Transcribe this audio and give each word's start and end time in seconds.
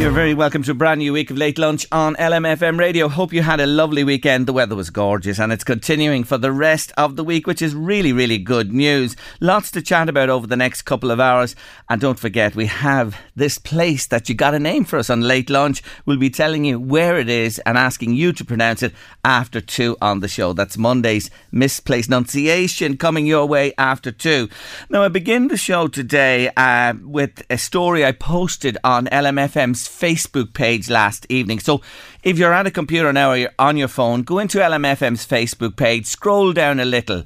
You're 0.00 0.12
very 0.12 0.32
welcome 0.32 0.62
to 0.62 0.70
a 0.70 0.74
brand 0.74 1.00
new 1.00 1.12
week 1.12 1.30
of 1.30 1.36
Late 1.36 1.58
Lunch 1.58 1.86
on 1.92 2.16
LMFM 2.16 2.78
Radio. 2.78 3.06
Hope 3.06 3.34
you 3.34 3.42
had 3.42 3.60
a 3.60 3.66
lovely 3.66 4.02
weekend. 4.02 4.46
The 4.46 4.52
weather 4.54 4.74
was 4.74 4.88
gorgeous 4.88 5.38
and 5.38 5.52
it's 5.52 5.62
continuing 5.62 6.24
for 6.24 6.38
the 6.38 6.52
rest 6.52 6.90
of 6.96 7.16
the 7.16 7.22
week, 7.22 7.46
which 7.46 7.60
is 7.60 7.74
really, 7.74 8.10
really 8.10 8.38
good 8.38 8.72
news. 8.72 9.14
Lots 9.40 9.70
to 9.72 9.82
chat 9.82 10.08
about 10.08 10.30
over 10.30 10.46
the 10.46 10.56
next 10.56 10.82
couple 10.82 11.10
of 11.10 11.20
hours. 11.20 11.54
And 11.90 12.00
don't 12.00 12.18
forget, 12.18 12.56
we 12.56 12.64
have 12.64 13.14
this 13.36 13.58
place 13.58 14.06
that 14.06 14.30
you 14.30 14.34
got 14.34 14.54
a 14.54 14.58
name 14.58 14.86
for 14.86 14.98
us 14.98 15.10
on 15.10 15.20
Late 15.20 15.50
Lunch. 15.50 15.82
We'll 16.06 16.16
be 16.16 16.30
telling 16.30 16.64
you 16.64 16.80
where 16.80 17.18
it 17.18 17.28
is 17.28 17.58
and 17.66 17.76
asking 17.76 18.14
you 18.14 18.32
to 18.32 18.44
pronounce 18.44 18.82
it 18.82 18.94
after 19.22 19.60
two 19.60 19.98
on 20.00 20.20
the 20.20 20.28
show. 20.28 20.54
That's 20.54 20.78
Monday's 20.78 21.30
Misplaced 21.52 22.08
Nunciation 22.08 22.96
coming 22.96 23.26
your 23.26 23.44
way 23.44 23.74
after 23.76 24.10
two. 24.10 24.48
Now, 24.88 25.02
I 25.02 25.08
begin 25.08 25.48
the 25.48 25.58
show 25.58 25.88
today 25.88 26.50
uh, 26.56 26.94
with 27.02 27.42
a 27.50 27.58
story 27.58 28.02
I 28.02 28.12
posted 28.12 28.78
on 28.82 29.04
LMFM's 29.08 29.89
Facebook 29.90 30.54
page 30.54 30.88
last 30.88 31.26
evening. 31.28 31.58
So 31.58 31.82
if 32.22 32.38
you're 32.38 32.52
at 32.52 32.66
a 32.66 32.70
computer 32.70 33.12
now 33.12 33.30
or 33.30 33.36
you're 33.36 33.50
on 33.58 33.76
your 33.76 33.88
phone, 33.88 34.22
go 34.22 34.38
into 34.38 34.58
LMFM's 34.58 35.26
Facebook 35.26 35.76
page, 35.76 36.06
scroll 36.06 36.52
down 36.52 36.80
a 36.80 36.84
little. 36.84 37.24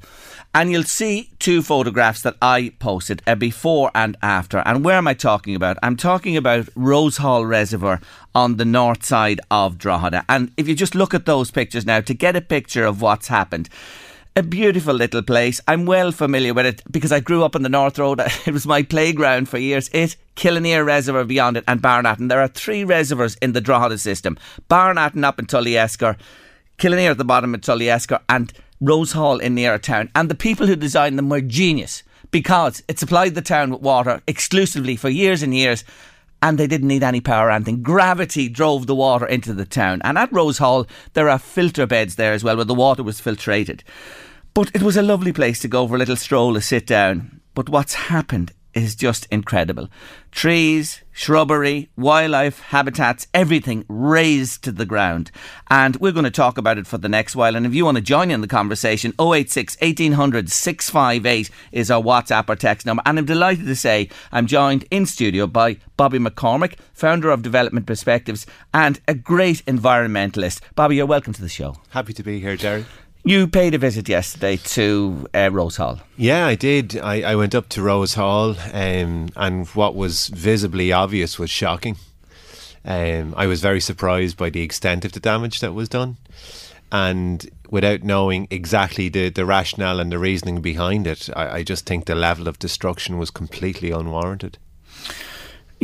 And 0.56 0.70
you'll 0.70 0.84
see 0.84 1.30
two 1.40 1.62
photographs 1.62 2.22
that 2.22 2.36
I 2.40 2.72
posted, 2.78 3.22
a 3.26 3.34
before 3.34 3.90
and 3.92 4.16
after. 4.22 4.58
And 4.58 4.84
where 4.84 4.96
am 4.96 5.08
I 5.08 5.14
talking 5.14 5.56
about? 5.56 5.78
I'm 5.82 5.96
talking 5.96 6.36
about 6.36 6.66
Rosehall 6.76 7.48
Reservoir 7.48 8.00
on 8.36 8.56
the 8.56 8.64
north 8.64 9.04
side 9.04 9.40
of 9.50 9.78
Drogheda. 9.78 10.24
And 10.28 10.52
if 10.56 10.68
you 10.68 10.76
just 10.76 10.94
look 10.94 11.12
at 11.12 11.26
those 11.26 11.50
pictures 11.50 11.84
now 11.84 12.00
to 12.02 12.14
get 12.14 12.36
a 12.36 12.40
picture 12.40 12.84
of 12.84 13.02
what's 13.02 13.26
happened, 13.26 13.68
a 14.36 14.42
beautiful 14.42 14.94
little 14.94 15.22
place. 15.22 15.60
I'm 15.68 15.86
well 15.86 16.10
familiar 16.10 16.52
with 16.54 16.66
it 16.66 16.82
because 16.90 17.12
I 17.12 17.20
grew 17.20 17.44
up 17.44 17.54
on 17.54 17.62
the 17.62 17.68
North 17.68 17.98
Road. 17.98 18.20
It 18.46 18.52
was 18.52 18.66
my 18.66 18.82
playground 18.82 19.48
for 19.48 19.58
years. 19.58 19.88
It, 19.92 20.16
Killineer 20.34 20.84
Reservoir 20.84 21.24
beyond 21.24 21.56
it, 21.56 21.64
and 21.68 21.80
Barnattin. 21.80 22.28
There 22.28 22.40
are 22.40 22.48
three 22.48 22.82
reservoirs 22.82 23.36
in 23.36 23.52
the 23.52 23.60
Drogheda 23.60 23.98
system 23.98 24.36
Barnattin 24.68 25.24
up 25.24 25.38
in 25.38 25.46
Tullyesker, 25.46 26.16
Killineer 26.78 27.12
at 27.12 27.18
the 27.18 27.24
bottom 27.24 27.54
of 27.54 27.60
Tullyesker, 27.60 28.20
and 28.28 28.52
Rosehall 28.82 29.40
in 29.40 29.54
near 29.54 29.78
town. 29.78 30.10
And 30.16 30.28
the 30.28 30.34
people 30.34 30.66
who 30.66 30.76
designed 30.76 31.16
them 31.16 31.28
were 31.28 31.40
genius 31.40 32.02
because 32.32 32.82
it 32.88 32.98
supplied 32.98 33.36
the 33.36 33.42
town 33.42 33.70
with 33.70 33.82
water 33.82 34.20
exclusively 34.26 34.96
for 34.96 35.08
years 35.08 35.44
and 35.44 35.54
years 35.54 35.84
and 36.42 36.58
they 36.58 36.66
didn't 36.66 36.88
need 36.88 37.02
any 37.02 37.22
power 37.22 37.46
or 37.46 37.50
anything. 37.50 37.82
Gravity 37.82 38.50
drove 38.50 38.86
the 38.86 38.94
water 38.94 39.24
into 39.24 39.54
the 39.54 39.64
town. 39.64 40.02
And 40.04 40.18
at 40.18 40.30
Rosehall, 40.30 40.86
there 41.14 41.30
are 41.30 41.38
filter 41.38 41.86
beds 41.86 42.16
there 42.16 42.34
as 42.34 42.44
well 42.44 42.56
where 42.56 42.66
the 42.66 42.74
water 42.74 43.02
was 43.02 43.18
filtrated. 43.18 43.80
But 44.54 44.70
it 44.72 44.82
was 44.82 44.96
a 44.96 45.02
lovely 45.02 45.32
place 45.32 45.58
to 45.60 45.68
go 45.68 45.88
for 45.88 45.96
a 45.96 45.98
little 45.98 46.14
stroll, 46.14 46.54
to 46.54 46.60
sit 46.60 46.86
down. 46.86 47.40
But 47.56 47.68
what's 47.68 47.94
happened 47.94 48.52
is 48.72 48.94
just 48.94 49.26
incredible. 49.26 49.88
Trees, 50.30 51.02
shrubbery, 51.10 51.88
wildlife, 51.96 52.60
habitats, 52.60 53.26
everything 53.34 53.84
raised 53.88 54.62
to 54.62 54.70
the 54.70 54.86
ground. 54.86 55.32
And 55.70 55.96
we're 55.96 56.12
going 56.12 56.24
to 56.24 56.30
talk 56.30 56.56
about 56.56 56.78
it 56.78 56.86
for 56.86 56.98
the 56.98 57.08
next 57.08 57.34
while. 57.34 57.56
And 57.56 57.66
if 57.66 57.74
you 57.74 57.84
want 57.84 57.96
to 57.96 58.00
join 58.00 58.30
in 58.30 58.42
the 58.42 58.46
conversation, 58.46 59.12
086 59.20 59.76
1800 59.80 60.48
658 60.48 61.50
is 61.72 61.90
our 61.90 62.00
WhatsApp 62.00 62.48
or 62.48 62.54
text 62.54 62.86
number. 62.86 63.02
And 63.06 63.18
I'm 63.18 63.24
delighted 63.24 63.66
to 63.66 63.76
say 63.76 64.08
I'm 64.30 64.46
joined 64.46 64.84
in 64.92 65.06
studio 65.06 65.48
by 65.48 65.78
Bobby 65.96 66.20
McCormick, 66.20 66.78
founder 66.92 67.30
of 67.30 67.42
Development 67.42 67.86
Perspectives 67.86 68.46
and 68.72 69.00
a 69.08 69.14
great 69.14 69.64
environmentalist. 69.66 70.60
Bobby, 70.76 70.94
you're 70.94 71.06
welcome 71.06 71.32
to 71.32 71.42
the 71.42 71.48
show. 71.48 71.76
Happy 71.90 72.12
to 72.12 72.22
be 72.22 72.38
here, 72.38 72.56
Jerry. 72.56 72.86
You 73.26 73.46
paid 73.46 73.72
a 73.74 73.78
visit 73.78 74.06
yesterday 74.06 74.58
to 74.58 75.26
uh, 75.32 75.48
Rosehall. 75.48 76.02
Yeah, 76.18 76.46
I 76.46 76.56
did. 76.56 76.98
I, 76.98 77.22
I 77.22 77.36
went 77.36 77.54
up 77.54 77.70
to 77.70 77.80
Rosehall, 77.80 78.58
um, 78.74 79.30
and 79.34 79.66
what 79.68 79.94
was 79.94 80.28
visibly 80.28 80.92
obvious 80.92 81.38
was 81.38 81.48
shocking. 81.48 81.96
Um, 82.84 83.32
I 83.34 83.46
was 83.46 83.62
very 83.62 83.80
surprised 83.80 84.36
by 84.36 84.50
the 84.50 84.60
extent 84.60 85.06
of 85.06 85.12
the 85.12 85.20
damage 85.20 85.60
that 85.60 85.72
was 85.72 85.88
done. 85.88 86.18
And 86.92 87.48
without 87.70 88.02
knowing 88.02 88.46
exactly 88.50 89.08
the, 89.08 89.30
the 89.30 89.46
rationale 89.46 90.00
and 90.00 90.12
the 90.12 90.18
reasoning 90.18 90.60
behind 90.60 91.06
it, 91.06 91.30
I, 91.34 91.48
I 91.48 91.62
just 91.62 91.86
think 91.86 92.04
the 92.04 92.14
level 92.14 92.46
of 92.46 92.58
destruction 92.58 93.16
was 93.16 93.30
completely 93.30 93.90
unwarranted. 93.90 94.58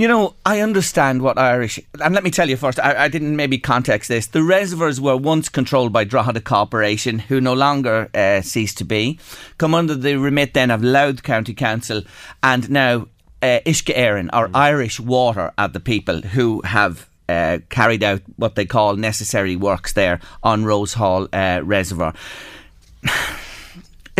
You 0.00 0.08
know, 0.08 0.34
I 0.46 0.60
understand 0.62 1.20
what 1.20 1.36
Irish, 1.36 1.78
and 2.02 2.14
let 2.14 2.24
me 2.24 2.30
tell 2.30 2.48
you 2.48 2.56
first, 2.56 2.80
I, 2.80 3.04
I, 3.04 3.08
didn't 3.08 3.36
maybe 3.36 3.58
context 3.58 4.08
this. 4.08 4.28
The 4.28 4.42
reservoirs 4.42 4.98
were 4.98 5.18
once 5.18 5.50
controlled 5.50 5.92
by 5.92 6.04
Drogheda 6.04 6.40
Corporation, 6.40 7.18
who 7.18 7.38
no 7.38 7.52
longer 7.52 8.08
uh, 8.14 8.40
cease 8.40 8.72
to 8.76 8.84
be, 8.84 9.18
come 9.58 9.74
under 9.74 9.94
the 9.94 10.16
remit 10.16 10.54
then 10.54 10.70
of 10.70 10.82
Louth 10.82 11.22
County 11.22 11.52
Council, 11.52 12.00
and 12.42 12.70
now 12.70 13.08
uh, 13.42 13.60
Uisce 13.66 13.94
Éireann, 13.94 14.30
or 14.32 14.48
mm. 14.48 14.56
Irish 14.56 14.98
Water, 15.00 15.52
are 15.58 15.68
the 15.68 15.80
people 15.80 16.22
who 16.22 16.62
have 16.62 17.06
uh, 17.28 17.58
carried 17.68 18.02
out 18.02 18.22
what 18.36 18.54
they 18.54 18.64
call 18.64 18.96
necessary 18.96 19.54
works 19.54 19.92
there 19.92 20.18
on 20.42 20.64
Rosehall 20.64 21.28
uh, 21.30 21.62
Reservoir 21.62 22.14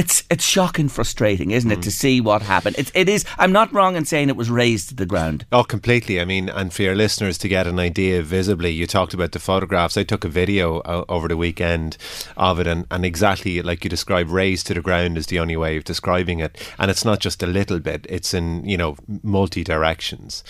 it's 0.01 0.25
it's 0.31 0.45
shocking, 0.45 0.89
frustrating, 0.89 1.51
isn't 1.51 1.71
it, 1.71 1.81
mm. 1.81 1.83
to 1.83 1.91
see 1.91 2.23
what 2.23 2.41
happened? 2.41 2.77
It, 2.79 2.91
it 2.95 3.07
is. 3.07 3.27
I'm 3.37 3.53
not 3.53 3.71
wrong 3.71 3.97
in 3.97 4.07
saying 4.07 4.31
it 4.31 4.37
was 4.37 4.51
raised 4.51 4.89
to 4.89 4.95
the 4.95 5.05
ground. 5.05 5.45
Oh, 5.53 5.63
completely. 5.63 6.19
I 6.19 6.25
mean, 6.25 6.49
and 6.49 6.73
for 6.73 6.83
your 6.83 6.97
listeners 6.97 7.37
to 7.39 7.49
get 7.49 7.67
an 7.67 7.79
idea 7.79 8.23
visibly, 8.23 8.71
you 8.71 8.87
talked 8.87 9.13
about 9.13 9.33
the 9.33 9.39
photographs. 9.39 9.99
I 9.99 10.05
took 10.05 10.25
a 10.25 10.29
video 10.29 10.79
uh, 10.81 11.05
over 11.11 11.29
the 11.29 11.37
weekend 11.37 11.99
of 12.39 12.59
it, 12.59 12.67
and, 12.67 12.87
and 12.91 13.05
exactly 13.05 13.61
like 13.61 13.85
you 13.85 13.91
described, 13.91 14.31
raised 14.31 14.67
to 14.69 14.75
the 14.75 14.81
ground 14.81 15.19
is 15.19 15.27
the 15.27 15.39
only 15.39 15.57
way 15.57 15.77
of 15.77 15.85
describing 15.85 16.41
it. 16.41 16.57
And 16.79 16.91
it's 16.91 17.05
not 17.05 17.21
just 17.21 17.43
a 17.43 17.47
little 17.47 17.79
bit; 17.79 18.07
it's 18.09 18.33
in 18.33 18.67
you 18.67 18.79
know 18.79 18.97
multi 19.23 19.63
directions. 19.63 20.43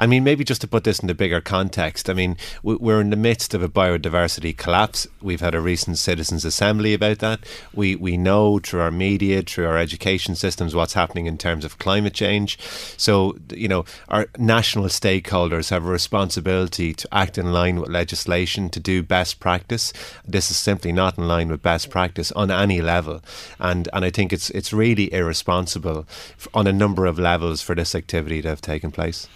I 0.00 0.08
mean, 0.08 0.24
maybe 0.24 0.42
just 0.42 0.62
to 0.62 0.68
put 0.68 0.82
this 0.82 0.98
in 0.98 1.06
the 1.06 1.14
bigger 1.14 1.40
context. 1.40 2.10
I 2.10 2.12
mean, 2.12 2.36
we're 2.64 3.00
in 3.00 3.10
the 3.10 3.16
midst 3.16 3.54
of 3.54 3.62
a 3.62 3.68
biodiversity 3.68 4.56
collapse. 4.56 5.06
We've 5.22 5.40
had 5.40 5.54
a 5.54 5.60
recent 5.60 5.98
citizens' 5.98 6.44
assembly 6.44 6.92
about 6.92 7.20
that. 7.20 7.38
We 7.72 7.94
we 7.94 8.16
know 8.16 8.58
through 8.58 8.80
our 8.80 8.95
media, 8.96 9.42
through 9.42 9.66
our 9.66 9.78
education 9.78 10.34
systems, 10.34 10.74
what's 10.74 10.94
happening 10.94 11.26
in 11.26 11.38
terms 11.38 11.64
of 11.64 11.78
climate 11.78 12.14
change. 12.14 12.58
So, 12.96 13.36
you 13.50 13.68
know, 13.68 13.84
our 14.08 14.26
national 14.38 14.86
stakeholders 14.86 15.70
have 15.70 15.84
a 15.84 15.90
responsibility 15.90 16.94
to 16.94 17.08
act 17.12 17.38
in 17.38 17.52
line 17.52 17.80
with 17.80 17.90
legislation, 17.90 18.70
to 18.70 18.80
do 18.80 19.02
best 19.02 19.40
practice. 19.40 19.92
This 20.26 20.50
is 20.50 20.56
simply 20.56 20.92
not 20.92 21.18
in 21.18 21.28
line 21.28 21.48
with 21.48 21.62
best 21.62 21.90
practice 21.90 22.32
on 22.32 22.50
any 22.50 22.80
level. 22.80 23.22
And, 23.58 23.88
and 23.92 24.04
I 24.04 24.10
think 24.10 24.32
it's, 24.32 24.50
it's 24.50 24.72
really 24.72 25.12
irresponsible 25.12 26.06
on 26.54 26.66
a 26.66 26.72
number 26.72 27.06
of 27.06 27.18
levels 27.18 27.62
for 27.62 27.74
this 27.74 27.94
activity 27.94 28.42
to 28.42 28.48
have 28.48 28.60
taken 28.60 28.90
place 28.90 29.28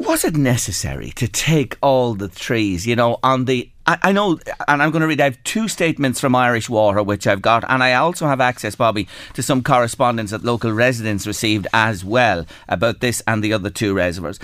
was 0.00 0.24
it 0.24 0.34
necessary 0.34 1.10
to 1.10 1.28
take 1.28 1.76
all 1.82 2.14
the 2.14 2.28
trees, 2.28 2.86
you 2.86 2.96
know, 2.96 3.18
on 3.22 3.44
the. 3.44 3.70
I, 3.90 3.98
I, 4.02 4.12
know, 4.12 4.38
and 4.68 4.80
I'm 4.80 4.92
going 4.92 5.00
to 5.00 5.08
read, 5.08 5.20
I 5.20 5.24
have 5.24 5.42
two 5.42 5.66
statements 5.66 6.20
from 6.20 6.36
Irish 6.36 6.70
Water, 6.70 7.02
which 7.02 7.26
I've 7.26 7.42
got, 7.42 7.64
and 7.68 7.82
I 7.82 7.94
also 7.94 8.28
have 8.28 8.40
access, 8.40 8.76
Bobby, 8.76 9.08
to 9.34 9.42
some 9.42 9.64
correspondence 9.64 10.30
that 10.30 10.44
local 10.44 10.70
residents 10.70 11.26
received 11.26 11.66
as 11.72 12.04
well 12.04 12.46
about 12.68 13.00
this 13.00 13.20
and 13.26 13.42
the 13.42 13.52
other 13.52 13.68
two 13.68 13.92
reservoirs. 13.92 14.38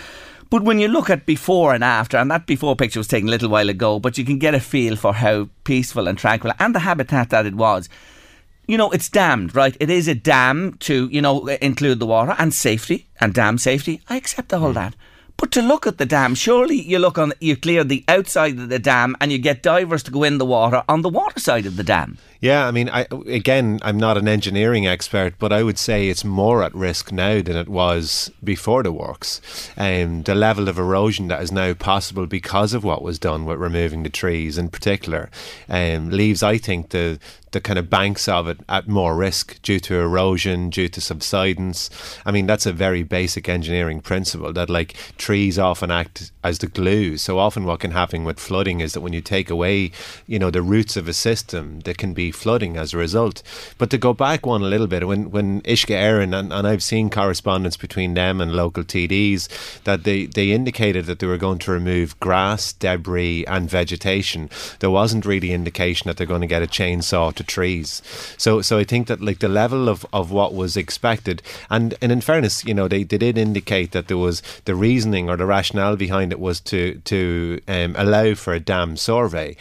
But 0.50 0.62
when 0.62 0.80
you 0.80 0.88
look 0.88 1.10
at 1.10 1.26
before 1.26 1.74
and 1.74 1.84
after, 1.84 2.16
and 2.16 2.28
that 2.28 2.46
before 2.46 2.74
picture 2.74 2.98
was 2.98 3.06
taken 3.06 3.28
a 3.28 3.30
little 3.30 3.48
while 3.48 3.68
ago, 3.68 4.00
but 4.00 4.18
you 4.18 4.24
can 4.24 4.40
get 4.40 4.54
a 4.54 4.60
feel 4.60 4.96
for 4.96 5.14
how 5.14 5.48
peaceful 5.62 6.08
and 6.08 6.18
tranquil 6.18 6.52
and 6.58 6.74
the 6.74 6.80
habitat 6.80 7.30
that 7.30 7.46
it 7.46 7.54
was 7.54 7.88
you 8.68 8.76
know, 8.76 8.90
it's 8.90 9.08
dammed, 9.08 9.54
right? 9.54 9.76
It 9.78 9.90
is 9.90 10.08
a 10.08 10.14
dam 10.16 10.76
to, 10.80 11.08
you 11.12 11.22
know, 11.22 11.46
include 11.46 12.00
the 12.00 12.06
water 12.06 12.34
and 12.36 12.52
safety 12.52 13.06
and 13.20 13.32
dam 13.32 13.58
safety. 13.58 14.00
I 14.08 14.16
accept 14.16 14.52
all 14.52 14.70
mm. 14.70 14.74
that. 14.74 14.96
But 15.38 15.52
to 15.52 15.60
look 15.60 15.86
at 15.86 15.98
the 15.98 16.06
dam, 16.06 16.34
surely 16.34 16.80
you 16.80 16.98
look 16.98 17.18
on, 17.18 17.34
you 17.40 17.56
clear 17.56 17.84
the 17.84 18.04
outside 18.08 18.58
of 18.58 18.70
the 18.70 18.78
dam 18.78 19.16
and 19.20 19.30
you 19.30 19.38
get 19.38 19.62
divers 19.62 20.02
to 20.04 20.10
go 20.10 20.22
in 20.22 20.38
the 20.38 20.46
water 20.46 20.82
on 20.88 21.02
the 21.02 21.10
water 21.10 21.38
side 21.38 21.66
of 21.66 21.76
the 21.76 21.84
dam. 21.84 22.16
Yeah, 22.40 22.66
I 22.66 22.70
mean, 22.70 22.90
I, 22.90 23.06
again, 23.26 23.78
I'm 23.82 23.96
not 23.96 24.18
an 24.18 24.28
engineering 24.28 24.86
expert, 24.86 25.34
but 25.38 25.52
I 25.52 25.62
would 25.62 25.78
say 25.78 26.08
it's 26.08 26.24
more 26.24 26.62
at 26.62 26.74
risk 26.74 27.10
now 27.10 27.40
than 27.40 27.56
it 27.56 27.68
was 27.68 28.30
before 28.44 28.82
the 28.82 28.92
works. 28.92 29.40
Um, 29.76 30.22
the 30.22 30.34
level 30.34 30.68
of 30.68 30.78
erosion 30.78 31.28
that 31.28 31.42
is 31.42 31.50
now 31.50 31.72
possible 31.74 32.26
because 32.26 32.74
of 32.74 32.84
what 32.84 33.02
was 33.02 33.18
done 33.18 33.46
with 33.46 33.58
removing 33.58 34.02
the 34.02 34.10
trees, 34.10 34.58
in 34.58 34.68
particular, 34.68 35.30
um, 35.68 36.10
leaves, 36.10 36.42
I 36.42 36.58
think, 36.58 36.90
the 36.90 37.18
the 37.52 37.60
kind 37.60 37.78
of 37.78 37.88
banks 37.88 38.28
of 38.28 38.48
it 38.48 38.60
at 38.68 38.86
more 38.86 39.16
risk 39.16 39.62
due 39.62 39.80
to 39.80 39.94
erosion, 39.94 40.68
due 40.68 40.88
to 40.88 41.00
subsidence. 41.00 41.88
I 42.26 42.30
mean, 42.30 42.46
that's 42.46 42.66
a 42.66 42.72
very 42.72 43.02
basic 43.02 43.48
engineering 43.48 44.00
principle 44.00 44.52
that, 44.52 44.68
like, 44.68 44.94
trees 45.16 45.58
often 45.58 45.90
act 45.90 46.32
as 46.44 46.58
the 46.58 46.66
glue. 46.66 47.16
So 47.16 47.38
often, 47.38 47.64
what 47.64 47.80
can 47.80 47.92
happen 47.92 48.24
with 48.24 48.38
flooding 48.40 48.80
is 48.80 48.92
that 48.92 49.00
when 49.00 49.14
you 49.14 49.22
take 49.22 49.48
away, 49.48 49.92
you 50.26 50.38
know, 50.38 50.50
the 50.50 50.60
roots 50.60 50.98
of 50.98 51.08
a 51.08 51.14
system, 51.14 51.80
there 51.80 51.94
can 51.94 52.12
be 52.12 52.25
flooding 52.30 52.76
as 52.76 52.92
a 52.92 52.98
result. 52.98 53.42
But 53.78 53.90
to 53.90 53.98
go 53.98 54.12
back 54.12 54.46
one 54.46 54.62
a 54.62 54.66
little 54.66 54.86
bit, 54.86 55.06
when 55.06 55.30
when 55.30 55.60
Uisce 55.62 55.94
Éireann 55.94 56.38
and, 56.38 56.52
and 56.52 56.66
I've 56.66 56.82
seen 56.82 57.10
correspondence 57.10 57.76
between 57.76 58.14
them 58.14 58.40
and 58.40 58.54
local 58.54 58.84
TDs 58.84 59.48
that 59.84 60.04
they 60.04 60.26
they 60.26 60.52
indicated 60.52 61.06
that 61.06 61.18
they 61.18 61.26
were 61.26 61.36
going 61.36 61.58
to 61.60 61.70
remove 61.70 62.18
grass, 62.20 62.72
debris, 62.72 63.44
and 63.46 63.68
vegetation. 63.68 64.50
There 64.80 64.90
wasn't 64.90 65.26
really 65.26 65.52
indication 65.52 66.08
that 66.08 66.16
they're 66.16 66.26
going 66.26 66.40
to 66.40 66.46
get 66.46 66.62
a 66.62 66.66
chainsaw 66.66 67.34
to 67.34 67.44
trees. 67.44 68.02
So 68.36 68.62
so 68.62 68.78
I 68.78 68.84
think 68.84 69.06
that 69.08 69.20
like 69.20 69.38
the 69.38 69.48
level 69.48 69.88
of, 69.88 70.06
of 70.12 70.30
what 70.30 70.54
was 70.54 70.76
expected, 70.76 71.42
and 71.70 71.94
and 72.02 72.12
in 72.12 72.20
fairness, 72.20 72.64
you 72.64 72.74
know, 72.74 72.88
they, 72.88 73.02
they 73.02 73.18
did 73.18 73.38
indicate 73.38 73.92
that 73.92 74.08
there 74.08 74.16
was 74.16 74.42
the 74.64 74.74
reasoning 74.74 75.28
or 75.28 75.36
the 75.36 75.46
rationale 75.46 75.96
behind 75.96 76.32
it 76.32 76.40
was 76.40 76.60
to 76.60 77.00
to 77.04 77.60
um, 77.68 77.94
allow 77.96 78.34
for 78.34 78.52
a 78.54 78.60
dam 78.60 78.96
survey. 78.96 79.56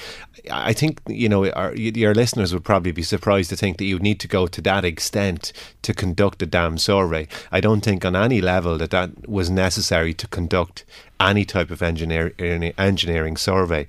I 0.51 0.73
think 0.73 1.01
you 1.07 1.29
know 1.29 1.49
our, 1.51 1.75
your 1.75 2.13
listeners 2.13 2.53
would 2.53 2.63
probably 2.63 2.91
be 2.91 3.03
surprised 3.03 3.49
to 3.49 3.55
think 3.55 3.77
that 3.77 3.85
you 3.85 3.99
need 3.99 4.19
to 4.21 4.27
go 4.27 4.47
to 4.47 4.61
that 4.61 4.85
extent 4.85 5.53
to 5.81 5.93
conduct 5.93 6.41
a 6.41 6.45
dam 6.45 6.77
survey. 6.77 7.27
I 7.51 7.61
don't 7.61 7.81
think 7.81 8.05
on 8.05 8.15
any 8.15 8.41
level 8.41 8.77
that 8.77 8.91
that 8.91 9.27
was 9.27 9.49
necessary 9.49 10.13
to 10.15 10.27
conduct 10.27 10.85
any 11.19 11.45
type 11.45 11.71
of 11.71 11.81
engineer, 11.81 12.33
engineering 12.77 13.37
survey. 13.37 13.87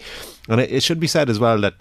And 0.49 0.61
it, 0.61 0.71
it 0.71 0.83
should 0.83 1.01
be 1.01 1.07
said 1.07 1.29
as 1.29 1.39
well 1.39 1.61
that 1.61 1.75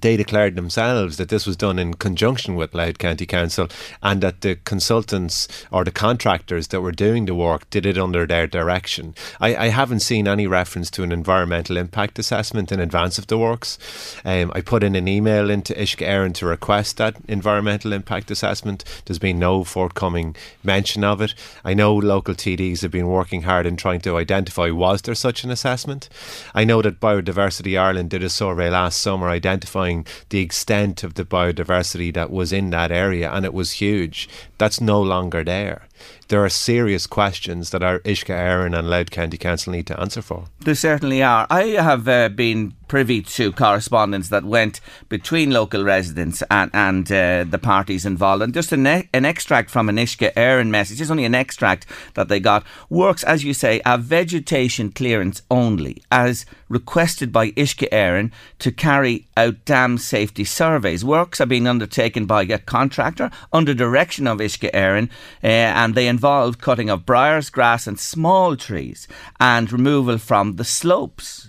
they 0.00 0.16
declared 0.16 0.56
themselves 0.56 1.16
that 1.16 1.28
this 1.28 1.46
was 1.46 1.56
done 1.56 1.78
in 1.78 1.94
conjunction 1.94 2.56
with 2.56 2.74
Louth 2.74 2.98
County 2.98 3.26
Council 3.26 3.68
and 4.02 4.20
that 4.22 4.40
the 4.40 4.56
consultants 4.56 5.48
or 5.70 5.84
the 5.84 5.90
contractors 5.90 6.68
that 6.68 6.80
were 6.80 6.92
doing 6.92 7.26
the 7.26 7.34
work 7.34 7.68
did 7.70 7.84
it 7.86 7.98
under 7.98 8.26
their 8.26 8.46
direction. 8.46 9.14
I, 9.40 9.56
I 9.56 9.68
haven't 9.68 10.00
seen 10.00 10.26
any 10.26 10.46
reference 10.46 10.90
to 10.92 11.02
an 11.02 11.12
environmental 11.12 11.76
impact 11.76 12.18
assessment 12.18 12.72
in 12.72 12.80
advance 12.80 13.18
of 13.18 13.26
the 13.26 13.38
works. 13.38 13.78
Um, 14.24 14.50
I 14.54 14.60
put 14.60 14.82
in 14.82 14.96
an 14.96 15.08
email 15.08 15.50
into 15.50 15.74
Uisce 15.74 16.06
Éireann 16.06 16.34
to 16.34 16.46
request 16.46 16.96
that 16.96 17.16
environmental 17.28 17.92
impact 17.92 18.30
assessment. 18.30 18.84
There's 19.04 19.18
been 19.18 19.38
no 19.38 19.64
forthcoming 19.64 20.36
mention 20.64 21.04
of 21.04 21.20
it. 21.20 21.34
I 21.64 21.74
know 21.74 21.94
local 21.94 22.34
TDs 22.34 22.82
have 22.82 22.90
been 22.90 23.08
working 23.08 23.42
hard 23.42 23.66
in 23.66 23.76
trying 23.76 24.00
to 24.02 24.16
identify 24.16 24.70
was 24.70 25.02
there 25.02 25.14
such 25.14 25.44
an 25.44 25.50
assessment. 25.50 26.08
I 26.54 26.64
know 26.64 26.82
that 26.82 27.00
Biodiversity 27.00 27.78
Ireland 27.78 28.10
did 28.10 28.22
a 28.22 28.30
survey 28.30 28.70
last 28.70 29.00
summer 29.00 29.28
identifying 29.28 29.81
the 30.28 30.40
extent 30.40 31.02
of 31.02 31.14
the 31.14 31.24
biodiversity 31.24 32.12
that 32.14 32.30
was 32.30 32.52
in 32.52 32.70
that 32.70 32.90
area, 32.90 33.30
and 33.30 33.44
it 33.44 33.54
was 33.54 33.72
huge. 33.72 34.28
That's 34.58 34.80
no 34.80 35.00
longer 35.00 35.44
there 35.44 35.88
there 36.28 36.42
are 36.42 36.48
serious 36.48 37.06
questions 37.06 37.70
that 37.70 37.82
our 37.82 37.98
Uisce 38.00 38.24
Éireann 38.24 38.76
and 38.76 38.88
Louth 38.88 39.10
County 39.10 39.36
Council 39.36 39.70
need 39.70 39.86
to 39.86 40.00
answer 40.00 40.22
for. 40.22 40.44
There 40.60 40.74
certainly 40.74 41.22
are. 41.22 41.46
I 41.50 41.64
have 41.76 42.08
uh, 42.08 42.30
been 42.30 42.72
privy 42.92 43.22
to 43.22 43.50
correspondence 43.52 44.28
that 44.28 44.44
went 44.44 44.78
between 45.08 45.50
local 45.50 45.82
residents 45.82 46.42
and, 46.50 46.70
and 46.74 47.10
uh, 47.10 47.42
the 47.42 47.58
parties 47.58 48.04
involved. 48.04 48.42
And 48.42 48.52
just 48.52 48.70
an, 48.70 48.86
an 48.86 49.24
extract 49.24 49.70
from 49.70 49.88
an 49.88 49.96
Uisce 49.96 50.30
Éireann 50.34 50.68
message, 50.68 51.00
it's 51.00 51.10
only 51.10 51.24
an 51.24 51.34
extract 51.34 51.86
that 52.12 52.28
they 52.28 52.38
got, 52.38 52.66
works, 52.90 53.24
as 53.24 53.44
you 53.44 53.54
say, 53.54 53.80
a 53.86 53.96
vegetation 53.96 54.92
clearance 54.92 55.40
only, 55.50 56.02
as 56.10 56.44
requested 56.68 57.32
by 57.32 57.52
Uisce 57.52 57.88
Éireann 57.88 58.30
to 58.58 58.70
carry 58.70 59.26
out 59.38 59.64
dam 59.64 59.96
safety 59.96 60.44
surveys. 60.44 61.02
Works 61.02 61.40
are 61.40 61.46
being 61.46 61.66
undertaken 61.66 62.26
by 62.26 62.42
a 62.42 62.58
contractor 62.58 63.30
under 63.54 63.72
direction 63.72 64.26
of 64.26 64.36
Uisce 64.36 64.70
Éireann, 64.70 65.08
uh, 65.42 65.46
and 65.46 65.94
they 65.94 66.08
involve 66.08 66.58
cutting 66.58 66.90
of 66.90 67.06
briars, 67.06 67.48
grass, 67.48 67.86
and 67.86 67.98
small 67.98 68.54
trees, 68.54 69.08
and 69.40 69.72
removal 69.72 70.18
from 70.18 70.56
the 70.56 70.64
slopes. 70.64 71.48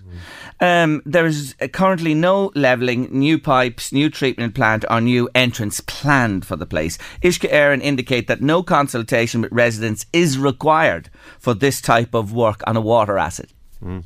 Um, 0.59 1.01
there 1.05 1.25
is 1.25 1.55
currently 1.71 2.13
no 2.13 2.51
levelling, 2.55 3.09
new 3.11 3.39
pipes, 3.39 3.91
new 3.91 4.09
treatment 4.09 4.55
plant, 4.55 4.85
or 4.89 5.01
new 5.01 5.29
entrance 5.35 5.81
planned 5.81 6.45
for 6.45 6.55
the 6.55 6.65
place. 6.65 6.97
Uisce 7.21 7.49
Éireann 7.49 7.81
indicate 7.81 8.27
that 8.27 8.41
no 8.41 8.63
consultation 8.63 9.41
with 9.41 9.51
residents 9.51 10.05
is 10.13 10.37
required 10.37 11.09
for 11.39 11.53
this 11.53 11.81
type 11.81 12.13
of 12.13 12.33
work 12.33 12.61
on 12.65 12.77
a 12.77 12.81
water 12.81 13.17
asset. 13.17 13.49
Mm. 13.83 14.03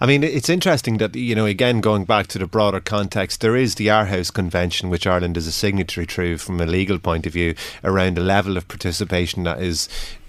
I 0.00 0.06
mean, 0.06 0.24
it's 0.24 0.48
interesting 0.48 0.98
that, 0.98 1.14
you 1.14 1.34
know, 1.34 1.46
again, 1.46 1.80
going 1.80 2.04
back 2.04 2.26
to 2.28 2.38
the 2.38 2.46
broader 2.46 2.80
context, 2.80 3.40
there 3.40 3.56
is 3.56 3.76
the 3.76 3.88
Aarhus 3.88 4.32
Convention, 4.32 4.90
which 4.90 5.06
Ireland 5.06 5.36
is 5.36 5.46
a 5.46 5.52
signatory 5.52 6.06
to 6.06 6.38
from 6.38 6.60
a 6.60 6.66
legal 6.66 6.98
point 6.98 7.26
of 7.26 7.32
view, 7.32 7.54
around 7.84 8.16
the 8.16 8.22
level 8.22 8.56
of 8.56 8.68
participation 8.68 9.44
that 9.44 9.60
is 9.60 9.88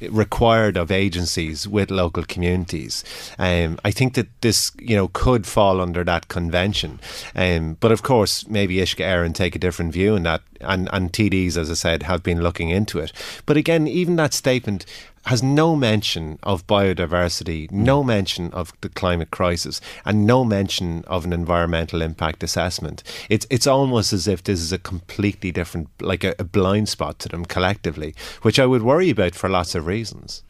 required 0.09 0.77
of 0.77 0.91
agencies 0.91 1.67
with 1.67 1.91
local 1.91 2.23
communities. 2.23 3.03
Um, 3.39 3.79
I 3.85 3.91
think 3.91 4.15
that 4.15 4.27
this, 4.41 4.71
you 4.79 4.95
know, 4.95 5.07
could 5.07 5.45
fall 5.45 5.81
under 5.81 6.03
that 6.03 6.27
convention. 6.27 6.99
Um, 7.35 7.77
but 7.79 7.91
of 7.91 8.03
course, 8.03 8.47
maybe 8.47 8.75
Uisce 8.75 8.97
Éireann 8.97 9.33
take 9.33 9.55
a 9.55 9.59
different 9.59 9.93
view 9.93 10.15
in 10.15 10.23
that, 10.23 10.41
and, 10.61 10.89
and 10.91 11.11
TDs, 11.11 11.57
as 11.57 11.69
I 11.69 11.75
said, 11.75 12.03
have 12.03 12.23
been 12.23 12.41
looking 12.41 12.69
into 12.69 12.99
it. 12.99 13.11
But 13.45 13.57
again, 13.57 13.87
even 13.87 14.15
that 14.17 14.33
statement 14.33 14.85
has 15.25 15.41
no 15.41 15.75
mention 15.75 16.37
of 16.43 16.67
biodiversity, 16.67 17.71
no 17.71 18.03
mm. 18.03 18.07
mention 18.07 18.51
of 18.51 18.73
the 18.81 18.89
climate 18.89 19.31
crisis, 19.31 19.79
and 20.05 20.25
no 20.25 20.43
mention 20.43 21.03
of 21.05 21.25
an 21.25 21.33
environmental 21.33 22.01
impact 22.01 22.43
assessment. 22.43 23.03
It's 23.29 23.47
it's 23.49 23.67
almost 23.67 24.13
as 24.13 24.27
if 24.27 24.43
this 24.43 24.59
is 24.59 24.71
a 24.71 24.77
completely 24.77 25.51
different, 25.51 25.89
like 26.01 26.23
a, 26.23 26.35
a 26.39 26.43
blind 26.43 26.89
spot 26.89 27.19
to 27.19 27.29
them 27.29 27.45
collectively, 27.45 28.13
which 28.41 28.59
I 28.59 28.65
would 28.65 28.83
worry 28.83 29.09
about 29.09 29.35
for 29.35 29.49
lots 29.49 29.75
of 29.75 29.87
reasons. 29.87 30.43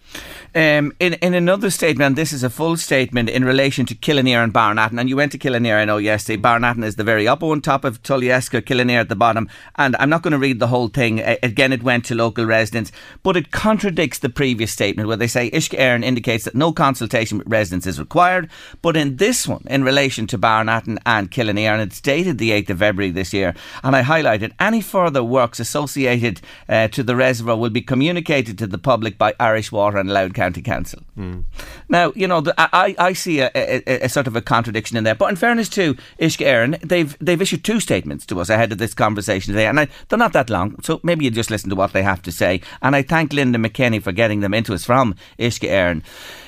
Um, 0.55 0.93
in 0.99 1.13
in 1.15 1.33
another 1.33 1.71
statement, 1.71 2.15
this 2.15 2.31
is 2.31 2.43
a 2.43 2.49
full 2.49 2.77
statement 2.77 3.27
in 3.27 3.43
relation 3.43 3.87
to 3.87 3.95
Killineer 3.95 4.43
and 4.43 4.53
Barnattin, 4.53 4.99
and 4.99 5.09
you 5.09 5.15
went 5.15 5.31
to 5.31 5.39
Killineer, 5.39 5.77
I 5.77 5.85
know 5.85 5.97
yesterday. 5.97 6.39
Barnattin 6.39 6.83
is 6.83 6.95
the 6.95 7.03
very 7.03 7.27
upper 7.27 7.47
one 7.47 7.61
top 7.61 7.83
of 7.83 8.03
Tullyesker, 8.03 8.61
Killineer 8.61 8.99
at 8.99 9.09
the 9.09 9.15
bottom, 9.15 9.49
and 9.77 9.95
I'm 9.97 10.11
not 10.11 10.21
going 10.21 10.33
to 10.33 10.37
read 10.37 10.59
the 10.59 10.67
whole 10.67 10.89
thing. 10.89 11.21
Again, 11.21 11.73
it 11.73 11.81
went 11.81 12.05
to 12.05 12.15
local 12.15 12.45
residents, 12.45 12.91
but 13.23 13.35
it 13.35 13.49
contradicts 13.49 14.19
the 14.19 14.29
previous 14.29 14.71
statement 14.71 15.07
where 15.07 15.17
they 15.17 15.25
say 15.25 15.49
Uisce 15.49 15.75
Éireann 15.75 16.03
indicates 16.03 16.43
that 16.45 16.53
no 16.53 16.71
consultation 16.71 17.39
with 17.39 17.47
residents 17.47 17.87
is 17.87 17.99
required, 17.99 18.47
but 18.83 18.95
in 18.95 19.17
this 19.17 19.47
one, 19.47 19.63
in 19.65 19.83
relation 19.83 20.27
to 20.27 20.37
Barnattin 20.37 20.99
and 21.03 21.31
Killineer, 21.31 21.73
and 21.73 21.81
it's 21.81 21.99
dated 21.99 22.37
the 22.37 22.51
8th 22.51 22.69
of 22.69 22.79
February 22.79 23.11
this 23.11 23.33
year, 23.33 23.55
and 23.83 23.95
I 23.95 24.03
highlighted 24.03 24.53
any 24.59 24.81
further 24.81 25.23
works 25.23 25.59
associated 25.59 26.41
uh, 26.69 26.89
to 26.89 27.01
the 27.01 27.15
reservoir 27.15 27.57
will 27.57 27.71
be 27.71 27.81
communicated 27.81 28.59
to 28.59 28.67
the 28.67 28.77
public 28.77 29.17
by 29.17 29.33
Irish 29.39 29.71
Water 29.71 30.02
and 30.07 30.13
Louth 30.13 30.33
County 30.33 30.61
Council. 30.61 31.01
Mm. 31.17 31.43
Now, 31.89 32.11
you 32.15 32.27
know, 32.27 32.41
the, 32.41 32.53
I, 32.57 32.95
I 32.97 33.13
see 33.13 33.39
a, 33.39 33.51
a, 33.55 34.05
a, 34.05 34.09
sort 34.09 34.27
of 34.27 34.35
a 34.35 34.41
contradiction 34.41 34.97
in 34.97 35.03
there. 35.03 35.15
But 35.15 35.29
in 35.29 35.35
fairness 35.35 35.69
to 35.69 35.95
Uisce 36.19 36.45
Éireann, 36.45 36.79
they've 36.81 37.17
they've 37.19 37.41
issued 37.41 37.63
two 37.63 37.79
statements 37.79 38.25
to 38.27 38.39
us 38.39 38.49
ahead 38.49 38.71
of 38.71 38.77
this 38.77 38.93
conversation 38.93 39.53
today, 39.53 39.67
and 39.67 39.79
I, 39.79 39.87
they're 40.09 40.19
not 40.19 40.33
that 40.33 40.49
long, 40.49 40.81
so 40.81 40.99
maybe 41.03 41.25
you 41.25 41.31
just 41.31 41.51
listen 41.51 41.69
to 41.69 41.75
what 41.75 41.93
they 41.93 42.03
have 42.03 42.21
to 42.23 42.31
say. 42.31 42.61
And 42.81 42.95
I 42.95 43.01
thank 43.01 43.33
Linda 43.33 43.59
McKenny 43.59 44.01
for 44.01 44.11
getting 44.11 44.41
them 44.41 44.53
into 44.53 44.73
us 44.73 44.85
from 44.85 45.15
Uisce 45.39 45.69
Éireann. 45.69 46.03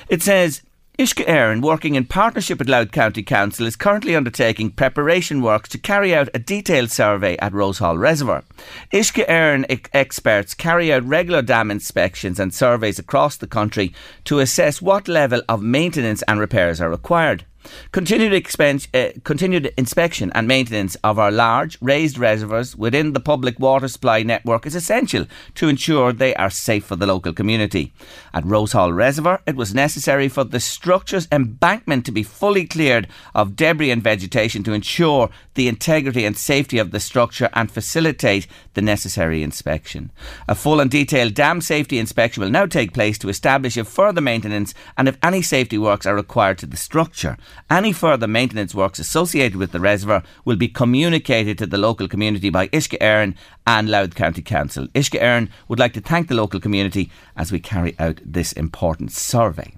It 0.08 0.22
says 0.22 0.62
Uisce 0.98 1.26
Éireann, 1.26 1.60
working 1.60 1.94
in 1.94 2.06
partnership 2.06 2.58
with 2.58 2.70
Louth 2.70 2.90
County 2.90 3.22
Council, 3.22 3.66
is 3.66 3.76
currently 3.76 4.16
undertaking 4.16 4.70
preparation 4.70 5.42
works 5.42 5.68
to 5.68 5.76
carry 5.76 6.14
out 6.14 6.30
a 6.32 6.38
detailed 6.38 6.90
survey 6.90 7.36
at 7.36 7.52
Rosehall 7.52 7.98
Reservoir. 7.98 8.44
Uisce 8.90 9.26
Éireann 9.26 9.88
experts 9.92 10.54
carry 10.54 10.90
out 10.90 11.04
regular 11.04 11.42
dam 11.42 11.70
inspections 11.70 12.40
and 12.40 12.54
surveys 12.54 12.98
across 12.98 13.36
the 13.36 13.46
country 13.46 13.92
to 14.24 14.38
assess 14.38 14.80
what 14.80 15.06
level 15.06 15.42
of 15.50 15.60
maintenance 15.60 16.22
and 16.22 16.40
repairs 16.40 16.80
are 16.80 16.88
required. 16.88 17.44
Continued, 17.92 18.32
expen- 18.32 18.86
uh, 18.94 19.12
continued 19.24 19.72
inspection 19.76 20.30
and 20.34 20.46
maintenance 20.46 20.96
of 21.04 21.18
our 21.18 21.30
large 21.30 21.78
raised 21.80 22.18
reservoirs 22.18 22.76
within 22.76 23.12
the 23.12 23.20
public 23.20 23.58
water 23.58 23.88
supply 23.88 24.22
network 24.22 24.66
is 24.66 24.74
essential 24.74 25.26
to 25.54 25.68
ensure 25.68 26.12
they 26.12 26.34
are 26.34 26.50
safe 26.50 26.84
for 26.84 26.96
the 26.96 27.06
local 27.06 27.32
community. 27.32 27.92
At 28.32 28.44
Rosehall 28.44 28.94
Reservoir, 28.94 29.40
it 29.46 29.56
was 29.56 29.74
necessary 29.74 30.28
for 30.28 30.44
the 30.44 30.60
structure's 30.60 31.28
embankment 31.30 32.04
to 32.06 32.12
be 32.12 32.22
fully 32.22 32.66
cleared 32.66 33.08
of 33.34 33.56
debris 33.56 33.90
and 33.90 34.02
vegetation 34.02 34.62
to 34.64 34.72
ensure 34.72 35.30
the 35.54 35.68
integrity 35.68 36.24
and 36.24 36.36
safety 36.36 36.78
of 36.78 36.90
the 36.90 37.00
structure 37.00 37.48
and 37.54 37.70
facilitate 37.70 38.46
the 38.74 38.82
necessary 38.82 39.42
inspection. 39.42 40.10
A 40.48 40.54
full 40.54 40.80
and 40.80 40.90
detailed 40.90 41.34
dam 41.34 41.60
safety 41.60 41.98
inspection 41.98 42.42
will 42.42 42.50
now 42.50 42.66
take 42.66 42.92
place 42.92 43.18
to 43.18 43.28
establish 43.28 43.76
if 43.76 43.88
further 43.88 44.20
maintenance 44.20 44.74
and 44.96 45.08
if 45.08 45.16
any 45.22 45.42
safety 45.42 45.78
works 45.78 46.06
are 46.06 46.14
required 46.14 46.58
to 46.58 46.66
the 46.66 46.76
structure. 46.76 47.36
Any 47.70 47.92
further 47.92 48.26
maintenance 48.28 48.74
works 48.74 48.98
associated 48.98 49.56
with 49.56 49.72
the 49.72 49.80
reservoir 49.80 50.22
will 50.44 50.56
be 50.56 50.68
communicated 50.68 51.58
to 51.58 51.66
the 51.66 51.78
local 51.78 52.08
community 52.08 52.50
by 52.50 52.68
Uisce 52.68 52.98
Éireann 52.98 53.34
and 53.66 53.88
Louth 53.88 54.14
County 54.14 54.42
Council. 54.42 54.86
Uisce 54.88 55.20
Éireann 55.20 55.48
would 55.68 55.78
like 55.78 55.92
to 55.94 56.00
thank 56.00 56.28
the 56.28 56.34
local 56.34 56.60
community 56.60 57.10
as 57.36 57.50
we 57.50 57.58
carry 57.60 57.94
out 57.98 58.20
this 58.24 58.52
important 58.52 59.12
survey. 59.12 59.74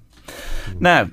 Now, 0.78 1.10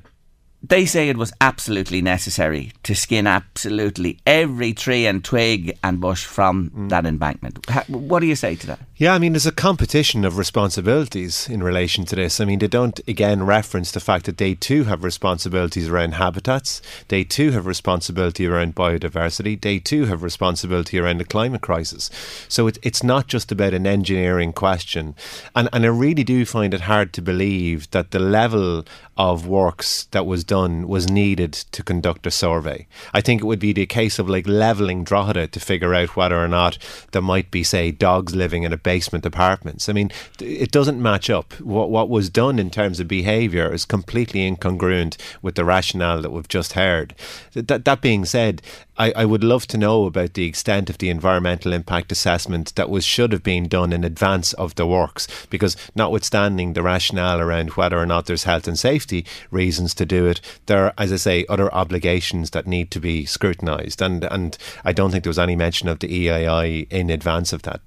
they 0.67 0.85
say 0.85 1.09
it 1.09 1.17
was 1.17 1.31
absolutely 1.41 2.01
necessary 2.01 2.71
to 2.83 2.95
skin 2.95 3.27
absolutely 3.27 4.19
every 4.25 4.73
tree 4.73 5.05
and 5.05 5.23
twig 5.23 5.77
and 5.83 6.01
bush 6.01 6.25
from 6.25 6.71
mm. 6.71 6.89
that 6.89 7.05
embankment. 7.05 7.59
What 7.87 8.19
do 8.21 8.25
you 8.25 8.35
say 8.35 8.55
to 8.55 8.67
that? 8.67 8.79
Yeah, 8.97 9.13
I 9.13 9.19
mean, 9.19 9.33
there's 9.33 9.45
a 9.45 9.51
competition 9.51 10.23
of 10.23 10.37
responsibilities 10.37 11.49
in 11.49 11.61
relation 11.61 12.05
to 12.05 12.15
this. 12.15 12.39
I 12.39 12.45
mean, 12.45 12.59
they 12.59 12.67
don't, 12.69 12.97
again, 13.09 13.43
reference 13.43 13.91
the 13.91 13.99
fact 13.99 14.25
that 14.25 14.37
they 14.37 14.55
too 14.55 14.85
have 14.85 15.03
responsibilities 15.03 15.89
around 15.89 16.13
habitats, 16.13 16.81
they 17.09 17.25
too 17.25 17.51
have 17.51 17.65
responsibility 17.65 18.47
around 18.47 18.73
biodiversity, 18.73 19.59
they 19.59 19.79
too 19.79 20.05
have 20.05 20.23
responsibility 20.23 20.97
around 20.97 21.17
the 21.17 21.25
climate 21.25 21.59
crisis. 21.59 22.09
So 22.47 22.67
it, 22.67 22.77
it's 22.83 23.03
not 23.03 23.27
just 23.27 23.51
about 23.51 23.73
an 23.73 23.85
engineering 23.85 24.53
question. 24.53 25.13
And, 25.53 25.67
and 25.73 25.83
I 25.83 25.89
really 25.89 26.23
do 26.23 26.45
find 26.45 26.73
it 26.73 26.81
hard 26.81 27.11
to 27.13 27.21
believe 27.21 27.91
that 27.91 28.11
the 28.11 28.19
level 28.19 28.85
of 29.17 29.45
works 29.45 30.05
that 30.11 30.25
was 30.25 30.45
done 30.45 30.87
was 30.87 31.09
needed 31.09 31.51
to 31.51 31.83
conduct 31.83 32.27
a 32.27 32.31
survey. 32.31 32.87
I 33.13 33.19
think 33.19 33.41
it 33.41 33.45
would 33.45 33.59
be 33.59 33.73
the 33.73 33.85
case 33.85 34.19
of 34.19 34.29
like 34.29 34.47
levelling 34.47 35.03
Drogheda 35.03 35.47
to 35.47 35.59
figure 35.59 35.93
out 35.93 36.15
whether 36.15 36.41
or 36.41 36.47
not 36.47 36.77
there 37.11 37.21
might 37.21 37.51
be, 37.51 37.63
say, 37.63 37.91
dogs 37.91 38.33
living 38.33 38.63
in 38.63 38.71
a 38.71 38.84
basement 38.85 39.25
apartments. 39.25 39.89
I 39.89 39.93
mean, 39.93 40.11
it 40.39 40.71
doesn't 40.71 41.01
match 41.01 41.29
up. 41.29 41.59
What 41.59 41.89
what 41.89 42.07
was 42.07 42.29
done 42.29 42.59
in 42.59 42.69
terms 42.69 42.99
of 42.99 43.07
behaviour 43.07 43.73
is 43.73 43.83
completely 43.83 44.49
incongruent 44.49 45.17
with 45.41 45.55
the 45.55 45.65
rationale 45.65 46.21
that 46.21 46.31
we've 46.31 46.47
just 46.47 46.73
heard. 46.73 47.15
That 47.53 47.83
that 47.83 48.01
being 48.01 48.25
said, 48.25 48.61
I, 48.97 49.11
I 49.15 49.25
would 49.25 49.43
love 49.43 49.65
to 49.67 49.77
know 49.77 50.05
about 50.05 50.35
the 50.35 50.45
extent 50.45 50.89
of 50.89 50.99
the 50.99 51.09
environmental 51.09 51.73
impact 51.73 52.11
assessment 52.11 52.75
that 52.75 52.89
was 52.89 53.03
should 53.03 53.31
have 53.31 53.43
been 53.43 53.67
done 53.67 53.91
in 53.91 54.03
advance 54.03 54.53
of 54.53 54.75
the 54.75 54.85
works, 54.85 55.27
because 55.49 55.75
notwithstanding 55.95 56.73
the 56.73 56.83
rationale 56.83 57.41
around 57.41 57.71
whether 57.71 57.97
or 57.97 58.05
not 58.05 58.27
there's 58.27 58.43
health 58.43 58.67
and 58.67 58.77
safety 58.77 59.25
reasons 59.49 59.95
to 59.95 60.05
do 60.05 60.27
it, 60.27 60.39
there 60.67 60.85
are, 60.85 60.93
as 60.97 61.11
I 61.11 61.17
say, 61.17 61.45
other 61.49 61.73
obligations 61.73 62.51
that 62.51 62.67
need 62.67 62.91
to 62.91 62.99
be 62.99 63.25
scrutinised, 63.25 64.01
and 64.01 64.23
and 64.25 64.57
I 64.83 64.93
don't 64.93 65.11
think 65.11 65.23
there 65.23 65.29
was 65.29 65.39
any 65.39 65.55
mention 65.55 65.89
of 65.89 65.99
the 65.99 66.13
EIA 66.13 66.85
in 66.91 67.09
advance 67.09 67.51
of 67.51 67.63
that. 67.63 67.81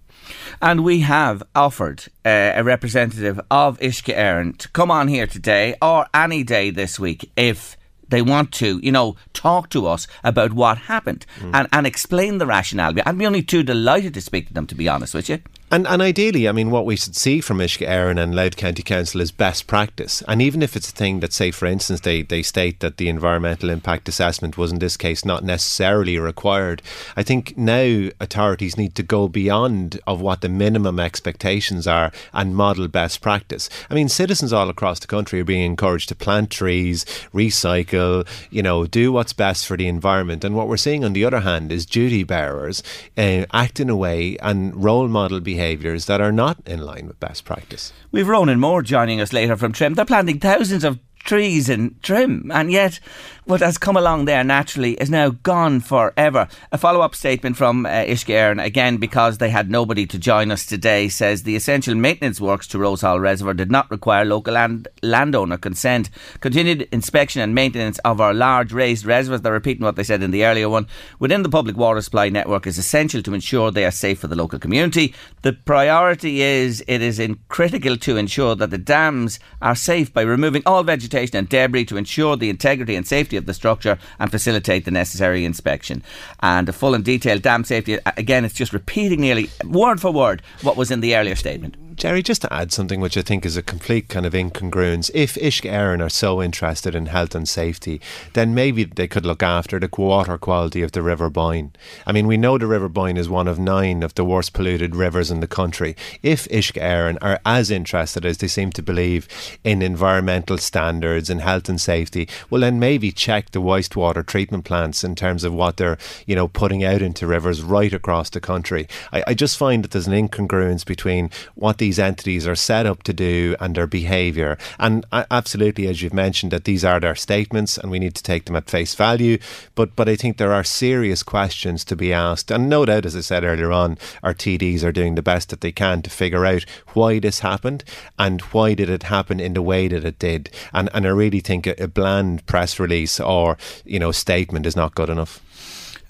And 0.60 0.84
we 0.84 1.00
have 1.00 1.42
offered 1.54 2.04
uh, 2.24 2.52
a 2.54 2.64
representative 2.64 3.40
of 3.50 3.78
Uisce 3.80 4.14
Éireann 4.14 4.56
to 4.58 4.68
come 4.70 4.90
on 4.90 5.08
here 5.08 5.26
today 5.26 5.76
or 5.80 6.06
any 6.14 6.42
day 6.42 6.70
this 6.70 6.98
week 6.98 7.30
if 7.36 7.76
they 8.08 8.22
want 8.22 8.52
to, 8.52 8.80
you 8.82 8.92
know, 8.92 9.16
talk 9.32 9.68
to 9.70 9.86
us 9.86 10.06
about 10.24 10.52
what 10.52 10.78
happened 10.78 11.26
mm. 11.38 11.50
and, 11.54 11.68
and 11.72 11.86
explain 11.86 12.38
the 12.38 12.46
rationale. 12.46 12.94
I'd 13.04 13.18
be 13.18 13.26
only 13.26 13.42
too 13.42 13.62
delighted 13.62 14.14
to 14.14 14.20
speak 14.20 14.48
to 14.48 14.54
them, 14.54 14.66
to 14.66 14.74
be 14.74 14.88
honest 14.88 15.14
with 15.14 15.28
you. 15.28 15.40
And 15.70 15.86
and 15.86 16.00
ideally, 16.00 16.48
I 16.48 16.52
mean, 16.52 16.70
what 16.70 16.86
we 16.86 16.96
should 16.96 17.14
see 17.14 17.42
from 17.42 17.58
Éireann 17.58 18.18
and 18.18 18.34
Louth 18.34 18.56
County 18.56 18.82
Council 18.82 19.20
is 19.20 19.30
best 19.30 19.66
practice. 19.66 20.22
And 20.26 20.40
even 20.40 20.62
if 20.62 20.74
it's 20.74 20.88
a 20.88 20.92
thing 20.92 21.20
that, 21.20 21.34
say, 21.34 21.50
for 21.50 21.66
instance, 21.66 22.00
they, 22.00 22.22
they 22.22 22.42
state 22.42 22.80
that 22.80 22.96
the 22.96 23.10
environmental 23.10 23.68
impact 23.68 24.08
assessment 24.08 24.56
was 24.56 24.72
in 24.72 24.78
this 24.78 24.96
case 24.96 25.26
not 25.26 25.44
necessarily 25.44 26.18
required, 26.18 26.80
I 27.18 27.22
think 27.22 27.58
now 27.58 28.08
authorities 28.18 28.78
need 28.78 28.94
to 28.94 29.02
go 29.02 29.28
beyond 29.28 30.00
of 30.06 30.22
what 30.22 30.40
the 30.40 30.48
minimum 30.48 30.98
expectations 30.98 31.86
are 31.86 32.12
and 32.32 32.56
model 32.56 32.88
best 32.88 33.20
practice. 33.20 33.68
I 33.90 33.94
mean, 33.94 34.08
citizens 34.08 34.54
all 34.54 34.70
across 34.70 35.00
the 35.00 35.06
country 35.06 35.40
are 35.40 35.44
being 35.44 35.64
encouraged 35.64 36.08
to 36.08 36.14
plant 36.14 36.50
trees, 36.50 37.04
recycle, 37.34 38.26
you 38.50 38.62
know, 38.62 38.86
do 38.86 39.12
what's 39.12 39.34
best 39.34 39.66
for 39.66 39.76
the 39.76 39.86
environment. 39.86 40.44
And 40.44 40.56
what 40.56 40.66
we're 40.66 40.78
seeing 40.78 41.04
on 41.04 41.12
the 41.12 41.26
other 41.26 41.40
hand 41.40 41.70
is 41.70 41.84
duty 41.84 42.24
bearers 42.24 42.82
uh, 43.18 43.44
act 43.52 43.80
in 43.80 43.90
a 43.90 43.96
way 43.96 44.38
and 44.40 44.74
role 44.82 45.08
model 45.08 45.40
behaviour 45.40 45.57
behaviours 45.58 46.06
that 46.06 46.20
are 46.20 46.30
not 46.30 46.56
in 46.66 46.78
line 46.78 47.08
with 47.08 47.18
best 47.18 47.44
practice. 47.44 47.92
We've 48.12 48.28
Ronan 48.28 48.60
Moore 48.60 48.80
joining 48.80 49.20
us 49.20 49.32
later 49.32 49.56
from 49.56 49.72
Trim. 49.72 49.94
They're 49.94 50.04
planting 50.04 50.38
thousands 50.38 50.84
of 50.84 51.00
trees 51.24 51.68
in 51.68 51.96
Trim, 52.00 52.48
and 52.54 52.70
yet 52.70 53.00
what 53.48 53.60
has 53.60 53.78
come 53.78 53.96
along 53.96 54.26
there 54.26 54.44
naturally 54.44 54.92
is 54.94 55.08
now 55.08 55.30
gone 55.30 55.80
forever. 55.80 56.46
A 56.70 56.76
follow 56.76 57.00
up 57.00 57.14
statement 57.14 57.56
from 57.56 57.86
uh, 57.86 58.04
again 58.06 58.98
because 58.98 59.38
they 59.38 59.48
had 59.48 59.70
nobody 59.70 60.04
to 60.06 60.18
join 60.18 60.50
us 60.50 60.66
today, 60.66 61.08
says 61.08 61.44
the 61.44 61.56
essential 61.56 61.94
maintenance 61.94 62.42
works 62.42 62.66
to 62.66 62.78
Rosehall 62.78 63.18
Reservoir 63.18 63.54
did 63.54 63.70
not 63.70 63.90
require 63.90 64.26
local 64.26 64.52
land, 64.52 64.86
landowner 65.02 65.56
consent. 65.56 66.10
Continued 66.40 66.88
inspection 66.92 67.40
and 67.40 67.54
maintenance 67.54 67.98
of 68.00 68.20
our 68.20 68.34
large 68.34 68.70
raised 68.70 69.06
reservoirs, 69.06 69.40
they're 69.40 69.50
repeating 69.50 69.82
what 69.82 69.96
they 69.96 70.04
said 70.04 70.22
in 70.22 70.30
the 70.30 70.44
earlier 70.44 70.68
one, 70.68 70.86
within 71.18 71.42
the 71.42 71.48
public 71.48 71.74
water 71.74 72.02
supply 72.02 72.28
network 72.28 72.66
is 72.66 72.76
essential 72.76 73.22
to 73.22 73.32
ensure 73.32 73.70
they 73.70 73.86
are 73.86 73.90
safe 73.90 74.18
for 74.18 74.26
the 74.26 74.36
local 74.36 74.58
community. 74.58 75.14
The 75.40 75.54
priority 75.54 76.42
is 76.42 76.84
it 76.86 77.00
is 77.00 77.18
critical 77.48 77.96
to 77.96 78.18
ensure 78.18 78.54
that 78.56 78.68
the 78.68 78.76
dams 78.76 79.40
are 79.62 79.74
safe 79.74 80.12
by 80.12 80.20
removing 80.20 80.62
all 80.66 80.82
vegetation 80.82 81.38
and 81.38 81.48
debris 81.48 81.86
to 81.86 81.96
ensure 81.96 82.36
the 82.36 82.50
integrity 82.50 82.94
and 82.94 83.06
safety 83.06 83.37
of 83.38 83.46
the 83.46 83.54
structure 83.54 83.98
and 84.18 84.30
facilitate 84.30 84.84
the 84.84 84.90
necessary 84.90 85.44
inspection. 85.44 86.02
And 86.40 86.68
a 86.68 86.72
full 86.72 86.94
and 86.94 87.04
detailed 87.04 87.42
dam 87.42 87.64
safety, 87.64 87.98
again, 88.16 88.44
it's 88.44 88.54
just 88.54 88.72
repeating 88.72 89.20
nearly 89.20 89.48
word 89.64 90.00
for 90.00 90.12
word 90.12 90.42
what 90.62 90.76
was 90.76 90.90
in 90.90 91.00
the 91.00 91.16
earlier 91.16 91.36
statement. 91.36 91.76
Jerry, 91.98 92.22
just 92.22 92.42
to 92.42 92.52
add 92.52 92.70
something 92.70 93.00
which 93.00 93.16
I 93.16 93.22
think 93.22 93.44
is 93.44 93.56
a 93.56 93.62
complete 93.62 94.08
kind 94.08 94.24
of 94.24 94.32
incongruence. 94.32 95.10
If 95.14 95.34
Uisce 95.34 95.68
Éireann 95.68 96.00
are 96.00 96.08
so 96.08 96.40
interested 96.40 96.94
in 96.94 97.06
health 97.06 97.34
and 97.34 97.48
safety, 97.48 98.00
then 98.34 98.54
maybe 98.54 98.84
they 98.84 99.08
could 99.08 99.26
look 99.26 99.42
after 99.42 99.80
the 99.80 99.90
water 99.98 100.38
quality 100.38 100.82
of 100.82 100.92
the 100.92 101.02
River 101.02 101.28
Boyne. 101.28 101.72
I 102.06 102.12
mean, 102.12 102.28
we 102.28 102.36
know 102.36 102.56
the 102.56 102.68
River 102.68 102.88
Boyne 102.88 103.16
is 103.16 103.28
one 103.28 103.48
of 103.48 103.58
nine 103.58 104.04
of 104.04 104.14
the 104.14 104.24
worst 104.24 104.52
polluted 104.52 104.94
rivers 104.94 105.32
in 105.32 105.40
the 105.40 105.48
country. 105.48 105.96
If 106.22 106.46
Uisce 106.50 106.74
Éireann 106.74 107.18
are 107.20 107.40
as 107.44 107.68
interested 107.68 108.24
as 108.24 108.38
they 108.38 108.46
seem 108.46 108.70
to 108.74 108.82
believe 108.82 109.26
in 109.64 109.82
environmental 109.82 110.58
standards 110.58 111.28
and 111.28 111.40
health 111.40 111.68
and 111.68 111.80
safety, 111.80 112.28
well, 112.48 112.60
then 112.60 112.78
maybe 112.78 113.10
check 113.10 113.50
the 113.50 113.60
wastewater 113.60 114.24
treatment 114.24 114.64
plants 114.64 115.02
in 115.02 115.16
terms 115.16 115.42
of 115.42 115.52
what 115.52 115.78
they're, 115.78 115.98
you 116.26 116.36
know, 116.36 116.46
putting 116.46 116.84
out 116.84 117.02
into 117.02 117.26
rivers 117.26 117.60
right 117.60 117.92
across 117.92 118.30
the 118.30 118.40
country. 118.40 118.86
I, 119.12 119.24
I 119.26 119.34
just 119.34 119.56
find 119.56 119.82
that 119.82 119.90
there's 119.90 120.06
an 120.06 120.12
incongruence 120.12 120.86
between 120.86 121.30
what 121.56 121.78
the 121.78 121.87
these 121.88 121.98
entities 121.98 122.46
are 122.46 122.54
set 122.54 122.84
up 122.84 123.02
to 123.02 123.14
do 123.14 123.56
and 123.60 123.74
their 123.74 123.86
behaviour. 123.86 124.58
And 124.78 125.06
absolutely, 125.12 125.86
as 125.86 126.02
you've 126.02 126.12
mentioned, 126.12 126.52
that 126.52 126.64
these 126.64 126.84
are 126.84 127.00
their 127.00 127.14
statements 127.14 127.78
and 127.78 127.90
we 127.90 127.98
need 127.98 128.14
to 128.16 128.22
take 128.22 128.44
them 128.44 128.56
at 128.56 128.68
face 128.68 128.94
value. 128.94 129.38
But 129.74 129.96
but 129.96 130.06
I 130.06 130.14
think 130.14 130.36
there 130.36 130.52
are 130.52 130.64
serious 130.64 131.22
questions 131.22 131.86
to 131.86 131.96
be 131.96 132.12
asked. 132.12 132.50
And 132.50 132.68
no 132.68 132.84
doubt, 132.84 133.06
as 133.06 133.16
I 133.16 133.22
said 133.22 133.42
earlier 133.42 133.72
on, 133.72 133.96
our 134.22 134.34
TDs 134.34 134.84
are 134.84 134.92
doing 134.92 135.14
the 135.14 135.22
best 135.22 135.48
that 135.48 135.62
they 135.62 135.72
can 135.72 136.02
to 136.02 136.10
figure 136.10 136.44
out 136.44 136.66
why 136.92 137.20
this 137.20 137.40
happened 137.40 137.84
and 138.18 138.42
why 138.52 138.74
did 138.74 138.90
it 138.90 139.04
happen 139.04 139.40
in 139.40 139.54
the 139.54 139.62
way 139.62 139.88
that 139.88 140.04
it 140.04 140.18
did. 140.18 140.50
And 140.74 140.90
and 140.92 141.06
I 141.06 141.10
really 141.10 141.40
think 141.40 141.66
a, 141.66 141.74
a 141.82 141.88
bland 141.88 142.44
press 142.44 142.78
release 142.78 143.18
or 143.18 143.56
you 143.86 143.98
know 143.98 144.12
statement 144.12 144.66
is 144.66 144.76
not 144.76 144.94
good 144.94 145.08
enough. 145.08 145.40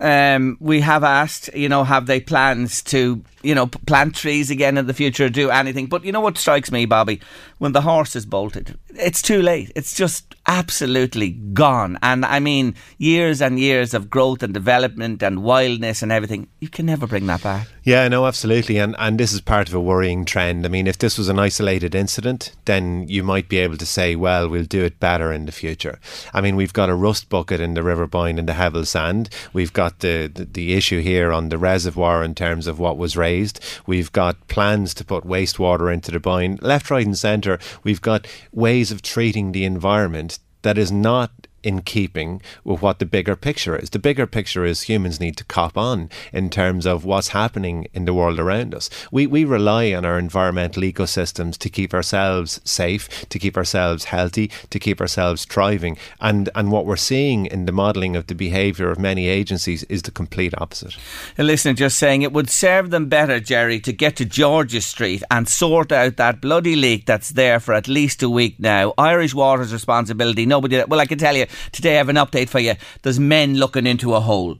Um, 0.00 0.56
we 0.60 0.80
have 0.80 1.02
asked, 1.02 1.50
you 1.54 1.68
know, 1.68 1.82
have 1.82 2.06
they 2.06 2.20
plans 2.20 2.82
to, 2.84 3.22
you 3.42 3.54
know, 3.54 3.66
plant 3.66 4.14
trees 4.14 4.50
again 4.50 4.78
in 4.78 4.86
the 4.86 4.94
future, 4.94 5.28
do 5.28 5.50
anything? 5.50 5.86
But 5.86 6.04
you 6.04 6.12
know 6.12 6.20
what 6.20 6.38
strikes 6.38 6.70
me, 6.70 6.86
Bobby? 6.86 7.20
When 7.58 7.72
the 7.72 7.80
horse 7.80 8.14
is 8.14 8.24
bolted, 8.24 8.78
it's 8.98 9.22
too 9.22 9.42
late. 9.42 9.72
It's 9.74 9.94
just 9.94 10.34
absolutely 10.46 11.30
gone. 11.30 11.98
And 12.02 12.24
I 12.24 12.40
mean, 12.40 12.74
years 12.96 13.40
and 13.40 13.58
years 13.58 13.94
of 13.94 14.10
growth 14.10 14.42
and 14.42 14.52
development 14.52 15.22
and 15.22 15.42
wildness 15.42 16.02
and 16.02 16.10
everything, 16.10 16.48
you 16.60 16.68
can 16.68 16.86
never 16.86 17.06
bring 17.06 17.26
that 17.26 17.42
back. 17.42 17.68
Yeah, 17.84 18.08
no, 18.08 18.26
absolutely. 18.26 18.78
And 18.78 18.94
and 18.98 19.18
this 19.18 19.32
is 19.32 19.40
part 19.40 19.68
of 19.68 19.74
a 19.74 19.80
worrying 19.80 20.24
trend. 20.24 20.66
I 20.66 20.68
mean, 20.68 20.86
if 20.86 20.98
this 20.98 21.16
was 21.16 21.28
an 21.28 21.38
isolated 21.38 21.94
incident, 21.94 22.52
then 22.64 23.06
you 23.08 23.22
might 23.22 23.48
be 23.48 23.58
able 23.58 23.76
to 23.76 23.86
say, 23.86 24.16
well, 24.16 24.48
we'll 24.48 24.64
do 24.64 24.84
it 24.84 25.00
better 25.00 25.32
in 25.32 25.46
the 25.46 25.52
future. 25.52 25.98
I 26.34 26.40
mean, 26.40 26.56
we've 26.56 26.72
got 26.72 26.90
a 26.90 26.94
rust 26.94 27.28
bucket 27.28 27.60
in 27.60 27.74
the 27.74 27.82
River 27.82 28.06
Boyne 28.06 28.38
and 28.38 28.48
the 28.48 28.54
Hevel 28.54 28.86
Sand. 28.86 29.30
We've 29.52 29.72
got 29.72 30.00
the, 30.00 30.30
the, 30.32 30.44
the 30.44 30.74
issue 30.74 31.00
here 31.00 31.32
on 31.32 31.48
the 31.48 31.58
reservoir 31.58 32.22
in 32.24 32.34
terms 32.34 32.66
of 32.66 32.78
what 32.78 32.98
was 32.98 33.16
raised. 33.16 33.60
We've 33.86 34.12
got 34.12 34.48
plans 34.48 34.92
to 34.94 35.04
put 35.04 35.24
wastewater 35.24 35.92
into 35.92 36.10
the 36.10 36.20
Boyne. 36.20 36.58
Left, 36.60 36.90
right, 36.90 37.06
and 37.06 37.16
centre, 37.16 37.58
we've 37.84 38.02
got 38.02 38.26
ways 38.52 38.87
of 38.90 39.02
treating 39.02 39.52
the 39.52 39.64
environment 39.64 40.38
that 40.62 40.78
is 40.78 40.92
not 40.92 41.47
in 41.68 41.82
keeping 41.82 42.40
with 42.64 42.80
what 42.80 42.98
the 42.98 43.04
bigger 43.04 43.36
picture 43.36 43.76
is. 43.76 43.90
The 43.90 43.98
bigger 43.98 44.26
picture 44.26 44.64
is 44.64 44.82
humans 44.82 45.20
need 45.20 45.36
to 45.36 45.44
cop 45.44 45.76
on 45.76 46.08
in 46.32 46.48
terms 46.48 46.86
of 46.86 47.04
what's 47.04 47.28
happening 47.28 47.88
in 47.92 48.06
the 48.06 48.14
world 48.14 48.40
around 48.40 48.74
us. 48.74 48.88
We, 49.12 49.26
we 49.26 49.44
rely 49.44 49.92
on 49.92 50.06
our 50.06 50.18
environmental 50.18 50.82
ecosystems 50.82 51.58
to 51.58 51.68
keep 51.68 51.92
ourselves 51.92 52.58
safe, 52.64 53.28
to 53.28 53.38
keep 53.38 53.58
ourselves 53.58 54.04
healthy, 54.04 54.50
to 54.70 54.78
keep 54.78 54.98
ourselves 54.98 55.44
thriving. 55.44 55.98
And, 56.22 56.48
and 56.54 56.72
what 56.72 56.86
we're 56.86 56.96
seeing 56.96 57.44
in 57.44 57.66
the 57.66 57.72
modelling 57.72 58.16
of 58.16 58.28
the 58.28 58.34
behaviour 58.34 58.90
of 58.90 58.98
many 58.98 59.28
agencies 59.28 59.82
is 59.84 60.00
the 60.00 60.10
complete 60.10 60.54
opposite. 60.56 60.96
A 61.36 61.44
listener 61.44 61.74
just 61.74 61.98
saying 61.98 62.22
it 62.22 62.32
would 62.32 62.48
serve 62.48 62.88
them 62.88 63.10
better, 63.10 63.40
Jerry, 63.40 63.78
to 63.80 63.92
get 63.92 64.16
to 64.16 64.24
George's 64.24 64.86
Street 64.86 65.22
and 65.30 65.46
sort 65.46 65.92
out 65.92 66.16
that 66.16 66.40
bloody 66.40 66.76
leak 66.76 67.04
that's 67.04 67.28
there 67.28 67.60
for 67.60 67.74
at 67.74 67.88
least 67.88 68.22
a 68.22 68.30
week 68.30 68.58
now. 68.58 68.94
Irish 68.96 69.34
Water's 69.34 69.74
responsibility. 69.74 70.46
Nobody. 70.46 70.82
Well, 70.88 71.00
I 71.00 71.04
can 71.04 71.18
tell 71.18 71.36
you 71.36 71.44
today. 71.72 71.94
I 71.94 71.98
have 71.98 72.08
an 72.08 72.16
update 72.16 72.48
for 72.48 72.60
you. 72.60 72.74
There's 73.02 73.20
men 73.20 73.56
looking 73.56 73.86
into 73.86 74.14
a 74.14 74.20
hole. 74.20 74.58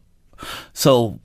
So, 0.72 1.18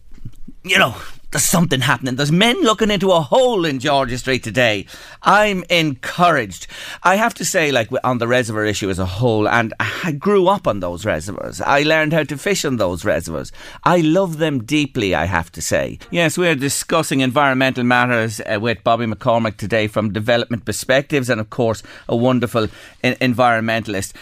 you 0.63 0.77
know, 0.79 0.95
there's 1.33 1.43
something 1.43 1.81
happening. 1.81 2.15
There's 2.15 2.31
men 2.31 2.61
looking 2.61 2.91
into 2.91 3.11
a 3.11 3.19
hole 3.19 3.65
in 3.65 3.79
George's 3.79 4.19
Street 4.19 4.43
today. 4.43 4.85
I'm 5.23 5.63
encouraged. 5.67 6.67
I 7.01 7.15
have 7.15 7.33
to 7.35 7.45
say, 7.45 7.71
like 7.71 7.89
on 8.03 8.19
the 8.19 8.27
reservoir 8.27 8.65
issue 8.65 8.87
as 8.91 8.99
a 8.99 9.05
whole, 9.07 9.47
and 9.47 9.73
I 9.79 10.11
grew 10.11 10.47
up 10.47 10.67
on 10.67 10.79
those 10.79 11.05
reservoirs. 11.05 11.59
I 11.59 11.81
learned 11.81 12.13
how 12.13 12.21
to 12.21 12.37
fish 12.37 12.63
on 12.63 12.77
those 12.77 13.03
reservoirs. 13.03 13.51
I 13.83 14.01
love 14.01 14.37
them 14.37 14.63
deeply, 14.63 15.15
I 15.15 15.25
have 15.25 15.51
to 15.53 15.61
say. 15.61 15.97
Yes, 16.11 16.37
we're 16.37 16.53
discussing 16.53 17.21
environmental 17.21 17.83
matters 17.83 18.39
uh, 18.41 18.59
with 18.61 18.83
Bobby 18.83 19.07
McCormick 19.07 19.57
today 19.57 19.87
from 19.87 20.13
Development 20.13 20.63
Perspectives, 20.63 21.31
and 21.31 21.41
of 21.41 21.49
course, 21.49 21.81
a 22.07 22.15
wonderful 22.15 22.67
environmentalist. 23.03 24.13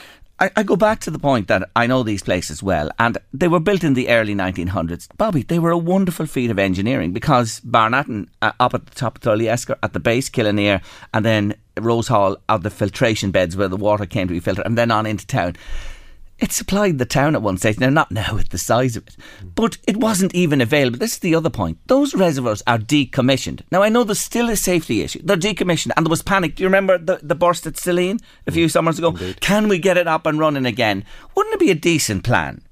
I, 0.41 0.49
I, 0.55 0.63
go 0.63 0.75
back 0.75 1.01
to 1.01 1.11
the 1.11 1.19
point 1.19 1.49
that 1.49 1.69
I 1.75 1.85
know 1.85 2.01
these 2.01 2.23
places 2.23 2.63
well, 2.63 2.89
and 2.97 3.19
they 3.31 3.47
were 3.47 3.59
built 3.59 3.83
in 3.83 3.93
the 3.93 4.09
early 4.09 4.33
1900s. 4.33 5.07
Bobby, 5.15 5.43
they 5.43 5.59
were 5.59 5.69
a 5.69 5.77
wonderful 5.77 6.25
feat 6.25 6.49
of 6.49 6.57
engineering 6.57 7.11
because 7.11 7.59
Barnattin, 7.59 8.27
uh, 8.41 8.51
up 8.59 8.73
at 8.73 8.87
the 8.87 8.95
top 8.95 9.17
of 9.17 9.21
Tullyesker, 9.21 9.77
at 9.83 9.93
the 9.93 9.99
base, 9.99 10.31
Killineer, 10.31 10.81
and 11.13 11.23
then 11.23 11.53
Rose 11.79 12.07
Hall 12.07 12.37
are 12.49 12.57
the 12.57 12.71
filtration 12.71 13.29
beds 13.29 13.55
where 13.55 13.67
the 13.67 13.77
water 13.77 14.07
came 14.07 14.27
to 14.27 14.33
be 14.33 14.39
filtered, 14.39 14.65
and 14.65 14.75
then 14.75 14.89
on 14.89 15.05
into 15.05 15.27
town 15.27 15.55
it 16.41 16.51
supplied 16.51 16.97
the 16.97 17.05
town 17.05 17.35
at 17.35 17.41
one 17.41 17.57
stage. 17.57 17.79
Now, 17.79 17.89
not 17.89 18.11
now 18.11 18.37
at 18.37 18.49
the 18.49 18.57
size 18.57 18.97
of 18.97 19.07
it, 19.07 19.15
but 19.55 19.77
it 19.87 19.97
wasn't 19.97 20.33
even 20.33 20.59
available. 20.59 20.97
This 20.97 21.13
is 21.13 21.19
the 21.19 21.35
other 21.35 21.51
point. 21.51 21.77
Those 21.85 22.15
reservoirs 22.15 22.63
are 22.65 22.79
decommissioned. 22.79 23.61
Now, 23.71 23.83
I 23.83 23.89
know 23.89 24.03
there's 24.03 24.19
still 24.19 24.49
a 24.49 24.55
safety 24.55 25.01
issue. 25.01 25.21
They're 25.23 25.37
decommissioned, 25.37 25.91
and 25.95 26.05
there 26.05 26.09
was 26.09 26.23
panic. 26.23 26.55
Do 26.55 26.63
you 26.63 26.67
remember 26.67 26.97
the, 26.97 27.19
the 27.21 27.35
burst 27.35 27.67
at 27.67 27.75
Staleen 27.75 28.19
a 28.47 28.51
few 28.51 28.67
summers 28.67 28.97
ago? 28.97 29.09
Indeed. 29.09 29.39
Can 29.39 29.67
we 29.67 29.77
get 29.77 29.97
it 29.97 30.07
up 30.07 30.25
and 30.25 30.39
running 30.39 30.65
again? 30.65 31.05
Wouldn't 31.35 31.55
it 31.55 31.59
be 31.59 31.71
a 31.71 31.75
decent 31.75 32.23
plan 32.23 32.63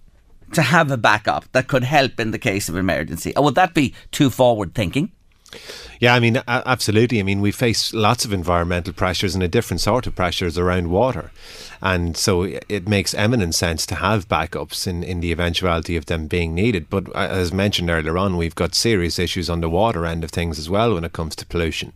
to 0.54 0.64
have 0.64 0.90
a 0.90 0.98
backup 0.98 1.52
that 1.52 1.68
could 1.68 1.84
help 1.84 2.20
in 2.20 2.32
the 2.32 2.40
case 2.40 2.70
of 2.70 2.76
emergency? 2.76 3.36
Or 3.36 3.44
would 3.46 3.56
that 3.56 3.76
be 3.76 3.94
too 4.12 4.32
forward 4.32 4.74
thinking? 4.74 5.12
Yeah, 6.00 6.16
I 6.16 6.22
mean, 6.22 6.42
absolutely. 6.48 7.20
I 7.20 7.24
mean, 7.24 7.42
we 7.42 7.52
face 7.52 7.94
lots 7.94 8.24
of 8.24 8.32
environmental 8.32 8.94
pressures 8.94 9.36
and 9.36 9.44
a 9.44 9.50
different 9.50 9.82
sort 9.82 10.08
of 10.08 10.16
pressures 10.16 10.58
around 10.58 10.92
water. 10.92 11.32
And 11.82 12.16
so 12.16 12.44
it 12.44 12.88
makes 12.88 13.14
eminent 13.14 13.54
sense 13.54 13.86
to 13.88 13.96
have 13.96 14.30
backups 14.30 14.88
in, 14.88 15.04
in 15.04 15.20
the 15.20 15.34
eventuality 15.34 15.98
of 15.98 16.06
them 16.06 16.28
being 16.28 16.56
needed. 16.56 16.90
But 16.90 17.10
uh, 17.10 17.28
as 17.30 17.52
mentioned 17.52 17.90
earlier 17.90 18.18
on, 18.18 18.38
we've 18.38 18.56
got 18.56 18.76
serious 18.76 19.20
issues 19.20 19.50
on 19.50 19.60
the 19.60 19.70
water 19.70 20.06
end 20.06 20.24
of 20.24 20.32
things 20.32 20.58
as 20.58 20.70
well 20.70 20.94
when 20.94 21.04
it 21.04 21.12
comes 21.12 21.36
to 21.36 21.46
pollution. 21.46 21.92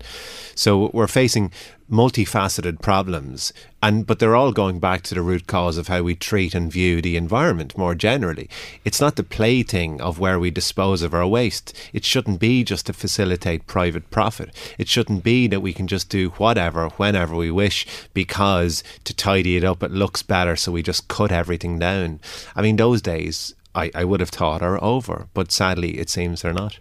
So 0.53 0.91
we're 0.93 1.07
facing 1.07 1.51
multifaceted 1.93 2.81
problems. 2.81 3.53
And 3.81 4.07
but 4.07 4.19
they're 4.19 4.35
all 4.35 4.51
going 4.51 4.79
back 4.79 5.03
to 5.03 5.15
the 5.15 5.21
root 5.21 5.45
cause 5.45 5.77
of 5.77 5.87
how 5.87 6.01
we 6.01 6.15
treat 6.15 6.55
and 6.55 6.71
view 6.71 7.01
the 7.01 7.15
environment 7.15 7.77
more 7.77 7.93
generally. 7.95 8.49
It's 8.83 8.99
not 8.99 9.15
the 9.15 9.23
plaything 9.23 10.01
of 10.01 10.19
where 10.19 10.39
we 10.39 10.51
dispose 10.51 11.01
of 11.03 11.13
our 11.13 11.27
waste. 11.27 11.77
It 11.93 12.03
shouldn't 12.03 12.39
be 12.39 12.63
just 12.63 12.87
to 12.87 12.93
facilitate 12.93 13.67
private 13.67 14.09
profit. 14.09 14.49
It 14.77 14.87
shouldn't 14.87 15.23
be 15.23 15.47
that 15.47 15.61
we 15.61 15.73
can 15.73 15.87
just 15.87 16.09
do 16.09 16.29
whatever 16.31 16.89
whenever 16.89 17.35
we 17.35 17.51
wish 17.51 17.85
because 18.13 18.83
to 19.03 19.13
tidy 19.13 19.55
it 19.55 19.63
up 19.63 19.83
it 19.83 19.91
looks 19.91 20.23
better 20.23 20.55
so 20.55 20.71
we 20.71 20.81
just 20.81 21.07
cut 21.07 21.31
everything 21.31 21.77
down. 21.77 22.19
I 22.55 22.61
mean 22.61 22.77
those 22.77 23.01
days 23.01 23.53
I, 23.75 23.91
I 23.95 24.03
would 24.03 24.19
have 24.19 24.29
thought 24.29 24.61
are 24.61 24.81
over, 24.83 25.27
but 25.33 25.51
sadly 25.51 25.97
it 25.99 26.09
seems 26.09 26.41
they're 26.41 26.53
not. 26.53 26.77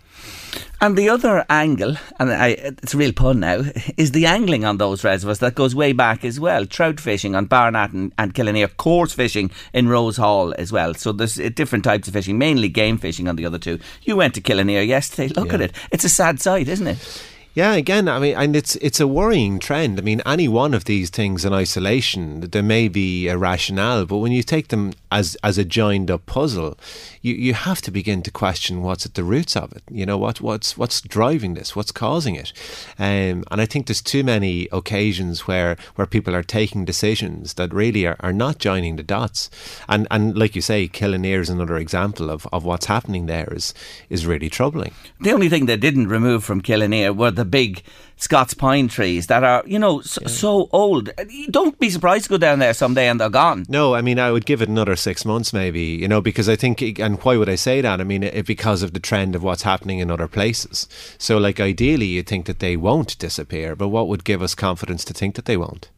And 0.80 0.98
the 0.98 1.08
other 1.08 1.46
angle, 1.48 1.96
and 2.18 2.32
I, 2.32 2.48
it's 2.48 2.92
a 2.92 2.96
real 2.96 3.12
pun 3.12 3.40
now, 3.40 3.62
is 3.96 4.12
the 4.12 4.26
angling 4.26 4.64
on 4.64 4.78
those 4.78 5.04
reservoirs 5.04 5.38
that 5.38 5.54
goes 5.54 5.74
way 5.74 5.92
back 5.92 6.24
as 6.24 6.40
well. 6.40 6.66
Trout 6.66 7.00
fishing 7.00 7.34
on 7.34 7.46
Barnat 7.46 7.92
and, 7.92 8.12
and 8.18 8.34
Killineer, 8.34 8.76
coarse 8.76 9.12
fishing 9.12 9.50
in 9.72 9.88
Rose 9.88 10.16
Hall 10.16 10.52
as 10.58 10.72
well. 10.72 10.94
So 10.94 11.12
there's 11.12 11.38
uh, 11.38 11.50
different 11.54 11.84
types 11.84 12.08
of 12.08 12.14
fishing, 12.14 12.36
mainly 12.36 12.68
game 12.68 12.98
fishing 12.98 13.28
on 13.28 13.36
the 13.36 13.46
other 13.46 13.58
two. 13.58 13.78
You 14.02 14.16
went 14.16 14.34
to 14.34 14.40
Killineer 14.40 14.86
yesterday. 14.86 15.32
Look 15.34 15.48
yeah. 15.48 15.54
at 15.54 15.60
it. 15.60 15.72
It's 15.92 16.04
a 16.04 16.08
sad 16.08 16.40
sight, 16.40 16.68
isn't 16.68 16.86
it? 16.86 17.24
Yeah, 17.54 17.74
again, 17.74 18.08
I 18.08 18.18
mean, 18.18 18.34
and 18.34 18.56
it's 18.56 18.76
it's 18.76 18.98
a 18.98 19.06
worrying 19.06 19.58
trend. 19.58 19.98
I 19.98 20.02
mean, 20.02 20.22
any 20.24 20.48
one 20.48 20.72
of 20.72 20.86
these 20.86 21.10
things 21.10 21.44
in 21.44 21.52
isolation, 21.52 22.40
there 22.40 22.62
may 22.62 22.88
be 22.88 23.28
a 23.28 23.36
rationale, 23.36 24.06
but 24.06 24.18
when 24.18 24.32
you 24.32 24.42
take 24.42 24.68
them 24.68 24.94
as 25.10 25.36
as 25.44 25.58
a 25.58 25.64
joined 25.64 26.10
up 26.10 26.24
puzzle, 26.24 26.78
you, 27.20 27.34
you 27.34 27.52
have 27.52 27.82
to 27.82 27.90
begin 27.90 28.22
to 28.22 28.30
question 28.30 28.82
what's 28.82 29.04
at 29.04 29.12
the 29.14 29.22
roots 29.22 29.54
of 29.54 29.70
it. 29.72 29.82
You 29.90 30.06
know 30.06 30.16
what 30.16 30.40
what's 30.40 30.78
what's 30.78 31.02
driving 31.02 31.52
this, 31.52 31.76
what's 31.76 31.92
causing 31.92 32.36
it, 32.36 32.54
um, 32.98 33.44
and 33.50 33.60
I 33.60 33.66
think 33.66 33.86
there's 33.86 34.00
too 34.00 34.24
many 34.24 34.66
occasions 34.72 35.46
where 35.46 35.76
where 35.96 36.06
people 36.06 36.34
are 36.34 36.42
taking 36.42 36.86
decisions 36.86 37.54
that 37.54 37.74
really 37.74 38.06
are, 38.06 38.16
are 38.20 38.32
not 38.32 38.60
joining 38.60 38.96
the 38.96 39.02
dots, 39.02 39.50
and 39.90 40.08
and 40.10 40.38
like 40.38 40.56
you 40.56 40.62
say, 40.62 40.88
Killineer 40.88 41.40
is 41.40 41.50
another 41.50 41.76
example 41.76 42.30
of, 42.30 42.46
of 42.50 42.64
what's 42.64 42.86
happening 42.86 43.26
there 43.26 43.52
is 43.52 43.74
is 44.08 44.24
really 44.24 44.48
troubling. 44.48 44.94
The 45.20 45.32
only 45.32 45.50
thing 45.50 45.66
they 45.66 45.76
didn't 45.76 46.08
remove 46.08 46.44
from 46.44 46.62
Killineer 46.62 47.14
were 47.14 47.30
the 47.30 47.41
the 47.42 47.50
big 47.50 47.82
Scots 48.22 48.54
pine 48.54 48.86
trees 48.86 49.26
that 49.26 49.42
are, 49.42 49.64
you 49.66 49.80
know, 49.80 50.00
so, 50.00 50.20
yeah. 50.22 50.28
so, 50.28 50.68
old. 50.70 51.10
Don't 51.50 51.76
be 51.80 51.90
surprised 51.90 52.26
to 52.26 52.30
go 52.30 52.38
down 52.38 52.60
there 52.60 52.72
someday 52.72 53.08
and 53.08 53.18
they're 53.18 53.28
gone. 53.28 53.66
No, 53.68 53.96
I 53.96 54.00
mean, 54.00 54.20
I 54.20 54.30
would 54.30 54.46
give 54.46 54.62
it 54.62 54.68
another 54.68 54.94
six 54.94 55.24
months 55.24 55.52
maybe, 55.52 55.82
you 55.82 56.06
know, 56.06 56.20
because 56.20 56.48
I 56.48 56.54
think, 56.54 56.80
and 57.00 57.20
why 57.24 57.36
would 57.36 57.48
I 57.48 57.56
say 57.56 57.80
that? 57.80 58.00
I 58.00 58.04
mean, 58.04 58.22
it, 58.22 58.46
because 58.46 58.84
of 58.84 58.92
the 58.92 59.00
trend 59.00 59.34
of 59.34 59.42
what's 59.42 59.64
happening 59.64 59.98
in 59.98 60.08
other 60.08 60.28
places. 60.28 60.86
So, 61.18 61.36
like, 61.36 61.58
ideally, 61.58 62.06
you'd 62.06 62.28
think 62.28 62.46
that 62.46 62.60
they 62.60 62.76
won't 62.76 63.18
disappear, 63.18 63.74
but 63.74 63.88
what 63.88 64.06
would 64.06 64.22
give 64.22 64.40
us 64.40 64.54
confidence 64.54 65.04
to 65.06 65.14
think 65.14 65.34
that 65.34 65.46
they 65.46 65.56
won't? 65.56 65.90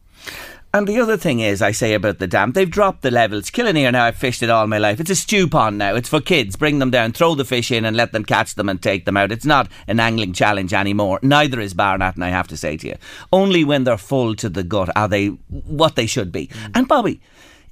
And 0.75 0.89
the 0.89 0.99
other 0.99 1.15
thing 1.15 1.39
is, 1.39 1.61
I 1.61 1.71
say 1.71 1.93
about 1.93 2.19
the 2.19 2.27
dam, 2.27 2.51
they've 2.51 2.69
dropped 2.69 3.01
the 3.01 3.09
levels. 3.09 3.49
Killineer 3.49 3.93
now, 3.93 4.03
I've 4.03 4.17
fished 4.17 4.43
it 4.43 4.49
all 4.49 4.67
my 4.67 4.77
life. 4.77 4.99
It's 4.99 5.09
a 5.09 5.15
stew 5.15 5.47
pond 5.47 5.77
now. 5.77 5.95
It's 5.95 6.09
for 6.09 6.19
kids. 6.19 6.57
Bring 6.57 6.79
them 6.79 6.91
down, 6.91 7.13
throw 7.13 7.33
the 7.33 7.45
fish 7.45 7.71
in, 7.71 7.85
and 7.85 7.95
let 7.95 8.11
them 8.11 8.25
catch 8.25 8.55
them 8.55 8.67
and 8.67 8.83
take 8.83 9.05
them 9.05 9.15
out. 9.15 9.31
It's 9.31 9.45
not 9.45 9.71
an 9.87 10.01
angling 10.01 10.33
challenge 10.33 10.73
anymore. 10.73 11.21
Neither 11.23 11.61
is 11.61 11.73
Barnat, 11.73 12.15
and 12.15 12.25
I 12.25 12.27
have 12.27 12.49
to 12.49 12.57
say 12.57 12.75
to 12.75 12.87
you. 12.87 12.95
Only 13.31 13.63
when 13.63 13.85
they're 13.85 13.97
full 13.97 14.35
to 14.35 14.49
the 14.49 14.65
gut 14.65 14.89
are 14.97 15.07
they 15.07 15.27
what 15.27 15.95
they 15.95 16.07
should 16.07 16.33
be. 16.33 16.47
Mm. 16.47 16.71
And 16.75 16.87
Bobby, 16.89 17.21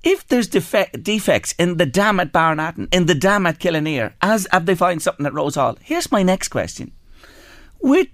if 0.02 0.26
there's 0.30 0.48
defe- 0.48 1.04
defects 1.04 1.54
in 1.60 1.76
the 1.76 1.86
dam 1.86 2.22
at 2.22 2.32
Barnattin, 2.32 2.88
in 2.94 3.08
the 3.08 3.16
dam 3.16 3.46
at 3.46 3.60
Killineer, 3.60 4.14
as 4.22 4.48
if 4.54 4.64
they 4.64 4.76
find 4.76 5.02
something 5.02 5.26
at 5.26 5.34
Rose 5.34 5.56
Hall, 5.56 5.78
here's 5.82 6.10
my 6.10 6.24
next 6.24 6.48
question. 6.48 6.94
With 7.82 8.08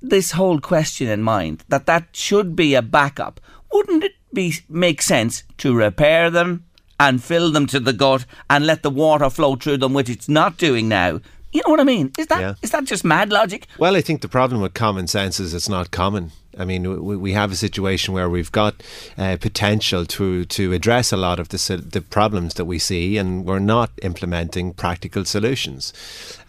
this 0.00 0.32
whole 0.32 0.60
question 0.60 1.08
in 1.08 1.22
mind, 1.22 1.64
that 1.68 1.84
that 1.84 2.08
should 2.12 2.54
be 2.56 2.74
a 2.74 2.82
backup, 2.82 3.40
wouldn't 3.74 4.04
it 4.04 4.14
be 4.32 4.54
make 4.68 5.02
sense 5.02 5.42
to 5.58 5.74
repair 5.74 6.30
them 6.30 6.64
and 6.98 7.22
fill 7.22 7.50
them 7.50 7.66
to 7.66 7.80
the 7.80 7.92
gut 7.92 8.24
and 8.48 8.64
let 8.66 8.82
the 8.82 8.90
water 8.90 9.28
flow 9.28 9.56
through 9.56 9.78
them, 9.78 9.92
which 9.92 10.08
it's 10.08 10.28
not 10.28 10.56
doing 10.56 10.88
now? 10.88 11.20
You 11.52 11.62
know 11.66 11.70
what 11.72 11.80
I 11.80 11.84
mean? 11.84 12.12
Is 12.18 12.28
that 12.28 12.40
yeah. 12.40 12.54
is 12.62 12.70
that 12.70 12.84
just 12.84 13.04
mad 13.04 13.30
logic? 13.30 13.66
Well, 13.78 13.96
I 13.96 14.00
think 14.00 14.22
the 14.22 14.28
problem 14.28 14.60
with 14.60 14.74
common 14.74 15.06
sense 15.06 15.38
is 15.38 15.54
it's 15.54 15.68
not 15.68 15.90
common. 15.90 16.32
I 16.58 16.64
mean, 16.64 17.04
we, 17.04 17.16
we 17.16 17.32
have 17.32 17.52
a 17.52 17.56
situation 17.56 18.14
where 18.14 18.28
we've 18.28 18.52
got 18.52 18.82
uh, 19.18 19.36
potential 19.40 20.06
to 20.06 20.44
to 20.44 20.72
address 20.72 21.12
a 21.12 21.16
lot 21.16 21.38
of 21.38 21.48
the 21.48 21.84
the 21.90 22.00
problems 22.00 22.54
that 22.54 22.64
we 22.64 22.78
see, 22.78 23.16
and 23.16 23.44
we're 23.44 23.58
not 23.58 23.90
implementing 24.02 24.72
practical 24.72 25.24
solutions. 25.24 25.92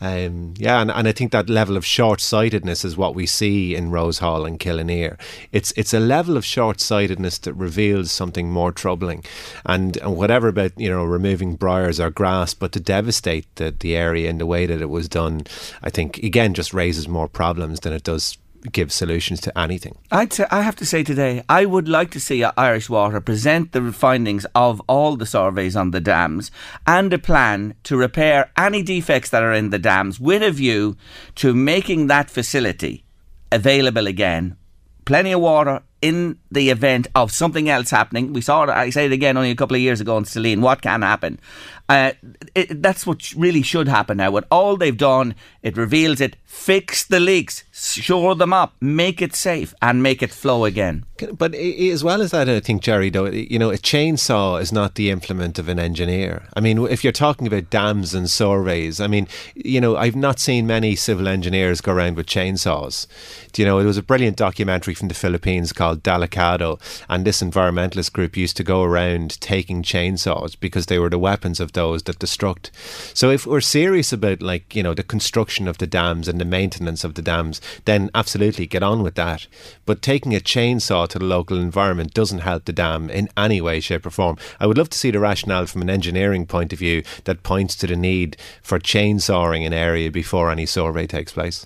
Um, 0.01 0.53
yeah, 0.57 0.81
and, 0.81 0.91
and 0.91 1.07
I 1.07 1.11
think 1.11 1.31
that 1.31 1.49
level 1.49 1.77
of 1.77 1.85
short 1.85 2.21
sightedness 2.21 2.83
is 2.83 2.97
what 2.97 3.15
we 3.15 3.25
see 3.25 3.75
in 3.75 3.91
Rose 3.91 4.19
Hall 4.19 4.45
and 4.45 4.59
Killineer. 4.59 5.17
It's 5.51 5.71
it's 5.73 5.93
a 5.93 5.99
level 5.99 6.37
of 6.37 6.45
short 6.45 6.79
sightedness 6.79 7.37
that 7.39 7.53
reveals 7.53 8.11
something 8.11 8.49
more 8.49 8.71
troubling, 8.71 9.23
and, 9.65 9.97
and 9.97 10.15
whatever 10.15 10.47
about 10.47 10.79
you 10.79 10.89
know 10.89 11.03
removing 11.03 11.55
briars 11.55 11.99
or 11.99 12.09
grass, 12.09 12.53
but 12.53 12.71
to 12.73 12.79
devastate 12.79 13.47
the 13.55 13.73
the 13.77 13.95
area 13.95 14.29
in 14.29 14.37
the 14.37 14.45
way 14.45 14.65
that 14.65 14.81
it 14.81 14.89
was 14.89 15.09
done, 15.09 15.45
I 15.83 15.89
think 15.89 16.17
again 16.19 16.53
just 16.53 16.73
raises 16.73 17.07
more 17.07 17.27
problems 17.27 17.81
than 17.81 17.93
it 17.93 18.03
does 18.03 18.37
give 18.71 18.91
solutions 18.91 19.41
to 19.41 19.57
anything. 19.57 19.97
I'd 20.11 20.33
say, 20.33 20.45
I 20.51 20.61
have 20.61 20.75
to 20.77 20.85
say 20.85 21.03
today, 21.03 21.43
I 21.49 21.65
would 21.65 21.87
like 21.87 22.11
to 22.11 22.19
see 22.19 22.43
Irish 22.43 22.89
Water 22.89 23.21
present 23.21 23.71
the 23.71 23.91
findings 23.91 24.45
of 24.55 24.81
all 24.87 25.15
the 25.15 25.25
surveys 25.25 25.75
on 25.75 25.91
the 25.91 26.01
dams 26.01 26.51
and 26.85 27.13
a 27.13 27.17
plan 27.17 27.75
to 27.83 27.97
repair 27.97 28.51
any 28.57 28.81
defects 28.83 29.29
that 29.29 29.43
are 29.43 29.53
in 29.53 29.69
the 29.69 29.79
dams 29.79 30.19
with 30.19 30.43
a 30.43 30.51
view 30.51 30.97
to 31.35 31.53
making 31.53 32.07
that 32.07 32.29
facility 32.29 33.03
available 33.51 34.07
again. 34.07 34.57
Plenty 35.05 35.33
of 35.33 35.41
water 35.41 35.83
in 36.01 36.37
the 36.51 36.69
event 36.69 37.07
of 37.15 37.31
something 37.31 37.69
else 37.69 37.89
happening. 37.89 38.33
We 38.33 38.41
saw 38.41 38.63
it, 38.63 38.69
I 38.69 38.89
say 38.89 39.05
it 39.05 39.11
again 39.11 39.37
only 39.37 39.51
a 39.51 39.55
couple 39.55 39.75
of 39.75 39.81
years 39.81 40.01
ago 40.01 40.17
in 40.17 40.23
Staleen, 40.23 40.61
what 40.61 40.81
can 40.81 41.01
happen? 41.01 41.39
Uh, 41.87 42.13
it, 42.55 42.81
that's 42.81 43.05
what 43.05 43.31
really 43.33 43.61
should 43.61 43.87
happen 43.87 44.17
now. 44.17 44.31
What 44.31 44.47
all 44.49 44.75
they've 44.75 44.97
done, 44.97 45.35
it 45.61 45.77
reveals 45.77 46.19
it, 46.19 46.35
fix 46.45 47.03
the 47.03 47.19
leaks, 47.19 47.63
shore 47.71 48.33
them 48.33 48.53
up, 48.53 48.73
make 48.81 49.21
it 49.21 49.35
safe, 49.35 49.73
and 49.81 50.01
make 50.01 50.23
it 50.23 50.31
flow 50.31 50.65
again. 50.65 51.05
But 51.37 51.53
as 51.53 52.03
well 52.03 52.21
as 52.21 52.31
that, 52.31 52.49
I 52.49 52.59
think, 52.59 52.81
Jerry, 52.81 53.09
though, 53.09 53.25
you 53.25 53.59
know, 53.59 53.69
a 53.69 53.77
chainsaw 53.77 54.59
is 54.59 54.71
not 54.71 54.95
the 54.95 55.11
implement 55.11 55.59
of 55.59 55.69
an 55.69 55.79
engineer. 55.79 56.47
I 56.55 56.59
mean, 56.59 56.79
if 56.87 57.03
you're 57.03 57.13
talking 57.13 57.47
about 57.47 57.69
dams 57.69 58.13
and 58.13 58.29
surveys, 58.29 58.99
I 58.99 59.07
mean, 59.07 59.27
you 59.53 59.79
know, 59.79 59.95
I've 59.95 60.15
not 60.15 60.39
seen 60.39 60.67
many 60.67 60.95
civil 60.95 61.27
engineers 61.27 61.81
go 61.81 61.93
around 61.93 62.17
with 62.17 62.25
chainsaws. 62.25 63.07
Do 63.53 63.61
you 63.61 63.65
know, 63.65 63.79
it 63.79 63.85
was 63.85 63.97
a 63.97 64.03
brilliant 64.03 64.37
documentary 64.37 64.93
from 64.93 65.07
the 65.07 65.13
Philippines 65.13 65.71
called 65.71 66.03
Delikado, 66.03 66.81
and 67.07 67.23
this 67.23 67.41
environmentalist 67.41 68.11
group 68.11 68.35
used 68.35 68.57
to 68.57 68.63
go 68.63 68.83
around 68.83 69.39
taking 69.39 69.83
chainsaws 69.83 70.59
because 70.59 70.87
they 70.87 70.99
were 70.99 71.09
the 71.09 71.19
weapons 71.19 71.59
of 71.59 71.71
those 71.75 72.03
that 72.03 72.17
destruct. 72.17 72.71
So 73.15 73.29
if 73.29 73.45
we're 73.45 73.61
serious 73.61 74.11
about, 74.11 74.41
like, 74.41 74.75
you 74.75 74.81
know, 74.81 74.95
the 74.95 75.03
construction 75.03 75.67
of 75.67 75.77
the 75.77 75.85
dams 75.85 76.27
and 76.27 76.41
the 76.41 76.45
maintenance 76.45 77.03
of 77.03 77.13
the 77.13 77.21
dams, 77.21 77.61
then 77.85 78.09
absolutely 78.15 78.65
get 78.65 78.81
on 78.81 79.03
with 79.03 79.13
that. 79.15 79.45
But 79.85 80.01
taking 80.01 80.35
a 80.35 80.39
chainsaw 80.39 81.07
to 81.09 81.19
the 81.19 81.25
local 81.25 81.59
environment 81.59 82.15
doesn't 82.15 82.39
help 82.39 82.65
the 82.65 82.73
dam 82.73 83.11
in 83.11 83.29
any 83.37 83.61
way, 83.61 83.79
shape, 83.79 84.07
or 84.07 84.09
form. 84.09 84.37
I 84.59 84.65
would 84.65 84.77
love 84.77 84.89
to 84.89 84.97
see 84.97 85.11
the 85.11 85.19
rationale 85.19 85.67
from 85.67 85.83
an 85.83 85.89
engineering 85.91 86.47
point 86.47 86.73
of 86.73 86.79
view 86.79 87.03
that 87.25 87.43
points 87.43 87.75
to 87.75 87.87
the 87.87 87.95
need 87.95 88.37
for 88.63 88.79
chainsawing 88.79 89.65
an 89.65 89.73
area 89.73 90.09
before 90.09 90.49
any 90.49 90.65
survey 90.65 91.05
takes 91.05 91.33
place. 91.33 91.65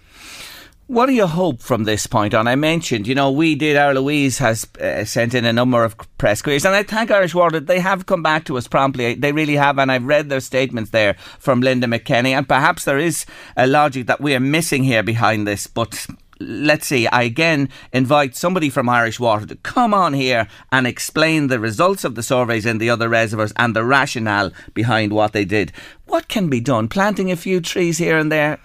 What 0.89 1.05
do 1.05 1.13
you 1.13 1.27
hope 1.27 1.61
from 1.61 1.83
this 1.83 2.07
point 2.07 2.33
on? 2.33 2.47
I 2.47 2.55
mentioned, 2.55 3.05
you 3.05 3.13
know, 3.13 3.29
we 3.29 3.53
did. 3.53 3.77
Our 3.77 3.93
Louise 3.93 4.39
has 4.39 4.65
uh, 4.81 5.05
sent 5.05 5.35
in 5.35 5.45
a 5.45 5.53
number 5.53 5.83
of 5.83 5.95
press 6.17 6.41
queries, 6.41 6.65
and 6.65 6.73
I 6.73 6.81
thank 6.81 7.11
Irish 7.11 7.35
Water. 7.35 7.59
They 7.59 7.79
have 7.79 8.07
come 8.07 8.23
back 8.23 8.45
to 8.45 8.57
us 8.57 8.67
promptly. 8.67 9.13
They 9.13 9.31
really 9.31 9.55
have, 9.55 9.77
and 9.77 9.91
I've 9.91 10.05
read 10.05 10.29
their 10.29 10.39
statements 10.39 10.89
there 10.89 11.13
from 11.37 11.61
Linda 11.61 11.85
McKenny. 11.85 12.31
And 12.31 12.49
perhaps 12.49 12.85
there 12.85 12.97
is 12.97 13.27
a 13.55 13.67
logic 13.67 14.07
that 14.07 14.19
we 14.19 14.33
are 14.33 14.39
missing 14.39 14.83
here 14.83 15.03
behind 15.03 15.45
this, 15.45 15.67
but 15.67 16.07
let's 16.39 16.87
see, 16.87 17.05
I 17.05 17.21
again 17.21 17.69
invite 17.93 18.35
somebody 18.35 18.71
from 18.71 18.89
Irish 18.89 19.19
Water 19.19 19.45
to 19.45 19.57
come 19.57 19.93
on 19.93 20.13
here 20.13 20.47
and 20.71 20.87
explain 20.87 21.47
the 21.47 21.59
results 21.59 22.03
of 22.03 22.15
the 22.15 22.23
surveys 22.23 22.65
in 22.65 22.79
the 22.79 22.89
other 22.89 23.09
reservoirs 23.09 23.53
and 23.57 23.75
the 23.75 23.83
rationale 23.83 24.51
behind 24.73 25.13
what 25.13 25.33
they 25.33 25.45
did. 25.45 25.71
What 26.07 26.29
can 26.29 26.49
be 26.49 26.59
done? 26.59 26.87
Planting 26.87 27.31
a 27.31 27.35
few 27.35 27.61
trees 27.61 27.99
here 27.99 28.17
and 28.17 28.31
there? 28.31 28.57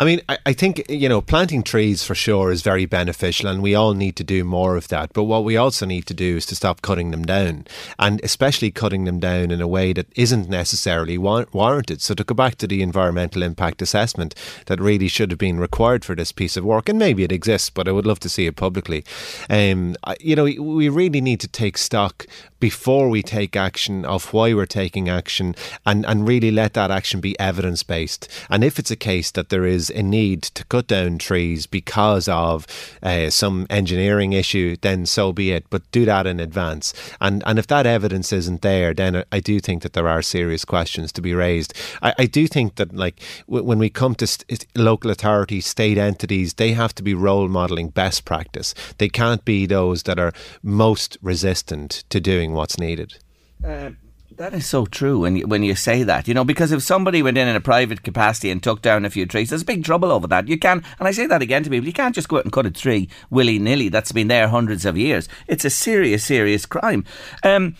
I 0.00 0.04
mean, 0.04 0.20
I, 0.28 0.38
I, 0.46 0.52
think, 0.52 0.88
you 0.88 1.08
know, 1.08 1.20
planting 1.20 1.64
trees 1.64 2.04
for 2.04 2.14
sure 2.14 2.52
is 2.52 2.62
very 2.62 2.86
beneficial 2.86 3.48
and 3.48 3.60
we 3.60 3.74
all 3.74 3.94
need 3.94 4.14
to 4.16 4.24
do 4.24 4.44
more 4.44 4.76
of 4.76 4.86
that. 4.88 5.12
But 5.12 5.24
what 5.24 5.42
we 5.42 5.56
also 5.56 5.86
need 5.86 6.06
to 6.06 6.14
do 6.14 6.36
is 6.36 6.46
to 6.46 6.54
stop 6.54 6.82
cutting 6.82 7.10
them 7.10 7.24
down 7.24 7.66
and 7.98 8.20
especially 8.22 8.70
cutting 8.70 9.04
them 9.04 9.18
down 9.18 9.50
in 9.50 9.60
a 9.60 9.66
way 9.66 9.92
that 9.94 10.06
isn't 10.14 10.48
necessarily 10.48 11.18
wa- 11.18 11.46
warranted. 11.52 12.00
So 12.00 12.14
to 12.14 12.22
go 12.22 12.34
back 12.34 12.54
to 12.56 12.68
the 12.68 12.80
environmental 12.80 13.42
impact 13.42 13.82
assessment 13.82 14.36
that 14.66 14.80
really 14.80 15.08
should 15.08 15.32
have 15.32 15.38
been 15.38 15.58
required 15.58 16.04
for 16.04 16.14
this 16.14 16.30
piece 16.30 16.56
of 16.56 16.64
work, 16.64 16.88
and 16.88 16.98
maybe 16.98 17.24
it 17.24 17.32
exists, 17.32 17.68
but 17.68 17.88
I 17.88 17.92
would 17.92 18.06
love 18.06 18.20
to 18.20 18.28
see 18.28 18.46
it 18.46 18.54
publicly. 18.54 19.04
Um, 19.50 19.96
you 20.20 20.36
know, 20.36 20.44
we 20.44 20.88
really 20.88 21.20
need 21.20 21.40
to 21.40 21.48
take 21.48 21.76
stock 21.76 22.24
before 22.60 23.08
we 23.08 23.22
take 23.22 23.56
action 23.56 24.04
of 24.04 24.32
why 24.32 24.52
we're 24.52 24.66
taking 24.66 25.08
action 25.08 25.54
and, 25.86 26.04
and 26.06 26.26
really 26.26 26.50
let 26.50 26.74
that 26.74 26.90
action 26.90 27.20
be 27.20 27.38
evidence 27.38 27.82
based. 27.82 28.28
And 28.50 28.64
if 28.64 28.78
it's 28.78 28.90
a 28.90 28.96
case 28.96 29.30
that 29.32 29.48
there 29.48 29.64
is 29.64 29.87
a 29.90 30.02
need 30.02 30.42
to 30.42 30.64
cut 30.64 30.86
down 30.86 31.18
trees 31.18 31.66
because 31.66 32.28
of 32.28 32.66
uh, 33.02 33.30
some 33.30 33.66
engineering 33.70 34.32
issue, 34.32 34.76
then 34.80 35.06
so 35.06 35.32
be 35.32 35.50
it. 35.50 35.64
But 35.70 35.90
do 35.90 36.04
that 36.04 36.26
in 36.26 36.40
advance. 36.40 36.92
And 37.20 37.42
and 37.46 37.58
if 37.58 37.66
that 37.68 37.86
evidence 37.86 38.32
isn't 38.32 38.62
there, 38.62 38.94
then 38.94 39.24
I 39.32 39.40
do 39.40 39.60
think 39.60 39.82
that 39.82 39.92
there 39.92 40.08
are 40.08 40.22
serious 40.22 40.64
questions 40.64 41.12
to 41.12 41.22
be 41.22 41.34
raised. 41.34 41.74
I, 42.02 42.14
I 42.18 42.26
do 42.26 42.46
think 42.46 42.76
that 42.76 42.94
like 42.94 43.22
w- 43.46 43.64
when 43.64 43.78
we 43.78 43.90
come 43.90 44.14
to 44.16 44.26
st- 44.26 44.66
local 44.74 45.10
authorities, 45.10 45.66
state 45.66 45.98
entities, 45.98 46.54
they 46.54 46.72
have 46.72 46.94
to 46.96 47.02
be 47.02 47.14
role 47.14 47.48
modelling 47.48 47.88
best 47.90 48.24
practice. 48.24 48.74
They 48.98 49.08
can't 49.08 49.44
be 49.44 49.66
those 49.66 50.04
that 50.04 50.18
are 50.18 50.32
most 50.62 51.18
resistant 51.22 52.04
to 52.10 52.20
doing 52.20 52.52
what's 52.52 52.78
needed. 52.78 53.18
Uh, 53.64 53.90
that 54.38 54.54
is 54.54 54.66
so 54.66 54.86
true 54.86 55.18
when 55.18 55.36
you, 55.36 55.46
when 55.48 55.64
you 55.64 55.74
say 55.74 56.04
that, 56.04 56.28
you 56.28 56.34
know, 56.34 56.44
because 56.44 56.70
if 56.70 56.82
somebody 56.82 57.22
went 57.22 57.36
in 57.36 57.48
in 57.48 57.56
a 57.56 57.60
private 57.60 58.04
capacity 58.04 58.50
and 58.50 58.62
took 58.62 58.80
down 58.80 59.04
a 59.04 59.10
few 59.10 59.26
trees, 59.26 59.50
there's 59.50 59.62
a 59.62 59.66
big 59.66 59.84
trouble 59.84 60.12
over 60.12 60.28
that. 60.28 60.46
You 60.46 60.56
can, 60.56 60.84
and 60.98 61.08
I 61.08 61.10
say 61.10 61.26
that 61.26 61.42
again 61.42 61.64
to 61.64 61.70
people, 61.70 61.86
you 61.86 61.92
can't 61.92 62.14
just 62.14 62.28
go 62.28 62.38
out 62.38 62.44
and 62.44 62.52
cut 62.52 62.64
a 62.64 62.70
tree 62.70 63.08
willy 63.30 63.58
nilly 63.58 63.88
that's 63.88 64.12
been 64.12 64.28
there 64.28 64.46
hundreds 64.46 64.84
of 64.84 64.96
years. 64.96 65.28
It's 65.48 65.64
a 65.64 65.70
serious, 65.70 66.24
serious 66.24 66.66
crime. 66.66 67.04
Um, 67.42 67.74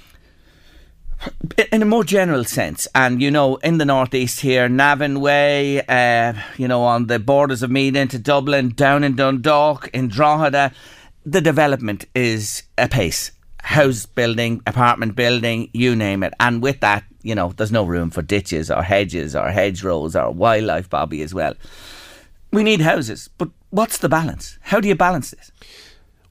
in 1.70 1.82
a 1.82 1.84
more 1.84 2.04
general 2.04 2.44
sense, 2.44 2.86
and 2.94 3.22
you 3.22 3.30
know, 3.30 3.56
in 3.56 3.78
the 3.78 3.84
northeast 3.84 4.40
here, 4.40 4.68
Navan 4.68 5.20
Way, 5.20 5.82
uh, 5.82 6.32
you 6.56 6.68
know, 6.68 6.82
on 6.82 7.06
the 7.06 7.18
borders 7.18 7.62
of 7.62 7.70
Meath 7.70 7.96
into 7.96 8.18
Dublin, 8.18 8.70
down 8.70 9.02
in 9.02 9.16
Dundalk, 9.16 9.88
in 9.92 10.08
Drogheda, 10.08 10.72
the 11.24 11.40
development 11.40 12.04
is 12.14 12.62
apace 12.76 13.32
house 13.68 14.06
building, 14.06 14.62
apartment 14.66 15.14
building, 15.14 15.68
you 15.74 15.94
name 15.94 16.22
it. 16.22 16.32
And 16.40 16.62
with 16.62 16.80
that, 16.80 17.04
you 17.22 17.34
know, 17.34 17.52
there's 17.54 17.70
no 17.70 17.84
room 17.84 18.08
for 18.08 18.22
ditches 18.22 18.70
or 18.70 18.82
hedges 18.82 19.36
or 19.36 19.50
hedgerows 19.50 20.16
or 20.16 20.30
wildlife, 20.30 20.88
Bobby, 20.88 21.20
as 21.20 21.34
well. 21.34 21.52
We 22.50 22.62
need 22.62 22.80
houses, 22.80 23.28
but 23.36 23.50
what's 23.68 23.98
the 23.98 24.08
balance? 24.08 24.58
How 24.62 24.80
do 24.80 24.88
you 24.88 24.94
balance 24.94 25.32
this? 25.32 25.52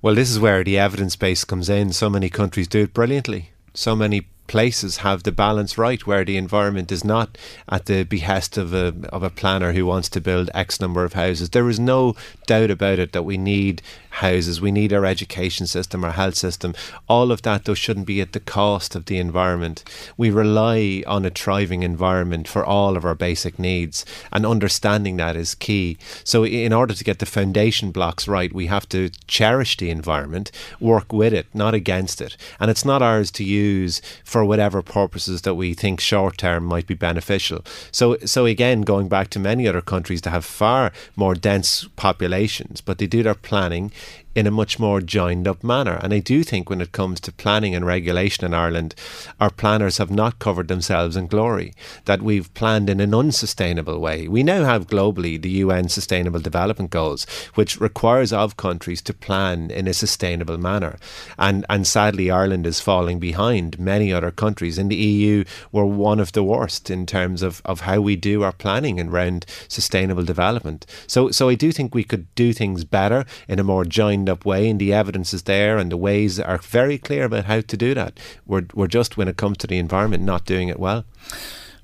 Well, 0.01 0.15
this 0.15 0.31
is 0.31 0.39
where 0.39 0.63
the 0.63 0.79
evidence 0.79 1.15
base 1.15 1.43
comes 1.43 1.69
in. 1.69 1.93
So 1.93 2.09
many 2.09 2.31
countries 2.31 2.67
do 2.67 2.81
it 2.81 2.93
brilliantly. 2.95 3.51
So 3.75 3.95
many 3.95 4.27
places 4.47 4.97
have 4.97 5.23
the 5.23 5.31
balance 5.31 5.77
right 5.77 6.05
where 6.07 6.25
the 6.25 6.37
environment 6.37 6.91
is 6.91 7.03
not 7.03 7.37
at 7.69 7.85
the 7.85 8.03
behest 8.03 8.57
of 8.57 8.73
a 8.73 8.93
of 9.09 9.23
a 9.23 9.29
planner 9.29 9.73
who 9.73 9.85
wants 9.85 10.09
to 10.09 10.21
build 10.21 10.49
X 10.53 10.79
number 10.79 11.03
of 11.03 11.13
houses. 11.13 11.49
There 11.49 11.69
is 11.69 11.79
no 11.79 12.15
doubt 12.45 12.71
about 12.71 12.99
it 12.99 13.11
that 13.11 13.23
we 13.23 13.37
need 13.37 13.81
houses, 14.17 14.59
we 14.59 14.71
need 14.71 14.91
our 14.91 15.05
education 15.05 15.67
system, 15.67 16.03
our 16.03 16.11
health 16.11 16.35
system. 16.35 16.73
All 17.07 17.31
of 17.31 17.43
that, 17.43 17.65
though, 17.65 17.73
shouldn't 17.73 18.07
be 18.07 18.19
at 18.21 18.33
the 18.33 18.39
cost 18.39 18.95
of 18.95 19.05
the 19.05 19.19
environment. 19.19 19.83
We 20.17 20.31
rely 20.31 21.03
on 21.05 21.25
a 21.25 21.29
thriving 21.29 21.83
environment 21.83 22.47
for 22.47 22.65
all 22.65 22.97
of 22.97 23.05
our 23.05 23.15
basic 23.15 23.59
needs, 23.59 24.05
and 24.31 24.45
understanding 24.45 25.17
that 25.17 25.35
is 25.35 25.55
key. 25.55 25.97
So, 26.23 26.45
in 26.45 26.73
order 26.73 26.93
to 26.93 27.03
get 27.03 27.19
the 27.19 27.25
foundation 27.25 27.91
blocks 27.91 28.27
right, 28.27 28.51
we 28.51 28.65
have 28.67 28.89
to 28.89 29.09
cherish 29.27 29.77
the 29.77 29.89
environment, 29.89 30.51
work 30.79 31.13
with 31.13 31.33
it, 31.33 31.47
not 31.53 31.73
against 31.73 32.21
it. 32.21 32.35
And 32.59 32.71
it's 32.71 32.85
not 32.85 33.01
ours 33.01 33.29
to 33.31 33.43
use 33.43 34.01
for 34.23 34.36
whatever 34.43 34.81
purposes 34.81 35.41
that 35.43 35.55
we 35.55 35.73
think 35.73 35.99
short 35.99 36.37
term 36.37 36.65
might 36.65 36.87
be 36.87 36.93
beneficial. 36.93 37.63
So, 37.91 38.17
so 38.25 38.45
again, 38.45 38.81
going 38.81 39.07
back 39.07 39.29
to 39.31 39.39
many 39.39 39.67
other 39.67 39.81
countries 39.81 40.21
that 40.21 40.31
have 40.31 40.45
far 40.45 40.91
more 41.15 41.35
dense 41.35 41.87
populations, 41.95 42.81
but 42.81 42.97
they 42.97 43.07
do 43.07 43.23
their 43.23 43.35
planning 43.35 43.91
in 44.37 44.45
a 44.45 44.51
much 44.51 44.77
more 44.77 45.01
joined 45.01 45.47
up 45.47 45.63
manner. 45.63 45.99
And 46.03 46.13
I 46.13 46.19
do 46.19 46.43
think 46.43 46.69
when 46.69 46.79
it 46.79 46.91
comes 46.91 47.19
to 47.21 47.31
planning 47.31 47.73
and 47.73 47.83
regulation 47.83 48.45
in 48.45 48.53
Ireland, 48.53 48.93
our 49.39 49.49
planners 49.49 49.97
have 49.97 50.11
not 50.11 50.37
covered 50.37 50.67
themselves 50.67 51.17
in 51.17 51.25
glory, 51.25 51.73
that 52.05 52.21
we've 52.21 52.53
planned 52.53 52.87
in 52.87 52.99
an 52.99 53.15
unsustainable 53.15 53.99
way. 53.99 54.27
We 54.27 54.43
now 54.43 54.63
have 54.63 54.85
globally 54.85 55.41
the 55.41 55.49
UN 55.65 55.89
Sustainable 55.89 56.39
Development 56.39 56.91
Goals, 56.91 57.25
which 57.55 57.81
requires 57.81 58.31
of 58.31 58.57
countries 58.57 59.01
to 59.01 59.13
plan 59.13 59.71
in 59.71 59.87
a 59.87 59.93
sustainable 59.95 60.59
manner. 60.59 60.99
And, 61.39 61.65
and 61.67 61.87
sadly, 61.87 62.29
Ireland 62.29 62.67
is 62.67 62.79
falling 62.79 63.17
behind 63.17 63.79
many 63.79 64.13
other 64.13 64.29
countries. 64.29 64.77
In 64.77 64.89
the 64.89 64.95
EU, 64.95 65.45
we're 65.71 65.85
one 65.85 66.19
of 66.19 66.33
the 66.33 66.43
worst 66.43 66.91
in 66.91 67.07
terms 67.07 67.41
of, 67.41 67.59
of 67.65 67.81
how 67.81 68.01
we 68.01 68.15
do 68.15 68.43
our 68.43 68.53
planning 68.53 68.99
and 68.99 69.11
around 69.11 69.47
sustainable 69.67 70.23
development. 70.23 70.85
So, 71.07 71.31
so 71.31 71.49
I 71.49 71.55
do 71.55 71.71
think 71.71 71.95
we 71.95 72.03
could 72.03 72.27
do 72.35 72.53
things 72.53 72.83
better 72.83 73.25
in 73.47 73.57
a 73.57 73.63
more 73.63 73.83
joined 73.83 74.26
up 74.29 74.45
way, 74.45 74.69
and 74.69 74.79
the 74.79 74.93
evidence 74.93 75.33
is 75.33 75.43
there, 75.43 75.77
and 75.77 75.91
the 75.91 75.97
ways 75.97 76.39
are 76.39 76.57
very 76.57 76.97
clear 76.97 77.25
about 77.25 77.45
how 77.45 77.61
to 77.61 77.77
do 77.77 77.93
that. 77.93 78.19
We're, 78.45 78.65
we're 78.73 78.87
just, 78.87 79.17
when 79.17 79.27
it 79.27 79.37
comes 79.37 79.57
to 79.59 79.67
the 79.67 79.77
environment, 79.77 80.23
not 80.23 80.45
doing 80.45 80.69
it 80.69 80.79
well. 80.79 81.05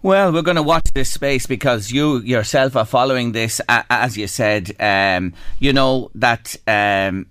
Well, 0.02 0.34
we're 0.34 0.42
going 0.42 0.58
to 0.58 0.64
watch 0.64 0.92
this 0.94 1.14
space 1.14 1.46
because 1.46 1.92
you 1.92 2.20
yourself 2.20 2.76
are 2.76 2.86
following 2.86 3.32
this, 3.32 3.62
as 3.70 4.18
you 4.18 4.28
said. 4.28 4.76
Um, 4.78 5.34
you 5.60 5.72
know 5.72 6.12
that 6.16 6.58
um, 6.68 7.28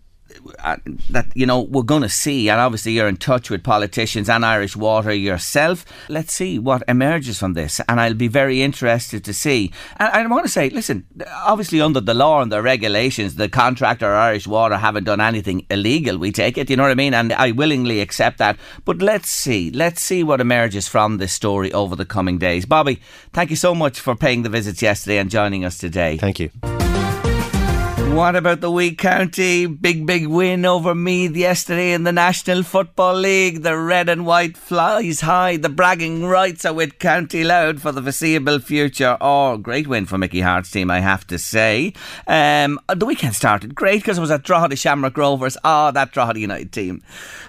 that 1.11 1.27
you 1.35 1.47
know 1.47 1.61
we're 1.61 1.83
going 1.83 2.03
to 2.03 2.09
see, 2.09 2.49
and 2.49 2.61
obviously 2.61 2.93
you're 2.93 3.09
in 3.09 3.17
touch 3.17 3.51
with 3.51 3.63
politicians 3.63 4.29
and 4.29 4.45
Irish 4.45 4.77
Water 4.77 5.13
yourself. 5.13 5.85
Let's 6.09 6.33
see 6.33 6.59
what 6.59 6.83
emerges 6.89 7.39
from 7.39 7.55
this, 7.55 7.81
and 7.89 8.01
I'll 8.01 8.15
be 8.15 8.29
very 8.29 8.63
interested 8.63 9.25
to 9.25 9.35
see. 9.35 9.73
And 9.97 10.11
I 10.11 10.27
want 10.27 10.45
to 10.45 10.53
say, 10.53 10.71
listen, 10.71 11.07
obviously 11.45 11.81
under 11.81 12.01
the 12.01 12.15
law 12.15 12.43
and 12.43 12.51
the 12.51 12.63
regulations, 12.63 13.37
the 13.37 13.49
contractor 13.49 14.13
Irish 14.15 14.47
Water 14.47 14.77
haven't 14.77 15.05
done 15.05 15.21
anything 15.21 15.67
illegal. 15.71 16.19
We 16.19 16.33
take 16.33 16.59
it, 16.59 16.71
you 16.71 16.77
know 16.77 16.85
what 16.85 16.93
I 16.93 16.97
mean, 16.97 17.15
and 17.15 17.33
I 17.33 17.53
willingly 17.53 18.01
accept 18.01 18.39
that. 18.39 18.59
But 18.85 19.01
let's 19.03 19.31
see, 19.31 19.71
let's 19.71 20.01
see 20.01 20.23
what 20.23 20.41
emerges 20.41 20.89
from 20.89 21.19
this 21.19 21.33
story 21.33 21.73
over 21.73 21.97
the 21.97 22.05
coming 22.05 22.39
days. 22.39 22.67
Bobby, 22.67 23.01
thank 23.33 23.51
you 23.51 23.57
so 23.57 23.75
much 23.75 24.01
for 24.01 24.15
paying 24.15 24.43
the 24.43 24.49
visits 24.49 24.83
yesterday 24.83 25.19
and 25.19 25.31
joining 25.31 25.65
us 25.65 25.79
today. 25.79 26.17
Thank 26.17 26.41
you. 26.41 26.51
What 28.13 28.37
about 28.37 28.61
the 28.61 28.71
week 28.71 28.99
county? 28.99 29.65
Big, 29.65 30.07
big 30.07 30.27
win 30.27 30.67
over 30.67 30.95
Meath 30.95 31.35
yesterday 31.35 31.95
in 31.95 32.05
the 32.05 32.13
National 32.13 32.63
Football 32.63 33.15
League. 33.15 33.63
The 33.63 33.77
red 33.77 34.11
and 34.11 34.27
white 34.27 34.55
flies 34.55 35.23
high. 35.23 35.57
The 35.57 35.71
bragging 35.71 36.27
rights 36.27 36.67
are 36.67 36.75
with 36.75 36.99
County 36.99 37.43
Louth 37.43 37.81
for 37.81 37.91
the 37.91 38.03
foreseeable 38.03 38.59
future. 38.59 39.17
Oh, 39.19 39.57
great 39.57 39.87
win 39.87 40.05
for 40.05 40.19
Mickey 40.19 40.43
Harte's 40.43 40.71
team, 40.71 40.91
I 40.91 41.01
have 41.01 41.27
to 41.29 41.39
say. 41.39 41.95
Um, 42.27 42.79
the 42.95 43.07
weekend 43.07 43.35
started 43.35 43.75
great 43.75 44.03
because 44.03 44.19
it 44.19 44.21
was 44.21 44.31
at 44.31 44.43
Drogheda 44.43 44.77
Shamrock 44.77 45.17
Rovers. 45.17 45.57
Oh, 45.65 45.91
that 45.91 46.13
Drogheda 46.13 46.39
United 46.39 46.71
team. 46.71 47.03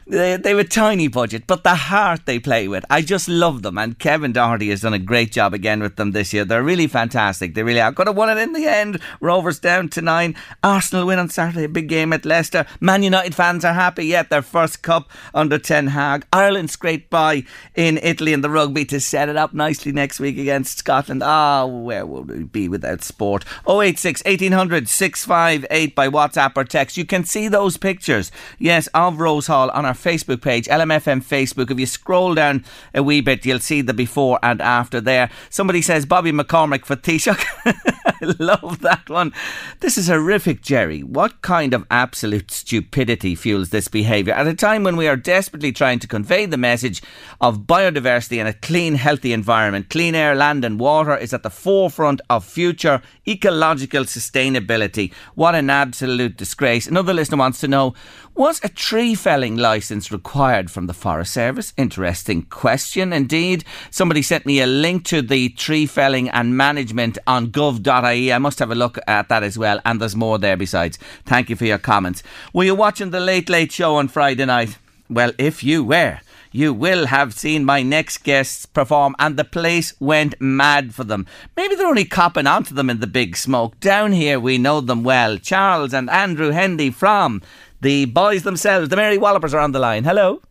They, 0.07 0.37
they 0.37 0.57
a 0.57 0.63
tiny 0.63 1.09
budget, 1.09 1.45
but 1.45 1.63
the 1.63 1.75
heart 1.75 2.25
they 2.25 2.39
play 2.39 2.69
with, 2.69 2.85
I 2.89 3.01
just 3.01 3.27
love 3.27 3.63
them. 3.63 3.77
And 3.77 3.99
Kevin 3.99 4.31
Doherty 4.31 4.69
has 4.69 4.81
done 4.81 4.93
a 4.93 4.99
great 4.99 5.33
job 5.33 5.53
again 5.53 5.81
with 5.81 5.97
them 5.97 6.11
this 6.11 6.33
year. 6.33 6.45
They're 6.45 6.63
really 6.63 6.87
fantastic. 6.87 7.53
They 7.53 7.63
really 7.63 7.81
are. 7.81 7.91
Could 7.91 8.07
have 8.07 8.15
won 8.15 8.29
it 8.29 8.41
in 8.41 8.53
the 8.53 8.65
end. 8.65 9.01
Rovers 9.19 9.59
down 9.59 9.89
to 9.89 10.01
nine. 10.01 10.35
Arsenal 10.61 11.07
win 11.07 11.19
on 11.19 11.29
Saturday, 11.29 11.65
a 11.65 11.69
big 11.69 11.87
game 11.87 12.13
at 12.13 12.25
Leicester. 12.25 12.65
Man 12.79 13.03
United 13.03 13.33
fans 13.35 13.65
are 13.65 13.73
happy 13.73 14.05
yet 14.05 14.29
their 14.29 14.41
first 14.41 14.81
cup 14.81 15.09
under 15.33 15.57
Ten 15.57 15.87
Hag. 15.87 16.25
Ireland 16.31 16.69
scraped 16.69 17.09
by 17.09 17.43
in 17.75 17.97
Italy 17.99 18.33
in 18.33 18.41
the 18.41 18.49
rugby 18.49 18.85
to 18.85 18.99
set 18.99 19.29
it 19.29 19.37
up 19.37 19.53
nicely 19.53 19.91
next 19.91 20.19
week 20.19 20.37
against 20.37 20.79
Scotland. 20.79 21.23
Ah, 21.23 21.65
where 21.65 22.05
would 22.05 22.29
we 22.29 22.43
be 22.43 22.67
without 22.67 23.03
sport? 23.03 23.45
086 23.67 24.23
1800 24.25 24.87
658 24.89 25.95
by 25.95 26.07
WhatsApp 26.07 26.53
or 26.55 26.63
text. 26.63 26.97
You 26.97 27.05
can 27.05 27.23
see 27.23 27.47
those 27.47 27.77
pictures, 27.77 28.31
yes, 28.59 28.87
of 28.93 29.19
Rose 29.19 29.47
Hall 29.47 29.69
on 29.71 29.85
our 29.85 29.93
Facebook 29.93 30.41
page, 30.41 30.67
LMFM 30.67 31.23
Facebook. 31.23 31.71
If 31.71 31.79
you 31.79 31.85
scroll 31.85 32.35
down 32.35 32.65
a 32.93 33.03
wee 33.03 33.21
bit, 33.21 33.45
you'll 33.45 33.59
see 33.59 33.81
the 33.81 33.93
before 33.93 34.39
and 34.43 34.61
after 34.61 35.01
there. 35.01 35.29
Somebody 35.49 35.81
says 35.81 36.05
Bobby 36.05 36.31
McCormick 36.31 36.85
for 36.85 36.95
Taoiseach. 36.95 37.43
I 38.05 38.33
love 38.39 38.79
that 38.81 39.09
one. 39.09 39.33
This 39.79 39.97
is 39.97 40.09
horrific, 40.43 40.61
Jerry. 40.61 41.03
What 41.03 41.41
kind 41.41 41.73
of 41.73 41.87
absolute 41.89 42.51
stupidity 42.51 43.33
fuels 43.33 43.69
this 43.69 43.87
behaviour 43.87 44.33
at 44.33 44.45
a 44.45 44.53
time 44.53 44.83
when 44.83 44.97
we 44.97 45.07
are 45.07 45.15
desperately 45.15 45.71
trying 45.71 45.99
to 45.99 46.07
convey 46.07 46.45
the 46.45 46.57
message 46.57 47.01
of 47.39 47.59
biodiversity 47.59 48.39
and 48.39 48.49
a 48.49 48.53
clean, 48.53 48.95
healthy 48.95 49.31
environment? 49.31 49.89
Clean 49.89 50.13
air, 50.13 50.35
land, 50.35 50.65
and 50.65 50.81
water 50.81 51.15
is 51.15 51.33
at 51.33 51.43
the 51.43 51.49
forefront 51.49 52.19
of 52.29 52.43
future 52.43 53.01
ecological 53.25 54.03
sustainability. 54.03 55.13
What 55.35 55.55
an 55.55 55.69
absolute 55.69 56.35
disgrace. 56.35 56.87
Another 56.87 57.13
listener 57.13 57.37
wants 57.37 57.61
to 57.61 57.69
know 57.69 57.93
was 58.35 58.59
a 58.63 58.69
tree 58.69 59.15
felling 59.15 59.57
licence 59.57 60.11
required 60.11 60.71
from 60.71 60.87
the 60.87 60.93
Forest 60.93 61.33
Service? 61.33 61.73
Interesting 61.77 62.43
question 62.43 63.13
indeed. 63.13 63.63
Somebody 63.91 64.21
sent 64.21 64.45
me 64.45 64.59
a 64.59 64.67
link 64.67 65.05
to 65.05 65.21
the 65.21 65.49
tree 65.49 65.85
felling 65.85 66.29
and 66.29 66.57
management 66.57 67.17
on 67.27 67.47
gov.ie. 67.47 68.33
I 68.33 68.37
must 68.37 68.59
have 68.59 68.71
a 68.71 68.75
look 68.75 68.97
at 69.07 69.29
that 69.29 69.43
as 69.43 69.57
well, 69.57 69.79
and 69.85 70.01
there's 70.01 70.15
more 70.15 70.39
there 70.39 70.57
besides. 70.57 70.97
Thank 71.25 71.49
you 71.49 71.55
for 71.55 71.65
your 71.65 71.77
comments. 71.77 72.23
Were 72.53 72.63
you 72.63 72.75
watching 72.75 73.11
the 73.11 73.19
Late 73.19 73.49
Late 73.49 73.71
Show 73.71 73.95
on 73.95 74.07
Friday 74.07 74.45
night? 74.45 74.77
Well, 75.09 75.33
if 75.37 75.63
you 75.63 75.83
were, 75.83 76.19
you 76.51 76.71
will 76.71 77.07
have 77.07 77.33
seen 77.33 77.65
my 77.65 77.81
next 77.81 78.19
guests 78.19 78.67
perform, 78.67 79.15
and 79.17 79.37
the 79.37 79.43
place 79.43 79.93
went 79.99 80.39
mad 80.39 80.93
for 80.93 81.03
them. 81.03 81.25
Maybe 81.57 81.75
they're 81.75 81.87
only 81.87 82.05
copping 82.05 82.47
onto 82.47 82.75
them 82.75 82.89
in 82.91 82.99
the 82.99 83.07
big 83.07 83.35
smoke. 83.35 83.79
Down 83.79 84.11
here, 84.11 84.39
we 84.39 84.59
know 84.59 84.79
them 84.79 85.03
well. 85.03 85.37
Charles 85.37 85.93
and 85.93 86.09
Andrew 86.11 86.51
Hendy 86.51 86.91
from 86.91 87.41
the 87.83 88.05
boys 88.05 88.43
themselves, 88.43 88.89
the 88.89 88.95
Mary 88.95 89.17
Wallopers, 89.17 89.53
are 89.53 89.59
on 89.59 89.73
the 89.73 89.79
line. 89.79 90.03
Hello. 90.05 90.41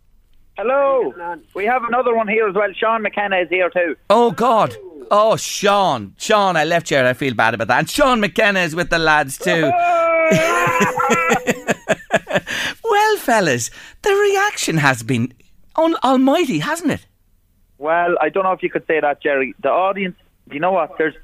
Hello. 0.56 1.12
We 1.54 1.64
have 1.64 1.82
another 1.84 2.14
one 2.14 2.28
here 2.28 2.46
as 2.46 2.54
well. 2.54 2.68
Sean 2.74 3.02
McKenna 3.02 3.38
is 3.38 3.48
here 3.48 3.70
too. 3.70 3.96
Oh, 4.10 4.30
God. 4.30 4.76
Oh, 5.10 5.36
Sean. 5.36 6.14
Sean, 6.18 6.56
I 6.56 6.64
left 6.64 6.90
you. 6.90 6.98
I 6.98 7.14
feel 7.14 7.34
bad 7.34 7.54
about 7.54 7.68
that. 7.68 7.78
And 7.78 7.90
Sean 7.90 8.20
McKenna 8.20 8.60
is 8.60 8.76
with 8.76 8.90
the 8.90 8.98
lads 8.98 9.38
too. 9.38 9.62
well, 12.84 13.16
fellas, 13.16 13.70
the 14.02 14.14
reaction 14.14 14.76
has 14.76 15.02
been 15.02 15.32
un- 15.76 15.96
almighty, 16.04 16.58
hasn't 16.58 16.92
it? 16.92 17.06
Well, 17.78 18.16
I 18.20 18.28
don't 18.28 18.44
know 18.44 18.52
if 18.52 18.62
you 18.62 18.70
could 18.70 18.86
say 18.86 19.00
that, 19.00 19.22
Jerry. 19.22 19.54
The 19.62 19.70
audience, 19.70 20.16
you 20.50 20.60
know 20.60 20.72
what? 20.72 20.98
There's 20.98 21.14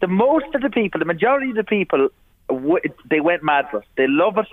the 0.00 0.06
most 0.06 0.54
of 0.54 0.60
the 0.60 0.70
people, 0.70 0.98
the 0.98 1.06
majority 1.06 1.50
of 1.50 1.56
the 1.56 1.64
people, 1.64 2.10
they 3.08 3.20
went 3.20 3.42
mad 3.42 3.68
for 3.70 3.78
us. 3.78 3.84
They 3.96 4.06
love 4.06 4.36
it. 4.38 4.46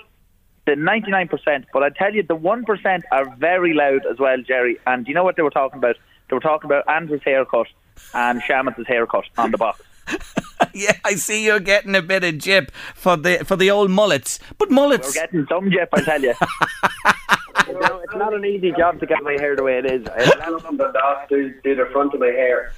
The 0.65 0.73
99%, 0.73 1.65
but 1.73 1.83
I 1.83 1.89
tell 1.89 2.13
you, 2.13 2.23
the 2.23 2.37
1% 2.37 3.01
are 3.11 3.35
very 3.35 3.73
loud 3.73 4.05
as 4.05 4.19
well, 4.19 4.37
Jerry. 4.41 4.77
And 4.85 5.07
you 5.07 5.13
know 5.13 5.23
what 5.23 5.35
they 5.35 5.41
were 5.41 5.49
talking 5.49 5.79
about? 5.79 5.95
They 6.29 6.35
were 6.35 6.41
talking 6.41 6.67
about 6.69 6.87
Andrew's 6.87 7.23
haircut 7.23 7.67
and 8.13 8.41
Shamus' 8.41 8.85
haircut 8.85 9.25
on 9.37 9.51
the 9.51 9.57
box. 9.57 9.81
yeah, 10.73 10.93
I 11.03 11.15
see 11.15 11.45
you're 11.45 11.59
getting 11.59 11.95
a 11.95 12.01
bit 12.01 12.23
of 12.23 12.37
jip 12.37 12.71
for 12.95 13.17
the 13.17 13.43
for 13.45 13.55
the 13.55 13.71
old 13.71 13.91
mullets, 13.91 14.39
but 14.57 14.69
mullets. 14.71 15.15
We're 15.15 15.21
getting 15.21 15.45
some 15.47 15.71
jip, 15.71 15.89
I 15.93 16.01
tell 16.01 16.21
you. 16.21 16.33
you 17.67 17.79
know, 17.79 17.99
it's 17.99 18.15
not 18.15 18.33
an 18.33 18.45
easy 18.45 18.71
job 18.71 18.99
to 18.99 19.05
get 19.05 19.23
my 19.23 19.33
hair 19.33 19.55
the 19.55 19.63
way 19.63 19.77
it 19.77 19.85
is. 19.85 20.07
I 20.07 20.21
had 20.23 20.61
from 20.61 20.77
Dundalk 20.77 21.29
to 21.29 21.53
do 21.63 21.75
the 21.75 21.85
front 21.91 22.13
of 22.13 22.19
my 22.19 22.27
hair, 22.27 22.73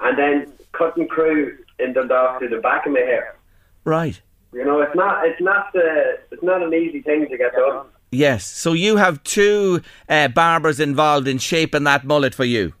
and 0.00 0.18
then 0.18 0.52
cutting 0.72 1.08
crew 1.08 1.56
in 1.78 1.92
Dundalk 1.92 2.40
to 2.40 2.48
the 2.48 2.58
back 2.58 2.86
of 2.86 2.92
my 2.92 3.00
hair. 3.00 3.36
Right. 3.84 4.20
You 4.56 4.64
know, 4.64 4.80
it's 4.80 4.96
not 4.96 5.26
it's 5.26 5.40
not 5.40 5.66
uh, 5.76 6.16
it's 6.30 6.42
not 6.42 6.62
an 6.62 6.72
easy 6.72 7.02
thing 7.02 7.28
to 7.28 7.36
get 7.36 7.52
done. 7.52 7.88
Yes. 8.10 8.46
So 8.46 8.72
you 8.72 8.96
have 8.96 9.22
two 9.22 9.82
uh, 10.08 10.28
barbers 10.28 10.80
involved 10.80 11.28
in 11.28 11.36
shaping 11.36 11.84
that 11.84 12.06
mullet 12.06 12.34
for 12.34 12.46
you. 12.46 12.72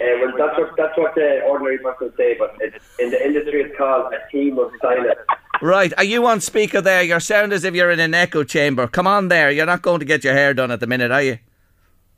Uh, 0.00 0.04
well, 0.20 0.32
that's 0.36 0.58
what 0.58 0.76
that's 0.76 0.98
what 0.98 1.14
the 1.14 1.42
ordinary 1.42 1.78
person 1.78 2.12
say, 2.16 2.34
but 2.36 2.56
it's, 2.60 2.84
in 2.98 3.10
the 3.10 3.24
industry, 3.24 3.62
it's 3.62 3.76
called 3.78 4.12
a 4.12 4.30
team 4.32 4.58
of 4.58 4.72
stylists. 4.78 5.22
Right. 5.62 5.92
Are 5.96 6.04
you 6.04 6.26
on 6.26 6.40
speaker 6.40 6.80
there? 6.80 7.04
You 7.04 7.20
sound 7.20 7.52
as 7.52 7.62
if 7.62 7.72
you're 7.72 7.92
in 7.92 8.00
an 8.00 8.12
echo 8.12 8.42
chamber. 8.42 8.88
Come 8.88 9.06
on 9.06 9.28
there. 9.28 9.52
You're 9.52 9.64
not 9.64 9.82
going 9.82 10.00
to 10.00 10.04
get 10.04 10.24
your 10.24 10.34
hair 10.34 10.54
done 10.54 10.72
at 10.72 10.80
the 10.80 10.88
minute, 10.88 11.12
are 11.12 11.22
you? 11.22 11.38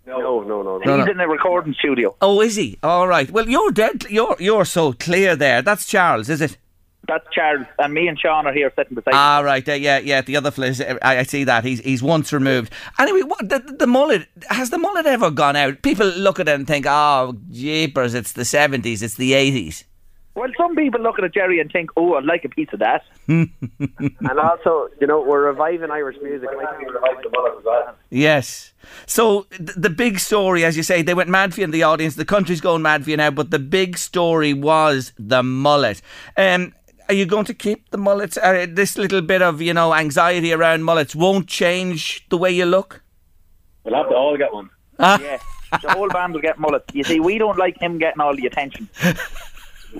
No, 0.06 0.40
no, 0.40 0.62
no, 0.62 0.78
no. 0.78 0.78
He's 0.78 1.04
no. 1.04 1.12
in 1.12 1.18
the 1.18 1.28
recording 1.28 1.74
studio. 1.78 2.16
Oh, 2.22 2.40
is 2.40 2.56
he? 2.56 2.78
All 2.82 3.06
right. 3.06 3.30
Well, 3.30 3.46
you're 3.46 3.70
dead. 3.70 4.06
You're 4.08 4.36
you're 4.38 4.64
so 4.64 4.94
clear 4.94 5.36
there. 5.36 5.60
That's 5.60 5.86
Charles, 5.86 6.30
is 6.30 6.40
it? 6.40 6.56
That's 7.08 7.24
Charles, 7.32 7.66
and 7.78 7.94
me 7.94 8.06
and 8.06 8.18
Sean 8.18 8.46
are 8.46 8.52
here 8.52 8.70
sitting 8.76 8.94
beside. 8.94 9.14
Ah, 9.14 9.40
right. 9.40 9.66
Uh, 9.66 9.72
yeah, 9.72 9.98
yeah. 9.98 10.20
The 10.20 10.36
other 10.36 10.50
fella, 10.50 10.74
I, 11.00 11.20
I 11.20 11.22
see 11.22 11.42
that. 11.44 11.64
He's 11.64 11.80
he's 11.80 12.02
once 12.02 12.34
removed. 12.34 12.70
Anyway, 12.98 13.22
what 13.22 13.48
the, 13.48 13.60
the 13.60 13.86
mullet 13.86 14.28
has 14.50 14.68
the 14.68 14.76
mullet 14.76 15.06
ever 15.06 15.30
gone 15.30 15.56
out? 15.56 15.80
People 15.80 16.06
look 16.06 16.38
at 16.38 16.48
it 16.48 16.54
and 16.54 16.66
think, 16.66 16.84
oh, 16.86 17.34
jeepers, 17.50 18.12
it's 18.12 18.32
the 18.32 18.44
seventies, 18.44 19.02
it's 19.02 19.14
the 19.14 19.32
eighties. 19.32 19.84
Well, 20.38 20.50
some 20.56 20.76
people 20.76 21.00
look 21.00 21.18
at 21.18 21.24
it, 21.24 21.34
Jerry, 21.34 21.58
and 21.60 21.72
think, 21.72 21.90
"Oh, 21.96 22.14
I'd 22.14 22.24
like 22.24 22.44
a 22.44 22.48
piece 22.48 22.68
of 22.72 22.78
that." 22.78 23.02
and 23.26 23.50
also, 24.40 24.88
you 25.00 25.06
know, 25.08 25.20
we're 25.20 25.46
reviving 25.46 25.90
Irish 25.90 26.16
music. 26.22 26.48
Like 26.56 26.78
we 26.78 26.84
revive 26.84 27.22
the 27.24 27.30
mullet 27.30 27.58
as 27.58 27.64
well. 27.64 27.96
Yes. 28.10 28.72
So 29.06 29.46
th- 29.50 29.70
the 29.76 29.90
big 29.90 30.20
story, 30.20 30.64
as 30.64 30.76
you 30.76 30.84
say, 30.84 31.02
they 31.02 31.14
went 31.14 31.28
mad 31.28 31.54
for 31.54 31.60
you 31.60 31.64
in 31.64 31.72
the 31.72 31.82
audience. 31.82 32.14
The 32.14 32.24
country's 32.24 32.60
going 32.60 32.82
mad 32.82 33.02
for 33.02 33.10
you 33.10 33.16
now, 33.16 33.32
but 33.32 33.50
the 33.50 33.58
big 33.58 33.98
story 33.98 34.52
was 34.52 35.12
the 35.18 35.42
mullet. 35.42 36.02
Um, 36.36 36.72
are 37.08 37.14
you 37.14 37.26
going 37.26 37.44
to 37.46 37.54
keep 37.54 37.90
the 37.90 37.98
mullets? 37.98 38.36
Uh, 38.36 38.66
this 38.68 38.98
little 38.98 39.20
bit 39.22 39.42
of 39.42 39.60
you 39.62 39.72
know 39.74 39.94
anxiety 39.94 40.52
around 40.52 40.82
mullets 40.84 41.14
won't 41.14 41.46
change 41.46 42.26
the 42.28 42.36
way 42.38 42.50
you 42.50 42.66
look. 42.66 43.02
We'll 43.84 43.94
have 43.94 44.08
to 44.08 44.14
all 44.14 44.36
get 44.36 44.52
one. 44.52 44.70
Ah. 44.98 45.18
Yeah, 45.20 45.38
the 45.82 45.90
whole 45.92 46.08
band 46.08 46.34
will 46.34 46.40
get 46.40 46.58
mullets. 46.58 46.92
You 46.94 47.04
see, 47.04 47.20
we 47.20 47.38
don't 47.38 47.58
like 47.58 47.78
him 47.80 47.98
getting 47.98 48.20
all 48.20 48.34
the 48.36 48.46
attention. 48.46 48.88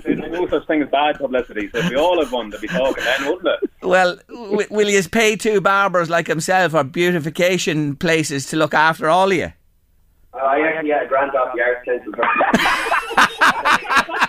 There's 0.03 0.19
no 0.19 0.47
such 0.47 0.67
thing 0.67 0.83
as 0.83 0.89
bad 0.89 1.17
publicity. 1.17 1.69
So 1.71 1.79
if 1.79 1.89
we 1.89 1.95
all 1.95 2.23
had 2.23 2.31
one, 2.31 2.51
they'd 2.51 2.61
be 2.61 2.67
talking 2.67 3.03
then, 3.03 3.25
wouldn't 3.25 3.47
it? 3.63 3.69
Well, 3.81 4.19
w- 4.27 4.67
will 4.69 4.87
you 4.87 5.01
pay 5.09 5.35
two 5.35 5.61
barbers 5.61 6.09
like 6.09 6.27
himself 6.27 6.75
or 6.75 6.83
beautification 6.83 7.95
places 7.95 8.45
to 8.47 8.55
look 8.57 8.75
after 8.75 9.09
all 9.09 9.31
of 9.31 9.37
you? 9.37 9.51
I 10.33 10.61
actually 10.61 10.91
had 10.91 11.03
a 11.03 11.07
grant 11.07 11.33
off 11.35 11.55
the 11.55 11.61
Arts 11.63 11.85
Council. 11.85 12.13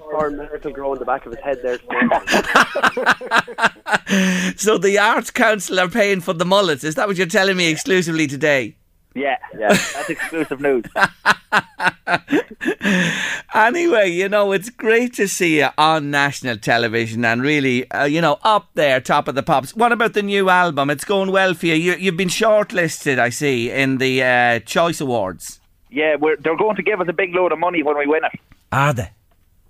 Or 0.00 0.30
miracle 0.30 0.72
grow 0.72 0.92
in 0.92 0.98
the 0.98 1.04
back 1.04 1.26
of 1.26 1.32
his 1.32 1.42
head 1.42 1.60
there. 1.62 1.78
So 4.56 4.78
the 4.78 4.98
Arts 4.98 5.30
Council 5.30 5.80
are 5.80 5.88
paying 5.88 6.20
for 6.20 6.32
the 6.32 6.44
mullets. 6.44 6.84
Is 6.84 6.94
that 6.94 7.08
what 7.08 7.16
you're 7.16 7.26
telling 7.26 7.56
me 7.56 7.68
exclusively 7.68 8.26
today? 8.26 8.76
Yeah, 9.14 9.36
yeah, 9.58 9.68
that's 9.68 10.10
exclusive 10.10 10.60
news. 10.60 10.84
Anyway, 13.54 14.10
you 14.10 14.28
know, 14.28 14.50
it's 14.50 14.68
great 14.68 15.14
to 15.14 15.28
see 15.28 15.60
you 15.60 15.68
on 15.78 16.10
national 16.10 16.56
television 16.56 17.24
and 17.24 17.40
really, 17.40 17.88
uh, 17.92 18.04
you 18.04 18.20
know, 18.20 18.40
up 18.42 18.68
there, 18.74 19.00
top 19.00 19.28
of 19.28 19.36
the 19.36 19.44
pops. 19.44 19.76
What 19.76 19.92
about 19.92 20.14
the 20.14 20.22
new 20.22 20.50
album? 20.50 20.90
It's 20.90 21.04
going 21.04 21.30
well 21.30 21.54
for 21.54 21.66
you. 21.66 21.74
you 21.74 21.94
you've 21.94 22.16
been 22.16 22.28
shortlisted, 22.28 23.20
I 23.20 23.28
see, 23.28 23.70
in 23.70 23.98
the 23.98 24.24
uh, 24.24 24.58
Choice 24.60 25.00
Awards. 25.00 25.60
Yeah, 25.88 26.16
we're, 26.16 26.36
they're 26.36 26.56
going 26.56 26.74
to 26.74 26.82
give 26.82 27.00
us 27.00 27.06
a 27.08 27.12
big 27.12 27.32
load 27.32 27.52
of 27.52 27.60
money 27.60 27.84
when 27.84 27.96
we 27.96 28.06
win 28.06 28.24
it. 28.24 28.40
Are 28.72 28.92
they? 28.92 29.10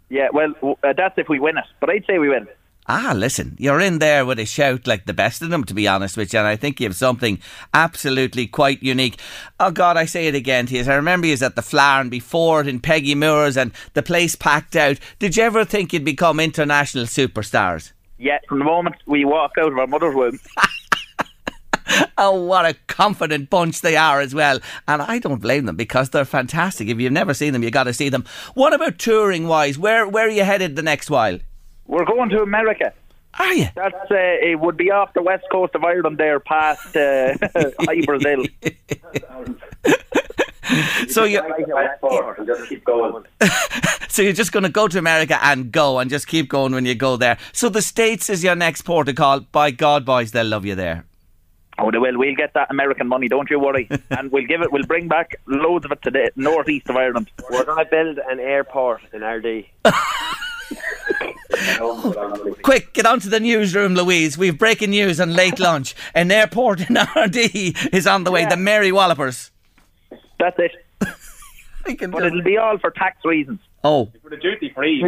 Yeah, 0.09 0.29
well, 0.33 0.55
uh, 0.83 0.93
that's 0.97 1.19
if 1.19 1.29
we 1.29 1.39
win 1.39 1.59
it. 1.59 1.65
But 1.81 1.91
I'd 1.91 2.05
say 2.07 2.19
we 2.19 2.29
win. 2.29 2.47
Ah, 2.87 3.15
listen, 3.17 3.57
you're 3.59 3.81
in 3.81 3.99
there 3.99 4.27
with 4.27 4.39
a 4.39 4.45
shout 4.45 4.87
like 4.87 5.07
the 5.07 5.15
best 5.15 5.41
of 5.41 5.49
them, 5.49 5.65
to 5.65 5.73
be 5.73 5.89
honest 5.89 6.19
with 6.19 6.35
you, 6.35 6.39
and 6.39 6.47
I 6.47 6.57
think 6.57 6.79
you 6.79 6.87
have 6.87 6.97
something 6.97 7.39
absolutely 7.73 8.47
quite 8.47 8.83
unique. 8.83 9.19
Oh 9.59 9.71
God, 9.71 9.97
I 9.97 10.05
say 10.05 10.27
it 10.27 10.35
again 10.35 10.67
to 10.67 10.77
you. 10.77 10.85
I 10.85 10.95
remember 10.95 11.27
you 11.27 11.33
was 11.33 11.43
at 11.43 11.57
the 11.57 11.63
Flower 11.63 12.05
before 12.05 12.61
it 12.61 12.69
in 12.69 12.81
Peggy 12.81 13.15
Moores 13.15 13.57
and 13.57 13.73
the 13.95 14.03
place 14.03 14.35
packed 14.35 14.77
out. 14.77 14.99
Did 15.19 15.39
you 15.39 15.45
ever 15.45 15.65
think 15.65 15.95
you'd 15.95 16.05
become 16.05 16.39
international 16.39 17.07
superstars? 17.07 17.93
Yeah, 18.19 18.39
from 18.49 18.59
the 18.59 18.67
moment 18.67 18.97
we 19.07 19.25
walked 19.25 19.57
out 19.57 19.73
of 19.73 19.79
our 19.79 19.87
mother's 19.87 20.15
womb. 20.15 20.39
oh, 22.19 22.45
what 22.45 22.67
a 22.67 22.75
confident 22.87 23.51
bunch 23.51 23.81
they 23.81 23.97
are 23.97 24.21
as 24.21 24.35
well. 24.35 24.61
And 24.89 25.03
I 25.03 25.19
don't 25.19 25.41
blame 25.41 25.67
them 25.67 25.77
because 25.77 26.11
they're 26.11 26.25
fantastic. 26.25 26.89
If 26.89 26.99
you've 26.99 27.13
never 27.13 27.35
seen 27.35 27.53
them, 27.53 27.63
you've 27.63 27.73
got 27.73 27.85
to 27.85 27.95
see 27.95 28.09
them. 28.09 28.25
What 28.55 28.73
about 28.73 28.99
touring 28.99 29.49
wise? 29.49 29.79
Where 29.79 30.09
where 30.09 30.27
are 30.27 30.31
you 30.31 30.45
headed 30.45 30.77
the 30.77 30.83
next 30.83 31.11
while? 31.11 31.39
We're 31.87 32.05
going 32.05 32.31
to 32.31 32.43
America. 32.43 32.93
Are 33.39 33.55
you? 33.55 33.69
That's 33.75 34.11
uh, 34.11 34.15
it. 34.15 34.61
Would 34.61 34.77
be 34.77 34.91
off 34.91 35.13
the 35.15 35.23
west 35.23 35.45
coast 35.51 35.75
of 35.75 35.85
Ireland 35.85 36.19
there, 36.19 36.39
past 36.39 36.97
uh, 36.97 37.35
Hy-Brasil. 37.81 38.47
so 41.09 41.25
you 41.25 41.41
so 44.09 44.23
you're 44.23 44.33
just 44.33 44.53
going 44.53 44.63
to 44.63 44.69
go 44.69 44.87
to 44.87 44.99
America 44.99 45.39
and 45.43 45.73
go 45.73 45.99
and 45.99 46.09
just 46.09 46.29
keep 46.29 46.49
going 46.49 46.73
when 46.73 46.87
you 46.87 46.95
go 46.95 47.17
there. 47.17 47.37
So 47.53 47.69
the 47.69 47.83
states 47.83 48.31
is 48.31 48.45
your 48.45 48.55
next 48.55 48.83
port 48.83 49.09
of 49.09 49.17
call. 49.17 49.41
By 49.41 49.73
God, 49.73 50.05
boys, 50.05 50.31
they'll 50.31 50.47
love 50.47 50.65
you 50.65 50.77
there. 50.77 51.05
Oh, 51.79 51.91
they 51.91 51.99
will. 51.99 52.17
We'll 52.19 52.35
get 52.37 52.55
that 52.55 52.71
American 52.71 53.09
money, 53.09 53.29
don't 53.29 53.51
you 53.51 53.59
worry. 53.59 53.89
and 54.11 54.31
we'll 54.31 54.47
give 54.47 54.63
it. 54.63 54.73
We'll 54.73 54.85
bring 54.87 55.09
back 55.09 55.37
loads 55.47 55.85
of 55.85 55.93
it 55.93 56.03
to 56.03 56.11
the 56.11 56.31
northeast 56.37 56.89
of 56.89 56.97
Ireland. 56.97 57.31
We're 57.51 57.65
going 57.65 57.85
to 57.85 57.91
build 57.91 58.19
an 58.29 58.41
airport 58.41 59.03
in 59.13 59.23
Ardee. 59.23 59.67
Quick, 62.63 62.95
get 62.95 63.07
onto 63.07 63.29
the 63.29 63.41
newsroom, 63.41 63.95
Louise. 63.95 64.39
We've 64.39 64.59
breaking 64.59 64.91
news 64.91 65.21
on 65.21 65.35
late 65.35 65.59
lunch. 65.59 65.95
An 66.15 66.31
airport 66.31 66.81
in 66.89 66.97
Ardee 66.97 67.77
is 67.93 68.07
on 68.07 68.25
the 68.25 68.31
way. 68.31 68.43
Yeah. 68.43 68.51
The 68.51 68.57
Mary 68.57 68.93
Wallopers. 68.93 69.51
That's 70.39 70.59
it. 70.59 70.73
I 71.87 71.95
can 71.95 72.11
But 72.11 72.25
it'll 72.25 72.43
be 72.43 72.57
all 72.57 72.79
for 72.79 72.91
tax 72.91 73.19
reasons. 73.25 73.61
oh, 73.83 74.11
For 74.23 74.31
the 74.31 74.37
duty 74.37 74.71
free. 74.75 75.05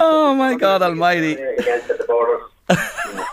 Oh 0.00 0.34
my 0.34 0.54
God 0.56 0.82
Almighty! 0.82 1.32
Against 1.34 1.88
the 1.88 2.04
borders. 2.06 2.42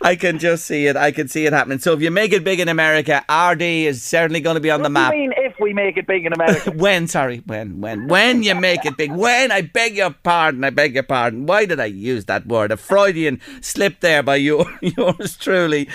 I 0.00 0.16
can 0.16 0.38
just 0.38 0.64
see 0.64 0.86
it. 0.86 0.96
I 0.96 1.10
can 1.10 1.28
see 1.28 1.44
it 1.46 1.52
happening. 1.52 1.78
So 1.80 1.92
if 1.92 2.00
you 2.00 2.10
make 2.10 2.32
it 2.32 2.44
big 2.44 2.60
in 2.60 2.68
America, 2.68 3.24
Ardee 3.28 3.84
is 3.84 4.02
certainly 4.02 4.40
going 4.40 4.54
to 4.54 4.60
be 4.60 4.70
on 4.70 4.82
the 4.82 4.88
map. 4.88 5.12
do 5.12 5.18
you 5.18 5.28
mean 5.28 5.32
if 5.36 5.58
we 5.60 5.72
make 5.72 5.96
it 5.96 6.06
big 6.06 6.24
in 6.24 6.32
America? 6.32 6.70
When, 6.76 7.08
sorry, 7.08 7.42
when, 7.46 7.80
when, 7.80 8.06
when 8.08 8.42
you 8.42 8.54
make 8.54 8.84
it 8.86 8.96
big. 8.96 9.12
When, 9.12 9.50
I 9.50 9.62
beg 9.62 9.96
your 9.96 10.10
pardon, 10.10 10.62
I 10.64 10.70
beg 10.70 10.94
your 10.94 11.02
pardon. 11.02 11.46
Why 11.46 11.64
did 11.66 11.80
I 11.80 11.86
use 11.86 12.26
that 12.26 12.46
word? 12.46 12.70
A 12.70 12.76
Freudian 12.76 13.40
slip 13.60 14.00
there 14.00 14.22
by 14.22 14.36
you, 14.36 14.64
yours 14.80 15.36
truly. 15.36 15.88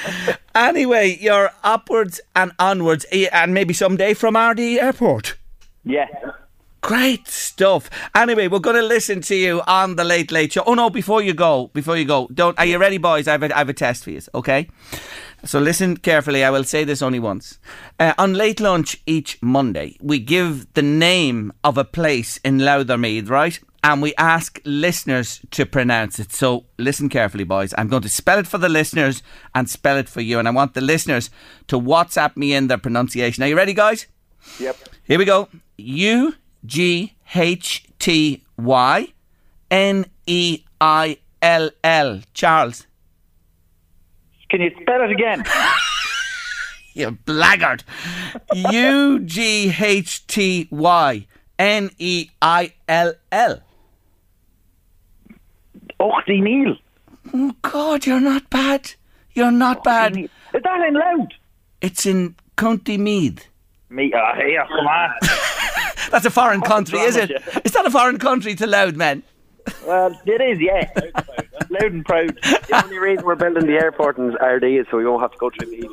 Anyway, 0.54 1.18
you're 1.20 1.52
upwards 1.64 2.20
and 2.36 2.52
onwards, 2.60 3.06
eh, 3.12 3.30
and 3.32 3.54
maybe 3.54 3.74
someday 3.74 4.14
from 4.14 4.36
Ardee 4.36 4.80
Airport. 4.80 5.36
yeah. 5.84 6.08
Great 6.84 7.30
stuff. 7.30 7.90
Anyway, 8.14 8.50
we're 8.50 8.60
going 8.60 8.76
to 8.76 8.82
listen 8.82 9.22
to 9.22 9.36
you 9.36 9.62
on 9.68 9.96
the 9.96 10.04
Late 10.04 10.34
Late 10.34 10.52
Show. 10.52 10.64
Oh 10.66 10.74
no, 10.74 10.90
before 10.90 11.22
you 11.22 11.34
go, 11.34 11.68
before 11.74 11.96
you 11.96 12.04
go, 12.04 12.28
don't. 12.34 12.60
Are 12.60 12.66
you 12.66 12.78
ready, 12.78 12.98
boys? 12.98 13.26
I 13.26 13.32
have 13.32 13.44
a, 13.44 13.56
I 13.56 13.60
have 13.60 13.70
a 13.70 13.74
test 13.74 14.04
for 14.04 14.12
you. 14.12 14.20
Okay. 14.36 14.68
So 15.46 15.60
listen 15.60 15.96
carefully. 15.96 16.44
I 16.44 16.50
will 16.50 16.66
say 16.66 16.84
this 16.84 17.02
only 17.02 17.20
once. 17.20 17.58
Uh, 18.02 18.14
on 18.18 18.34
late 18.34 18.60
lunch 18.60 19.02
each 19.06 19.42
Monday, 19.42 19.96
we 20.02 20.20
give 20.20 20.74
the 20.74 20.82
name 20.82 21.54
of 21.64 21.78
a 21.78 21.86
place 21.86 22.36
in 22.44 22.58
Louthermead, 22.58 23.30
right? 23.30 23.58
And 23.82 24.02
we 24.02 24.14
ask 24.18 24.60
listeners 24.66 25.40
to 25.52 25.66
pronounce 25.66 26.20
it. 26.20 26.34
So 26.34 26.66
listen 26.78 27.08
carefully, 27.08 27.46
boys. 27.46 27.74
I'm 27.78 27.88
going 27.88 28.04
to 28.04 28.10
spell 28.10 28.40
it 28.40 28.48
for 28.48 28.58
the 28.58 28.68
listeners 28.68 29.24
and 29.56 29.70
spell 29.70 29.96
it 29.96 30.10
for 30.10 30.20
you. 30.20 30.38
And 30.38 30.50
I 30.50 30.52
want 30.52 30.74
the 30.74 30.82
listeners 30.82 31.30
to 31.68 31.80
WhatsApp 31.80 32.36
me 32.36 32.54
in 32.54 32.68
their 32.68 32.78
pronunciation. 32.78 33.42
Are 33.42 33.48
you 33.48 33.56
ready, 33.56 33.74
guys? 33.74 34.08
Yep. 34.60 34.78
Here 35.06 35.18
we 35.18 35.24
go. 35.24 35.48
U 35.78 36.36
G 36.66 37.14
H 37.36 37.86
T 38.00 38.44
Y 38.58 39.08
N 39.72 40.06
E 40.26 40.64
I 40.80 41.18
L 41.42 41.70
L. 41.84 42.22
Charles. 42.34 42.88
Can 44.50 44.62
you 44.62 44.72
spell 44.82 45.02
it 45.04 45.12
again? 45.12 45.44
You 46.94 47.18
blackguard. 47.26 47.84
U 48.56 49.20
G 49.22 49.74
H 49.80 50.28
T 50.28 50.68
Y 50.70 51.26
N 51.58 51.90
E 51.98 52.30
I 52.42 52.74
L 52.88 53.14
L. 53.32 53.60
Ochty 56.00 56.42
Neil. 56.42 56.76
Oh, 57.34 57.56
God, 57.64 58.06
you're 58.06 58.20
not 58.20 58.50
bad. 58.50 58.92
You're 59.34 59.52
not 59.52 59.84
bad. 59.84 60.18
Is 60.18 60.30
that 60.52 60.88
in 60.88 60.94
Louth? 60.94 61.30
It's 61.82 62.06
in 62.06 62.36
County 62.56 62.98
Meath. 62.98 63.48
Me, 63.90 64.14
uh, 64.14 64.36
here, 64.36 64.66
come 64.68 64.88
on. 64.88 65.14
That's 66.14 66.26
a 66.28 66.30
foreign 66.30 66.62
country, 66.62 67.00
is 67.00 67.16
it? 67.16 67.32
wrong 67.32 67.42
with 67.44 67.56
you? 67.56 67.62
Is 67.66 67.72
that 67.72 67.88
a 67.88 67.90
foreign 67.90 68.20
country 68.20 68.54
to 68.54 68.68
Louth 68.68 68.96
men? 68.96 69.24
well, 69.88 70.16
it 70.28 70.42
is, 70.42 70.60
yeah. 70.62 70.88
Loud 71.72 71.92
and 71.92 72.06
proud. 72.06 72.38
The 72.44 72.82
only 72.84 73.00
reason 73.00 73.26
we're 73.26 73.34
building 73.34 73.66
the 73.66 73.74
airport 73.74 74.20
in 74.20 74.32
Ardee 74.34 74.80
is 74.80 74.86
so 74.92 74.98
we 74.98 75.08
won't 75.08 75.24
have 75.24 75.32
to 75.32 75.38
go 75.40 75.50
through 75.50 75.72
the 75.72 75.90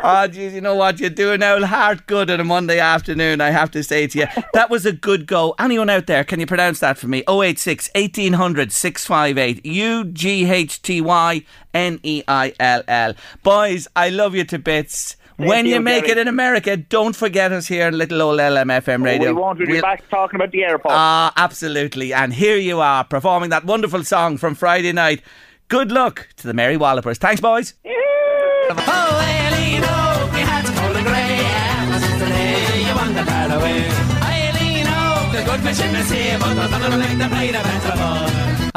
Oh, 0.00 0.26
geez, 0.28 0.54
you 0.54 0.60
know 0.60 0.76
what? 0.76 1.00
You're 1.00 1.10
doing 1.10 1.42
our 1.42 1.64
heart 1.66 2.06
good 2.06 2.30
on 2.30 2.40
a 2.40 2.44
Monday 2.44 2.78
afternoon, 2.78 3.40
I 3.40 3.50
have 3.50 3.70
to 3.72 3.82
say 3.82 4.06
to 4.06 4.18
you. 4.20 4.26
That 4.54 4.70
was 4.70 4.86
a 4.86 4.92
good 4.92 5.26
go. 5.26 5.54
Anyone 5.58 5.90
out 5.90 6.06
there, 6.06 6.22
can 6.24 6.38
you 6.38 6.46
pronounce 6.46 6.78
that 6.80 6.98
for 6.98 7.08
me? 7.08 7.24
086 7.28 7.90
1800 7.94 8.72
658 8.72 9.66
U 9.66 10.04
G 10.04 10.50
H 10.50 10.80
T 10.82 11.00
Y 11.00 11.42
N 11.74 11.98
E 12.02 12.22
I 12.28 12.54
L 12.60 12.82
L. 12.86 13.14
Boys, 13.42 13.88
I 13.96 14.10
love 14.10 14.34
you 14.34 14.44
to 14.44 14.58
bits. 14.58 15.16
When 15.46 15.66
you, 15.66 15.74
you, 15.74 15.80
make 15.80 16.04
Gary. 16.04 16.18
it 16.18 16.22
in 16.22 16.28
America, 16.28 16.76
don't 16.76 17.14
forget 17.14 17.52
us 17.52 17.66
here 17.66 17.86
on 17.86 17.96
little 17.96 18.20
old 18.20 18.38
LMFM 18.40 19.04
radio. 19.04 19.28
We 19.28 19.40
won't. 19.40 19.58
We'll 19.58 19.66
be 19.66 19.72
We'll- 19.74 19.82
back 19.82 20.08
talking 20.10 20.36
about 20.36 20.50
the 20.50 20.64
airport. 20.64 20.94
Ah, 20.94 21.32
absolutely. 21.36 22.12
And 22.12 22.32
here 22.32 22.56
you 22.56 22.80
are 22.80 23.04
performing 23.04 23.50
that 23.50 23.64
wonderful 23.64 24.04
song 24.04 24.36
from 24.36 24.54
Friday 24.54 24.92
night. 24.92 25.22
Good 25.68 25.92
luck 25.92 26.28
to 26.38 26.46
the 26.46 26.54
Mary 26.54 26.76
Wallopers. 26.76 27.18
Thanks, 27.18 27.40
boys. 27.40 27.74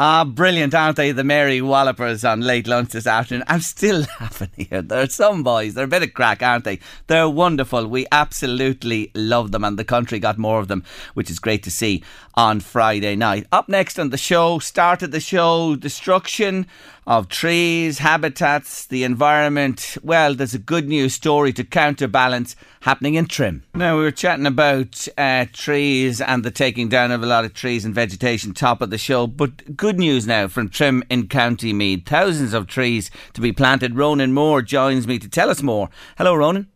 Ah, 0.04 0.24
brilliant, 0.24 0.74
aren't 0.74 0.96
they? 0.96 1.12
The 1.12 1.22
Mary 1.22 1.62
Wallopers 1.62 2.24
on 2.24 2.40
late 2.40 2.66
lunch 2.66 2.88
this 2.88 3.06
afternoon. 3.06 3.44
I'm 3.46 3.60
still 3.60 4.00
laughing 4.20 4.50
here. 4.56 4.82
There 4.82 5.02
are 5.04 5.08
some 5.08 5.44
boys, 5.44 5.74
they're 5.74 5.84
a 5.84 5.86
bit 5.86 6.02
of 6.02 6.12
crack, 6.12 6.42
aren't 6.42 6.64
they? 6.64 6.80
They're 7.06 7.28
wonderful. 7.28 7.86
We 7.86 8.08
absolutely 8.10 9.12
love 9.14 9.52
them, 9.52 9.62
and 9.62 9.78
the 9.78 9.84
country 9.84 10.18
got 10.18 10.38
more 10.38 10.58
of 10.58 10.66
them, 10.66 10.82
which 11.14 11.30
is 11.30 11.38
great 11.38 11.62
to 11.62 11.70
see 11.70 12.02
on 12.34 12.58
Friday 12.58 13.14
night. 13.14 13.46
Up 13.52 13.68
next 13.68 13.96
on 13.96 14.10
the 14.10 14.18
show, 14.18 14.58
started 14.58 15.12
the 15.12 15.20
show, 15.20 15.76
destruction 15.76 16.66
of 17.06 17.28
trees, 17.28 17.98
habitats, 17.98 18.86
the 18.86 19.04
environment. 19.04 19.96
Well, 20.02 20.34
there's 20.34 20.54
a 20.54 20.58
good 20.58 20.88
news 20.88 21.14
story 21.14 21.52
to 21.54 21.64
counterbalance 21.64 22.54
happening 22.82 23.14
in 23.14 23.26
Trim. 23.26 23.64
Now, 23.74 23.96
we 23.96 24.04
were 24.04 24.12
chatting 24.12 24.46
about 24.46 25.08
uh, 25.18 25.46
trees 25.52 26.20
and 26.20 26.44
the 26.44 26.50
taking 26.50 26.88
down 26.88 27.10
of 27.10 27.22
a 27.22 27.26
lot 27.26 27.44
of 27.44 27.54
trees 27.54 27.84
and 27.84 27.94
vegetation, 27.94 28.54
top 28.54 28.80
of 28.80 28.90
the 28.90 28.98
show. 28.98 29.26
But 29.26 29.76
good 29.76 29.91
news 29.98 30.26
now 30.26 30.48
from 30.48 30.68
Trim 30.68 31.02
in 31.10 31.28
County 31.28 31.72
Meath. 31.72 32.06
Thousands 32.06 32.54
of 32.54 32.66
trees 32.66 33.10
to 33.34 33.40
be 33.40 33.52
planted. 33.52 33.96
Ronan 33.96 34.32
Moore 34.32 34.62
joins 34.62 35.06
me 35.06 35.18
to 35.18 35.28
tell 35.28 35.50
us 35.50 35.62
more. 35.62 35.88
Hello, 36.18 36.34
Ronan. 36.34 36.68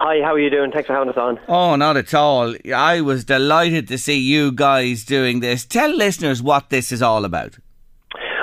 Hi, 0.00 0.20
how 0.22 0.34
are 0.34 0.40
you 0.40 0.50
doing? 0.50 0.70
Thanks 0.70 0.86
for 0.86 0.92
having 0.92 1.08
us 1.08 1.16
on. 1.16 1.38
Oh, 1.48 1.76
not 1.76 1.96
at 1.96 2.12
all. 2.14 2.54
I 2.74 3.00
was 3.00 3.24
delighted 3.24 3.88
to 3.88 3.98
see 3.98 4.18
you 4.18 4.52
guys 4.52 5.04
doing 5.04 5.40
this. 5.40 5.64
Tell 5.64 5.90
listeners 5.90 6.42
what 6.42 6.70
this 6.70 6.92
is 6.92 7.00
all 7.00 7.24
about. 7.24 7.58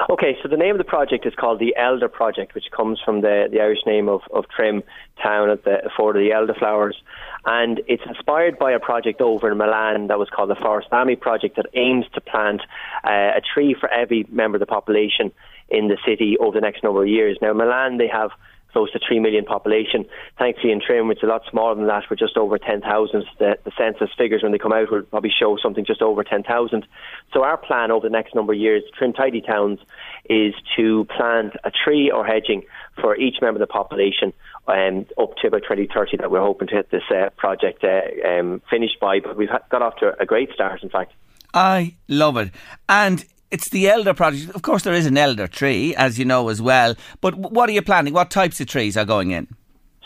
Okay, 0.09 0.37
so 0.43 0.49
the 0.49 0.57
name 0.57 0.71
of 0.71 0.77
the 0.77 0.83
project 0.83 1.25
is 1.25 1.33
called 1.35 1.59
the 1.59 1.73
Elder 1.77 2.09
Project, 2.09 2.53
which 2.53 2.65
comes 2.75 2.99
from 3.03 3.21
the, 3.21 3.47
the 3.49 3.61
Irish 3.61 3.79
name 3.85 4.09
of, 4.09 4.21
of 4.33 4.45
Trim 4.49 4.83
town 5.23 5.49
at 5.49 5.63
the 5.63 5.89
Ford 5.95 6.17
of 6.17 6.21
the 6.21 6.31
Elderflowers. 6.31 6.95
And 7.45 7.81
it's 7.87 8.03
inspired 8.05 8.59
by 8.59 8.71
a 8.71 8.79
project 8.79 9.19
over 9.19 9.51
in 9.51 9.57
Milan 9.57 10.07
that 10.07 10.19
was 10.19 10.29
called 10.29 10.49
the 10.49 10.55
ForestaMi 10.55 11.19
Project 11.19 11.55
that 11.55 11.65
aims 11.73 12.05
to 12.13 12.21
plant 12.21 12.61
uh, 13.03 13.31
a 13.37 13.41
tree 13.41 13.75
for 13.79 13.89
every 13.89 14.25
member 14.29 14.57
of 14.57 14.59
the 14.59 14.67
population 14.67 15.31
in 15.69 15.87
the 15.87 15.97
city 16.05 16.37
over 16.39 16.53
the 16.53 16.61
next 16.61 16.83
number 16.83 17.01
of 17.01 17.07
years. 17.07 17.37
Now, 17.41 17.53
Milan, 17.53 17.97
they 17.97 18.07
have 18.07 18.31
close 18.71 18.91
to 18.91 18.99
3 19.05 19.19
million 19.19 19.45
population. 19.45 20.05
Thankfully, 20.37 20.71
in 20.71 20.81
Trim, 20.85 21.11
it's 21.11 21.23
a 21.23 21.25
lot 21.25 21.41
smaller 21.49 21.75
than 21.75 21.87
that. 21.87 22.03
We're 22.09 22.15
just 22.15 22.37
over 22.37 22.57
10,000. 22.57 23.25
The, 23.39 23.57
the 23.63 23.71
census 23.77 24.09
figures, 24.17 24.43
when 24.43 24.51
they 24.51 24.57
come 24.57 24.73
out, 24.73 24.91
will 24.91 25.01
probably 25.03 25.31
show 25.37 25.57
something 25.61 25.85
just 25.85 26.01
over 26.01 26.23
10,000. 26.23 26.85
So, 27.33 27.43
our 27.43 27.57
plan 27.57 27.91
over 27.91 28.07
the 28.07 28.11
next 28.11 28.35
number 28.35 28.53
of 28.53 28.59
years, 28.59 28.83
Trim 28.97 29.13
Tidy 29.13 29.41
Towns, 29.41 29.79
is 30.29 30.53
to 30.77 31.05
plant 31.05 31.53
a 31.63 31.71
tree 31.71 32.11
or 32.11 32.25
hedging 32.25 32.63
for 32.99 33.15
each 33.15 33.37
member 33.41 33.61
of 33.61 33.67
the 33.67 33.71
population 33.71 34.33
um, 34.67 35.05
up 35.17 35.35
to 35.37 35.47
about 35.47 35.63
2030 35.63 36.17
that 36.17 36.31
we're 36.31 36.41
hoping 36.41 36.67
to 36.69 36.75
hit 36.75 36.91
this 36.91 37.03
uh, 37.09 37.29
project 37.37 37.83
uh, 37.83 38.27
um, 38.27 38.61
finished 38.69 38.99
by. 38.99 39.19
But 39.19 39.37
we've 39.37 39.49
got 39.69 39.81
off 39.81 39.97
to 39.97 40.13
a 40.19 40.25
great 40.25 40.51
start, 40.53 40.83
in 40.83 40.89
fact. 40.89 41.13
I 41.53 41.95
love 42.07 42.37
it. 42.37 42.51
And 42.87 43.25
it's 43.51 43.69
the 43.69 43.89
elder 43.89 44.13
project. 44.13 44.55
Of 44.55 44.61
course, 44.61 44.83
there 44.83 44.93
is 44.93 45.05
an 45.05 45.17
elder 45.17 45.47
tree, 45.47 45.93
as 45.95 46.17
you 46.17 46.25
know 46.25 46.49
as 46.49 46.61
well. 46.61 46.95
But 47.19 47.35
what 47.35 47.69
are 47.69 47.73
you 47.73 47.81
planning? 47.81 48.13
What 48.13 48.31
types 48.31 48.61
of 48.61 48.67
trees 48.67 48.95
are 48.95 49.05
going 49.05 49.31
in? 49.31 49.47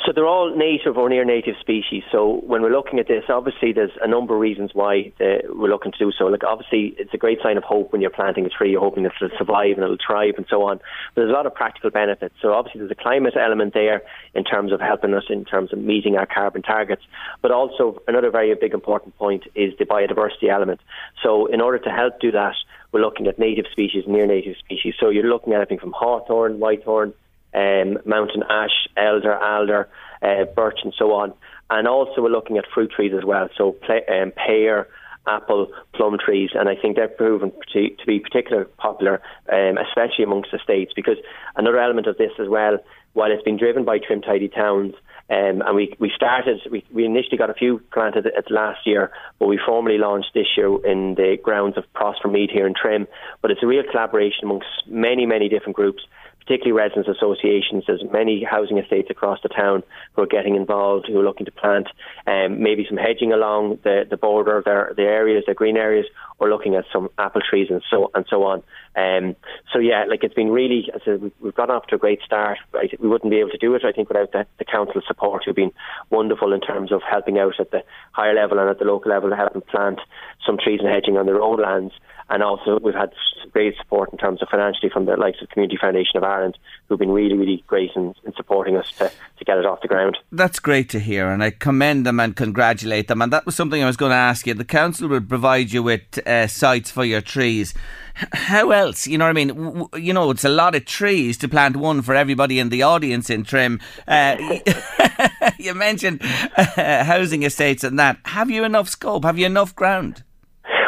So 0.05 0.11
they're 0.13 0.27
all 0.27 0.55
native 0.55 0.97
or 0.97 1.09
near 1.09 1.25
native 1.25 1.55
species. 1.59 2.03
So 2.11 2.41
when 2.45 2.61
we're 2.61 2.71
looking 2.71 2.99
at 2.99 3.07
this, 3.07 3.23
obviously 3.27 3.73
there's 3.73 3.97
a 4.03 4.07
number 4.07 4.35
of 4.35 4.39
reasons 4.39 4.69
why 4.73 5.11
uh, 5.19 5.49
we're 5.49 5.69
looking 5.69 5.91
to 5.93 5.97
do 5.97 6.11
so. 6.15 6.25
Like 6.25 6.43
obviously 6.43 6.93
it's 6.99 7.13
a 7.13 7.17
great 7.17 7.39
sign 7.41 7.57
of 7.57 7.63
hope 7.63 7.91
when 7.91 8.01
you're 8.01 8.11
planting 8.11 8.45
a 8.45 8.49
tree. 8.49 8.69
You're 8.71 8.81
hoping 8.81 9.03
it'll 9.05 9.29
survive 9.35 9.77
and 9.77 9.83
it'll 9.83 9.97
thrive 10.05 10.35
and 10.37 10.45
so 10.47 10.61
on. 10.61 10.77
But 10.77 11.21
there's 11.21 11.31
a 11.31 11.33
lot 11.33 11.47
of 11.47 11.55
practical 11.55 11.89
benefits. 11.89 12.35
So 12.39 12.53
obviously 12.53 12.79
there's 12.79 12.91
a 12.91 13.01
climate 13.01 13.33
element 13.35 13.73
there 13.73 14.03
in 14.35 14.43
terms 14.43 14.71
of 14.71 14.79
helping 14.79 15.15
us 15.15 15.23
in 15.27 15.43
terms 15.43 15.73
of 15.73 15.79
meeting 15.79 16.17
our 16.17 16.27
carbon 16.27 16.61
targets. 16.61 17.01
But 17.41 17.49
also 17.49 18.03
another 18.07 18.29
very 18.29 18.53
big 18.53 18.75
important 18.75 19.17
point 19.17 19.45
is 19.55 19.73
the 19.79 19.85
biodiversity 19.85 20.49
element. 20.51 20.81
So 21.23 21.47
in 21.47 21.61
order 21.61 21.79
to 21.79 21.89
help 21.89 22.19
do 22.19 22.31
that, 22.31 22.53
we're 22.91 23.01
looking 23.01 23.25
at 23.25 23.39
native 23.39 23.65
species, 23.71 24.03
near 24.07 24.27
native 24.27 24.55
species. 24.57 24.93
So 24.99 25.09
you're 25.09 25.27
looking 25.27 25.53
at 25.53 25.61
everything 25.61 25.79
from 25.79 25.93
hawthorn, 25.93 26.59
whitethorn, 26.59 27.13
um, 27.55 27.97
mountain 28.05 28.43
ash, 28.49 28.87
elder, 28.97 29.35
alder, 29.35 29.89
uh, 30.21 30.45
birch, 30.55 30.79
and 30.83 30.93
so 30.97 31.13
on. 31.13 31.33
And 31.69 31.87
also, 31.87 32.21
we're 32.21 32.29
looking 32.29 32.57
at 32.57 32.65
fruit 32.73 32.91
trees 32.91 33.13
as 33.17 33.25
well, 33.25 33.49
so 33.57 33.75
um, 33.89 34.31
pear, 34.35 34.87
apple, 35.27 35.71
plum 35.93 36.17
trees, 36.23 36.51
and 36.53 36.69
I 36.69 36.75
think 36.75 36.95
they're 36.95 37.07
proven 37.07 37.51
to, 37.73 37.89
to 37.89 38.05
be 38.05 38.19
particularly 38.19 38.69
popular, 38.77 39.21
um, 39.51 39.77
especially 39.77 40.23
amongst 40.23 40.51
the 40.51 40.59
states. 40.63 40.93
Because 40.95 41.17
another 41.55 41.79
element 41.79 42.07
of 42.07 42.17
this 42.17 42.31
as 42.39 42.47
well, 42.47 42.77
while 43.13 43.31
it's 43.31 43.43
been 43.43 43.57
driven 43.57 43.85
by 43.85 43.97
Trim 43.97 44.21
Tidy 44.21 44.49
Towns, 44.49 44.93
um, 45.27 45.63
and 45.65 45.75
we, 45.75 45.95
we 45.99 46.11
started, 46.15 46.59
we, 46.69 46.85
we 46.93 47.03
initially 47.03 47.37
got 47.37 47.49
a 47.49 47.55
few 47.55 47.81
planted 47.91 48.27
at 48.27 48.51
last 48.51 48.85
year, 48.85 49.11
but 49.39 49.47
we 49.47 49.59
formally 49.65 49.97
launched 49.97 50.35
this 50.35 50.45
year 50.55 50.67
in 50.85 51.15
the 51.15 51.37
grounds 51.41 51.77
of 51.77 51.91
Prosper 51.93 52.27
Meath 52.27 52.51
here 52.51 52.67
in 52.67 52.75
Trim. 52.79 53.07
But 53.41 53.49
it's 53.49 53.63
a 53.63 53.67
real 53.67 53.83
collaboration 53.89 54.43
amongst 54.43 54.67
many, 54.85 55.25
many 55.25 55.49
different 55.49 55.75
groups 55.75 56.03
particularly 56.45 56.71
residents 56.71 57.09
associations. 57.09 57.83
There's 57.87 58.03
many 58.11 58.43
housing 58.43 58.77
estates 58.77 59.09
across 59.09 59.39
the 59.41 59.49
town 59.49 59.83
who 60.13 60.21
are 60.21 60.27
getting 60.27 60.55
involved, 60.55 61.07
who 61.07 61.19
are 61.19 61.23
looking 61.23 61.45
to 61.45 61.51
plant 61.51 61.87
um, 62.27 62.61
maybe 62.61 62.85
some 62.87 62.97
hedging 62.97 63.33
along 63.33 63.79
the, 63.83 64.05
the 64.09 64.17
border 64.17 64.61
their, 64.63 64.93
the 64.95 65.03
areas, 65.03 65.43
their 65.45 65.55
green 65.55 65.77
areas, 65.77 66.05
or 66.39 66.49
looking 66.49 66.75
at 66.75 66.85
some 66.91 67.09
apple 67.17 67.41
trees 67.41 67.67
and 67.69 67.81
so 67.89 68.11
and 68.13 68.25
so 68.29 68.43
on. 68.43 68.61
Um, 68.95 69.35
so 69.73 69.79
yeah, 69.79 70.05
like 70.07 70.23
it's 70.23 70.33
been 70.33 70.51
really, 70.51 70.89
I 70.93 70.99
said, 71.03 71.31
we've 71.39 71.55
got 71.55 71.69
off 71.69 71.87
to 71.87 71.95
a 71.95 71.99
great 71.99 72.21
start. 72.21 72.59
We 72.99 73.09
wouldn't 73.09 73.31
be 73.31 73.39
able 73.39 73.49
to 73.49 73.57
do 73.57 73.73
it, 73.75 73.83
I 73.83 73.91
think, 73.91 74.09
without 74.09 74.31
the, 74.31 74.45
the 74.57 74.65
council 74.65 75.01
support, 75.07 75.43
who've 75.45 75.55
been 75.55 75.73
wonderful 76.09 76.53
in 76.53 76.61
terms 76.61 76.91
of 76.91 77.01
helping 77.01 77.39
out 77.39 77.59
at 77.59 77.71
the 77.71 77.83
higher 78.11 78.33
level 78.33 78.59
and 78.59 78.69
at 78.69 78.79
the 78.79 78.85
local 78.85 79.11
level 79.11 79.29
to 79.29 79.35
help 79.35 79.53
them 79.53 79.63
plant 79.63 79.99
some 80.45 80.57
trees 80.57 80.79
and 80.81 80.89
hedging 80.89 81.17
on 81.17 81.25
their 81.25 81.41
own 81.41 81.61
lands. 81.61 81.93
And 82.29 82.41
also, 82.41 82.79
we've 82.79 82.95
had 82.95 83.11
great 83.51 83.77
support 83.77 84.11
in 84.11 84.17
terms 84.17 84.41
of 84.41 84.49
financially 84.49 84.89
from 84.89 85.05
the 85.05 85.15
likes 85.15 85.41
of 85.41 85.49
Community 85.49 85.77
Foundation 85.79 86.17
of 86.17 86.23
Ireland, 86.23 86.57
who've 86.87 86.99
been 86.99 87.11
really, 87.11 87.37
really 87.37 87.63
great 87.67 87.91
in, 87.95 88.13
in 88.25 88.33
supporting 88.35 88.75
us 88.75 88.91
to, 88.97 89.09
to 89.37 89.45
get 89.45 89.57
it 89.57 89.65
off 89.65 89.81
the 89.81 89.87
ground. 89.87 90.17
That's 90.31 90.59
great 90.59 90.89
to 90.89 90.99
hear, 90.99 91.29
and 91.29 91.43
I 91.43 91.51
commend 91.51 92.05
them 92.05 92.19
and 92.19 92.35
congratulate 92.35 93.07
them. 93.07 93.21
And 93.21 93.31
that 93.31 93.45
was 93.45 93.55
something 93.55 93.81
I 93.81 93.85
was 93.85 93.95
going 93.95 94.09
to 94.09 94.15
ask 94.15 94.47
you. 94.47 94.53
The 94.53 94.65
council 94.65 95.07
will 95.07 95.21
provide 95.21 95.71
you 95.71 95.83
with 95.83 96.01
uh, 96.27 96.47
sites 96.47 96.91
for 96.91 97.05
your 97.05 97.21
trees. 97.21 97.73
How 98.15 98.71
else? 98.71 99.07
You 99.07 99.17
know 99.17 99.25
what 99.25 99.37
I 99.37 99.45
mean? 99.45 99.87
You 99.95 100.13
know, 100.13 100.31
it's 100.31 100.45
a 100.45 100.49
lot 100.49 100.73
of 100.73 100.85
trees 100.85 101.37
to 101.39 101.47
plant 101.47 101.77
one 101.77 102.01
for 102.01 102.15
everybody 102.15 102.59
in 102.59 102.69
the 102.69 102.81
audience 102.81 103.29
in 103.29 103.43
Trim. 103.43 103.79
Uh, 104.07 104.59
you 105.59 105.73
mentioned 105.73 106.21
uh, 106.57 107.03
housing 107.03 107.43
estates 107.43 107.83
and 107.83 107.99
that. 107.99 108.17
Have 108.25 108.49
you 108.49 108.63
enough 108.63 108.89
scope? 108.89 109.25
Have 109.25 109.37
you 109.37 109.45
enough 109.45 109.75
ground? 109.75 110.23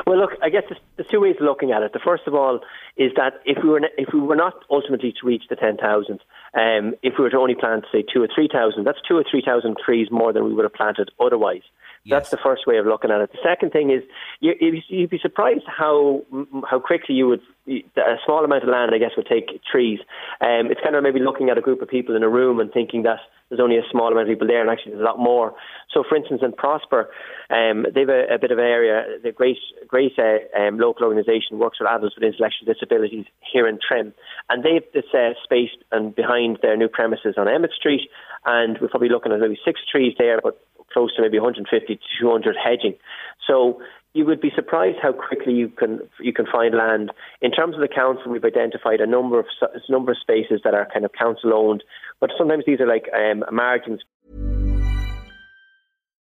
Well, 0.07 0.17
look, 0.19 0.31
I 0.41 0.47
guess 0.49 0.63
there's, 0.69 0.79
there's 0.95 1.09
two 1.09 1.19
ways 1.19 1.35
of 1.37 1.45
looking 1.45 1.73
at 1.73 1.83
it. 1.83 1.91
The 1.91 1.99
first 1.99 2.23
of 2.27 2.33
all 2.33 2.61
is 2.95 3.11
that 3.17 3.41
if 3.43 3.61
we 3.61 3.67
were 3.67 3.81
if 3.97 4.13
we 4.13 4.21
were 4.21 4.37
not 4.37 4.53
ultimately 4.71 5.11
to 5.19 5.27
reach 5.27 5.43
the 5.49 5.57
ten 5.57 5.75
thousand, 5.75 6.21
um, 6.53 6.95
if 7.03 7.15
we 7.17 7.25
were 7.25 7.29
to 7.29 7.37
only 7.37 7.55
plant 7.55 7.83
say 7.91 8.03
two 8.03 8.23
or 8.23 8.29
three 8.33 8.47
thousand, 8.47 8.85
that's 8.85 9.01
two 9.05 9.17
or 9.17 9.25
three 9.29 9.43
thousand 9.45 9.75
trees 9.83 10.07
more 10.09 10.31
than 10.31 10.45
we 10.45 10.53
would 10.53 10.63
have 10.63 10.73
planted 10.73 11.11
otherwise. 11.19 11.63
Yes. 12.07 12.19
That's 12.21 12.29
the 12.29 12.37
first 12.41 12.65
way 12.65 12.77
of 12.77 12.85
looking 12.85 13.11
at 13.11 13.19
it. 13.19 13.33
The 13.33 13.43
second 13.43 13.71
thing 13.71 13.91
is 13.91 14.01
you, 14.39 14.53
you'd 14.87 15.09
be 15.09 15.19
surprised 15.19 15.65
how 15.67 16.23
how 16.69 16.79
quickly 16.79 17.15
you 17.15 17.27
would 17.27 17.41
a 17.67 18.15
small 18.25 18.45
amount 18.45 18.63
of 18.63 18.69
land, 18.69 18.93
I 18.95 18.97
guess, 18.97 19.11
would 19.17 19.27
take 19.27 19.61
trees. 19.69 19.99
Um, 20.39 20.71
it's 20.71 20.79
kind 20.81 20.95
of 20.95 21.03
maybe 21.03 21.19
looking 21.19 21.49
at 21.49 21.57
a 21.57 21.61
group 21.61 21.81
of 21.81 21.89
people 21.89 22.15
in 22.15 22.23
a 22.23 22.29
room 22.29 22.61
and 22.61 22.71
thinking 22.71 23.03
that 23.03 23.19
there's 23.49 23.59
only 23.59 23.75
a 23.75 23.83
small 23.91 24.07
amount 24.07 24.29
of 24.29 24.31
people 24.31 24.47
there, 24.47 24.61
and 24.61 24.69
actually 24.69 24.93
there's 24.93 25.01
a 25.01 25.05
lot 25.05 25.19
more. 25.19 25.53
So, 25.93 26.03
for 26.07 26.15
instance, 26.15 26.41
in 26.43 26.53
Prosper, 26.53 27.09
um, 27.49 27.85
they've 27.93 28.07
a, 28.07 28.35
a 28.35 28.39
bit 28.39 28.51
of 28.51 28.57
an 28.57 28.63
area. 28.63 29.19
The 29.21 29.33
great, 29.33 29.57
great 29.85 30.13
uh, 30.17 30.47
um, 30.57 30.79
local 30.79 31.05
organisation 31.07 31.59
works 31.59 31.79
with 31.79 31.89
adults 31.89 32.15
with 32.15 32.23
intellectual 32.23 32.71
disabilities 32.71 33.25
here 33.51 33.67
in 33.67 33.79
Trim, 33.85 34.13
and 34.49 34.63
they've 34.63 34.87
this 34.93 35.11
uh, 35.13 35.35
space 35.43 35.71
and 35.91 36.15
behind 36.15 36.59
their 36.61 36.77
new 36.77 36.87
premises 36.87 37.35
on 37.37 37.49
Emmett 37.49 37.71
Street, 37.73 38.09
and 38.45 38.77
we're 38.79 38.87
probably 38.87 39.09
looking 39.09 39.33
at 39.33 39.39
maybe 39.39 39.59
six 39.65 39.81
trees 39.91 40.15
there, 40.17 40.39
but 40.41 40.57
close 40.97 41.15
to 41.15 41.21
maybe 41.21 41.37
150 41.37 41.95
to 41.95 42.01
200 42.19 42.55
hedging. 42.57 42.95
So 43.45 43.79
you 44.13 44.25
would 44.25 44.41
be 44.41 44.51
surprised 44.55 44.97
how 44.99 45.13
quickly 45.13 45.53
you 45.53 45.69
can 45.69 45.99
you 46.19 46.33
can 46.33 46.47
find 46.51 46.73
land. 46.73 47.11
In 47.39 47.51
terms 47.51 47.75
of 47.75 47.81
the 47.81 47.87
council, 47.87 48.31
we've 48.31 48.43
identified 48.43 48.99
a 48.99 49.05
number 49.05 49.39
of 49.39 49.45
a 49.61 49.91
number 49.91 50.11
of 50.11 50.17
spaces 50.17 50.61
that 50.63 50.73
are 50.73 50.87
kind 50.91 51.05
of 51.05 51.11
council 51.13 51.53
owned, 51.53 51.83
but 52.19 52.31
sometimes 52.35 52.63
these 52.65 52.79
are 52.79 52.87
like 52.87 53.05
um, 53.13 53.43
margins. 53.51 54.01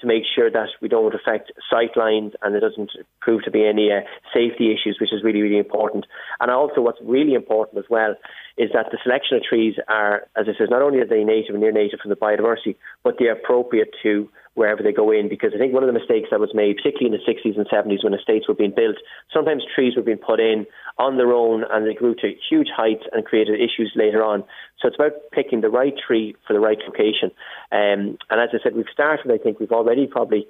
to 0.00 0.06
make 0.06 0.22
sure 0.32 0.50
that 0.50 0.68
we 0.80 0.88
don't 0.88 1.14
affect 1.14 1.52
sight 1.70 1.96
lines 1.96 2.32
and 2.42 2.54
it 2.54 2.60
doesn't 2.60 2.92
prove 3.20 3.42
to 3.44 3.50
be 3.50 3.66
any 3.66 3.90
uh, 3.90 4.00
safety 4.32 4.72
issues, 4.72 4.98
which 5.00 5.12
is 5.12 5.22
really, 5.22 5.42
really 5.42 5.58
important. 5.58 6.06
And 6.40 6.50
also, 6.50 6.80
what's 6.80 7.00
really 7.02 7.34
important 7.34 7.78
as 7.78 7.84
well 7.90 8.14
is 8.56 8.70
that 8.72 8.86
the 8.90 8.98
selection 9.02 9.36
of 9.36 9.42
trees 9.42 9.74
are, 9.88 10.26
as 10.36 10.46
I 10.48 10.56
said, 10.58 10.70
not 10.70 10.82
only 10.82 10.98
are 10.98 11.06
they 11.06 11.24
native 11.24 11.54
and 11.54 11.62
near 11.62 11.72
native 11.72 12.00
from 12.00 12.10
the 12.10 12.16
biodiversity, 12.16 12.76
but 13.02 13.16
they're 13.18 13.32
appropriate 13.32 13.94
to 14.02 14.28
wherever 14.58 14.82
they 14.82 14.92
go 14.92 15.10
in. 15.10 15.28
Because 15.28 15.52
I 15.54 15.58
think 15.58 15.72
one 15.72 15.82
of 15.82 15.86
the 15.86 15.98
mistakes 15.98 16.28
that 16.30 16.40
was 16.40 16.50
made, 16.52 16.76
particularly 16.76 17.14
in 17.14 17.16
the 17.16 17.24
60s 17.24 17.56
and 17.56 17.66
70s 17.68 18.02
when 18.02 18.12
estates 18.12 18.48
were 18.48 18.54
being 18.54 18.74
built, 18.74 18.96
sometimes 19.32 19.62
trees 19.74 19.94
were 19.96 20.02
being 20.02 20.18
put 20.18 20.40
in 20.40 20.66
on 20.98 21.16
their 21.16 21.32
own 21.32 21.64
and 21.70 21.86
they 21.86 21.94
grew 21.94 22.14
to 22.16 22.34
huge 22.50 22.68
heights 22.74 23.04
and 23.12 23.24
created 23.24 23.60
issues 23.60 23.92
later 23.94 24.22
on. 24.22 24.42
So 24.80 24.88
it's 24.88 24.96
about 24.96 25.12
picking 25.32 25.60
the 25.60 25.70
right 25.70 25.94
tree 25.96 26.34
for 26.46 26.52
the 26.52 26.60
right 26.60 26.78
location. 26.86 27.30
Um, 27.70 28.18
and 28.28 28.40
as 28.42 28.50
I 28.52 28.58
said, 28.62 28.74
we've 28.74 28.92
started, 28.92 29.30
I 29.30 29.38
think 29.38 29.60
we've 29.60 29.72
already 29.72 30.06
probably 30.06 30.46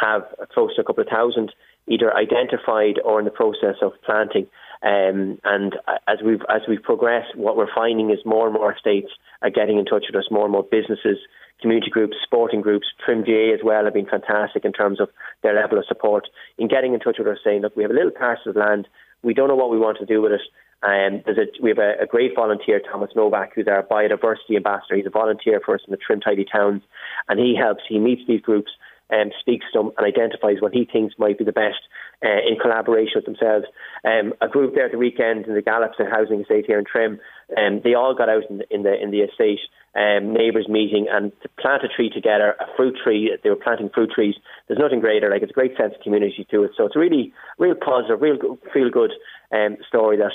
have 0.00 0.22
close 0.52 0.74
to 0.76 0.82
a 0.82 0.84
couple 0.84 1.02
of 1.02 1.08
thousand 1.08 1.52
either 1.88 2.14
identified 2.16 3.00
or 3.04 3.18
in 3.18 3.24
the 3.24 3.30
process 3.30 3.76
of 3.82 3.92
planting. 4.04 4.46
Um, 4.82 5.38
and 5.44 5.76
as 6.08 6.18
we've 6.24 6.42
as 6.48 6.62
we 6.68 6.78
progress, 6.78 7.26
what 7.34 7.56
we're 7.56 7.72
finding 7.74 8.10
is 8.10 8.18
more 8.24 8.46
and 8.46 8.54
more 8.54 8.76
states 8.78 9.10
are 9.42 9.50
getting 9.50 9.78
in 9.78 9.84
touch 9.84 10.04
with 10.08 10.16
us. 10.16 10.30
More 10.30 10.44
and 10.44 10.52
more 10.52 10.62
businesses, 10.62 11.18
community 11.60 11.90
groups, 11.90 12.16
sporting 12.22 12.60
groups, 12.60 12.86
Trim 13.04 13.22
GAA 13.22 13.52
as 13.54 13.60
well 13.62 13.84
have 13.84 13.94
been 13.94 14.06
fantastic 14.06 14.64
in 14.64 14.72
terms 14.72 15.00
of 15.00 15.10
their 15.42 15.54
level 15.54 15.78
of 15.78 15.86
support 15.86 16.28
in 16.58 16.68
getting 16.68 16.94
in 16.94 17.00
touch 17.00 17.16
with 17.18 17.28
us, 17.28 17.38
saying, 17.44 17.62
look, 17.62 17.76
we 17.76 17.82
have 17.82 17.90
a 17.90 17.94
little 17.94 18.10
parcel 18.10 18.50
of 18.50 18.56
land, 18.56 18.88
we 19.22 19.34
don't 19.34 19.48
know 19.48 19.56
what 19.56 19.70
we 19.70 19.78
want 19.78 19.98
to 19.98 20.06
do 20.06 20.22
with 20.22 20.32
it. 20.32 20.42
Um, 20.82 21.22
there's 21.26 21.36
a, 21.36 21.62
we 21.62 21.68
have 21.68 21.78
a, 21.78 22.02
a, 22.02 22.06
great 22.06 22.34
volunteer, 22.34 22.80
Thomas 22.80 23.10
Novak, 23.14 23.52
who's 23.54 23.68
our 23.68 23.82
biodiversity 23.82 24.56
ambassador. 24.56 24.96
He's 24.96 25.04
a 25.04 25.10
volunteer 25.10 25.60
for 25.62 25.74
us 25.74 25.82
in 25.86 25.90
the 25.90 25.98
Trim 25.98 26.20
Tidy 26.20 26.46
Towns, 26.50 26.82
and 27.28 27.38
he 27.38 27.54
helps. 27.54 27.82
He 27.86 27.98
meets 27.98 28.22
these 28.26 28.40
groups 28.40 28.70
and 29.10 29.34
speaks 29.40 29.66
to 29.72 29.78
them 29.78 29.90
and 29.98 30.06
identifies 30.06 30.60
what 30.60 30.72
he 30.72 30.84
thinks 30.84 31.14
might 31.18 31.38
be 31.38 31.44
the 31.44 31.52
best 31.52 31.80
uh, 32.24 32.40
in 32.46 32.58
collaboration 32.60 33.14
with 33.16 33.24
themselves. 33.24 33.66
Um, 34.04 34.34
a 34.40 34.48
group 34.48 34.74
there 34.74 34.86
at 34.86 34.92
the 34.92 34.98
weekend 34.98 35.46
in 35.46 35.54
the 35.54 35.62
Gallops 35.62 35.96
and 35.98 36.08
Housing 36.08 36.42
Estate 36.42 36.66
here 36.66 36.78
in 36.78 36.84
Trim, 36.84 37.18
um, 37.56 37.80
they 37.82 37.94
all 37.94 38.14
got 38.14 38.28
out 38.28 38.44
in 38.48 38.58
the 38.58 38.74
in 38.74 38.82
the, 38.82 38.94
in 39.02 39.10
the 39.10 39.20
estate, 39.20 39.58
um, 39.94 40.32
neighbours 40.32 40.68
meeting, 40.68 41.06
and 41.10 41.32
to 41.42 41.48
plant 41.60 41.82
a 41.82 41.88
tree 41.88 42.10
together, 42.10 42.54
a 42.60 42.66
fruit 42.76 42.96
tree. 43.02 43.36
They 43.42 43.50
were 43.50 43.56
planting 43.56 43.90
fruit 43.92 44.10
trees. 44.14 44.36
There's 44.68 44.78
nothing 44.78 45.00
greater. 45.00 45.30
Like 45.30 45.42
it's 45.42 45.50
a 45.50 45.54
great 45.54 45.76
sense 45.76 45.94
of 45.96 46.02
community 46.02 46.46
to 46.50 46.64
it. 46.64 46.72
So 46.76 46.86
it's 46.86 46.96
a 46.96 46.98
really, 46.98 47.32
real 47.58 47.74
positive, 47.74 48.20
real 48.20 48.58
feel 48.72 48.90
good 48.90 49.12
um, 49.52 49.76
story 49.88 50.18
that 50.18 50.32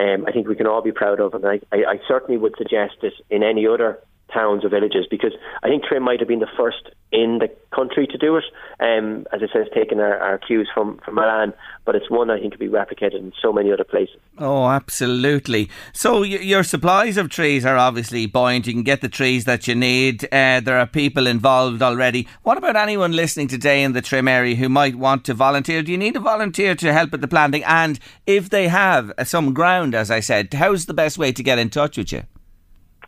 um, 0.00 0.26
I 0.26 0.32
think 0.32 0.46
we 0.46 0.56
can 0.56 0.66
all 0.66 0.82
be 0.82 0.92
proud 0.92 1.20
of. 1.20 1.34
And 1.34 1.46
I, 1.46 1.60
I, 1.72 1.76
I 1.76 2.00
certainly 2.06 2.36
would 2.36 2.54
suggest 2.58 2.94
this 3.00 3.14
in 3.30 3.42
any 3.42 3.66
other 3.66 3.98
towns 4.32 4.64
or 4.64 4.68
villages 4.68 5.06
because 5.10 5.32
I 5.62 5.68
think 5.68 5.84
Trim 5.84 6.02
might 6.02 6.20
have 6.20 6.28
been 6.28 6.40
the 6.40 6.48
first 6.56 6.90
in 7.10 7.38
the 7.38 7.48
country 7.74 8.06
to 8.06 8.18
do 8.18 8.36
it. 8.36 8.44
Um, 8.80 9.26
as 9.32 9.40
I 9.42 9.52
said, 9.52 9.62
it's 9.66 9.74
taken 9.74 9.98
our, 9.98 10.18
our 10.18 10.38
cues 10.38 10.68
from, 10.74 10.98
from 10.98 11.14
Milan, 11.14 11.54
but 11.86 11.94
it's 11.94 12.10
one 12.10 12.28
I 12.30 12.38
think 12.38 12.52
could 12.52 12.60
be 12.60 12.68
replicated 12.68 13.14
in 13.18 13.32
so 13.40 13.52
many 13.52 13.72
other 13.72 13.84
places. 13.84 14.16
Oh, 14.36 14.66
absolutely. 14.66 15.70
So 15.92 16.20
y- 16.20 16.26
your 16.26 16.62
supplies 16.62 17.16
of 17.16 17.30
trees 17.30 17.64
are 17.64 17.76
obviously 17.76 18.26
buoyant. 18.26 18.66
You 18.66 18.74
can 18.74 18.82
get 18.82 19.00
the 19.00 19.08
trees 19.08 19.46
that 19.46 19.66
you 19.66 19.74
need. 19.74 20.24
Uh, 20.26 20.60
there 20.60 20.78
are 20.78 20.86
people 20.86 21.26
involved 21.26 21.82
already. 21.82 22.28
What 22.42 22.58
about 22.58 22.76
anyone 22.76 23.12
listening 23.12 23.48
today 23.48 23.82
in 23.82 23.92
the 23.92 24.02
Trim 24.02 24.28
area 24.28 24.56
who 24.56 24.68
might 24.68 24.96
want 24.96 25.24
to 25.24 25.34
volunteer? 25.34 25.82
Do 25.82 25.92
you 25.92 25.98
need 25.98 26.16
a 26.16 26.20
volunteer 26.20 26.74
to 26.74 26.92
help 26.92 27.12
with 27.12 27.22
the 27.22 27.28
planting? 27.28 27.64
And 27.64 27.98
if 28.26 28.50
they 28.50 28.68
have 28.68 29.12
some 29.24 29.54
ground, 29.54 29.94
as 29.94 30.10
I 30.10 30.20
said, 30.20 30.52
how's 30.52 30.86
the 30.86 30.94
best 30.94 31.16
way 31.16 31.32
to 31.32 31.42
get 31.42 31.58
in 31.58 31.70
touch 31.70 31.96
with 31.96 32.12
you? 32.12 32.24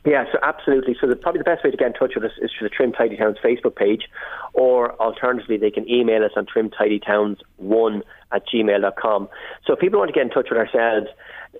Yeah, 0.04 0.24
so 0.32 0.38
absolutely. 0.42 0.96
So 0.98 1.06
the, 1.06 1.16
probably 1.16 1.40
the 1.40 1.44
best 1.44 1.62
way 1.62 1.70
to 1.70 1.76
get 1.76 1.88
in 1.88 1.92
touch 1.92 2.12
with 2.14 2.24
us 2.24 2.32
is 2.40 2.50
through 2.56 2.68
the 2.68 2.74
Trim 2.74 2.92
Tidy 2.92 3.16
Towns 3.16 3.36
Facebook 3.44 3.76
page, 3.76 4.08
or 4.54 4.94
alternatively, 5.00 5.58
they 5.58 5.70
can 5.70 5.88
email 5.90 6.24
us 6.24 6.32
on 6.36 6.46
trimtidytowns1 6.46 8.02
at 8.32 8.42
gmail.com. 8.48 9.28
So 9.66 9.74
if 9.74 9.78
people 9.78 9.98
want 9.98 10.08
to 10.08 10.14
get 10.14 10.22
in 10.22 10.30
touch 10.30 10.48
with 10.50 10.58
ourselves, 10.58 11.08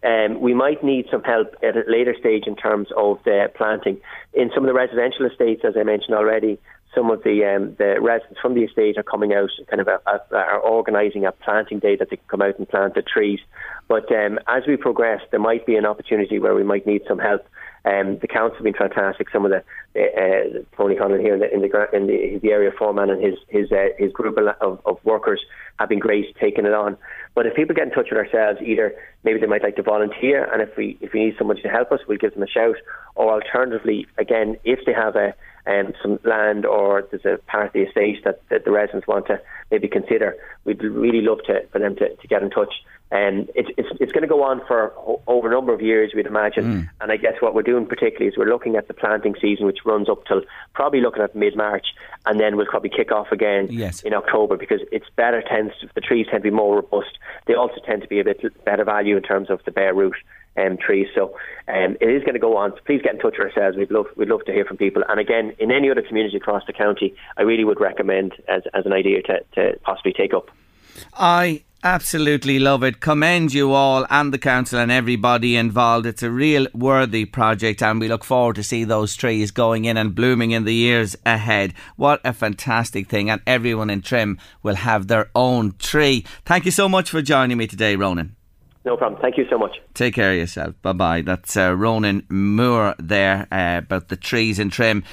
um, 0.05 0.41
we 0.41 0.55
might 0.55 0.83
need 0.83 1.07
some 1.11 1.23
help 1.23 1.55
at 1.63 1.77
a 1.77 1.83
later 1.87 2.15
stage 2.19 2.45
in 2.47 2.57
terms 2.57 2.89
of 2.97 3.19
the 3.25 3.51
planting. 3.55 4.01
In 4.33 4.51
some 4.55 4.65
of 4.65 4.69
the 4.69 4.75
residential 4.75 5.27
estates, 5.27 5.63
as 5.65 5.75
I 5.77 5.83
mentioned 5.83 6.15
already, 6.15 6.59
some 6.95 7.11
of 7.11 7.23
the 7.23 7.45
um, 7.45 7.77
the 7.79 8.01
residents 8.01 8.41
from 8.41 8.55
the 8.55 8.63
estate 8.63 8.99
are 8.99 9.03
coming 9.03 9.33
out, 9.33 9.51
kind 9.69 9.81
of 9.81 9.89
a, 9.89 10.01
a, 10.07 10.37
are 10.37 10.61
organising 10.61 11.25
a 11.25 11.33
planting 11.33 11.79
day 11.79 11.95
that 11.97 12.11
they 12.11 12.17
can 12.17 12.27
come 12.29 12.43
out 12.43 12.59
and 12.59 12.69
plant 12.69 12.95
the 12.95 13.03
trees. 13.03 13.39
But 13.87 14.11
um, 14.13 14.39
as 14.49 14.65
we 14.67 14.77
progress, 14.77 15.21
there 15.31 15.41
might 15.41 15.67
be 15.67 15.77
an 15.77 15.87
opportunity 15.87 16.39
where 16.39 16.55
we 16.55 16.65
might 16.65 16.87
need 16.87 17.03
some 17.07 17.19
help. 17.19 17.47
Um, 17.85 18.19
the 18.19 18.29
council 18.29 18.57
have 18.57 18.65
been 18.65 18.75
fantastic. 18.75 19.31
Some 19.31 19.45
of 19.47 19.51
the 19.51 19.65
uh, 19.97 20.63
Tony 20.77 20.97
Conlon 20.97 21.21
here 21.21 21.35
in 21.35 21.41
the 21.41 21.53
in 21.53 21.63
the, 21.63 21.97
in 21.97 22.07
the, 22.07 22.39
the 22.43 22.51
area 22.51 22.71
foreman 22.77 23.11
and 23.11 23.23
his 23.23 23.35
his 23.49 23.73
uh, 23.73 23.89
his 23.99 24.13
group 24.13 24.37
of, 24.37 24.81
of 24.85 24.99
workers 25.05 25.41
have 25.79 25.89
been 25.89 25.99
great 25.99 26.37
taking 26.39 26.67
it 26.67 26.75
on. 26.75 26.97
But 27.35 27.47
if 27.47 27.55
people 27.55 27.75
get 27.75 27.85
in 27.85 27.91
touch 27.91 28.09
with 28.11 28.19
ourselves, 28.19 28.61
either 28.63 28.95
maybe 29.25 29.41
they 29.41 29.47
might 29.47 29.63
like 29.63 29.77
to 29.77 29.83
volunteer, 29.83 30.45
and 30.53 30.61
if 30.61 30.77
we 30.77 30.99
if 31.01 31.13
we 31.13 31.25
need 31.25 31.35
somebody 31.39 31.63
to 31.63 31.69
help 31.69 31.91
us, 31.91 32.01
we'll 32.07 32.19
give 32.19 32.35
them 32.35 32.43
a 32.43 32.49
shout. 32.49 32.77
Or 33.15 33.33
alternatively, 33.33 34.07
again, 34.19 34.57
if 34.65 34.81
they 34.85 34.93
have 34.93 35.17
a 35.17 35.35
um, 35.71 35.93
some 36.03 36.19
land 36.25 36.67
or 36.67 37.07
there's 37.11 37.25
a 37.25 37.41
part 37.47 37.67
of 37.67 37.73
the 37.73 37.83
estate 37.83 38.25
that, 38.25 38.41
that 38.49 38.65
the 38.65 38.71
residents 38.71 39.07
want 39.07 39.27
to 39.27 39.41
maybe 39.71 39.89
consider, 39.89 40.37
we'd 40.65 40.83
really 40.83 41.21
love 41.21 41.39
to 41.47 41.65
for 41.69 41.79
them 41.79 41.95
to, 41.97 42.15
to 42.15 42.29
get 42.29 42.43
in 42.43 42.51
touch. 42.51 42.73
And 43.13 43.41
um, 43.41 43.49
it, 43.57 43.67
it's 43.77 43.89
it's 44.01 44.13
going 44.13 44.23
to 44.23 44.29
go 44.29 44.45
on 44.45 44.65
for 44.69 44.93
over 45.27 45.49
a 45.49 45.51
number 45.51 45.73
of 45.73 45.83
years, 45.83 46.13
we'd 46.15 46.27
imagine. 46.27 46.65
Mm. 46.65 46.91
And 47.01 47.11
I 47.11 47.17
guess 47.17 47.35
what 47.41 47.55
we're 47.55 47.63
doing 47.63 47.87
particularly 47.87 48.29
is 48.29 48.37
we're 48.37 48.49
looking 48.49 48.77
at 48.77 48.87
the 48.87 48.95
planting 48.95 49.35
season, 49.41 49.67
which 49.67 49.79
runs 49.85 50.09
up 50.09 50.25
till 50.27 50.43
probably 50.75 51.01
looking 51.01 51.23
at 51.23 51.35
mid 51.35 51.57
March, 51.57 51.89
and 52.25 52.39
then 52.39 52.57
we'll 52.57 52.67
probably 52.67 52.91
kick 52.91 53.11
off 53.11 53.33
again 53.33 53.67
yes. 53.69 54.03
in 54.03 54.15
October 54.15 54.57
because 54.57 54.81
it's 54.93 55.09
better 55.17 55.43
tends 55.43 55.73
to, 55.81 55.89
the 55.97 56.01
trees 56.01 56.27
tend 56.31 56.45
to 56.45 56.51
be 56.51 56.55
more 56.55 56.77
robust. 56.77 57.19
They 57.47 57.55
also 57.55 57.81
tend 57.85 58.03
to 58.03 58.09
be 58.09 58.21
a 58.21 58.25
bit 58.25 58.65
better 58.65 58.85
value 58.85 59.17
in 59.17 59.25
terms 59.25 59.51
of 59.51 59.61
the 59.65 59.73
bare 59.73 59.93
root 59.93 60.15
um, 60.57 60.77
trees. 60.77 61.09
So 61.15 61.37
um, 61.69 61.97
it 62.01 62.09
is 62.09 62.23
going 62.23 62.35
to 62.35 62.41
go 62.41 62.57
on. 62.57 62.73
So 62.73 62.79
please 62.85 63.03
get 63.03 63.15
in 63.15 63.21
touch 63.21 63.35
with 63.39 63.49
ourselves. 63.49 63.77
We'd 63.77 63.91
love 63.91 64.07
we'd 64.17 64.29
love 64.29 64.45
to 64.47 64.53
hear 64.53 64.65
from 64.65 64.77
people. 64.77 65.03
And 65.09 65.21
again, 65.21 65.55
in 65.59 65.71
any 65.71 65.91
other 65.91 66.03
community 66.03 66.37
across 66.37 66.65
the 66.67 66.73
county, 66.73 67.15
I 67.37 67.43
really 67.43 67.65
would 67.65 67.81
recommend 67.81 68.35
as 68.49 68.63
as 68.75 68.87
an 68.87 68.93
idea 68.93 69.23
to, 69.23 69.41
to 69.55 69.79
possibly 69.83 70.13
take 70.13 70.35
up. 70.35 70.51
I 71.15 71.63
absolutely 71.83 72.59
love 72.59 72.83
it. 72.83 73.01
Commend 73.01 73.55
you 73.55 73.73
all 73.73 74.07
and 74.11 74.35
the 74.35 74.39
council 74.39 74.79
and 74.79 74.93
everybody 74.93 75.57
involved. 75.57 76.05
It's 76.05 76.23
a 76.23 76.31
real 76.31 76.67
worthy 76.75 77.25
project 77.25 77.83
and 77.83 78.01
we 78.01 78.09
look 78.09 78.25
forward 78.25 78.57
to 78.57 78.63
see 78.63 78.85
those 78.85 79.17
trees 79.17 79.51
going 79.51 79.87
in 79.87 79.97
and 79.97 80.15
blooming 80.15 80.51
in 80.51 80.65
the 80.65 80.75
years 80.75 81.17
ahead. 81.25 81.73
What 81.97 82.21
a 82.25 82.33
fantastic 82.33 83.09
thing 83.09 83.31
and 83.31 83.41
everyone 83.47 83.89
in 83.89 84.03
Trim 84.03 84.39
will 84.63 84.75
have 84.75 85.07
their 85.07 85.31
own 85.35 85.75
tree. 85.79 86.25
Thank 86.45 86.65
you 86.67 86.71
so 86.71 86.89
much 86.89 87.09
for 87.11 87.23
joining 87.23 87.57
me 87.57 87.67
today, 87.67 87.97
Ronan. 87.97 88.37
No 88.85 88.97
problem. 88.97 89.21
Thank 89.21 89.37
you 89.37 89.47
so 89.51 89.59
much. 89.59 89.77
Take 89.95 90.15
care 90.15 90.33
of 90.33 90.39
yourself. 90.39 90.75
Bye 90.81 90.93
bye. 90.93 91.23
That's 91.23 91.57
uh, 91.57 91.75
Ronan 91.75 92.27
Moore 92.31 92.95
there 92.99 93.47
uh, 93.53 93.79
about 93.79 94.09
the 94.09 94.17
trees 94.17 94.59
in 94.59 94.71
Trim. 94.71 95.05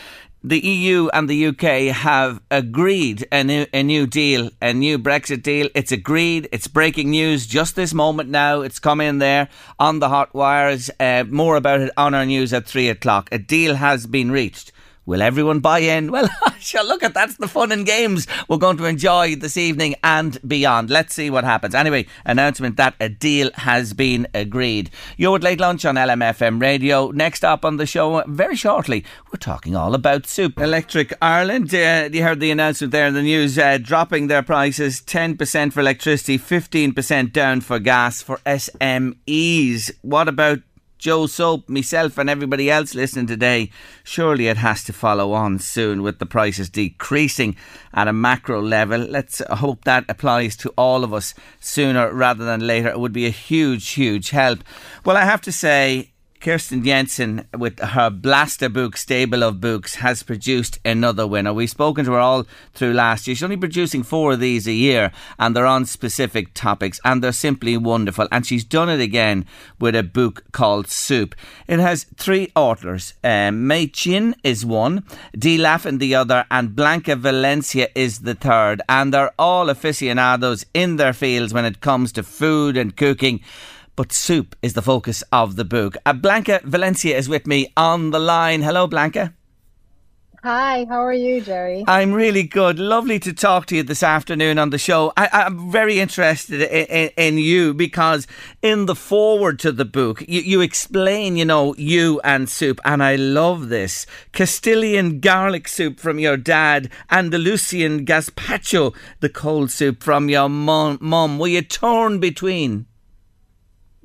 The 0.43 0.59
EU 0.59 1.09
and 1.13 1.27
the 1.27 1.47
UK 1.47 1.93
have 1.93 2.39
agreed 2.49 3.27
a 3.31 3.43
new, 3.43 3.65
a 3.73 3.83
new 3.83 4.07
deal, 4.07 4.49
a 4.61 4.71
new 4.71 4.97
Brexit 4.97 5.43
deal. 5.43 5.67
It's 5.75 5.91
agreed. 5.91 6.47
It's 6.53 6.67
breaking 6.67 7.09
news 7.09 7.47
just 7.47 7.75
this 7.75 7.93
moment 7.93 8.29
now. 8.29 8.61
It's 8.61 8.79
come 8.79 9.01
in 9.01 9.17
there 9.17 9.49
on 9.79 9.99
the 9.99 10.07
hot 10.07 10.33
wires. 10.33 10.89
Uh, 10.99 11.25
more 11.27 11.57
about 11.57 11.81
it 11.81 11.91
on 11.97 12.13
our 12.13 12.25
news 12.25 12.53
at 12.53 12.65
three 12.65 12.87
o'clock. 12.87 13.27
A 13.31 13.39
deal 13.39 13.75
has 13.75 14.05
been 14.05 14.31
reached. 14.31 14.71
Will 15.07 15.21
everyone 15.21 15.61
buy 15.61 15.79
in? 15.79 16.11
Well, 16.17 16.29
look 16.85 17.03
at 17.03 17.13
that's 17.13 17.37
the 17.37 17.47
fun 17.47 17.71
and 17.71 17.85
games 17.85 18.27
we're 18.49 18.57
going 18.57 18.77
to 18.77 18.85
enjoy 18.85 19.35
this 19.35 19.55
evening 19.55 19.95
and 20.03 20.39
beyond. 20.47 20.89
Let's 20.89 21.13
see 21.13 21.29
what 21.29 21.43
happens. 21.43 21.75
Anyway, 21.75 22.07
announcement 22.25 22.75
that 22.77 22.95
a 22.99 23.07
deal 23.07 23.51
has 23.53 23.93
been 23.93 24.27
agreed. 24.33 24.89
You're 25.15 25.35
at 25.35 25.43
late 25.43 25.59
lunch 25.59 25.85
on 25.85 25.95
LMFM 25.95 26.59
radio. 26.61 27.11
Next 27.11 27.45
up 27.45 27.63
on 27.63 27.77
the 27.77 27.85
show, 27.85 28.23
very 28.27 28.55
shortly, 28.55 29.05
we're 29.31 29.37
talking 29.39 29.75
all 29.75 29.93
about 29.93 30.25
soup. 30.25 30.59
Electric 30.59 31.13
Ireland, 31.21 31.73
uh, 31.73 32.09
you 32.11 32.23
heard 32.23 32.39
the 32.39 32.51
announcement 32.51 32.91
there 32.91 33.07
in 33.07 33.13
the 33.13 33.21
news, 33.21 33.57
uh, 33.57 33.77
dropping 33.77 34.27
their 34.27 34.43
prices 34.43 35.01
10% 35.01 35.71
for 35.71 35.79
electricity, 35.79 36.37
15% 36.37 37.31
down 37.31 37.61
for 37.61 37.79
gas 37.79 38.21
for 38.21 38.37
SMEs. 38.45 39.91
What 40.01 40.27
about 40.27 40.59
Joe 40.97 41.27
Soap, 41.27 41.69
myself, 41.69 42.17
and 42.17 42.29
everybody 42.29 42.71
else 42.71 42.95
listening 42.95 43.27
today, 43.27 43.69
surely 44.03 44.47
it 44.47 44.57
has 44.57 44.83
to 44.85 44.93
follow 44.93 45.33
on 45.33 45.59
soon 45.59 46.01
with 46.01 46.19
the 46.19 46.25
prices 46.25 46.69
decreasing 46.69 47.55
at 47.93 48.07
a 48.07 48.13
macro 48.13 48.61
level. 48.61 48.99
Let's 48.99 49.41
hope 49.49 49.83
that 49.83 50.05
applies 50.09 50.55
to 50.57 50.73
all 50.77 51.03
of 51.03 51.13
us 51.13 51.33
sooner 51.59 52.11
rather 52.11 52.45
than 52.45 52.65
later. 52.65 52.89
It 52.89 52.99
would 52.99 53.13
be 53.13 53.27
a 53.27 53.31
huge, 53.31 53.89
huge 53.89 54.31
help. 54.31 54.63
Well, 55.05 55.17
I 55.17 55.25
have 55.25 55.41
to 55.41 55.51
say, 55.51 56.11
Kristin 56.39 56.85
Jensen, 56.85 57.47
with 57.57 57.79
her 57.79 58.11
Blasta 58.11 58.71
book, 58.71 58.95
Stable 58.95 59.43
of 59.43 59.59
Books, 59.59 59.95
has 59.95 60.21
produced 60.21 60.79
another 60.85 61.25
winner. 61.25 61.51
We've 61.51 61.69
spoken 61.69 62.05
to 62.05 62.11
her 62.11 62.19
all 62.19 62.45
through 62.73 62.93
last 62.93 63.27
year. 63.27 63.35
She's 63.35 63.43
only 63.43 63.57
producing 63.57 64.03
four 64.03 64.33
of 64.33 64.39
these 64.39 64.67
a 64.67 64.71
year, 64.71 65.11
and 65.39 65.55
they're 65.55 65.65
on 65.65 65.85
specific 65.85 66.53
topics, 66.53 66.99
and 67.03 67.23
they're 67.23 67.31
simply 67.31 67.75
wonderful. 67.75 68.27
And 68.31 68.45
she's 68.45 68.63
done 68.63 68.87
it 68.87 68.99
again 68.99 69.45
with 69.79 69.95
a 69.95 70.03
book 70.03 70.43
called 70.51 70.87
Soup. 70.87 71.35
It 71.67 71.79
has 71.79 72.05
three 72.15 72.51
authors. 72.55 73.15
Um, 73.23 73.65
Mei 73.65 73.87
Chin 73.87 74.35
is 74.43 74.65
one, 74.65 75.03
Dee 75.37 75.57
Laffin 75.57 75.97
the 75.97 76.13
other, 76.13 76.45
and 76.51 76.75
Blanca 76.75 77.15
Valencia 77.15 77.89
is 77.95 78.19
the 78.19 78.35
third. 78.35 78.81
And 78.87 79.11
they're 79.11 79.33
all 79.39 79.69
aficionados 79.69 80.65
in 80.73 80.97
their 80.97 81.13
fields 81.13 81.53
when 81.53 81.65
it 81.65 81.81
comes 81.81 82.11
to 82.13 82.23
food 82.23 82.77
and 82.77 82.95
cooking 82.95 83.41
but 83.97 84.13
soup 84.13 84.55
is 84.61 84.73
the 84.73 84.81
focus 84.81 85.23
of 85.33 85.57
the 85.57 85.65
book. 85.65 85.97
Uh, 86.05 86.13
Blanca 86.13 86.61
Valencia 86.63 87.17
is 87.17 87.27
with 87.27 87.45
me 87.45 87.73
on 87.75 88.11
the 88.11 88.19
line. 88.19 88.61
Hello, 88.61 88.87
Blanca. 88.87 89.33
Hi, 90.43 90.85
how 90.87 91.03
are 91.03 91.11
you, 91.11 91.41
Jerry? 91.41 91.83
I'm 91.87 92.13
really 92.13 92.43
good. 92.43 92.77
Lovely 92.77 93.17
to 93.19 93.33
talk 93.33 93.65
to 93.65 93.75
you 93.75 93.81
this 93.81 94.03
afternoon 94.03 94.59
on 94.59 94.69
the 94.69 94.77
show. 94.77 95.11
I, 95.17 95.47
am 95.47 95.71
very 95.71 95.99
interested 95.99 96.61
in, 96.61 96.85
in, 96.85 97.09
in, 97.17 97.37
you 97.39 97.73
because 97.73 98.27
in 98.61 98.85
the 98.85 98.95
forward 98.95 99.57
to 99.59 99.71
the 99.71 99.83
book, 99.83 100.21
you, 100.21 100.41
you 100.41 100.61
explain, 100.61 101.35
you 101.35 101.43
know, 101.43 101.73
you 101.75 102.21
and 102.23 102.47
soup, 102.47 102.79
and 102.85 103.03
I 103.03 103.15
love 103.15 103.69
this. 103.69 104.05
Castilian 104.31 105.19
garlic 105.19 105.67
soup 105.67 105.99
from 105.99 106.19
your 106.19 106.37
dad, 106.37 106.91
Andalusian 107.09 108.05
gazpacho, 108.05 108.95
the 109.21 109.29
cold 109.29 109.71
soup 109.71 110.03
from 110.03 110.29
your 110.29 110.49
mom. 110.49 110.99
mom. 111.01 111.39
Were 111.39 111.47
you 111.47 111.63
torn 111.63 112.19
between? 112.19 112.85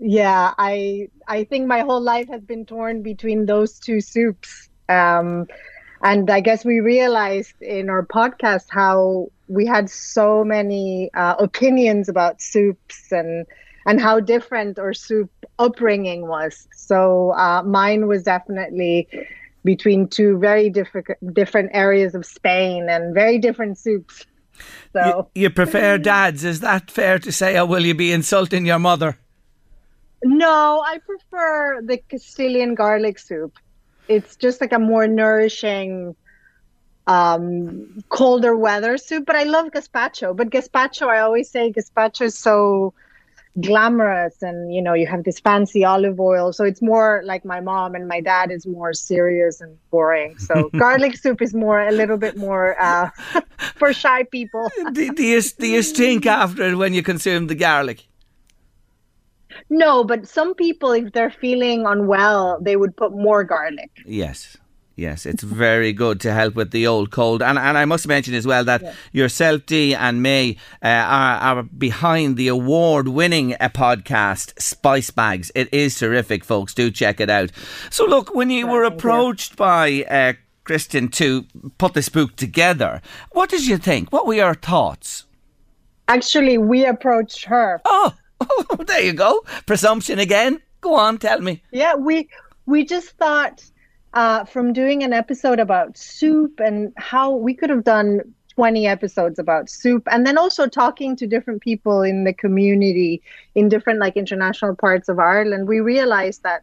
Yeah, 0.03 0.53
I 0.59 1.09
I 1.29 1.45
think 1.45 1.69
my 1.69 1.81
whole 1.81 2.01
life 2.01 2.29
has 2.29 2.43
been 2.43 2.67
torn 2.67 3.03
between 3.03 3.47
those 3.47 3.79
two 3.79 4.01
soups. 4.01 4.69
Um, 4.89 5.47
and 6.03 6.29
I 6.29 6.41
guess 6.41 6.65
we 6.65 6.81
realized 6.81 7.55
in 7.63 7.89
our 7.89 8.05
podcast 8.05 8.65
how 8.69 9.31
we 9.47 9.65
had 9.65 9.89
so 9.89 10.43
many 10.43 11.11
uh, 11.15 11.37
opinions 11.39 12.09
about 12.09 12.43
soups 12.43 13.13
and 13.13 13.47
and 13.87 14.01
how 14.01 14.19
different 14.19 14.79
our 14.79 14.93
soup 14.93 15.31
upbringing 15.61 16.27
was. 16.27 16.67
So 16.75 17.31
uh, 17.33 17.63
mine 17.63 18.09
was 18.09 18.25
definitely 18.25 19.09
between 19.65 20.09
two 20.09 20.37
very 20.39 20.69
different 20.69 21.07
different 21.33 21.71
areas 21.75 22.17
of 22.17 22.27
Spain 22.27 22.89
and 22.89 23.15
very 23.15 23.39
different 23.39 23.79
soups. 23.79 24.27
So 24.93 25.31
you, 25.35 25.43
you 25.43 25.51
prefer 25.51 25.97
dads? 25.99 26.43
Is 26.43 26.59
that 26.61 26.91
fair 26.91 27.21
to 27.21 27.31
say, 27.31 27.57
or 27.57 27.67
will 27.67 27.87
you 27.87 27.95
be 27.95 28.11
insulting 28.11 28.67
your 28.67 28.81
mother? 28.81 29.17
No, 30.25 30.83
I 30.87 30.99
prefer 30.99 31.83
the 31.83 31.99
Castilian 32.09 32.75
garlic 32.75 33.19
soup. 33.19 33.57
It's 34.09 34.37
just 34.37 34.61
like 34.61 34.73
a 34.73 34.79
more 34.79 35.07
nourishing, 35.07 36.15
um, 37.07 38.03
colder 38.09 38.57
weather 38.57 38.99
soup. 38.99 39.25
But 39.27 39.37
I 39.37 39.45
love 39.45 39.67
gazpacho. 39.69 40.37
But 40.37 40.51
gazpacho, 40.51 41.09
I 41.09 41.21
always 41.21 41.51
say 41.51 41.73
gazpacho 41.73 42.23
is 42.23 42.39
so 42.39 42.95
glamorous 43.61 44.43
and 44.43 44.73
you 44.73 44.81
know 44.81 44.95
you 44.95 45.07
have 45.07 45.25
this 45.25 45.39
fancy 45.39 45.85
olive 45.85 46.19
oil 46.19 46.55
so 46.55 46.65
it's 46.65 46.81
more 46.81 47.21
like 47.27 47.45
my 47.45 47.61
mom 47.61 47.95
and 47.95 48.09
my 48.09 48.19
dad 48.19 48.51
is 48.51 48.67
more 48.67 48.95
serious 48.95 49.61
and 49.61 49.77
boring 49.91 50.39
so 50.39 50.71
garlic 50.79 51.15
soup 51.19 51.43
is 51.43 51.53
more 51.53 51.79
a 51.81 51.93
little 51.93 52.17
bit 52.17 52.35
more 52.35 52.81
uh, 52.81 53.11
for 53.77 53.93
shy 53.93 54.23
people 54.25 54.71
do, 54.93 55.13
do, 55.13 55.23
you, 55.23 55.43
do 55.43 55.67
you 55.67 55.83
stink 55.83 56.25
after 56.25 56.63
it 56.63 56.77
when 56.77 56.95
you 56.95 57.03
consume 57.03 57.47
the 57.47 57.55
garlic 57.55 58.07
no, 59.71 60.05
but 60.05 60.27
some 60.29 60.55
people, 60.55 60.93
if 60.93 61.13
they're 61.13 61.31
feeling 61.31 61.87
unwell, 61.87 62.59
they 62.61 62.77
would 62.77 62.97
put 62.97 63.13
more 63.13 63.45
garlic. 63.45 63.91
Yes. 64.07 64.57
Yes, 64.95 65.25
it's 65.25 65.43
very 65.43 65.93
good 65.93 66.21
to 66.21 66.33
help 66.33 66.55
with 66.55 66.71
the 66.71 66.87
old 66.87 67.11
cold. 67.11 67.43
And 67.43 67.59
and 67.59 67.79
I 67.79 67.85
must 67.87 68.07
mention 68.07 68.35
as 68.35 68.47
well 68.47 68.65
that 68.65 68.83
yeah. 68.83 68.93
yourself, 69.13 69.65
Dee, 69.65 69.95
and 69.95 70.23
Mei 70.23 70.57
uh, 70.83 70.89
are, 70.89 71.37
are 71.39 71.63
behind 71.63 72.37
the 72.37 72.49
award 72.49 73.09
winning 73.09 73.55
uh, 73.55 73.71
podcast, 73.71 74.61
Spice 74.61 75.11
Bags. 75.11 75.51
It 75.55 75.73
is 75.73 75.99
terrific, 75.99 76.45
folks. 76.45 76.75
Do 76.75 76.91
check 76.91 77.21
it 77.21 77.31
out. 77.31 77.51
So, 77.91 78.05
look, 78.05 78.35
when 78.35 78.51
you 78.51 78.67
were 78.67 78.85
approached 78.85 79.57
by 79.57 80.05
uh, 80.11 80.35
Kristin 80.65 81.11
to 81.13 81.47
put 81.79 81.95
this 81.95 82.11
book 82.11 82.37
together, 82.37 83.01
what 83.31 83.49
did 83.49 83.67
you 83.67 83.79
think? 83.79 84.13
What 84.13 84.27
were 84.27 84.35
your 84.35 84.55
thoughts? 84.55 85.25
Actually, 86.07 86.59
we 86.59 86.85
approached 86.85 87.47
her. 87.47 87.81
Oh! 87.87 88.13
There 88.87 89.03
you 89.03 89.13
go. 89.13 89.43
Presumption 89.67 90.19
again. 90.19 90.61
Go 90.81 90.95
on, 90.95 91.19
tell 91.19 91.41
me. 91.41 91.63
Yeah, 91.71 91.95
we 91.95 92.29
we 92.67 92.85
just 92.85 93.11
thought 93.11 93.65
uh, 94.15 94.45
from 94.45 94.73
doing 94.73 95.03
an 95.03 95.13
episode 95.13 95.59
about 95.59 95.97
soup 95.97 96.61
and 96.61 96.93
how 96.97 97.31
we 97.31 97.55
could 97.55 97.71
have 97.71 97.85
done 97.85 98.21
20 98.55 98.87
episodes 98.87 99.39
about 99.39 99.71
soup 99.71 100.07
and 100.11 100.27
then 100.27 100.37
also 100.37 100.67
talking 100.67 101.17
to 101.17 101.27
different 101.27 101.63
people 101.63 102.03
in 102.03 102.25
the 102.25 102.35
community 102.35 103.23
in 103.55 103.69
different 103.69 103.99
like 103.99 104.15
international 104.17 104.77
parts 104.77 105.09
of 105.09 105.19
Ireland 105.19 105.67
we 105.67 105.81
realized 105.81 106.43
that 106.43 106.63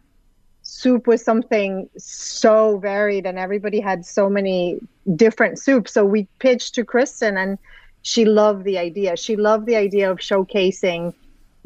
soup 0.62 1.08
was 1.08 1.24
something 1.24 1.90
so 1.98 2.78
varied 2.78 3.26
and 3.26 3.38
everybody 3.38 3.80
had 3.80 4.06
so 4.06 4.30
many 4.30 4.78
different 5.16 5.58
soups 5.58 5.92
so 5.92 6.04
we 6.04 6.28
pitched 6.38 6.76
to 6.76 6.84
Kristin 6.84 7.36
and 7.36 7.58
she 8.02 8.24
loved 8.24 8.64
the 8.64 8.78
idea 8.78 9.16
she 9.16 9.34
loved 9.34 9.66
the 9.66 9.74
idea 9.74 10.08
of 10.08 10.18
showcasing 10.18 11.12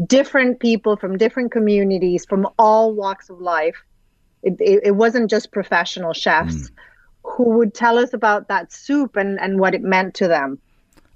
different 0.07 0.61
people 0.61 0.97
from 0.97 1.17
different 1.17 1.53
communities 1.53 2.25
from 2.25 2.49
all 2.59 2.93
walks 2.95 3.31
of 3.31 3.41
life. 3.41 3.77
It, 4.43 4.57
it, 4.61 4.81
it 4.85 4.91
wasn't 4.93 5.31
just 5.31 5.53
professional 5.53 6.13
chefs 6.13 6.55
mm. 6.55 6.71
who 7.23 7.51
would 7.57 7.75
tell 7.75 7.99
us 7.99 8.13
about 8.13 8.49
that 8.49 8.73
soup 8.73 9.17
and, 9.17 9.41
and 9.41 9.59
what 9.59 9.75
it 9.75 9.83
meant 9.83 10.15
to 10.15 10.29
them. 10.29 10.59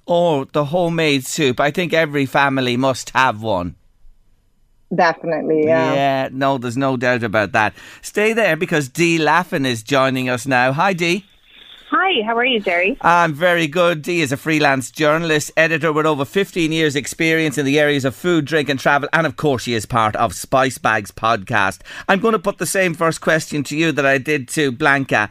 Oh, 0.07 0.45
the 0.45 0.65
homemade 0.65 1.27
soup. 1.27 1.61
I 1.61 1.71
think 1.71 1.93
every 1.93 2.25
family 2.25 2.77
must 2.77 3.11
have 3.11 3.43
one. 3.43 3.75
Definitely, 4.95 5.65
yeah. 5.67 5.93
Yeah, 5.93 6.29
no, 6.33 6.57
there's 6.57 6.79
no 6.79 6.97
doubt 6.97 7.23
about 7.23 7.53
that. 7.53 7.75
Stay 8.01 8.33
there 8.33 8.57
because 8.57 8.89
Dee 8.89 9.19
Laffin 9.19 9.67
is 9.67 9.83
joining 9.83 10.31
us 10.31 10.47
now. 10.47 10.73
Hi, 10.73 10.95
Dee. 10.95 11.27
Hi, 11.91 12.23
how 12.23 12.37
are 12.37 12.45
you, 12.45 12.61
Jerry? 12.61 12.99
I'm 13.01 13.33
very 13.33 13.67
good. 13.67 14.03
Dee 14.03 14.21
is 14.21 14.31
a 14.31 14.37
freelance 14.37 14.91
journalist, 14.91 15.51
editor 15.57 15.91
with 15.91 16.05
over 16.05 16.27
15 16.27 16.71
years' 16.71 16.95
experience 16.95 17.57
in 17.57 17.65
the 17.65 17.79
areas 17.79 18.05
of 18.05 18.15
food, 18.15 18.45
drink, 18.45 18.69
and 18.69 18.79
travel. 18.79 19.09
And 19.11 19.27
of 19.27 19.37
course, 19.37 19.63
she 19.63 19.73
is 19.73 19.87
part 19.87 20.15
of 20.17 20.35
Spice 20.35 20.77
Bags 20.77 21.11
podcast. 21.11 21.81
I'm 22.07 22.21
going 22.21 22.33
to 22.33 22.39
put 22.39 22.59
the 22.59 22.67
same 22.67 22.93
first 22.93 23.23
question 23.23 23.63
to 23.65 23.77
you 23.77 23.91
that 23.93 24.05
I 24.05 24.19
did 24.19 24.49
to 24.49 24.71
Blanca. 24.71 25.31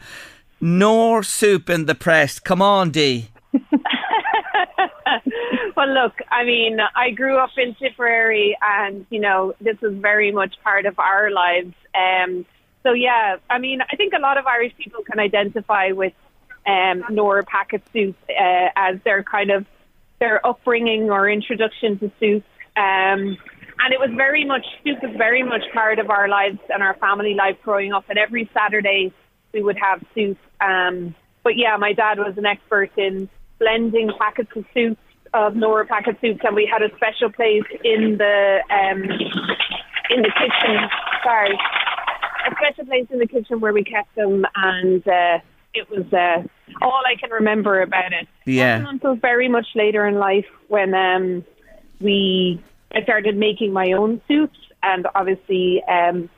Knorr 0.60 1.22
soup 1.22 1.70
in 1.70 1.86
the 1.86 1.94
press. 1.94 2.40
Come 2.40 2.60
on, 2.60 2.90
Dee. 2.90 3.28
well, 5.76 5.88
look, 5.94 6.14
I 6.28 6.42
mean, 6.42 6.78
I 6.96 7.12
grew 7.12 7.38
up 7.38 7.50
in 7.56 7.76
Tipperary, 7.76 8.58
and, 8.60 9.06
you 9.10 9.20
know, 9.20 9.54
this 9.60 9.76
is 9.80 9.94
very 9.94 10.32
much 10.32 10.56
part 10.64 10.86
of 10.86 10.98
our 10.98 11.30
lives. 11.30 11.74
Um, 11.94 12.44
so, 12.82 12.94
yeah, 12.94 13.36
I 13.48 13.58
mean, 13.58 13.80
I 13.80 13.94
think 13.94 14.12
a 14.12 14.20
lot 14.20 14.38
of 14.38 14.46
Irish 14.46 14.74
people 14.76 15.04
can 15.04 15.20
identify 15.20 15.92
with 15.92 16.14
um, 16.66 17.04
Knorr 17.10 17.42
Packet 17.42 17.82
soup 17.92 18.16
uh, 18.28 18.68
as 18.76 18.98
their 19.04 19.22
kind 19.22 19.50
of 19.50 19.66
their 20.20 20.44
upbringing 20.46 21.10
or 21.10 21.28
introduction 21.28 21.98
to 21.98 22.10
soup. 22.18 22.44
Um, 22.76 23.38
and 23.80 23.92
it 23.92 24.00
was 24.00 24.10
very 24.16 24.44
much 24.44 24.66
soup 24.84 24.98
was 25.02 25.14
very 25.16 25.42
much 25.42 25.62
part 25.72 25.98
of 25.98 26.10
our 26.10 26.28
lives 26.28 26.58
and 26.68 26.82
our 26.82 26.94
family 26.94 27.34
life 27.34 27.56
growing 27.62 27.92
up. 27.92 28.04
And 28.08 28.18
every 28.18 28.50
Saturday 28.52 29.12
we 29.52 29.62
would 29.62 29.78
have 29.78 30.02
soup. 30.14 30.38
Um, 30.60 31.14
but 31.44 31.56
yeah, 31.56 31.76
my 31.76 31.92
dad 31.92 32.18
was 32.18 32.36
an 32.36 32.46
expert 32.46 32.90
in 32.96 33.28
blending 33.58 34.10
packets 34.18 34.50
of 34.56 34.64
soup 34.74 34.98
of 35.34 35.54
Knorr 35.54 35.84
packet 35.84 36.16
soups, 36.20 36.40
and 36.42 36.56
we 36.56 36.66
had 36.70 36.82
a 36.82 36.94
special 36.96 37.30
place 37.30 37.64
in 37.84 38.16
the 38.18 38.60
um, 38.70 39.02
in 40.10 40.22
the 40.22 40.32
kitchen. 40.38 40.88
Sorry, 41.22 41.58
a 42.46 42.54
special 42.56 42.86
place 42.86 43.06
in 43.10 43.18
the 43.18 43.26
kitchen 43.26 43.60
where 43.60 43.72
we 43.72 43.84
kept 43.84 44.14
them 44.14 44.46
and. 44.56 45.06
Uh, 45.06 45.38
it 45.74 45.88
was 45.90 46.12
uh, 46.12 46.42
all 46.82 47.02
I 47.06 47.16
can 47.16 47.30
remember 47.30 47.80
about 47.82 48.12
it. 48.12 48.26
Yeah. 48.44 48.84
Until 48.88 49.14
very 49.14 49.48
much 49.48 49.66
later 49.74 50.06
in 50.06 50.14
life 50.14 50.46
when 50.68 50.94
um, 50.94 51.44
we 52.00 52.62
I 52.92 53.02
started 53.02 53.36
making 53.36 53.72
my 53.72 53.92
own 53.92 54.20
soups 54.26 54.58
and 54.82 55.06
obviously 55.14 55.82
um, 55.84 56.30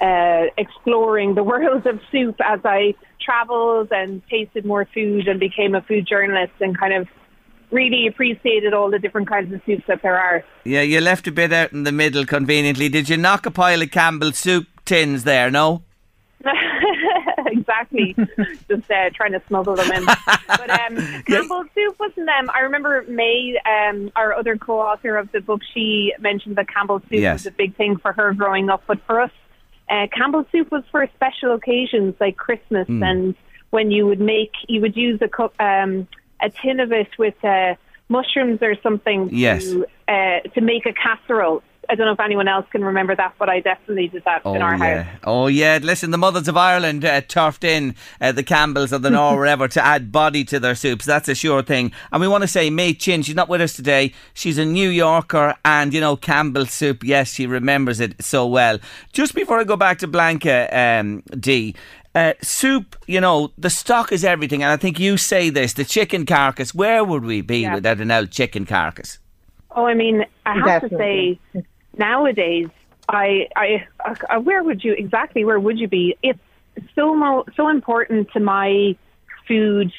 uh, 0.00 0.44
exploring 0.56 1.34
the 1.34 1.42
world 1.52 1.86
of 1.86 2.00
soup 2.10 2.36
as 2.44 2.60
I 2.64 2.94
traveled 3.20 3.88
and 3.90 4.22
tasted 4.28 4.64
more 4.64 4.84
food 4.86 5.28
and 5.28 5.40
became 5.40 5.74
a 5.74 5.82
food 5.82 6.06
journalist 6.06 6.52
and 6.60 6.78
kind 6.78 6.94
of 6.94 7.08
really 7.70 8.06
appreciated 8.06 8.72
all 8.72 8.90
the 8.90 8.98
different 8.98 9.28
kinds 9.28 9.52
of 9.52 9.60
soups 9.66 9.84
that 9.88 10.00
there 10.02 10.18
are. 10.18 10.42
Yeah, 10.64 10.82
you 10.82 11.00
left 11.00 11.26
a 11.26 11.32
bit 11.32 11.52
out 11.52 11.72
in 11.72 11.84
the 11.84 11.92
middle 11.92 12.24
conveniently. 12.24 12.88
Did 12.88 13.08
you 13.08 13.16
knock 13.16 13.44
a 13.44 13.50
pile 13.50 13.82
of 13.82 13.90
Campbell's 13.90 14.38
soup 14.38 14.66
tins 14.84 15.24
there, 15.24 15.50
no? 15.50 15.82
exactly. 17.82 18.14
Just 18.68 18.90
uh, 18.90 19.10
trying 19.14 19.32
to 19.32 19.42
smuggle 19.48 19.76
them 19.76 19.90
in. 19.92 20.04
But 20.04 20.70
um, 20.70 20.96
Campbell's 21.26 21.66
soup 21.74 21.98
wasn't 21.98 22.26
them. 22.26 22.50
I 22.54 22.60
remember 22.60 23.04
Mei, 23.08 23.56
um, 23.66 24.10
our 24.16 24.34
other 24.34 24.56
co-author 24.56 25.16
of 25.16 25.30
the 25.32 25.40
book, 25.40 25.60
she 25.74 26.12
mentioned 26.20 26.56
that 26.56 26.68
Campbell's 26.68 27.02
soup 27.02 27.12
Yes. 27.20 27.40
was 27.40 27.46
a 27.46 27.50
big 27.52 27.76
thing 27.76 27.96
for 27.96 28.12
her 28.12 28.32
growing 28.34 28.68
up. 28.70 28.82
But 28.86 29.00
for 29.06 29.20
us, 29.20 29.30
uh, 29.90 30.06
Campbell's 30.12 30.46
soup 30.52 30.70
was 30.70 30.84
for 30.90 31.06
special 31.14 31.52
occasions 31.54 32.14
like 32.20 32.36
Christmas 32.36 32.86
Hmm. 32.86 33.02
and 33.02 33.34
when 33.70 33.90
you 33.90 34.06
would 34.06 34.20
make, 34.20 34.52
you 34.66 34.80
would 34.80 34.96
use 34.96 35.20
a 35.20 35.28
cup, 35.28 35.52
um, 35.60 36.08
a 36.40 36.48
tin 36.48 36.80
of 36.80 36.90
it 36.90 37.08
with 37.18 37.34
uh, 37.44 37.74
mushrooms 38.08 38.60
or 38.62 38.74
something 38.82 39.28
Yes. 39.30 39.64
to 39.64 39.86
uh, 40.08 40.40
to 40.54 40.60
make 40.62 40.86
a 40.86 40.92
casserole. 40.94 41.62
I 41.90 41.94
don't 41.94 42.06
know 42.06 42.12
if 42.12 42.20
anyone 42.20 42.48
else 42.48 42.66
can 42.70 42.84
remember 42.84 43.16
that, 43.16 43.34
but 43.38 43.48
I 43.48 43.60
definitely 43.60 44.08
did 44.08 44.22
that 44.24 44.42
Oh 44.44 44.54
in 44.54 44.60
our 44.62 44.76
yeah, 44.76 45.02
house. 45.04 45.20
oh 45.24 45.46
yeah. 45.46 45.78
Listen, 45.82 46.10
the 46.10 46.18
mothers 46.18 46.46
of 46.46 46.56
Ireland 46.56 47.04
uh, 47.04 47.22
turfed 47.22 47.64
in 47.64 47.94
uh, 48.20 48.32
the 48.32 48.42
Campbells 48.42 48.92
or 48.92 48.98
the 48.98 49.08
Knorr 49.10 49.36
wherever 49.38 49.68
to 49.68 49.84
add 49.84 50.12
body 50.12 50.44
to 50.44 50.60
their 50.60 50.74
soups. 50.74 51.06
That's 51.06 51.28
a 51.28 51.34
sure 51.34 51.62
thing. 51.62 51.92
And 52.12 52.20
we 52.20 52.28
want 52.28 52.42
to 52.42 52.48
say, 52.48 52.68
Mei 52.68 52.92
Chin, 52.92 53.22
she's 53.22 53.34
not 53.34 53.48
with 53.48 53.60
us 53.62 53.72
today. 53.72 54.12
She's 54.34 54.58
a 54.58 54.64
New 54.66 54.90
Yorker, 54.90 55.54
and 55.64 55.94
you 55.94 56.00
know 56.00 56.16
Campbell's 56.16 56.72
soup. 56.72 57.02
Yes, 57.04 57.32
she 57.32 57.46
remembers 57.46 58.00
it 58.00 58.22
so 58.22 58.46
well. 58.46 58.78
Just 59.12 59.34
before 59.34 59.58
I 59.58 59.64
go 59.64 59.76
back 59.76 59.98
to 60.00 60.06
Blanca 60.06 60.68
um, 60.78 61.22
D. 61.38 61.74
Uh, 62.14 62.32
soup, 62.42 62.96
you 63.06 63.20
know, 63.20 63.52
the 63.58 63.70
stock 63.70 64.10
is 64.12 64.24
everything, 64.24 64.62
and 64.62 64.72
I 64.72 64.76
think 64.76 64.98
you 64.98 65.16
say 65.16 65.50
this: 65.50 65.74
the 65.74 65.84
chicken 65.84 66.26
carcass. 66.26 66.74
Where 66.74 67.04
would 67.04 67.24
we 67.24 67.40
be 67.42 67.60
Yeah. 67.60 67.74
without 67.76 68.00
an 68.00 68.10
old 68.10 68.30
chicken 68.30 68.66
carcass? 68.66 69.18
Oh, 69.76 69.84
I 69.84 69.94
mean, 69.94 70.24
I 70.44 70.54
have 70.54 70.64
Definitely. 70.82 71.38
to 71.52 71.60
say, 71.60 71.64
nowadays, 71.96 72.68
I, 73.08 73.48
I, 73.56 73.86
uh, 74.04 74.40
where 74.40 74.62
would 74.62 74.84
you 74.84 74.92
exactly? 74.92 75.44
Where 75.44 75.58
would 75.58 75.78
you 75.78 75.88
be? 75.88 76.16
It's 76.22 76.38
so 76.94 77.14
mo- 77.14 77.46
so 77.56 77.68
important 77.68 78.30
to 78.32 78.40
my 78.40 78.96
food. 79.46 79.92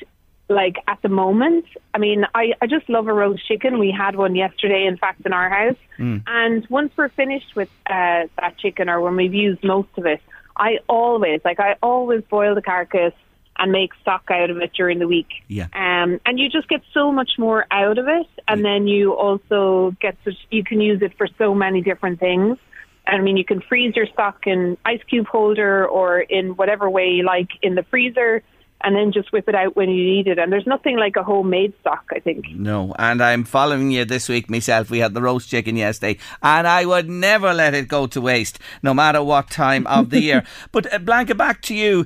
Like 0.51 0.77
at 0.87 0.99
the 1.03 1.09
moment, 1.09 1.65
I 1.93 1.99
mean, 1.99 2.25
I, 2.33 2.53
I 2.59 2.65
just 2.65 2.89
love 2.89 3.07
a 3.07 3.13
roast 3.13 3.47
chicken. 3.47 3.77
We 3.77 3.91
had 3.91 4.15
one 4.15 4.35
yesterday, 4.35 4.85
in 4.87 4.97
fact, 4.97 5.21
in 5.23 5.31
our 5.31 5.47
house. 5.47 5.77
And 6.25 6.67
once 6.71 6.91
we're 6.97 7.09
finished 7.09 7.55
with 7.55 7.69
uh, 7.85 8.25
that 8.39 8.57
chicken, 8.57 8.89
or 8.89 8.99
when 8.99 9.15
we've 9.15 9.33
used 9.33 9.63
most 9.63 9.89
of 9.97 10.07
it, 10.07 10.21
I 10.55 10.79
always 10.87 11.41
like 11.45 11.59
I 11.59 11.75
always 11.83 12.23
boil 12.23 12.55
the 12.55 12.63
carcass 12.63 13.13
and 13.59 13.71
make 13.71 13.91
stock 14.01 14.23
out 14.31 14.49
of 14.49 14.57
it 14.57 14.71
during 14.73 14.99
the 14.99 15.07
week. 15.07 15.27
Yeah. 15.47 15.67
Um, 15.73 16.19
and 16.25 16.39
you 16.39 16.49
just 16.49 16.67
get 16.69 16.81
so 16.93 17.11
much 17.11 17.31
more 17.37 17.65
out 17.69 17.97
of 17.97 18.07
it, 18.07 18.27
and 18.47 18.63
then 18.63 18.87
you 18.87 19.13
also 19.13 19.95
get 20.01 20.17
such, 20.23 20.35
you 20.49 20.63
can 20.63 20.81
use 20.81 21.01
it 21.01 21.15
for 21.17 21.27
so 21.37 21.53
many 21.53 21.81
different 21.81 22.19
things. 22.19 22.57
I 23.05 23.19
mean, 23.19 23.37
you 23.37 23.45
can 23.45 23.61
freeze 23.61 23.95
your 23.95 24.07
stock 24.07 24.45
in 24.45 24.77
ice 24.85 25.01
cube 25.09 25.27
holder 25.27 25.85
or 25.87 26.19
in 26.19 26.55
whatever 26.55 26.89
way 26.89 27.09
you 27.09 27.23
like 27.23 27.49
in 27.61 27.75
the 27.75 27.83
freezer, 27.83 28.43
and 28.81 28.95
then 28.95 29.11
just 29.11 29.31
whip 29.33 29.49
it 29.49 29.55
out 29.55 29.75
when 29.75 29.89
you 29.89 30.03
need 30.03 30.27
it. 30.27 30.39
And 30.39 30.51
there's 30.51 30.67
nothing 30.67 30.97
like 30.97 31.15
a 31.15 31.23
homemade 31.23 31.73
stock, 31.81 32.05
I 32.15 32.19
think. 32.19 32.45
No, 32.51 32.95
and 32.97 33.21
I'm 33.21 33.43
following 33.43 33.91
you 33.91 34.05
this 34.05 34.29
week 34.29 34.49
myself. 34.49 34.89
We 34.89 34.99
had 34.99 35.13
the 35.13 35.21
roast 35.21 35.49
chicken 35.49 35.75
yesterday, 35.75 36.17
and 36.41 36.67
I 36.67 36.85
would 36.85 37.09
never 37.09 37.53
let 37.53 37.73
it 37.73 37.87
go 37.87 38.07
to 38.07 38.21
waste, 38.21 38.59
no 38.81 38.93
matter 38.93 39.21
what 39.21 39.49
time 39.49 39.85
of 39.87 40.11
the 40.11 40.21
year. 40.21 40.43
But 40.71 40.93
uh, 40.93 40.99
Blanca, 40.99 41.35
back 41.35 41.61
to 41.63 41.75
you. 41.75 42.05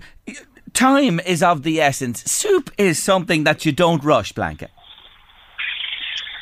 Time 0.73 1.19
is 1.19 1.43
of 1.43 1.63
the 1.63 1.79
essence. 1.79 2.23
Soup 2.29 2.71
is 2.77 3.01
something 3.01 3.43
that 3.43 3.65
you 3.65 3.71
don't 3.71 4.03
rush, 4.03 4.31
Blanca. 4.31 4.69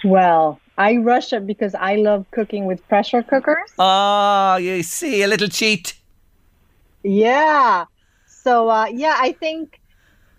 Well, 0.04 0.60
I 0.78 0.98
rush 0.98 1.34
it 1.34 1.46
because 1.46 1.76
I 1.76 1.96
love 1.96 2.26
cooking 2.32 2.66
with 2.66 2.88
pressure 2.88 3.24
cookers. 3.24 3.72
Oh, 3.78 4.56
you 4.56 4.84
see, 4.84 5.22
a 5.22 5.28
little 5.28 5.50
cheat. 5.50 5.96
Yeah. 7.04 7.86
So 8.28 8.70
uh, 8.70 8.86
yeah, 8.88 9.16
I 9.20 9.34
think 9.34 9.81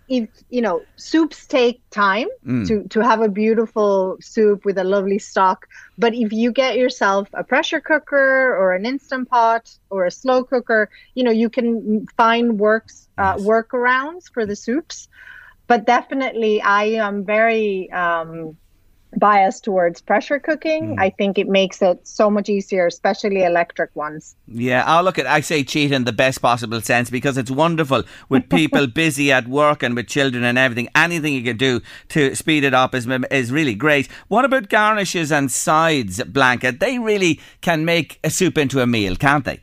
you 0.07 0.27
know 0.61 0.87
soups 0.97 1.45
take 1.47 1.81
time 1.91 2.27
Mm. 2.45 2.65
to 2.65 2.83
to 2.89 2.99
have 3.01 3.21
a 3.21 3.29
beautiful 3.29 4.17
soup 4.21 4.65
with 4.65 4.77
a 4.77 4.83
lovely 4.83 5.19
stock. 5.19 5.65
But 5.97 6.13
if 6.13 6.31
you 6.31 6.51
get 6.51 6.77
yourself 6.77 7.27
a 7.33 7.43
pressure 7.43 7.81
cooker 7.81 8.55
or 8.55 8.73
an 8.73 8.85
instant 8.85 9.29
pot 9.29 9.69
or 9.89 10.05
a 10.05 10.11
slow 10.11 10.43
cooker, 10.43 10.89
you 11.15 11.23
know 11.23 11.31
you 11.31 11.49
can 11.49 12.05
find 12.17 12.59
works 12.59 13.07
uh, 13.17 13.35
workarounds 13.37 14.23
for 14.33 14.45
the 14.45 14.55
soups. 14.55 15.07
But 15.67 15.85
definitely, 15.85 16.61
I 16.61 16.83
am 17.05 17.25
very 17.25 17.89
um, 17.91 18.57
biased 19.19 19.63
towards 19.63 20.01
pressure 20.01 20.39
cooking. 20.39 20.93
Hmm. 20.93 20.99
I 20.99 21.09
think 21.09 21.37
it 21.37 21.47
makes 21.47 21.81
it 21.81 22.07
so 22.07 22.29
much 22.29 22.49
easier, 22.49 22.87
especially 22.87 23.43
electric 23.43 23.95
ones. 23.95 24.35
Yeah, 24.47 24.83
I'll 24.85 25.03
look 25.03 25.19
at. 25.19 25.27
I 25.27 25.41
say 25.41 25.63
cheat 25.63 25.91
in 25.91 26.03
the 26.03 26.13
best 26.13 26.41
possible 26.41 26.81
sense 26.81 27.09
because 27.09 27.37
it's 27.37 27.51
wonderful 27.51 28.03
with 28.29 28.49
people 28.49 28.87
busy 28.93 29.31
at 29.31 29.47
work 29.47 29.83
and 29.83 29.95
with 29.95 30.07
children 30.07 30.43
and 30.43 30.57
everything. 30.57 30.89
Anything 30.95 31.33
you 31.33 31.43
can 31.43 31.57
do 31.57 31.81
to 32.09 32.35
speed 32.35 32.63
it 32.63 32.73
up 32.73 32.95
is 32.95 33.07
is 33.31 33.51
really 33.51 33.75
great. 33.75 34.07
What 34.27 34.45
about 34.45 34.69
garnishes 34.69 35.31
and 35.31 35.51
sides, 35.51 36.23
Blanca? 36.23 36.71
They 36.71 36.99
really 36.99 37.39
can 37.61 37.85
make 37.85 38.19
a 38.23 38.29
soup 38.29 38.57
into 38.57 38.81
a 38.81 38.87
meal, 38.87 39.15
can't 39.15 39.45
they? 39.45 39.61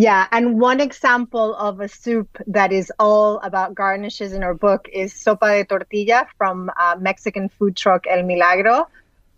Yeah, 0.00 0.28
and 0.30 0.60
one 0.60 0.80
example 0.80 1.56
of 1.56 1.80
a 1.80 1.88
soup 1.88 2.38
that 2.46 2.70
is 2.70 2.92
all 3.00 3.40
about 3.40 3.74
garnishes 3.74 4.32
in 4.32 4.44
our 4.44 4.54
book 4.54 4.88
is 4.92 5.12
sopa 5.12 5.58
de 5.58 5.64
tortilla 5.64 6.24
from 6.38 6.70
uh, 6.78 6.94
Mexican 7.00 7.48
food 7.48 7.74
truck 7.74 8.06
El 8.06 8.22
Milagro. 8.22 8.86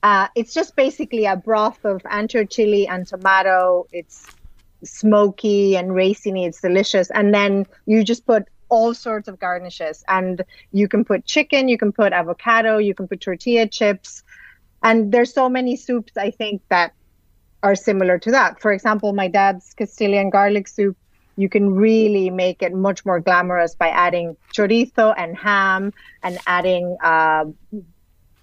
Uh, 0.03 0.29
it's 0.35 0.53
just 0.53 0.77
basically 0.77 1.25
a 1.25 1.35
broth 1.35 1.83
of 1.87 2.03
ancho 2.03 2.45
chili 2.47 2.87
and 2.87 3.07
tomato. 3.07 3.87
It's 3.91 4.27
smoky 4.85 5.79
and 5.79 5.93
raciny. 5.93 6.47
It's 6.47 6.61
delicious. 6.61 7.11
And 7.11 7.33
then 7.33 7.65
you 7.87 8.05
just 8.05 8.27
put 8.27 8.47
all 8.69 8.93
sorts 8.93 9.29
of 9.29 9.39
garnishes, 9.39 10.05
and 10.09 10.45
you 10.73 10.89
can 10.89 11.07
put 11.07 11.25
chicken, 11.25 11.71
you 11.71 11.79
can 11.79 11.91
put 11.91 12.13
avocado, 12.13 12.77
you 12.77 12.95
can 12.95 13.09
put 13.09 13.23
tortilla 13.23 13.67
chips, 13.67 14.23
and 14.83 15.11
there's 15.11 15.33
so 15.33 15.49
many 15.49 15.77
soups 15.77 16.19
I 16.19 16.31
think 16.31 16.61
that 16.69 16.93
are 17.63 17.75
similar 17.75 18.19
to 18.19 18.31
that. 18.31 18.61
For 18.61 18.73
example, 18.73 19.13
my 19.13 19.29
dad's 19.29 19.75
Castilian 19.75 20.31
garlic 20.31 20.69
soup, 20.69 20.97
you 21.37 21.49
can 21.49 21.75
really 21.75 22.31
make 22.31 22.63
it 22.63 22.75
much 22.75 23.05
more 23.05 23.21
glamorous 23.21 23.75
by 23.75 23.89
adding 23.89 24.37
chorizo 24.55 25.15
and 25.17 25.37
ham 25.37 25.93
and 26.23 26.39
adding, 26.47 26.97
uh, 27.03 27.45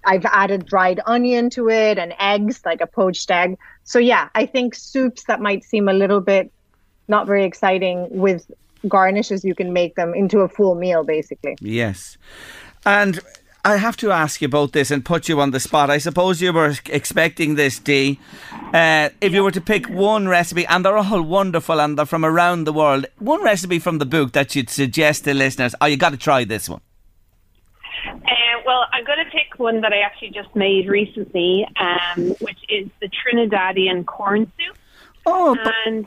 I've 0.04 0.24
added 0.24 0.66
dried 0.66 1.00
onion 1.06 1.50
to 1.50 1.68
it 1.68 1.98
and 1.98 2.14
eggs, 2.18 2.62
like 2.64 2.80
a 2.80 2.86
poached 2.86 3.30
egg. 3.30 3.58
So, 3.84 3.98
yeah, 3.98 4.28
I 4.34 4.46
think 4.46 4.74
soups 4.74 5.24
that 5.24 5.40
might 5.40 5.64
seem 5.64 5.88
a 5.88 5.92
little 5.92 6.20
bit 6.20 6.50
not 7.08 7.26
very 7.26 7.44
exciting 7.44 8.06
with 8.10 8.50
garnishes, 8.86 9.44
you 9.44 9.54
can 9.54 9.72
make 9.72 9.94
them 9.96 10.14
into 10.14 10.40
a 10.40 10.48
full 10.48 10.74
meal, 10.74 11.02
basically. 11.02 11.56
Yes. 11.60 12.18
And 12.84 13.18
I 13.64 13.76
have 13.76 13.96
to 13.98 14.12
ask 14.12 14.40
you 14.40 14.46
about 14.46 14.72
this 14.72 14.90
and 14.90 15.04
put 15.04 15.28
you 15.28 15.40
on 15.40 15.50
the 15.50 15.60
spot. 15.60 15.90
I 15.90 15.98
suppose 15.98 16.40
you 16.40 16.52
were 16.52 16.74
expecting 16.86 17.56
this, 17.56 17.78
Dee. 17.78 18.18
Uh, 18.72 19.10
if 19.20 19.32
you 19.32 19.42
were 19.42 19.50
to 19.50 19.60
pick 19.60 19.88
one 19.88 20.28
recipe, 20.28 20.64
and 20.66 20.84
they're 20.84 20.96
all 20.96 21.22
wonderful 21.22 21.80
and 21.80 21.98
they're 21.98 22.06
from 22.06 22.24
around 22.24 22.64
the 22.64 22.72
world, 22.72 23.06
one 23.18 23.42
recipe 23.42 23.78
from 23.78 23.98
the 23.98 24.06
book 24.06 24.32
that 24.32 24.54
you'd 24.54 24.70
suggest 24.70 25.24
to 25.24 25.34
listeners, 25.34 25.74
oh, 25.80 25.86
you 25.86 25.96
got 25.96 26.10
to 26.10 26.16
try 26.16 26.44
this 26.44 26.68
one. 26.68 26.80
Uh, 28.06 28.62
well, 28.64 28.84
I'm 28.92 29.04
going 29.04 29.18
to 29.24 29.30
pick 29.30 29.58
one 29.58 29.80
that 29.80 29.92
I 29.92 30.00
actually 30.00 30.30
just 30.30 30.54
made 30.54 30.88
recently, 30.88 31.66
um, 31.76 32.28
which 32.40 32.58
is 32.68 32.88
the 33.00 33.08
Trinidadian 33.08 34.06
corn 34.06 34.50
soup. 34.56 34.76
Oh, 35.26 35.56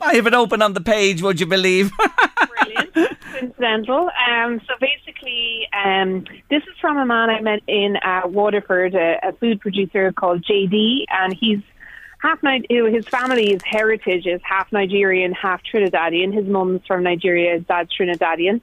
I 0.00 0.14
have 0.14 0.26
it 0.26 0.34
open 0.34 0.62
on 0.62 0.72
the 0.72 0.80
page, 0.80 1.22
would 1.22 1.38
you 1.40 1.46
believe? 1.46 1.92
brilliant, 2.48 2.94
coincidental. 3.32 4.10
Um, 4.28 4.60
so 4.66 4.74
basically, 4.80 5.68
um, 5.72 6.24
this 6.50 6.62
is 6.62 6.78
from 6.80 6.98
a 6.98 7.06
man 7.06 7.30
I 7.30 7.40
met 7.40 7.60
in 7.66 7.96
uh, 7.96 8.22
Waterford, 8.24 8.94
a, 8.94 9.18
a 9.22 9.32
food 9.34 9.60
producer 9.60 10.12
called 10.12 10.44
JD, 10.44 11.04
and 11.08 11.36
he's 11.38 11.60
half 12.22 12.40
His 12.68 13.06
family's 13.08 13.60
heritage 13.64 14.26
is 14.26 14.40
half 14.44 14.70
Nigerian, 14.72 15.32
half 15.32 15.60
Trinidadian. 15.62 16.32
His 16.32 16.46
mum's 16.46 16.80
from 16.86 17.02
Nigeria, 17.02 17.54
his 17.54 17.66
dad's 17.66 17.90
Trinidadian. 17.96 18.60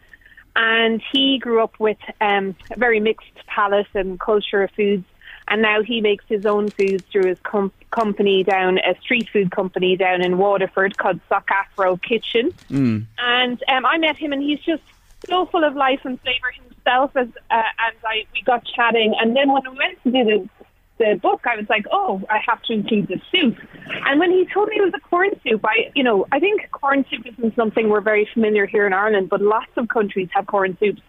And 0.56 1.02
he 1.12 1.38
grew 1.38 1.62
up 1.62 1.80
with 1.80 1.98
um, 2.22 2.56
a 2.72 2.80
very 2.80 3.00
mixed 3.00 3.28
palate 3.48 3.88
and 3.94 4.20
culture 4.20 4.64
of 4.64 4.72
foods. 4.72 5.06
And 5.50 5.62
now 5.64 5.82
he 5.82 6.00
makes 6.00 6.24
his 6.28 6.46
own 6.46 6.70
foods 6.70 7.04
through 7.12 7.26
his 7.26 7.40
com- 7.42 7.72
company 7.92 8.44
down, 8.44 8.78
a 8.78 9.00
street 9.02 9.28
food 9.34 9.52
company 9.52 9.98
down 9.98 10.22
in 10.22 10.38
Waterford 10.38 10.98
called 10.98 11.20
Sock 11.28 11.50
Afro 11.52 11.98
Kitchen. 11.98 12.52
Mm. 12.70 13.06
And 13.18 13.64
um, 13.68 13.86
I 13.86 13.98
met 13.98 14.16
him, 14.16 14.32
and 14.32 14.44
he's 14.44 14.60
just 14.60 14.84
so 15.28 15.48
full 15.48 15.64
of 15.64 15.76
life 15.76 16.02
and 16.04 16.22
flavour 16.22 16.52
himself. 16.54 17.16
As 17.16 17.28
uh, 17.50 17.64
and 17.80 17.96
I 18.06 18.26
we 18.34 18.42
got 18.44 18.64
chatting, 18.66 19.16
and 19.20 19.36
then 19.36 19.52
when 19.52 19.64
we 19.70 19.78
went 19.78 20.04
to 20.04 20.12
do 20.12 20.24
the 20.24 20.50
the 21.00 21.16
book, 21.16 21.42
I 21.46 21.56
was 21.56 21.68
like, 21.70 21.86
oh, 21.92 22.22
I 22.30 22.40
have 22.46 22.62
to 22.64 22.74
include 22.74 23.08
the 23.08 23.22
soup. 23.32 23.58
And 24.06 24.20
when 24.20 24.32
he 24.32 24.46
told 24.54 24.68
me 24.68 24.76
it 24.76 24.82
was 24.82 24.94
a 24.94 25.00
corn 25.00 25.32
soup, 25.44 25.66
I 25.66 25.92
you 25.96 26.04
know 26.04 26.28
I 26.32 26.40
think 26.40 26.70
corn 26.72 27.06
soup 27.10 27.26
isn't 27.26 27.56
something 27.56 27.90
we're 27.90 28.02
very 28.02 28.30
familiar 28.32 28.68
here 28.68 28.86
in 28.86 28.94
Ireland, 28.94 29.30
but 29.30 29.42
lots 29.42 29.72
of 29.78 29.88
countries 29.88 30.30
have 30.34 30.46
corn 30.46 30.78
soups, 30.80 31.02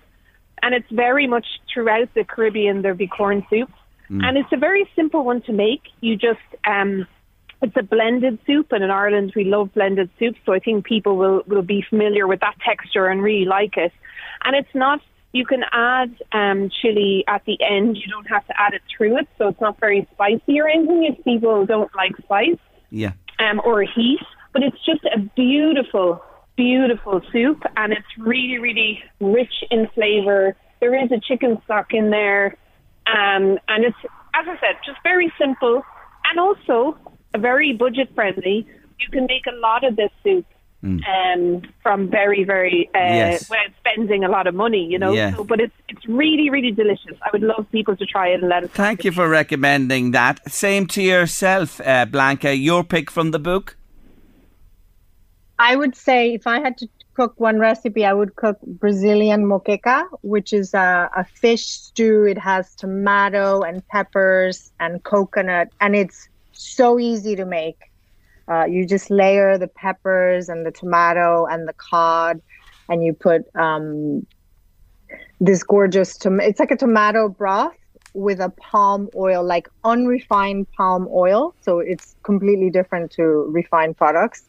and 0.62 0.74
it's 0.74 0.91
very 0.91 1.26
much 1.26 1.47
throughout 1.72 2.12
the 2.14 2.24
Caribbean 2.24 2.80
there'll 2.82 2.97
be 2.97 3.07
corn 3.07 3.47
soups. 3.51 3.72
And 4.11 4.36
it's 4.36 4.52
a 4.52 4.56
very 4.56 4.88
simple 4.96 5.24
one 5.24 5.40
to 5.42 5.52
make. 5.52 5.82
You 6.00 6.16
just 6.16 6.40
um, 6.66 7.06
it's 7.62 7.76
a 7.76 7.82
blended 7.82 8.38
soup, 8.46 8.72
and 8.72 8.82
in 8.82 8.90
Ireland 8.90 9.32
we 9.36 9.44
love 9.44 9.72
blended 9.74 10.11
soup, 10.18 10.34
so 10.44 10.52
I 10.52 10.58
think 10.58 10.84
people 10.84 11.16
will 11.16 11.42
will 11.46 11.62
be 11.62 11.84
familiar 11.88 12.26
with 12.26 12.40
that 12.40 12.56
texture 12.64 13.06
and 13.06 13.22
really 13.22 13.44
like 13.44 13.76
it. 13.76 13.92
And 14.44 14.56
it's 14.56 14.74
not. 14.74 15.00
You 15.32 15.46
can 15.46 15.62
add 15.70 16.12
um, 16.32 16.70
chili 16.82 17.22
at 17.28 17.44
the 17.44 17.56
end. 17.62 17.96
You 17.96 18.08
don't 18.11 18.28
have 18.28 18.44
to 18.48 18.61
add 18.61 18.74
it 18.74 18.82
through 18.90 19.18
it, 19.18 19.28
so 19.38 19.46
it's 19.48 19.61
not 19.61 19.78
very 19.78 20.08
spicy 20.12 20.61
or 20.61 20.68
anything. 20.68 21.04
If 21.04 21.24
people 21.24 21.64
don't 21.66 21.94
like 21.94 22.16
spice 22.24 22.58
Yeah. 22.90 23.12
um, 23.38 23.61
or 23.64 23.82
heat, 23.82 24.18
but 24.52 24.64
it's 24.64 24.84
just 24.84 25.04
a 25.04 25.20
beautiful, 25.36 26.20
beautiful 26.56 27.20
soup, 27.32 27.62
and 27.76 27.92
it's 27.92 28.12
really, 28.18 28.58
really 28.58 29.04
rich 29.20 29.54
in 29.70 29.86
flavour. 29.94 30.56
There 30.80 31.00
is 31.00 31.12
a 31.12 31.20
chicken 31.20 31.62
stock 31.64 31.94
in 31.94 32.11
there, 32.11 32.56
um, 33.12 33.58
and 33.68 33.84
it's, 33.84 33.96
as 34.34 34.46
I 34.48 34.56
said, 34.61 34.76
just 34.84 34.98
very 35.02 35.32
simple, 35.38 35.82
and 36.30 36.38
also 36.38 36.96
very 37.36 37.72
budget 37.72 38.08
friendly. 38.14 38.66
You 39.00 39.08
can 39.11 39.26
make 39.26 39.46
a 39.46 39.56
lot 39.56 39.84
of 39.84 39.96
this 39.96 40.11
soup. 40.22 40.46
Um, 40.82 41.61
from 41.82 42.08
very, 42.08 42.42
very 42.42 42.88
uh, 42.94 42.98
Yes. 43.00 43.50
without 43.50 43.66
spending 43.80 44.24
a 44.24 44.30
lot 44.30 44.46
of 44.46 44.54
money, 44.54 44.86
you 44.86 44.98
know. 44.98 45.12
Yeah. 45.12 45.36
So, 45.36 45.44
but 45.44 45.61
it's 45.61 45.74
it's 45.90 46.06
really, 46.08 46.48
really 46.48 46.70
delicious. 46.70 47.18
I 47.22 47.28
would 47.34 47.42
love 47.42 47.66
people 47.70 47.96
to 47.98 48.06
try 48.06 48.28
it 48.28 48.40
and 48.40 48.48
let 48.48 48.64
us. 48.64 48.70
Thank 48.70 49.04
you 49.04 49.12
for 49.12 49.28
recommending 49.28 50.12
that. 50.12 50.40
Same 50.50 50.86
to 50.86 51.02
yourself, 51.02 51.82
uh, 51.84 52.06
Blanca. 52.06 52.56
Your 52.56 52.82
pick 52.82 53.11
from 53.11 53.30
the 53.30 53.38
book? 53.38 53.76
I 55.58 55.76
would 55.76 55.94
say 55.94 56.32
if 56.32 56.46
I 56.46 56.61
had 56.61 56.78
to 56.78 56.88
cook 57.20 57.38
one 57.38 57.58
recipe, 57.58 58.06
I 58.06 58.14
would 58.14 58.34
cook 58.36 58.56
Brazilian 58.62 59.44
moqueca, 59.44 60.04
which 60.22 60.54
is 60.54 60.72
a, 60.72 61.10
a 61.14 61.22
fish 61.42 61.66
stew. 61.66 62.24
It 62.24 62.38
has 62.38 62.74
tomato 62.74 63.60
and 63.60 63.86
peppers 63.88 64.72
and 64.80 65.04
coconut, 65.04 65.68
and 65.82 65.94
it's 65.94 66.30
so 66.52 66.98
easy 66.98 67.36
to 67.36 67.44
make. 67.44 67.76
Uh, 68.50 68.64
you 68.64 68.86
just 68.86 69.10
layer 69.10 69.58
the 69.58 69.68
peppers 69.68 70.48
and 70.48 70.64
the 70.64 70.70
tomato 70.70 71.44
and 71.44 71.68
the 71.68 71.74
cod, 71.74 72.40
and 72.88 73.04
you 73.04 73.12
put 73.12 73.42
um, 73.54 74.26
this 75.40 75.62
gorgeous 75.62 76.18
It's 76.24 76.58
like 76.58 76.70
a 76.70 76.76
tomato 76.76 77.28
broth 77.28 77.76
with 78.14 78.40
a 78.40 78.48
palm 78.48 79.10
oil, 79.14 79.44
like 79.44 79.68
unrefined 79.84 80.68
palm 80.74 81.06
oil. 81.12 81.54
So 81.60 81.80
it's 81.80 82.16
completely 82.22 82.70
different 82.70 83.10
to 83.12 83.22
refined 83.52 83.98
products 83.98 84.44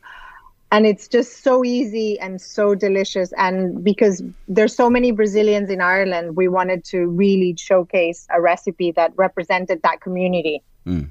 and 0.72 0.86
it's 0.86 1.08
just 1.08 1.44
so 1.44 1.64
easy 1.66 2.20
and 2.20 2.42
so 2.42 2.74
delicious 2.74 3.34
and 3.38 3.84
because 3.84 4.24
there's 4.48 4.76
so 4.76 4.90
many 4.90 5.12
brazilians 5.12 5.70
in 5.70 5.82
ireland 5.82 6.36
we 6.36 6.48
wanted 6.48 6.84
to 6.84 7.08
really 7.08 7.56
showcase 7.58 8.26
a 8.32 8.42
recipe 8.42 8.92
that 8.92 9.12
represented 9.16 9.82
that 9.84 10.02
community 10.02 10.64
hmm. 10.86 11.04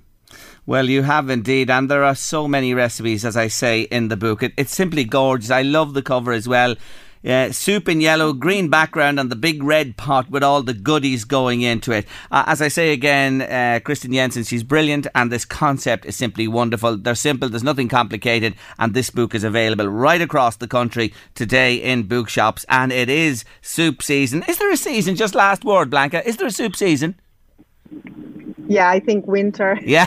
Well, 0.67 0.89
you 0.89 1.03
have 1.03 1.31
indeed, 1.31 1.71
and 1.71 1.91
there 1.91 2.05
are 2.05 2.15
so 2.15 2.47
many 2.47 2.75
recipes, 2.75 3.25
as 3.25 3.37
I 3.37 3.49
say 3.49 3.81
in 3.83 4.07
the 4.09 4.17
book. 4.17 4.45
It, 4.45 4.53
it's 4.57 4.73
simply 4.73 5.05
gorgeous. 5.05 5.51
I 5.51 5.63
love 5.63 5.95
the 5.95 6.03
cover 6.03 6.33
as 6.33 6.47
well. 6.47 6.77
Uh, 7.23 7.53
soup 7.53 7.87
in 7.89 8.01
yellow, 8.01 8.33
green 8.33 8.71
background, 8.71 9.21
and 9.21 9.31
the 9.31 9.37
big 9.37 9.63
red 9.63 9.97
pot 9.99 10.31
with 10.31 10.43
all 10.43 10.63
the 10.63 10.73
goodies 10.73 11.25
going 11.25 11.61
into 11.61 11.93
it. 11.93 12.07
Uh, 12.31 12.45
as 12.47 12.63
I 12.63 12.69
say 12.69 12.93
again, 12.93 13.43
uh, 13.43 13.81
Kristin 13.85 14.15
Jensen, 14.15 14.45
she's 14.45 14.63
brilliant, 14.63 15.07
and 15.15 15.31
this 15.31 15.45
concept 15.45 16.07
is 16.07 16.17
simply 16.17 16.49
wonderful. 16.49 16.97
They're 16.97 17.15
simple, 17.15 17.51
there's 17.51 17.63
nothing 17.63 17.89
complicated, 17.89 18.55
and 18.79 18.95
this 18.95 19.11
book 19.11 19.35
is 19.35 19.45
available 19.45 19.87
right 19.87 20.23
across 20.23 20.57
the 20.57 20.69
country 20.69 21.13
today 21.35 21.75
in 21.75 22.05
bookshops, 22.05 22.65
and 22.71 22.91
it 22.91 23.11
is 23.11 23.45
soup 23.61 24.03
season. 24.03 24.43
Is 24.49 24.57
there 24.57 24.73
a 24.73 24.77
season? 24.79 25.15
Just 25.15 25.35
last 25.35 25.63
word, 25.63 25.91
Blanca. 25.91 26.27
Is 26.27 26.39
there 26.39 26.47
a 26.47 26.51
soup 26.51 26.75
season? 26.75 27.21
Yeah 28.71 28.89
i 28.89 28.99
think 29.01 29.27
winter 29.27 29.79
Yeah, 29.97 30.07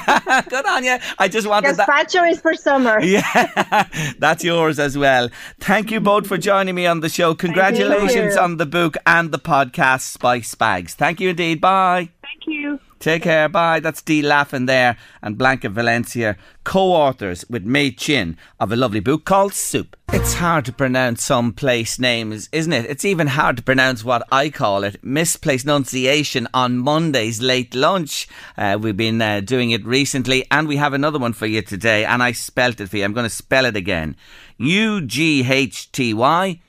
good 0.49 0.65
on 0.65 0.83
you. 0.83 0.97
I 1.19 1.27
just 1.27 1.47
wanted 1.47 1.75
that. 1.75 1.87
gazpacho 1.87 2.31
is 2.31 2.39
for 2.39 2.53
summer 2.55 2.99
Yeah, 3.15 3.87
that's 4.19 4.43
yours 4.43 4.79
as 4.79 4.97
well. 4.97 5.29
Thank 5.59 5.91
you 5.91 5.99
both 5.99 6.25
for 6.27 6.37
joining 6.37 6.75
me 6.75 6.85
on 6.87 7.01
the 7.01 7.09
show. 7.09 7.35
Congratulations 7.35 8.37
on 8.37 8.57
the 8.57 8.65
book 8.65 8.95
and 9.05 9.31
the 9.31 9.39
podcast, 9.39 10.01
Spice 10.01 10.55
Bags. 10.55 10.93
Thank 10.95 11.19
you 11.19 11.29
indeed. 11.29 11.59
Bye. 11.59 12.09
Thank 12.21 12.43
you. 12.47 12.79
Take 13.03 13.23
care. 13.23 13.49
Bye. 13.49 13.81
That's 13.81 14.01
Dee 14.01 14.21
Laffin 14.21 14.65
there 14.65 14.95
and 15.21 15.37
Blanca 15.37 15.67
Valencia, 15.67 16.37
co 16.63 16.93
authors 16.93 17.43
with 17.49 17.65
Mei 17.65 17.91
Chin 17.91 18.37
of 18.61 18.71
a 18.71 18.77
lovely 18.77 19.01
book 19.01 19.25
called 19.25 19.53
Soup. 19.53 19.97
It's 20.13 20.35
hard 20.35 20.63
to 20.63 20.71
pronounce 20.71 21.21
some 21.21 21.51
place 21.51 21.99
names, 21.99 22.47
isn't 22.53 22.71
it? 22.71 22.85
It's 22.85 23.03
even 23.03 23.27
hard 23.27 23.57
to 23.57 23.63
pronounce 23.63 24.05
what 24.05 24.25
I 24.31 24.49
call 24.49 24.85
it 24.85 25.03
misplaced 25.03 25.65
nunciation 25.65 26.47
on 26.53 26.77
Monday's 26.77 27.41
late 27.41 27.75
lunch. 27.75 28.29
Uh, 28.57 28.77
we've 28.79 28.95
been 28.95 29.21
uh, 29.21 29.41
doing 29.41 29.71
it 29.71 29.85
recently 29.85 30.45
and 30.49 30.65
we 30.65 30.77
have 30.77 30.93
another 30.93 31.19
one 31.19 31.33
for 31.33 31.45
you 31.45 31.61
today. 31.61 32.05
And 32.05 32.23
I 32.23 32.31
spelt 32.31 32.79
it 32.79 32.87
for 32.87 32.95
you. 32.95 33.03
I'm 33.03 33.11
going 33.11 33.25
to 33.25 33.29
spell 33.29 33.65
it 33.65 33.75
again 33.75 34.15
U 34.55 35.01
G 35.01 35.45
H 35.45 35.91
T 35.91 36.13
Y. 36.13 36.61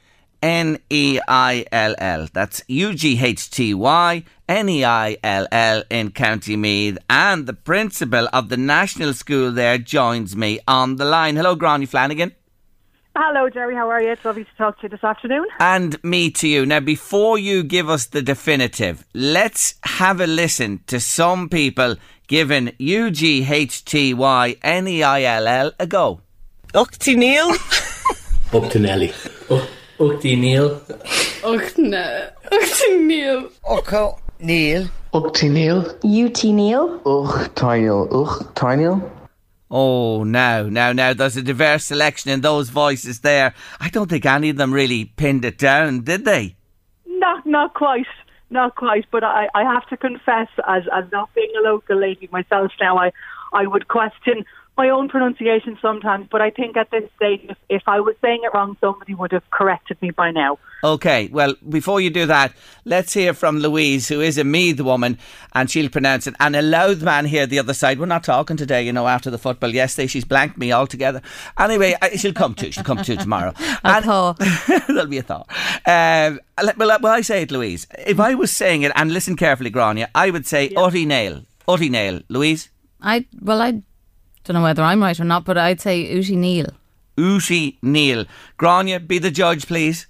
N 0.44 0.78
E 0.90 1.18
I 1.26 1.64
L 1.72 1.94
L. 1.96 2.28
That's 2.34 2.62
U 2.68 2.92
G 2.92 3.18
H 3.18 3.50
T 3.50 3.72
Y 3.72 4.24
N 4.46 4.68
E 4.68 4.84
I 4.84 5.16
L 5.24 5.48
L 5.50 5.82
in 5.88 6.10
County 6.10 6.54
Meath. 6.54 6.98
And 7.08 7.46
the 7.46 7.54
principal 7.54 8.28
of 8.30 8.50
the 8.50 8.58
national 8.58 9.14
school 9.14 9.50
there 9.50 9.78
joins 9.78 10.36
me 10.36 10.60
on 10.68 10.96
the 10.96 11.06
line. 11.06 11.36
Hello, 11.36 11.56
Gráinne 11.56 11.88
Flanagan. 11.88 12.32
Hello, 13.16 13.48
Jerry. 13.48 13.74
How 13.74 13.88
are 13.88 14.02
you? 14.02 14.12
It's 14.12 14.22
lovely 14.22 14.44
to 14.44 14.56
talk 14.58 14.76
to 14.80 14.82
you 14.82 14.90
this 14.90 15.02
afternoon. 15.02 15.46
And 15.60 16.02
me 16.04 16.30
to 16.32 16.46
you. 16.46 16.66
Now, 16.66 16.80
before 16.80 17.38
you 17.38 17.62
give 17.62 17.88
us 17.88 18.04
the 18.06 18.20
definitive, 18.20 19.06
let's 19.14 19.76
have 19.84 20.20
a 20.20 20.26
listen 20.26 20.80
to 20.88 21.00
some 21.00 21.48
people 21.48 21.96
giving 22.26 22.72
U 22.78 23.10
G 23.10 23.46
H 23.50 23.82
T 23.86 24.12
Y 24.12 24.56
N 24.62 24.88
E 24.88 25.02
I 25.02 25.22
L 25.22 25.48
L 25.48 25.72
a 25.80 25.86
go. 25.86 26.20
Uchty 26.74 27.16
Neil. 27.16 27.48
Up 30.00 30.20
to 30.20 30.34
Nelly. 30.34 30.34
Uchty 30.34 30.38
Neil. 30.38 30.80
Uchna. 31.42 32.32
Uchty 32.50 33.00
Neil. 33.06 33.48
Ucho 33.64 34.18
Neil. 34.40 34.88
Uchty 35.12 35.50
Neil. 35.50 35.80
UT 36.02 36.44
Neil. 36.44 37.00
Uch 37.04 37.54
Tiniel. 38.54 39.10
Oh, 39.70 40.24
now, 40.24 40.64
now, 40.64 40.92
now, 40.92 41.14
there's 41.14 41.36
a 41.36 41.42
diverse 41.42 41.84
selection 41.84 42.32
in 42.32 42.40
those 42.40 42.70
voices 42.70 43.20
there. 43.20 43.54
I 43.80 43.88
don't 43.88 44.10
think 44.10 44.26
any 44.26 44.50
of 44.50 44.56
them 44.56 44.74
really 44.74 45.04
pinned 45.04 45.44
it 45.44 45.58
down, 45.58 46.00
did 46.00 46.24
they? 46.24 46.56
Not, 47.06 47.46
not 47.46 47.74
quite, 47.74 48.06
not 48.50 48.74
quite. 48.74 49.04
But 49.12 49.22
I, 49.22 49.48
I 49.54 49.62
have 49.62 49.86
to 49.90 49.96
confess, 49.96 50.48
as 50.66 50.82
as 50.92 51.04
not 51.12 51.32
being 51.34 51.52
a 51.56 51.62
local 51.62 51.96
lady 52.00 52.28
myself 52.32 52.72
now, 52.80 52.98
I, 52.98 53.12
I 53.52 53.68
would 53.68 53.86
question 53.86 54.44
my 54.76 54.88
own 54.88 55.08
pronunciation 55.08 55.78
sometimes. 55.80 56.26
But 56.30 56.40
I 56.42 56.50
think 56.50 56.76
at 56.76 56.90
this 56.90 57.08
stage, 57.16 57.40
if, 57.48 57.56
if 57.68 57.82
I 57.86 58.00
was 58.00 58.16
saying 58.20 58.40
it 58.42 58.52
wrong, 58.54 58.76
somebody 58.80 59.14
would 59.14 59.32
have 59.32 59.48
corrected 59.50 60.00
me 60.02 60.10
by 60.10 60.30
now. 60.30 60.58
Okay, 60.82 61.28
well, 61.32 61.54
before 61.68 62.00
you 62.00 62.10
do 62.10 62.26
that, 62.26 62.52
let's 62.84 63.12
hear 63.14 63.32
from 63.32 63.58
Louise, 63.58 64.08
who 64.08 64.20
is 64.20 64.36
a 64.36 64.44
Meath 64.44 64.80
woman, 64.80 65.18
and 65.54 65.70
she'll 65.70 65.88
pronounce 65.88 66.26
it. 66.26 66.34
And 66.40 66.54
a 66.54 66.60
Louth 66.62 67.02
man 67.02 67.24
here 67.24 67.46
the 67.46 67.58
other 67.58 67.72
side. 67.72 67.98
We're 67.98 68.06
not 68.06 68.24
talking 68.24 68.56
today, 68.56 68.82
you 68.82 68.92
know, 68.92 69.06
after 69.08 69.30
the 69.30 69.38
football 69.38 69.70
yesterday. 69.70 70.06
She's 70.08 70.24
blanked 70.24 70.58
me 70.58 70.72
altogether. 70.72 71.22
Anyway, 71.58 71.96
I- 72.02 72.16
she'll 72.16 72.34
come 72.34 72.54
to. 72.56 72.70
She'll 72.70 72.84
come 72.84 73.02
to 73.02 73.16
tomorrow. 73.16 73.54
And- 73.84 74.04
There'll 74.88 75.06
be 75.06 75.18
a 75.18 75.22
thought. 75.22 75.48
Um, 75.86 76.40
well, 76.76 76.98
well, 77.00 77.12
I 77.12 77.20
say 77.22 77.42
it, 77.42 77.50
Louise. 77.50 77.86
If 78.06 78.20
I 78.20 78.34
was 78.34 78.50
saying 78.50 78.82
it, 78.82 78.92
and 78.94 79.12
listen 79.12 79.36
carefully, 79.36 79.70
Gráinne, 79.70 80.06
I 80.14 80.30
would 80.30 80.46
say 80.46 80.68
Utty 80.70 81.06
Nail. 81.06 81.42
Utty 81.68 81.90
Nail. 81.90 82.20
Louise? 82.28 82.70
I 83.00 83.26
well, 83.40 83.60
I 83.62 83.82
don't 84.44 84.54
know 84.54 84.62
whether 84.62 84.82
I'm 84.82 85.02
right 85.02 85.18
or 85.18 85.24
not, 85.24 85.44
but 85.44 85.58
I'd 85.58 85.80
say 85.80 86.14
Ushi 86.14 86.36
Neil. 86.36 86.66
Ushi 87.16 87.76
Neil. 87.82 88.26
Gráinne, 88.58 89.06
be 89.06 89.18
the 89.18 89.30
judge, 89.30 89.66
please. 89.66 90.06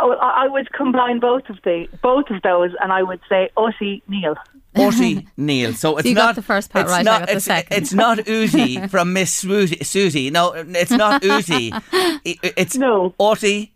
Oh, 0.00 0.12
I, 0.12 0.44
I 0.44 0.48
would 0.48 0.72
combine 0.72 1.20
both 1.20 1.48
of 1.50 1.58
the 1.64 1.86
both 2.02 2.30
of 2.30 2.42
those, 2.42 2.70
and 2.82 2.92
I 2.92 3.02
would 3.02 3.20
say 3.28 3.50
Utty 3.56 4.02
Neil. 4.08 4.34
Utty 4.74 5.26
Neil. 5.36 5.74
So 5.74 5.96
it's 5.98 6.08
you 6.08 6.14
not 6.14 6.28
got 6.28 6.34
the 6.36 6.42
first 6.42 6.70
part 6.70 6.84
it's 6.84 6.92
right, 6.92 7.00
I 7.00 7.02
Not, 7.02 7.20
got 7.22 7.28
the 7.28 7.36
it's, 7.36 7.44
second. 7.44 7.76
it's 7.76 7.92
not 7.92 8.18
Uzi 8.18 8.88
from 8.94 9.12
Miss 9.12 9.32
Susie. 9.34 9.82
Susie. 9.84 10.30
No, 10.30 10.52
it's 10.52 10.90
not 10.90 11.22
Uzi. 11.22 11.70
It's 12.24 12.76
no. 12.76 13.14
Utty 13.18 13.70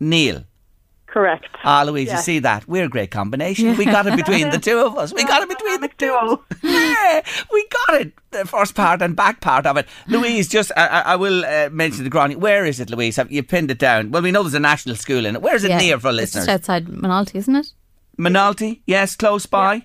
Neil. 0.00 0.44
Correct. 1.12 1.44
Ah, 1.62 1.82
Louise, 1.82 2.10
you 2.10 2.16
see 2.16 2.38
that? 2.38 2.66
We're 2.66 2.84
a 2.86 2.88
great 2.88 3.10
combination. 3.10 3.76
We 3.76 3.84
got 3.84 4.06
it 4.06 4.16
between 4.16 4.48
the 4.48 4.58
two 4.58 4.78
of 4.78 4.96
us. 4.96 5.12
We 5.12 5.24
got 5.32 5.42
it 5.42 5.48
between 5.50 5.80
the 5.82 5.88
two. 5.98 6.42
Yeah, 6.66 7.22
we 7.52 7.66
got 7.86 8.00
it. 8.00 8.12
The 8.30 8.46
first 8.46 8.74
part 8.74 9.02
and 9.02 9.14
back 9.14 9.42
part 9.42 9.66
of 9.66 9.76
it. 9.76 9.86
Louise, 10.08 10.48
just 10.48 10.72
I, 10.74 10.86
I 10.86 11.00
I 11.12 11.16
will 11.16 11.44
uh, 11.44 11.68
mention 11.70 12.04
the 12.04 12.08
Granny. 12.10 12.34
Where 12.34 12.64
is 12.64 12.80
it, 12.80 12.88
Louise? 12.88 13.16
Have 13.16 13.30
you 13.30 13.42
pinned 13.42 13.70
it 13.70 13.78
down? 13.78 14.10
Well, 14.10 14.22
we 14.22 14.30
know 14.30 14.42
there's 14.42 14.54
a 14.54 14.60
national 14.60 14.96
school 14.96 15.26
in 15.26 15.36
it. 15.36 15.42
Where 15.42 15.54
is 15.54 15.64
it 15.64 15.70
Yeah, 15.70 15.78
near 15.80 15.98
for 16.00 16.08
It's 16.08 16.16
listeners? 16.16 16.46
just 16.46 16.54
outside 16.70 16.86
Manalty, 16.86 17.34
isn't 17.34 17.56
it? 17.56 17.66
Minalty? 18.18 18.80
Yes, 18.86 19.14
close 19.14 19.44
by. 19.44 19.82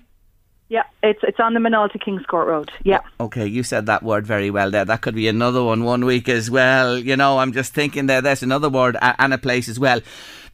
Yeah, 0.70 0.82
it's 1.02 1.20
it's 1.22 1.40
on 1.40 1.54
the 1.54 1.60
Minalty 1.60 1.98
Kings 1.98 2.24
Court 2.26 2.46
Road. 2.46 2.70
Yeah. 2.84 3.00
Okay, 3.20 3.46
you 3.46 3.62
said 3.62 3.86
that 3.86 4.02
word 4.02 4.26
very 4.26 4.50
well 4.50 4.70
there. 4.70 4.84
That 4.84 5.00
could 5.00 5.14
be 5.14 5.26
another 5.28 5.62
one 5.64 5.84
one 5.84 6.04
week 6.04 6.28
as 6.28 6.50
well. 6.50 6.98
You 6.98 7.16
know, 7.16 7.38
I'm 7.38 7.52
just 7.52 7.72
thinking 7.72 8.06
there. 8.06 8.20
There's 8.20 8.42
another 8.42 8.68
word 8.68 8.96
and 9.00 9.32
a 9.34 9.38
place 9.38 9.68
as 9.70 9.78
well. 9.78 10.00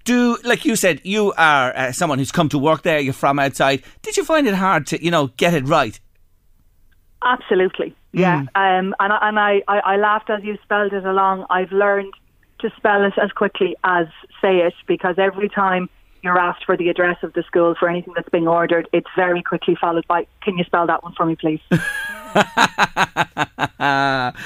Do 0.05 0.39
like 0.45 0.65
you 0.65 0.77
said, 0.77 1.01
you 1.03 1.33
are 1.37 1.75
uh, 1.75 1.93
someone 1.93 2.19
who's 2.19 2.33
come 2.33 2.49
to 2.51 2.59
work 2.59 2.83
there. 2.83 2.99
You're 2.99 3.15
from 3.15 3.39
outside. 3.39 3.83
Did 4.03 4.17
you 4.17 4.25
find 4.25 4.47
it 4.47 4.55
hard 4.55 4.87
to, 4.89 5.03
you 5.03 5.11
know, 5.11 5.29
get 5.29 5.55
it 5.55 5.67
right? 5.67 5.99
Absolutely, 7.23 7.97
yeah. 8.13 8.41
Um, 8.55 8.95
and 9.01 9.13
I, 9.13 9.19
and 9.23 9.39
I, 9.39 9.63
I, 9.67 9.79
I 9.79 9.97
laughed 9.97 10.29
as 10.29 10.45
you 10.45 10.59
spelled 10.63 10.93
it 10.93 11.07
along. 11.07 11.47
I've 11.49 11.73
learned 11.73 12.13
to 12.61 12.71
spell 12.77 13.03
it 13.05 13.15
as 13.23 13.33
quickly 13.33 13.77
as 13.83 14.07
say 14.43 14.59
it 14.59 14.75
because 14.87 15.17
every 15.19 15.49
time 15.49 15.89
you're 16.23 16.39
asked 16.39 16.65
for 16.65 16.77
the 16.77 16.89
address 16.89 17.17
of 17.23 17.33
the 17.35 17.43
school 17.43 17.75
for 17.79 17.89
anything 17.89 18.13
that's 18.15 18.29
being 18.29 18.49
ordered, 18.49 18.89
it's 18.93 19.09
very 19.17 19.43
quickly 19.43 19.77
followed 19.79 20.07
by, 20.07 20.27
"Can 20.43 20.57
you 20.59 20.65
spell 20.65 20.87
that 20.87 21.03
one 21.03 21.15
for 21.15 21.27
me, 21.27 21.37
please?" 21.37 21.61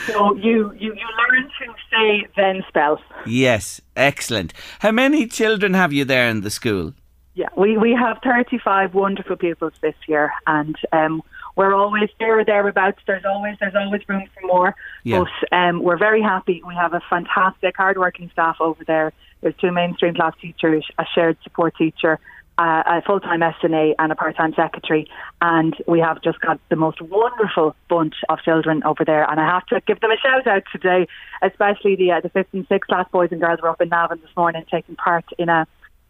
so 0.06 0.34
you, 0.36 0.72
you 0.78 0.92
you 0.94 1.06
learn 1.16 1.47
say 1.90 2.26
then 2.36 2.64
spell. 2.68 3.00
Yes, 3.26 3.80
excellent. 3.96 4.52
How 4.80 4.90
many 4.90 5.26
children 5.26 5.74
have 5.74 5.92
you 5.92 6.04
there 6.04 6.28
in 6.28 6.42
the 6.42 6.50
school? 6.50 6.94
Yeah, 7.34 7.48
we 7.56 7.78
we 7.78 7.92
have 7.94 8.18
35 8.24 8.94
wonderful 8.94 9.36
pupils 9.36 9.74
this 9.80 9.94
year, 10.08 10.32
and 10.46 10.74
um, 10.92 11.22
we're 11.54 11.74
always 11.74 12.08
there 12.18 12.40
or 12.40 12.44
thereabouts. 12.44 13.00
There's 13.06 13.24
always 13.24 13.56
there's 13.60 13.76
always 13.76 14.02
room 14.08 14.24
for 14.34 14.46
more. 14.46 14.74
Yeah. 15.04 15.24
But 15.24 15.56
um, 15.56 15.82
we're 15.82 15.98
very 15.98 16.20
happy. 16.20 16.62
We 16.66 16.74
have 16.74 16.94
a 16.94 17.00
fantastic, 17.08 17.76
hardworking 17.76 18.30
staff 18.32 18.56
over 18.60 18.82
there. 18.84 19.12
There's 19.40 19.54
two 19.60 19.70
mainstream 19.70 20.14
class 20.14 20.34
teachers, 20.40 20.84
a 20.98 21.04
shared 21.14 21.36
support 21.44 21.76
teacher, 21.76 22.18
a 22.58 23.02
full 23.06 23.20
time 23.20 23.40
SNA, 23.40 23.94
and 23.98 24.12
a 24.12 24.14
part 24.14 24.36
time 24.36 24.52
secretary. 24.54 25.08
And 25.40 25.76
we 25.86 26.00
have 26.00 26.20
just 26.22 26.40
got 26.40 26.60
the 26.68 26.76
most 26.76 27.00
wonderful 27.00 27.76
bunch 27.88 28.16
of 28.28 28.40
children 28.42 28.82
over 28.84 29.04
there. 29.04 29.28
And 29.30 29.40
I 29.40 29.46
have 29.46 29.66
to 29.66 29.80
give 29.86 30.00
them 30.00 30.10
a 30.10 30.16
shout 30.16 30.46
out 30.46 30.64
today, 30.72 31.06
especially 31.42 31.96
the 31.96 32.12
uh, 32.12 32.20
the 32.20 32.28
fifth 32.28 32.52
and 32.52 32.66
sixth 32.68 32.88
class 32.88 33.06
boys 33.12 33.28
and 33.30 33.40
girls 33.40 33.60
were 33.62 33.68
up 33.68 33.80
in 33.80 33.88
Navan 33.88 34.20
this 34.20 34.36
morning 34.36 34.64
taking 34.70 34.96
part 34.96 35.24
in 35.38 35.48
a 35.48 35.66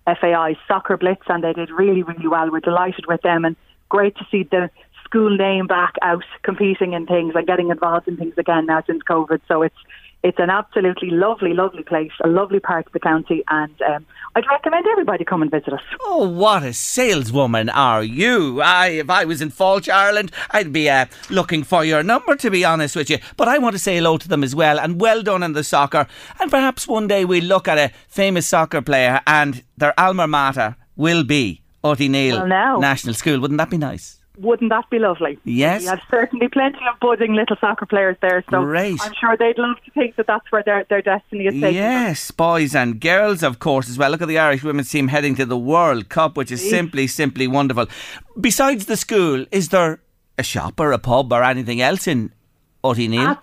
FAI 0.06 0.56
soccer 0.66 0.96
blitz, 0.96 1.22
and 1.28 1.44
they 1.44 1.52
did 1.52 1.70
really, 1.70 2.02
really 2.02 2.28
well. 2.28 2.50
We're 2.50 2.60
delighted 2.60 3.06
with 3.06 3.20
them, 3.22 3.44
and 3.44 3.56
great 3.88 4.16
to 4.16 4.26
see 4.30 4.44
the 4.44 4.70
school 5.04 5.36
name 5.36 5.66
back 5.66 5.94
out 6.02 6.24
competing 6.42 6.92
in 6.92 7.06
things 7.06 7.34
and 7.34 7.46
getting 7.46 7.70
involved 7.70 8.08
in 8.08 8.16
things 8.16 8.34
again 8.36 8.66
now 8.66 8.82
since 8.86 9.02
COVID. 9.02 9.40
So 9.48 9.62
it's 9.62 9.76
it's 10.22 10.38
an 10.38 10.50
absolutely 10.50 11.10
lovely, 11.10 11.54
lovely 11.54 11.84
place, 11.84 12.10
a 12.24 12.28
lovely 12.28 12.60
part 12.60 12.86
of 12.86 12.92
the 12.92 12.98
county, 12.98 13.44
and 13.48 13.80
um, 13.82 14.04
I'd 14.34 14.46
recommend 14.50 14.86
everybody 14.88 15.24
come 15.24 15.42
and 15.42 15.50
visit 15.50 15.72
us. 15.72 15.80
Oh, 16.00 16.28
what 16.28 16.62
a 16.64 16.72
saleswoman 16.72 17.68
are 17.68 18.02
you? 18.02 18.60
I, 18.60 18.88
if 18.88 19.10
I 19.10 19.24
was 19.24 19.40
in 19.40 19.50
Fáilte, 19.50 19.88
Ireland, 19.88 20.32
I'd 20.50 20.72
be 20.72 20.90
uh, 20.90 21.06
looking 21.30 21.62
for 21.62 21.84
your 21.84 22.02
number, 22.02 22.34
to 22.36 22.50
be 22.50 22.64
honest 22.64 22.96
with 22.96 23.10
you. 23.10 23.18
But 23.36 23.48
I 23.48 23.58
want 23.58 23.74
to 23.74 23.78
say 23.78 23.96
hello 23.96 24.18
to 24.18 24.28
them 24.28 24.42
as 24.42 24.54
well, 24.54 24.80
and 24.80 25.00
well 25.00 25.22
done 25.22 25.42
in 25.42 25.52
the 25.52 25.64
soccer. 25.64 26.06
And 26.40 26.50
perhaps 26.50 26.88
one 26.88 27.06
day 27.06 27.24
we'll 27.24 27.44
look 27.44 27.68
at 27.68 27.78
a 27.78 27.94
famous 28.08 28.46
soccer 28.46 28.82
player, 28.82 29.20
and 29.26 29.62
their 29.76 29.98
alma 29.98 30.26
mater 30.26 30.76
will 30.96 31.22
be 31.22 31.62
Utty 31.84 32.10
Neil 32.10 32.46
Well. 32.46 32.80
National 32.80 33.14
School. 33.14 33.40
Wouldn't 33.40 33.58
that 33.58 33.70
be 33.70 33.78
nice? 33.78 34.18
Wouldn't 34.40 34.70
that 34.70 34.88
be 34.88 34.98
lovely? 34.98 35.38
Yes. 35.44 35.82
We 35.82 35.86
have 35.88 36.00
certainly 36.10 36.48
plenty 36.48 36.78
of 36.92 37.00
budding 37.00 37.34
little 37.34 37.56
soccer 37.60 37.86
players 37.86 38.16
there, 38.20 38.44
so 38.50 38.62
Great. 38.62 39.00
I'm 39.02 39.12
sure 39.20 39.36
they'd 39.36 39.58
love 39.58 39.76
to 39.84 39.90
think 39.90 40.16
that 40.16 40.26
that's 40.26 40.50
where 40.50 40.62
their, 40.62 40.84
their 40.88 41.02
destiny 41.02 41.46
is. 41.46 41.54
Yes, 41.54 42.30
boys 42.30 42.74
and 42.74 43.00
girls, 43.00 43.42
of 43.42 43.58
course, 43.58 43.88
as 43.88 43.98
well. 43.98 44.10
Look 44.10 44.22
at 44.22 44.28
the 44.28 44.38
Irish 44.38 44.62
women's 44.62 44.90
team 44.90 45.08
heading 45.08 45.34
to 45.36 45.44
the 45.44 45.58
World 45.58 46.08
Cup, 46.08 46.36
which 46.36 46.52
is 46.52 46.68
simply, 46.68 47.06
simply 47.06 47.46
wonderful. 47.46 47.86
Besides 48.40 48.86
the 48.86 48.96
school, 48.96 49.44
is 49.50 49.70
there 49.70 50.00
a 50.38 50.42
shop 50.42 50.78
or 50.78 50.92
a 50.92 50.98
pub 50.98 51.32
or 51.32 51.42
anything 51.42 51.80
else 51.80 52.06
in 52.06 52.32
Utty 52.84 53.08
Neil? 53.08 53.38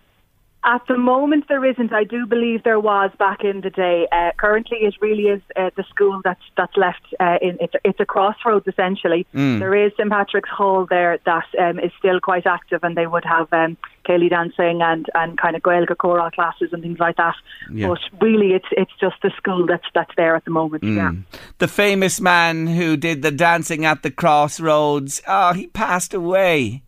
At, 0.66 0.82
the 0.88 0.98
moment, 0.98 1.46
there 1.48 1.64
isn't. 1.64 1.94
I 1.94 2.04
do 2.04 2.26
believe 2.26 2.64
there 2.64 2.80
was 2.80 3.12
back 3.20 3.44
in 3.44 3.62
the 3.62 3.70
day. 3.70 4.08
Uh, 4.12 4.32
currently, 4.38 4.80
it 4.82 4.96
really 5.00 5.24
is 5.24 5.42
uh, 5.56 5.70
the 5.78 5.84
school 5.90 6.22
that's 6.24 6.42
that's 6.58 6.76
left. 6.76 7.06
Uh, 7.20 7.38
in 7.42 7.58
it's, 7.60 7.74
it's 7.84 8.00
a 8.00 8.06
crossroads 8.06 8.68
essentially. 8.68 9.26
Mm. 9.34 9.60
There 9.60 9.76
is 9.76 9.92
St 9.98 10.10
Patrick's 10.10 10.50
Hall 10.50 10.86
there 10.90 11.20
that 11.26 11.46
um, 11.60 11.80
is 11.80 11.92
still 12.00 12.20
quite 12.20 12.46
active, 12.46 12.84
and 12.84 12.98
they 12.98 13.08
would 13.08 13.26
have 13.26 13.52
um, 13.54 13.78
Céilí 14.08 14.30
dancing 14.30 14.82
and 14.82 15.06
and 15.14 15.38
kind 15.38 15.56
of 15.56 15.62
Gaeilge 15.62 15.98
choral 15.98 16.32
classes 16.32 16.70
and 16.72 16.82
things 16.82 17.00
like 17.00 17.18
that. 17.18 17.36
Yeah. 17.72 17.88
But 17.88 18.00
really, 18.22 18.54
it's 18.54 18.68
it's 18.72 18.94
just 19.00 19.16
the 19.22 19.32
school 19.38 19.66
that's 19.68 19.88
that's 19.94 20.12
there 20.18 20.36
at 20.36 20.46
the 20.46 20.52
moment. 20.52 20.84
Mm. 20.84 20.96
Yeah. 20.96 21.40
The 21.60 21.68
famous 21.68 22.20
man 22.20 22.68
who 22.68 22.98
did 22.98 23.22
the 23.22 23.32
dancing 23.32 23.86
at 23.86 24.04
the 24.04 24.12
crossroads. 24.12 25.22
Oh, 25.28 25.54
he 25.54 25.68
passed 25.68 26.14
away. 26.14 26.85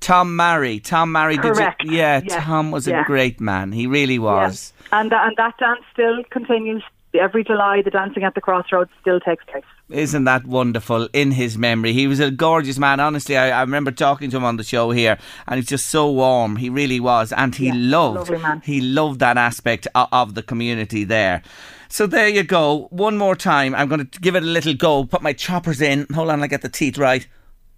Tom 0.00 0.34
Murray. 0.36 0.80
Tom 0.80 1.12
Murray 1.12 1.36
did 1.36 1.54
Correct. 1.54 1.84
you, 1.84 1.92
Yeah, 1.92 2.20
Yes. 2.24 2.44
Tom 2.44 2.70
was 2.70 2.88
a 2.88 3.02
great 3.06 3.40
man. 3.40 3.72
He 3.72 3.86
really 3.86 4.18
was. 4.18 4.72
And 4.92 5.12
and 5.12 5.36
that 5.36 5.56
dance 5.58 5.82
still 5.92 6.24
continues 6.30 6.82
every 7.14 7.44
July. 7.44 7.82
The 7.82 7.90
dancing 7.90 8.24
at 8.24 8.34
the 8.34 8.40
crossroads 8.40 8.90
still 9.00 9.20
takes 9.20 9.44
place. 9.44 9.64
Isn't 9.90 10.24
that 10.24 10.46
wonderful 10.46 11.08
in 11.12 11.32
his 11.32 11.58
memory? 11.58 11.92
He 11.92 12.06
was 12.06 12.20
a 12.20 12.30
gorgeous 12.30 12.78
man. 12.78 13.00
Honestly, 13.00 13.36
I, 13.36 13.50
I 13.50 13.62
remember 13.62 13.90
talking 13.90 14.30
to 14.30 14.36
him 14.36 14.44
on 14.44 14.56
the 14.56 14.62
show 14.64 14.92
here, 14.92 15.18
and 15.48 15.56
he's 15.56 15.68
just 15.68 15.88
so 15.90 16.10
warm. 16.10 16.56
He 16.56 16.70
really 16.70 17.00
was, 17.00 17.32
and 17.32 17.54
he 17.54 17.72
loved 17.72 18.30
he 18.64 18.80
loved 18.80 19.20
that 19.20 19.36
aspect 19.36 19.86
of, 19.94 20.08
of 20.12 20.34
the 20.34 20.42
community 20.42 21.04
there. 21.04 21.42
So 21.88 22.06
there 22.06 22.28
you 22.28 22.44
go. 22.44 22.86
One 22.90 23.18
more 23.18 23.34
time, 23.34 23.74
I'm 23.74 23.88
going 23.88 24.06
to 24.06 24.20
give 24.20 24.36
it 24.36 24.44
a 24.44 24.46
little 24.46 24.74
go. 24.74 25.04
Put 25.04 25.22
my 25.22 25.32
choppers 25.32 25.80
in. 25.80 26.06
Hold 26.14 26.30
on, 26.30 26.40
I 26.42 26.46
get 26.46 26.62
the 26.62 26.68
teeth 26.68 26.96
right. 26.96 27.26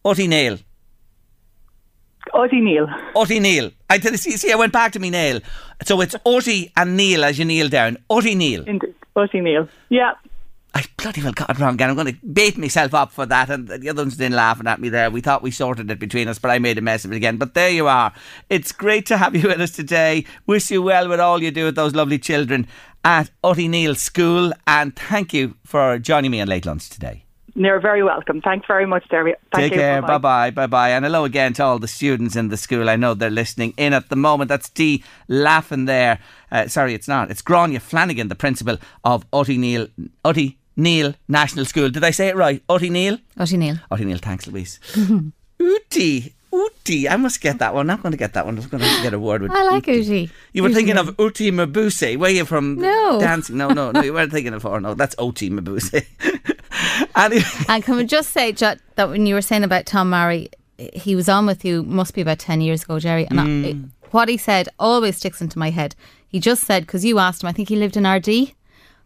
Utty 0.04 0.28
Neil. 0.28 0.58
Utty 2.34 2.62
Neil. 2.62 2.86
Utty 3.14 3.40
Neil. 3.40 3.70
I 3.90 3.98
did 3.98 4.18
see, 4.18 4.36
see. 4.36 4.52
I 4.52 4.56
went 4.56 4.72
back 4.72 4.92
to 4.92 4.98
me 4.98 5.10
nail. 5.10 5.40
So 5.84 6.00
it's 6.00 6.14
Utty 6.26 6.70
and 6.76 6.96
Neil 6.96 7.24
as 7.24 7.38
you 7.38 7.44
kneel 7.44 7.68
down. 7.68 7.98
Utty 8.10 8.36
Neil. 8.36 8.64
Indeed. 8.64 8.94
Utty 9.16 9.42
Neil. 9.42 9.68
Yeah. 9.90 10.12
I 10.74 10.84
bloody 10.96 11.22
well 11.22 11.32
got 11.32 11.50
it 11.50 11.58
wrong 11.58 11.74
again. 11.74 11.90
I'm 11.90 11.96
going 11.96 12.14
to 12.14 12.26
bait 12.26 12.56
myself 12.56 12.94
up 12.94 13.12
for 13.12 13.26
that. 13.26 13.50
And 13.50 13.68
the 13.68 13.90
other 13.90 14.02
ones 14.02 14.16
didn't 14.16 14.36
laughing 14.36 14.66
at 14.66 14.80
me 14.80 14.88
there. 14.88 15.10
We 15.10 15.20
thought 15.20 15.42
we 15.42 15.50
sorted 15.50 15.90
it 15.90 15.98
between 15.98 16.28
us, 16.28 16.38
but 16.38 16.50
I 16.50 16.58
made 16.58 16.78
a 16.78 16.80
mess 16.80 17.04
of 17.04 17.12
it 17.12 17.16
again. 17.16 17.36
But 17.36 17.52
there 17.52 17.68
you 17.68 17.88
are. 17.88 18.12
It's 18.48 18.72
great 18.72 19.04
to 19.06 19.18
have 19.18 19.36
you 19.36 19.48
with 19.48 19.60
us 19.60 19.72
today. 19.72 20.24
Wish 20.46 20.70
you 20.70 20.80
well 20.80 21.08
with 21.08 21.20
all 21.20 21.42
you 21.42 21.50
do 21.50 21.66
with 21.66 21.74
those 21.74 21.94
lovely 21.94 22.18
children 22.18 22.66
at 23.04 23.30
Utty 23.44 23.68
Neil 23.68 23.94
School. 23.94 24.54
And 24.66 24.96
thank 24.96 25.34
you 25.34 25.56
for 25.64 25.98
joining 25.98 26.30
me 26.30 26.40
on 26.40 26.48
Late 26.48 26.64
Lunch 26.64 26.88
today. 26.88 27.26
You're 27.54 27.80
very 27.80 28.02
welcome. 28.02 28.40
Thanks 28.40 28.66
very 28.66 28.86
much, 28.86 29.06
Derry. 29.10 29.34
Thank 29.52 29.64
Take 29.64 29.72
you. 29.72 29.78
care. 29.78 30.00
Bye-bye. 30.00 30.18
Bye 30.18 30.18
bye. 30.18 30.50
Bye 30.50 30.66
bye. 30.66 30.90
And 30.90 31.04
hello 31.04 31.24
again 31.24 31.52
to 31.54 31.64
all 31.64 31.78
the 31.78 31.86
students 31.88 32.34
in 32.34 32.48
the 32.48 32.56
school. 32.56 32.88
I 32.88 32.96
know 32.96 33.12
they're 33.14 33.28
listening 33.30 33.74
in 33.76 33.92
at 33.92 34.08
the 34.08 34.16
moment. 34.16 34.48
That's 34.48 34.70
D. 34.70 35.04
laughing 35.28 35.84
there. 35.84 36.18
Uh, 36.50 36.66
sorry, 36.68 36.94
it's 36.94 37.08
not. 37.08 37.30
It's 37.30 37.42
Gráinne 37.42 37.78
Flanagan, 37.80 38.28
the 38.28 38.34
principal 38.34 38.78
of 39.04 39.30
Utty 39.32 39.58
Neil. 39.58 39.88
Utty 40.24 40.56
Neil 40.76 41.14
National 41.28 41.66
School. 41.66 41.90
Did 41.90 42.04
I 42.04 42.10
say 42.10 42.28
it 42.28 42.36
right? 42.36 42.62
Utty 42.68 42.90
Neil? 42.90 43.18
Utty 43.38 43.58
Neil. 43.58 43.76
Utty 43.90 44.06
Neil. 44.06 44.18
Thanks, 44.18 44.46
Louise. 44.46 44.80
Uti. 45.58 46.34
Uti. 46.54 47.08
I 47.08 47.16
must 47.16 47.40
get 47.40 47.58
that 47.58 47.74
one. 47.74 47.82
I'm 47.82 47.96
not 47.96 48.02
going 48.02 48.12
to 48.12 48.18
get 48.18 48.32
that 48.34 48.44
one. 48.46 48.58
I'm 48.58 48.68
going 48.68 48.82
to 48.82 49.02
get 49.02 49.12
a 49.14 49.18
word 49.18 49.42
with 49.42 49.52
I 49.52 49.62
like 49.64 49.86
Uti. 49.86 50.30
You 50.54 50.62
were 50.62 50.68
Uti 50.70 50.74
thinking 50.80 50.96
of 50.98 51.14
Uti 51.18 51.50
Mabuse. 51.50 52.16
Were 52.16 52.28
you 52.28 52.44
from 52.46 52.76
No. 52.76 53.20
dancing? 53.20 53.56
No, 53.58 53.68
no, 53.70 53.90
no. 53.90 54.02
You 54.02 54.12
weren't 54.14 54.32
thinking 54.32 54.52
of 54.54 54.62
her. 54.62 54.80
No, 54.80 54.94
that's 54.94 55.14
Oti 55.18 55.50
Mabuse. 55.50 56.04
anyway. 57.16 57.42
And 57.68 57.82
can 57.84 57.96
we 57.96 58.04
just 58.04 58.30
say 58.30 58.52
that 58.52 58.80
when 58.96 59.26
you 59.26 59.34
were 59.34 59.42
saying 59.42 59.64
about 59.64 59.86
Tom 59.86 60.10
Murray, 60.10 60.48
he 60.94 61.14
was 61.14 61.28
on 61.28 61.46
with 61.46 61.64
you, 61.64 61.82
must 61.82 62.14
be 62.14 62.20
about 62.20 62.38
10 62.38 62.60
years 62.60 62.82
ago, 62.82 62.98
Gerry. 62.98 63.26
And 63.28 63.40
I- 63.40 63.44
Mm. 63.44 63.90
what 64.10 64.28
he 64.28 64.36
said 64.36 64.68
always 64.78 65.16
sticks 65.16 65.40
into 65.40 65.58
my 65.58 65.70
head. 65.70 65.94
He 66.28 66.40
just 66.40 66.64
said, 66.64 66.84
because 66.86 67.04
you 67.04 67.18
asked 67.18 67.42
him, 67.42 67.48
I 67.48 67.52
think 67.52 67.68
he 67.68 67.76
lived 67.76 67.96
in 67.96 68.04
Ardee, 68.04 68.54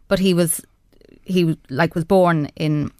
but 0.07 0.19
he 0.19 0.33
was, 0.33 0.61
he 1.23 1.57
like 1.69 1.93
was 1.95 2.05
born 2.05 2.49
in 2.55 2.91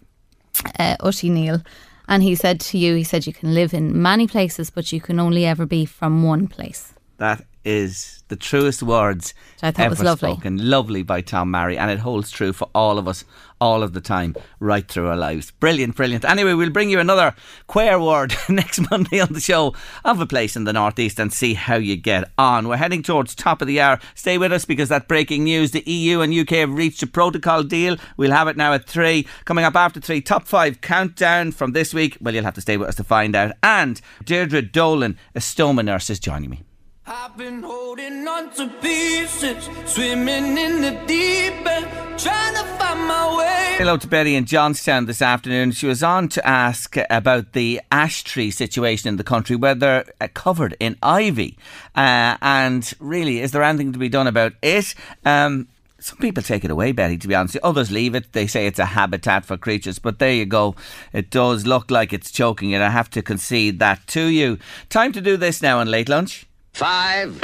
uh, 0.78 0.96
Neil. 1.22 1.62
And 2.08 2.22
he 2.22 2.34
said 2.34 2.60
to 2.60 2.78
you, 2.78 2.94
he 2.94 3.04
said, 3.04 3.26
you 3.26 3.32
can 3.32 3.54
live 3.54 3.74
in 3.74 4.00
many 4.00 4.26
places, 4.26 4.70
but 4.70 4.92
you 4.92 5.00
can 5.00 5.20
only 5.20 5.44
ever 5.44 5.66
be 5.66 5.84
from 5.84 6.22
one 6.22 6.46
place. 6.46 6.94
That 7.18 7.44
is 7.68 8.24
the 8.28 8.36
truest 8.36 8.82
words 8.82 9.34
Which 9.56 9.64
I 9.64 9.70
thought 9.70 9.84
ever 9.84 9.90
was 9.92 10.02
lovely. 10.02 10.32
spoken. 10.32 10.70
Lovely 10.70 11.02
by 11.02 11.20
Tom 11.20 11.50
Murray, 11.50 11.76
and 11.76 11.90
it 11.90 11.98
holds 11.98 12.30
true 12.30 12.54
for 12.54 12.68
all 12.74 12.98
of 12.98 13.06
us, 13.06 13.24
all 13.60 13.82
of 13.82 13.92
the 13.92 14.00
time, 14.00 14.34
right 14.58 14.86
through 14.88 15.08
our 15.08 15.16
lives. 15.16 15.50
Brilliant, 15.50 15.94
brilliant. 15.94 16.24
Anyway, 16.24 16.54
we'll 16.54 16.70
bring 16.70 16.88
you 16.88 16.98
another 16.98 17.34
queer 17.66 18.00
word 18.00 18.34
next 18.48 18.90
Monday 18.90 19.20
on 19.20 19.34
the 19.34 19.40
show 19.40 19.74
of 20.02 20.18
a 20.18 20.26
place 20.26 20.56
in 20.56 20.64
the 20.64 20.72
northeast 20.72 21.20
and 21.20 21.30
see 21.30 21.54
how 21.54 21.76
you 21.76 21.96
get 21.96 22.30
on. 22.38 22.68
We're 22.68 22.76
heading 22.78 23.02
towards 23.02 23.34
top 23.34 23.60
of 23.60 23.68
the 23.68 23.80
hour. 23.80 23.98
Stay 24.14 24.38
with 24.38 24.52
us 24.52 24.64
because 24.64 24.88
that 24.88 25.08
breaking 25.08 25.44
news: 25.44 25.72
the 25.72 25.82
EU 25.84 26.20
and 26.20 26.32
UK 26.32 26.50
have 26.60 26.72
reached 26.72 27.02
a 27.02 27.06
protocol 27.06 27.62
deal. 27.62 27.96
We'll 28.16 28.32
have 28.32 28.48
it 28.48 28.56
now 28.56 28.72
at 28.72 28.86
three. 28.86 29.26
Coming 29.44 29.66
up 29.66 29.76
after 29.76 30.00
three, 30.00 30.22
top 30.22 30.46
five 30.46 30.80
countdown 30.80 31.52
from 31.52 31.72
this 31.72 31.92
week. 31.92 32.16
Well, 32.20 32.34
you'll 32.34 32.44
have 32.44 32.54
to 32.54 32.62
stay 32.62 32.78
with 32.78 32.88
us 32.88 32.96
to 32.96 33.04
find 33.04 33.36
out. 33.36 33.52
And 33.62 34.00
Deirdre 34.24 34.62
Dolan, 34.62 35.18
a 35.34 35.40
stoma 35.40 35.84
nurse, 35.84 36.08
is 36.08 36.18
joining 36.18 36.50
me. 36.50 36.62
I've 37.10 37.34
been 37.38 37.62
holding 37.62 38.28
on 38.28 38.50
to 38.56 38.68
pieces, 38.82 39.66
swimming 39.86 40.58
in 40.58 40.82
the 40.82 40.90
deep 41.06 41.66
end, 41.66 41.86
trying 42.18 42.54
to 42.54 42.64
find 42.76 43.00
my 43.08 43.38
way. 43.38 43.76
Hello 43.78 43.96
to 43.96 44.06
Betty 44.06 44.34
in 44.34 44.44
Johnstown 44.44 45.06
this 45.06 45.22
afternoon. 45.22 45.72
She 45.72 45.86
was 45.86 46.02
on 46.02 46.28
to 46.28 46.46
ask 46.46 46.98
about 47.08 47.54
the 47.54 47.80
ash 47.90 48.24
tree 48.24 48.50
situation 48.50 49.08
in 49.08 49.16
the 49.16 49.24
country, 49.24 49.56
where 49.56 49.74
they're 49.74 50.04
uh, 50.20 50.28
covered 50.34 50.76
in 50.80 50.98
ivy. 51.02 51.56
Uh, 51.96 52.36
and 52.42 52.92
really, 53.00 53.40
is 53.40 53.52
there 53.52 53.62
anything 53.62 53.94
to 53.94 53.98
be 53.98 54.10
done 54.10 54.26
about 54.26 54.52
it? 54.60 54.94
Um, 55.24 55.66
some 56.00 56.18
people 56.18 56.42
take 56.42 56.62
it 56.62 56.70
away, 56.70 56.92
Betty, 56.92 57.16
to 57.16 57.26
be 57.26 57.34
honest. 57.34 57.56
Others 57.62 57.90
leave 57.90 58.14
it. 58.14 58.34
They 58.34 58.46
say 58.46 58.66
it's 58.66 58.78
a 58.78 58.84
habitat 58.84 59.46
for 59.46 59.56
creatures. 59.56 59.98
But 59.98 60.18
there 60.18 60.34
you 60.34 60.44
go. 60.44 60.76
It 61.14 61.30
does 61.30 61.66
look 61.66 61.90
like 61.90 62.12
it's 62.12 62.30
choking 62.30 62.72
it. 62.72 62.82
I 62.82 62.90
have 62.90 63.08
to 63.10 63.22
concede 63.22 63.78
that 63.78 64.06
to 64.08 64.26
you. 64.26 64.58
Time 64.90 65.12
to 65.12 65.22
do 65.22 65.38
this 65.38 65.62
now 65.62 65.78
on 65.78 65.90
late 65.90 66.10
lunch. 66.10 66.47
Five, 66.78 67.34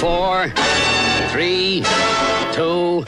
four, 0.00 0.50
three, 1.28 1.84
two, 2.52 3.04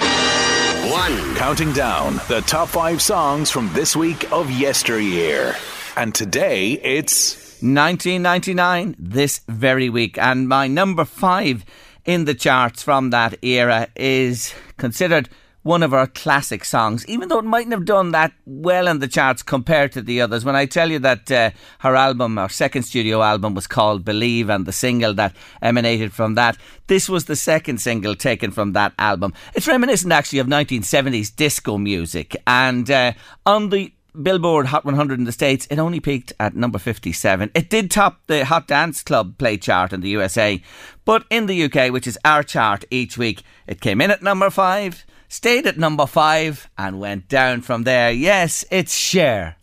one. 0.89 1.35
Counting 1.35 1.73
down 1.73 2.21
the 2.29 2.45
top 2.47 2.69
five 2.69 3.03
songs 3.03 3.51
from 3.51 3.69
this 3.73 3.97
week 3.97 4.31
of 4.31 4.53
yesteryear. 4.53 5.57
And 5.97 6.15
today 6.15 6.75
it's 6.75 7.35
1999, 7.61 8.95
this 9.01 9.41
very 9.49 9.91
week. 9.91 10.17
And 10.17 10.49
my 10.49 10.69
number 10.69 11.05
five 11.05 11.65
in 12.05 12.25
the 12.25 12.35
charts 12.35 12.85
from 12.85 13.11
that 13.11 13.37
era 13.43 13.89
is 13.97 14.55
considered 14.77 15.29
one 15.69 15.83
of 15.83 15.93
our 15.93 16.07
classic 16.07 16.65
songs, 16.65 17.07
even 17.07 17.29
though 17.29 17.39
it 17.39 17.45
mightn't 17.45 17.75
have 17.75 17.85
done 17.85 18.11
that 18.13 18.33
well 18.47 18.89
in 18.89 19.01
the 19.01 19.07
charts 19.07 19.43
compared 19.43 19.93
to 19.93 20.01
the 20.01 20.19
others. 20.19 20.43
When 20.43 20.57
I 20.57 20.65
tell 20.65 20.91
you 20.91 20.99
that 21.01 21.31
uh, 21.31 21.51
her 21.81 21.95
album, 21.95 22.39
her 22.39 22.49
second 22.49 22.85
studio 22.85 23.23
album, 23.23 23.55
was 23.55 23.67
called 23.67 24.03
Believe, 24.03 24.49
and 24.49 24.65
the 24.65 24.73
single 24.73 25.13
that 25.15 25.37
emanated 25.61 26.15
from 26.15 26.37
that, 26.37 26.57
this 26.87 27.07
was 27.07 27.27
the 27.27 27.37
second 27.37 27.83
single 27.83 28.15
taken 28.15 28.51
from 28.51 28.73
that 28.73 28.95
album. 28.99 29.35
It's 29.55 29.69
reminiscent 29.69 30.11
actually 30.11 30.39
of 30.39 30.47
1970s 30.47 31.37
disco 31.37 31.77
music, 31.77 32.35
and 32.47 32.91
uh, 32.91 33.13
on 33.45 33.69
the 33.69 33.93
Billboard 34.23 34.67
Hot 34.67 34.87
100 34.87 35.19
in 35.19 35.27
the 35.27 35.33
States, 35.33 35.67
it 35.71 35.79
only 35.79 36.01
peaked 36.01 36.33
at 36.41 36.57
number 36.57 36.79
57. 36.79 37.51
It 37.55 37.69
did 37.69 37.91
top 37.91 38.23
the 38.27 38.47
Hot 38.47 38.67
Dance 38.67 39.03
Club 39.03 39.37
play 39.37 39.59
chart 39.59 39.93
in 39.93 40.01
the 40.01 40.09
USA, 40.09 40.63
but 41.05 41.27
in 41.29 41.45
the 41.45 41.65
UK, 41.65 41.93
which 41.93 42.07
is 42.07 42.19
our 42.25 42.43
chart 42.43 42.87
each 42.91 43.19
week, 43.19 43.43
it 43.67 43.83
came 43.83 44.01
in 44.01 44.11
at 44.11 44.23
number 44.23 44.49
5, 44.49 45.05
stayed 45.29 45.67
at 45.67 45.79
number 45.79 46.07
5, 46.07 46.71
and 46.77 47.01
went 47.01 47.29
down 47.29 47.61
from 47.63 47.85
there. 47.85 48.11
Yes, 48.11 48.65
it's 48.71 48.95
Cher. 48.95 49.57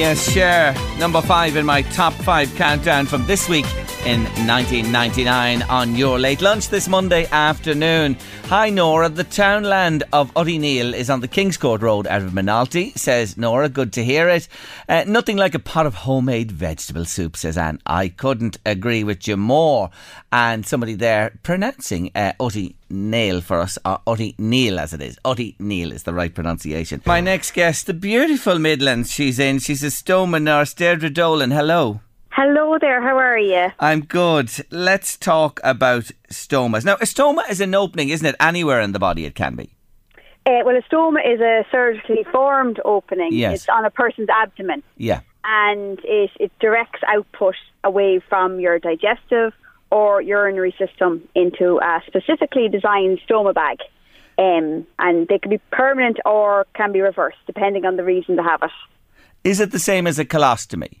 Yes, 0.00 0.32
Cher, 0.32 0.74
number 0.98 1.20
five 1.20 1.56
in 1.56 1.66
my 1.66 1.82
top 1.82 2.14
five 2.14 2.52
countdown 2.54 3.04
from 3.04 3.26
this 3.26 3.50
week 3.50 3.66
in 4.06 4.22
1999 4.46 5.62
on 5.62 5.94
your 5.94 6.18
late 6.18 6.40
lunch 6.40 6.68
this 6.70 6.88
Monday 6.88 7.26
afternoon. 7.30 8.16
Hi 8.50 8.68
Nora, 8.68 9.08
the 9.08 9.22
townland 9.22 10.02
of 10.12 10.34
Neil 10.34 10.92
is 10.92 11.08
on 11.08 11.20
the 11.20 11.28
Kingscourt 11.28 11.82
Road 11.82 12.08
out 12.08 12.22
of 12.22 12.32
Moynalty, 12.32 12.98
says 12.98 13.36
Nora. 13.36 13.68
Good 13.68 13.92
to 13.92 14.04
hear 14.04 14.28
it. 14.28 14.48
Uh, 14.88 15.04
nothing 15.06 15.36
like 15.36 15.54
a 15.54 15.60
pot 15.60 15.86
of 15.86 15.94
homemade 15.94 16.50
vegetable 16.50 17.04
soup, 17.04 17.36
says 17.36 17.56
Anne. 17.56 17.78
I 17.86 18.08
couldn't 18.08 18.58
agree 18.66 19.04
with 19.04 19.28
you 19.28 19.36
more. 19.36 19.90
And 20.32 20.66
somebody 20.66 20.96
there 20.96 21.38
pronouncing 21.44 22.10
uh, 22.16 22.32
Neil 22.90 23.40
for 23.40 23.60
us, 23.60 23.78
or 23.84 24.00
Utty 24.04 24.36
Neil 24.36 24.80
as 24.80 24.92
it 24.92 25.00
is. 25.00 25.16
Utty 25.24 25.54
Neil 25.60 25.92
is 25.92 26.02
the 26.02 26.12
right 26.12 26.34
pronunciation. 26.34 27.02
My 27.06 27.20
next 27.20 27.52
guest, 27.52 27.86
the 27.86 27.94
beautiful 27.94 28.58
Midlands 28.58 29.12
she's 29.12 29.38
in. 29.38 29.60
She's 29.60 29.84
a 29.84 29.90
stoma 29.90 30.42
nurse, 30.42 30.74
Deirdre 30.74 31.10
Dolan. 31.10 31.52
Hello. 31.52 32.00
Hello 32.42 32.78
there, 32.80 33.02
how 33.02 33.18
are 33.18 33.38
you? 33.38 33.68
I'm 33.80 34.00
good. 34.00 34.50
Let's 34.70 35.18
talk 35.18 35.60
about 35.62 36.10
stomas. 36.32 36.86
Now, 36.86 36.94
a 36.94 37.04
stoma 37.04 37.42
is 37.50 37.60
an 37.60 37.74
opening, 37.74 38.08
isn't 38.08 38.26
it? 38.26 38.34
Anywhere 38.40 38.80
in 38.80 38.92
the 38.92 38.98
body 38.98 39.26
it 39.26 39.34
can 39.34 39.56
be. 39.56 39.74
Uh, 40.46 40.64
well, 40.64 40.74
a 40.74 40.80
stoma 40.90 41.18
is 41.22 41.38
a 41.42 41.66
surgically 41.70 42.24
formed 42.32 42.80
opening. 42.82 43.34
Yes. 43.34 43.56
It's 43.56 43.68
on 43.68 43.84
a 43.84 43.90
person's 43.90 44.30
abdomen. 44.30 44.82
Yeah. 44.96 45.20
And 45.44 46.00
it, 46.02 46.30
it 46.40 46.50
directs 46.60 47.00
output 47.06 47.56
away 47.84 48.22
from 48.26 48.58
your 48.58 48.78
digestive 48.78 49.52
or 49.90 50.22
urinary 50.22 50.74
system 50.78 51.28
into 51.34 51.78
a 51.82 52.00
specifically 52.06 52.70
designed 52.70 53.20
stoma 53.28 53.52
bag. 53.52 53.80
Um, 54.38 54.86
and 54.98 55.28
they 55.28 55.38
can 55.38 55.50
be 55.50 55.60
permanent 55.70 56.16
or 56.24 56.66
can 56.72 56.90
be 56.90 57.02
reversed, 57.02 57.36
depending 57.46 57.84
on 57.84 57.96
the 57.96 58.02
reason 58.02 58.36
to 58.36 58.42
have 58.42 58.62
it. 58.62 58.70
Is 59.44 59.60
it 59.60 59.72
the 59.72 59.78
same 59.78 60.06
as 60.06 60.18
a 60.18 60.24
colostomy? 60.24 61.00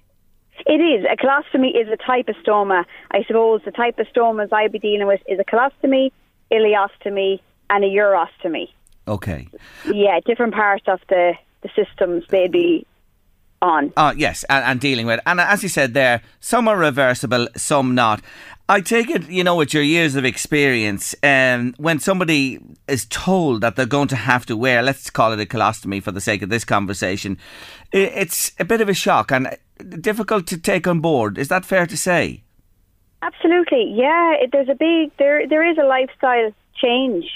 It 0.66 0.80
is. 0.80 1.04
A 1.10 1.16
colostomy 1.16 1.70
is 1.80 1.88
a 1.88 1.96
type 1.96 2.28
of 2.28 2.36
stoma. 2.36 2.84
I 3.10 3.22
suppose 3.24 3.62
the 3.64 3.70
type 3.70 3.98
of 3.98 4.06
stomas 4.08 4.52
I'd 4.52 4.72
be 4.72 4.78
dealing 4.78 5.06
with 5.06 5.20
is 5.26 5.38
a 5.38 5.44
colostomy, 5.44 6.12
ileostomy, 6.52 7.40
and 7.70 7.84
a 7.84 7.88
urostomy. 7.88 8.68
Okay. 9.08 9.48
Yeah, 9.86 10.20
different 10.24 10.54
parts 10.54 10.84
of 10.86 11.00
the, 11.08 11.34
the 11.62 11.70
systems 11.74 12.24
they'd 12.28 12.52
be 12.52 12.86
on. 13.62 13.92
Oh, 13.96 14.12
yes, 14.12 14.44
and, 14.44 14.64
and, 14.64 14.80
dealing 14.80 15.06
with. 15.06 15.20
And 15.26 15.40
as 15.40 15.62
you 15.62 15.68
said 15.68 15.94
there, 15.94 16.22
some 16.40 16.68
are 16.68 16.76
reversible, 16.76 17.48
some 17.56 17.94
not. 17.94 18.22
I 18.68 18.80
take 18.80 19.10
it, 19.10 19.28
you 19.28 19.42
know, 19.42 19.56
with 19.56 19.74
your 19.74 19.82
years 19.82 20.14
of 20.14 20.24
experience, 20.24 21.14
um, 21.22 21.74
when 21.76 21.98
somebody 21.98 22.60
is 22.86 23.06
told 23.06 23.62
that 23.62 23.76
they're 23.76 23.84
going 23.84 24.08
to 24.08 24.16
have 24.16 24.46
to 24.46 24.56
wear, 24.56 24.82
let's 24.82 25.10
call 25.10 25.32
it 25.32 25.40
a 25.40 25.44
colostomy 25.44 26.02
for 26.02 26.12
the 26.12 26.20
sake 26.20 26.40
of 26.42 26.50
this 26.50 26.64
conversation, 26.64 27.36
it's 27.92 28.52
a 28.60 28.64
bit 28.64 28.80
of 28.80 28.88
a 28.88 28.94
shock 28.94 29.32
and 29.32 29.56
difficult 29.82 30.46
to 30.48 30.58
take 30.58 30.86
on 30.86 31.00
board. 31.00 31.38
Is 31.38 31.48
that 31.48 31.64
fair 31.64 31.86
to 31.86 31.96
say? 31.96 32.42
Absolutely, 33.22 33.92
yeah. 33.94 34.34
It, 34.40 34.50
there's 34.52 34.68
a 34.68 34.74
big 34.74 35.10
there. 35.18 35.46
There 35.46 35.68
is 35.70 35.78
a 35.78 35.84
lifestyle 35.84 36.52
change, 36.82 37.26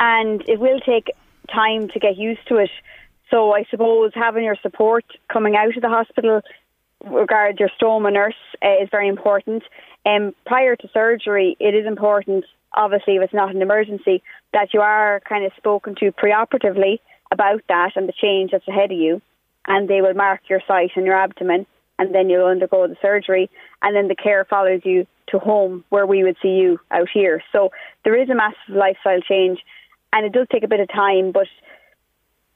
and 0.00 0.42
it 0.48 0.58
will 0.58 0.80
take 0.80 1.12
time 1.52 1.88
to 1.88 1.98
get 2.00 2.16
used 2.16 2.46
to 2.48 2.56
it. 2.56 2.70
So 3.30 3.52
I 3.52 3.64
suppose 3.70 4.12
having 4.14 4.44
your 4.44 4.56
support 4.62 5.04
coming 5.32 5.54
out 5.54 5.76
of 5.76 5.82
the 5.82 5.88
hospital, 5.88 6.40
regard 7.04 7.60
your 7.60 7.70
stoma 7.80 8.12
nurse, 8.12 8.34
uh, 8.64 8.82
is 8.82 8.88
very 8.90 9.08
important. 9.08 9.62
And 10.04 10.28
um, 10.28 10.34
prior 10.46 10.76
to 10.76 10.88
surgery, 10.92 11.56
it 11.60 11.74
is 11.74 11.86
important, 11.86 12.44
obviously, 12.74 13.16
if 13.16 13.22
it's 13.22 13.34
not 13.34 13.54
an 13.54 13.62
emergency, 13.62 14.22
that 14.52 14.72
you 14.72 14.80
are 14.80 15.20
kind 15.28 15.44
of 15.44 15.52
spoken 15.56 15.94
to 15.96 16.12
preoperatively 16.12 17.00
about 17.30 17.62
that 17.68 17.92
and 17.96 18.08
the 18.08 18.12
change 18.12 18.52
that's 18.52 18.66
ahead 18.66 18.90
of 18.90 18.98
you. 18.98 19.20
And 19.66 19.88
they 19.88 20.00
will 20.00 20.14
mark 20.14 20.40
your 20.48 20.62
site 20.66 20.92
and 20.96 21.04
your 21.04 21.16
abdomen, 21.16 21.66
and 21.98 22.14
then 22.14 22.30
you'll 22.30 22.46
undergo 22.46 22.86
the 22.86 22.96
surgery, 23.02 23.50
and 23.82 23.94
then 23.94 24.08
the 24.08 24.14
care 24.14 24.44
follows 24.44 24.82
you 24.84 25.06
to 25.28 25.38
home 25.38 25.84
where 25.90 26.06
we 26.06 26.24
would 26.24 26.36
see 26.40 26.56
you 26.56 26.80
out 26.90 27.08
here. 27.12 27.42
So 27.52 27.70
there 28.04 28.20
is 28.20 28.30
a 28.30 28.34
massive 28.34 28.58
lifestyle 28.68 29.20
change, 29.20 29.60
and 30.12 30.24
it 30.24 30.32
does 30.32 30.46
take 30.50 30.62
a 30.62 30.68
bit 30.68 30.80
of 30.80 30.88
time, 30.88 31.32
but 31.32 31.46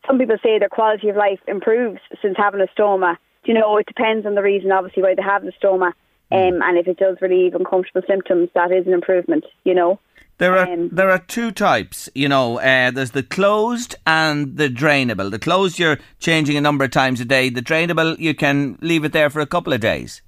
some 0.06 0.18
people 0.18 0.36
say 0.42 0.58
their 0.58 0.68
quality 0.68 1.08
of 1.08 1.16
life 1.16 1.40
improves 1.46 2.00
since 2.20 2.36
having 2.36 2.60
a 2.60 2.66
stoma. 2.78 3.16
You 3.44 3.54
know, 3.54 3.76
it 3.76 3.86
depends 3.86 4.26
on 4.26 4.34
the 4.34 4.42
reason, 4.42 4.72
obviously, 4.72 5.02
why 5.02 5.14
they 5.14 5.22
have 5.22 5.44
the 5.44 5.52
stoma. 5.62 5.92
Um, 6.30 6.62
and 6.62 6.78
if 6.78 6.88
it 6.88 6.96
does 6.96 7.18
relieve 7.20 7.54
uncomfortable 7.54 8.06
symptoms, 8.08 8.48
that 8.54 8.72
is 8.72 8.86
an 8.86 8.94
improvement, 8.94 9.44
you 9.64 9.74
know. 9.74 10.00
There 10.42 10.58
are 10.58 10.66
um, 10.66 10.88
there 10.90 11.08
are 11.08 11.20
two 11.20 11.52
types, 11.52 12.10
you 12.16 12.28
know. 12.28 12.58
Uh, 12.58 12.90
there's 12.90 13.12
the 13.12 13.22
closed 13.22 13.94
and 14.04 14.56
the 14.56 14.68
drainable. 14.68 15.30
The 15.30 15.38
closed 15.38 15.78
you're 15.78 16.00
changing 16.18 16.56
a 16.56 16.60
number 16.60 16.82
of 16.84 16.90
times 16.90 17.20
a 17.20 17.24
day. 17.24 17.48
The 17.48 17.62
drainable 17.62 18.18
you 18.18 18.34
can 18.34 18.76
leave 18.80 19.04
it 19.04 19.12
there 19.12 19.30
for 19.30 19.38
a 19.38 19.46
couple 19.46 19.72
of 19.72 19.80
days. 19.80 20.20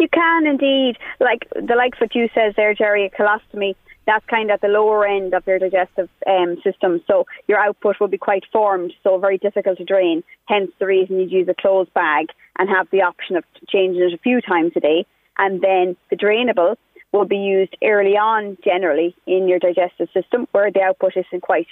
You 0.00 0.08
can 0.08 0.48
indeed, 0.48 0.96
like 1.20 1.48
the 1.54 1.76
likes 1.76 2.00
what 2.00 2.12
you 2.12 2.28
says 2.34 2.54
there, 2.56 2.74
Gerry. 2.74 3.06
A 3.06 3.10
colostomy 3.10 3.76
that's 4.04 4.26
kind 4.26 4.50
of 4.50 4.54
at 4.54 4.62
the 4.62 4.66
lower 4.66 5.06
end 5.06 5.32
of 5.32 5.46
your 5.46 5.60
digestive 5.60 6.08
um, 6.26 6.56
system. 6.64 7.00
So 7.06 7.26
your 7.46 7.58
output 7.58 8.00
will 8.00 8.08
be 8.08 8.18
quite 8.18 8.42
formed, 8.52 8.92
so 9.04 9.16
very 9.18 9.38
difficult 9.38 9.78
to 9.78 9.84
drain. 9.84 10.24
Hence 10.48 10.72
the 10.80 10.86
reason 10.86 11.20
you'd 11.20 11.30
use 11.30 11.48
a 11.48 11.54
closed 11.54 11.94
bag 11.94 12.26
and 12.58 12.68
have 12.68 12.88
the 12.90 13.02
option 13.02 13.36
of 13.36 13.44
changing 13.68 14.02
it 14.02 14.12
a 14.12 14.18
few 14.18 14.40
times 14.40 14.72
a 14.74 14.80
day. 14.80 15.06
And 15.38 15.60
then 15.60 15.96
the 16.10 16.16
drainable 16.16 16.74
will 17.12 17.26
be 17.26 17.36
used 17.36 17.76
early 17.82 18.16
on, 18.16 18.56
generally 18.64 19.14
in 19.26 19.48
your 19.48 19.58
digestive 19.58 20.08
system, 20.14 20.48
where 20.52 20.70
the 20.70 20.80
output 20.80 21.12
isn't 21.16 21.42
quite 21.42 21.66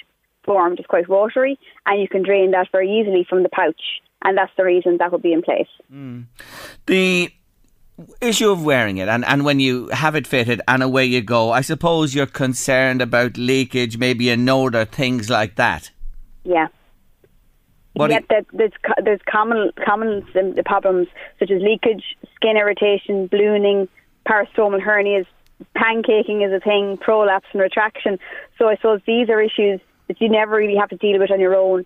formed, 0.44 0.78
it's 0.78 0.86
quite 0.86 1.08
watery, 1.08 1.58
and 1.86 2.00
you 2.00 2.08
can 2.08 2.22
drain 2.22 2.50
that 2.52 2.68
very 2.72 2.90
easily 2.90 3.26
from 3.28 3.42
the 3.42 3.48
pouch. 3.48 4.00
And 4.22 4.36
that's 4.36 4.52
the 4.56 4.64
reason 4.64 4.98
that 4.98 5.10
will 5.10 5.18
be 5.18 5.32
in 5.32 5.42
place. 5.42 5.68
Mm. 5.92 6.26
The 6.86 7.30
issue 8.20 8.50
of 8.50 8.64
wearing 8.64 8.96
it 8.96 9.08
and, 9.08 9.24
and 9.26 9.44
when 9.44 9.60
you 9.60 9.88
have 9.88 10.14
it 10.14 10.26
fitted 10.26 10.60
and 10.68 10.82
away 10.82 11.04
you 11.04 11.20
go, 11.20 11.52
I 11.52 11.60
suppose 11.60 12.14
you're 12.14 12.26
concerned 12.26 13.02
about 13.02 13.36
leakage, 13.36 13.98
maybe 13.98 14.30
an 14.30 14.48
odour, 14.48 14.84
things 14.84 15.28
like 15.28 15.56
that. 15.56 15.90
Yeah. 16.44 16.68
What 17.94 18.10
yeah, 18.10 18.20
that, 18.30 18.46
there's 18.52 18.72
there's 19.02 19.20
common 19.28 19.72
common 19.84 20.24
problems 20.64 21.08
such 21.38 21.50
as 21.50 21.60
leakage, 21.60 22.16
skin 22.36 22.56
irritation, 22.56 23.26
ballooning, 23.26 23.88
peristomal 24.26 24.80
hernias, 24.80 25.26
pancaking 25.76 26.46
is 26.46 26.52
a 26.52 26.60
thing, 26.60 26.96
prolapse 26.98 27.46
and 27.52 27.60
retraction. 27.60 28.18
So 28.58 28.68
I 28.68 28.76
suppose 28.76 29.00
these 29.06 29.28
are 29.28 29.40
issues 29.40 29.80
that 30.08 30.20
you 30.20 30.28
never 30.28 30.56
really 30.56 30.76
have 30.76 30.88
to 30.90 30.96
deal 30.96 31.18
with 31.18 31.30
on 31.30 31.40
your 31.40 31.54
own. 31.54 31.84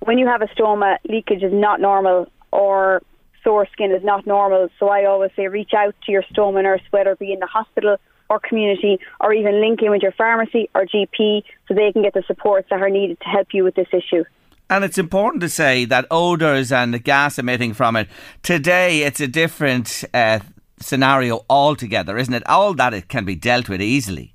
When 0.00 0.18
you 0.18 0.26
have 0.26 0.42
a 0.42 0.46
stoma, 0.46 0.96
leakage 1.08 1.42
is 1.42 1.52
not 1.52 1.80
normal 1.80 2.30
or 2.50 3.02
sore 3.44 3.66
skin 3.72 3.92
is 3.92 4.04
not 4.04 4.26
normal. 4.26 4.68
So 4.78 4.88
I 4.88 5.04
always 5.04 5.30
say 5.36 5.48
reach 5.48 5.72
out 5.76 5.94
to 6.06 6.12
your 6.12 6.22
stoma 6.22 6.62
nurse, 6.62 6.82
whether 6.90 7.12
it 7.12 7.18
be 7.18 7.32
in 7.32 7.40
the 7.40 7.46
hospital 7.46 7.96
or 8.28 8.40
community, 8.40 8.98
or 9.20 9.32
even 9.32 9.60
link 9.60 9.82
in 9.82 9.90
with 9.90 10.02
your 10.02 10.12
pharmacy 10.12 10.70
or 10.74 10.86
GP 10.86 11.42
so 11.68 11.74
they 11.74 11.92
can 11.92 12.02
get 12.02 12.14
the 12.14 12.22
supports 12.26 12.68
that 12.70 12.80
are 12.80 12.88
needed 12.88 13.20
to 13.20 13.28
help 13.28 13.48
you 13.52 13.62
with 13.64 13.74
this 13.74 13.88
issue. 13.92 14.24
And 14.70 14.84
it's 14.84 14.96
important 14.96 15.42
to 15.42 15.50
say 15.50 15.84
that 15.84 16.06
odours 16.10 16.72
and 16.72 16.94
the 16.94 16.98
gas 16.98 17.38
emitting 17.38 17.74
from 17.74 17.94
it, 17.94 18.08
today 18.42 19.02
it's 19.02 19.20
a 19.20 19.28
different 19.28 20.02
uh, 20.14 20.38
scenario 20.82 21.44
altogether, 21.48 22.18
isn't 22.18 22.34
it? 22.34 22.46
All 22.48 22.74
that 22.74 22.94
it 22.94 23.08
can 23.08 23.24
be 23.24 23.34
dealt 23.34 23.68
with 23.68 23.80
easily. 23.80 24.34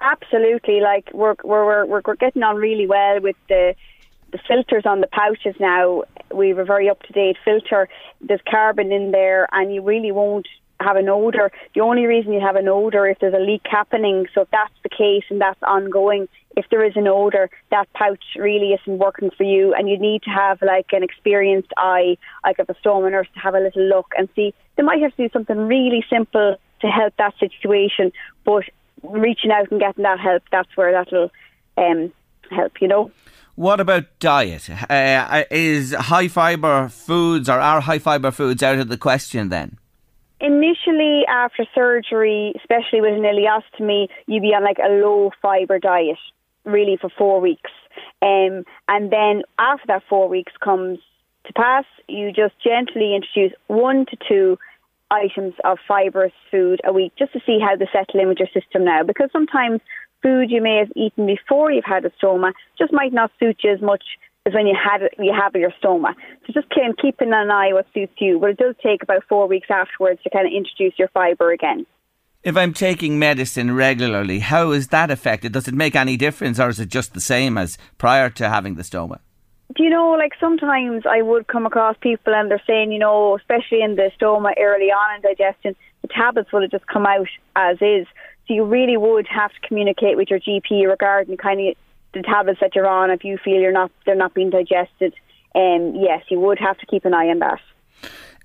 Absolutely, 0.00 0.80
like 0.80 1.08
we're 1.14 1.36
we're 1.44 1.86
we're, 1.86 2.00
we're 2.04 2.16
getting 2.16 2.42
on 2.42 2.56
really 2.56 2.86
well 2.86 3.20
with 3.20 3.36
the 3.48 3.74
the 4.32 4.38
filters 4.48 4.84
on 4.84 5.00
the 5.00 5.06
pouches 5.06 5.54
now. 5.60 6.02
We 6.32 6.48
have 6.48 6.58
a 6.58 6.64
very 6.64 6.90
up 6.90 7.02
to 7.04 7.12
date 7.12 7.36
filter. 7.44 7.88
There's 8.20 8.40
carbon 8.50 8.92
in 8.92 9.12
there, 9.12 9.48
and 9.52 9.72
you 9.72 9.82
really 9.82 10.12
won't 10.12 10.48
have 10.84 10.96
an 10.96 11.08
odor. 11.08 11.50
The 11.74 11.80
only 11.80 12.04
reason 12.04 12.32
you 12.32 12.40
have 12.40 12.56
an 12.56 12.68
odor 12.68 13.06
if 13.06 13.18
there's 13.18 13.34
a 13.34 13.38
leak 13.38 13.62
happening. 13.64 14.26
So 14.34 14.42
if 14.42 14.50
that's 14.50 14.74
the 14.82 14.88
case 14.88 15.24
and 15.30 15.40
that's 15.40 15.62
ongoing, 15.62 16.28
if 16.56 16.66
there 16.70 16.84
is 16.84 16.92
an 16.96 17.08
odor, 17.08 17.50
that 17.70 17.92
pouch 17.94 18.24
really 18.36 18.72
isn't 18.72 18.98
working 18.98 19.30
for 19.36 19.44
you, 19.44 19.74
and 19.74 19.88
you 19.88 19.98
need 19.98 20.22
to 20.22 20.30
have 20.30 20.62
like 20.62 20.86
an 20.92 21.02
experienced 21.02 21.72
eye, 21.76 22.16
like 22.44 22.58
of 22.58 22.68
a 22.68 22.74
stoma 22.74 23.10
nurse, 23.10 23.28
to 23.34 23.40
have 23.40 23.54
a 23.54 23.60
little 23.60 23.82
look 23.82 24.12
and 24.16 24.28
see. 24.36 24.54
They 24.76 24.82
might 24.82 25.02
have 25.02 25.14
to 25.16 25.28
do 25.28 25.32
something 25.32 25.56
really 25.56 26.04
simple 26.08 26.56
to 26.80 26.86
help 26.86 27.14
that 27.16 27.34
situation, 27.38 28.12
but 28.44 28.64
reaching 29.02 29.50
out 29.50 29.70
and 29.70 29.80
getting 29.80 30.04
that 30.04 30.20
help, 30.20 30.42
that's 30.52 30.68
where 30.76 30.92
that'll 30.92 31.30
um, 31.76 32.12
help. 32.50 32.72
You 32.80 32.88
know. 32.88 33.10
What 33.56 33.78
about 33.78 34.18
diet? 34.18 34.68
Uh, 34.68 35.44
is 35.50 35.92
high 35.92 36.26
fibre 36.26 36.88
foods 36.88 37.48
or 37.48 37.60
are 37.60 37.80
high 37.80 38.00
fibre 38.00 38.32
foods 38.32 38.64
out 38.64 38.78
of 38.78 38.88
the 38.88 38.98
question 38.98 39.48
then? 39.48 39.78
Initially, 40.44 41.22
after 41.26 41.64
surgery, 41.74 42.52
especially 42.56 43.00
with 43.00 43.14
an 43.14 43.22
ileostomy, 43.22 44.08
you'd 44.26 44.42
be 44.42 44.48
on 44.48 44.62
like 44.62 44.76
a 44.76 44.90
low 44.90 45.30
fibre 45.40 45.78
diet, 45.78 46.18
really, 46.64 46.98
for 47.00 47.08
four 47.08 47.40
weeks. 47.40 47.70
Um, 48.20 48.64
and 48.86 49.10
then 49.10 49.44
after 49.58 49.86
that 49.86 50.02
four 50.06 50.28
weeks 50.28 50.52
comes 50.62 50.98
to 51.46 51.52
pass, 51.54 51.86
you 52.08 52.30
just 52.30 52.52
gently 52.62 53.16
introduce 53.16 53.56
one 53.68 54.04
to 54.04 54.18
two 54.28 54.58
items 55.10 55.54
of 55.64 55.78
fibrous 55.88 56.32
food 56.50 56.78
a 56.84 56.92
week 56.92 57.14
just 57.18 57.32
to 57.32 57.40
see 57.46 57.58
how 57.58 57.74
they 57.76 57.88
settle 57.90 58.20
in 58.20 58.28
with 58.28 58.38
your 58.38 58.48
system 58.48 58.84
now. 58.84 59.02
Because 59.02 59.30
sometimes 59.32 59.80
food 60.22 60.50
you 60.50 60.60
may 60.60 60.76
have 60.76 60.92
eaten 60.94 61.24
before 61.24 61.72
you've 61.72 61.86
had 61.86 62.04
a 62.04 62.10
stoma 62.22 62.52
just 62.78 62.92
might 62.92 63.14
not 63.14 63.30
suit 63.40 63.60
you 63.64 63.72
as 63.72 63.80
much 63.80 64.04
as 64.46 64.52
when 64.52 64.66
you 64.66 64.76
had 64.76 65.08
you 65.18 65.32
have 65.32 65.54
your 65.54 65.72
stoma. 65.82 66.14
So 66.46 66.52
just 66.52 66.68
kind 66.70 66.90
of 66.90 66.96
keeping 66.98 67.32
an 67.32 67.50
eye 67.50 67.72
what 67.72 67.86
suits 67.94 68.12
you. 68.18 68.38
But 68.38 68.50
it 68.50 68.58
does 68.58 68.74
take 68.82 69.02
about 69.02 69.24
four 69.28 69.46
weeks 69.46 69.68
afterwards 69.70 70.22
to 70.22 70.30
kind 70.30 70.46
of 70.46 70.52
introduce 70.52 70.98
your 70.98 71.08
fibre 71.08 71.52
again. 71.52 71.86
If 72.42 72.58
I'm 72.58 72.74
taking 72.74 73.18
medicine 73.18 73.74
regularly, 73.74 74.40
how 74.40 74.72
is 74.72 74.88
that 74.88 75.10
affected? 75.10 75.52
Does 75.52 75.66
it 75.66 75.72
make 75.72 75.96
any 75.96 76.18
difference, 76.18 76.60
or 76.60 76.68
is 76.68 76.78
it 76.78 76.90
just 76.90 77.14
the 77.14 77.20
same 77.20 77.56
as 77.56 77.78
prior 77.96 78.28
to 78.30 78.50
having 78.50 78.74
the 78.74 78.82
stoma? 78.82 79.20
Do 79.74 79.82
you 79.82 79.88
know, 79.88 80.10
like 80.10 80.32
sometimes 80.38 81.04
I 81.10 81.22
would 81.22 81.46
come 81.46 81.64
across 81.64 81.96
people 82.02 82.34
and 82.34 82.50
they're 82.50 82.62
saying, 82.66 82.92
you 82.92 82.98
know, 82.98 83.36
especially 83.36 83.80
in 83.80 83.96
the 83.96 84.10
stoma 84.20 84.52
early 84.58 84.92
on 84.92 85.16
in 85.16 85.22
digestion, 85.22 85.74
the 86.02 86.08
tablets 86.08 86.52
would 86.52 86.62
have 86.62 86.70
just 86.70 86.86
come 86.86 87.06
out 87.06 87.28
as 87.56 87.78
is. 87.80 88.06
So 88.46 88.52
you 88.52 88.64
really 88.64 88.98
would 88.98 89.26
have 89.26 89.50
to 89.52 89.66
communicate 89.66 90.18
with 90.18 90.28
your 90.28 90.38
GP 90.38 90.86
regarding 90.86 91.38
kind 91.38 91.66
of 91.66 91.76
the 92.14 92.22
tablets 92.22 92.60
that 92.60 92.74
you're 92.74 92.86
on. 92.86 93.10
If 93.10 93.24
you 93.24 93.38
feel 93.38 93.60
you're 93.60 93.72
not, 93.72 93.90
they're 94.06 94.14
not 94.14 94.34
being 94.34 94.50
digested, 94.50 95.14
um, 95.54 95.94
yes, 95.94 96.22
you 96.28 96.40
would 96.40 96.58
have 96.58 96.78
to 96.78 96.86
keep 96.86 97.04
an 97.04 97.14
eye 97.14 97.28
on 97.28 97.38
that. 97.40 97.60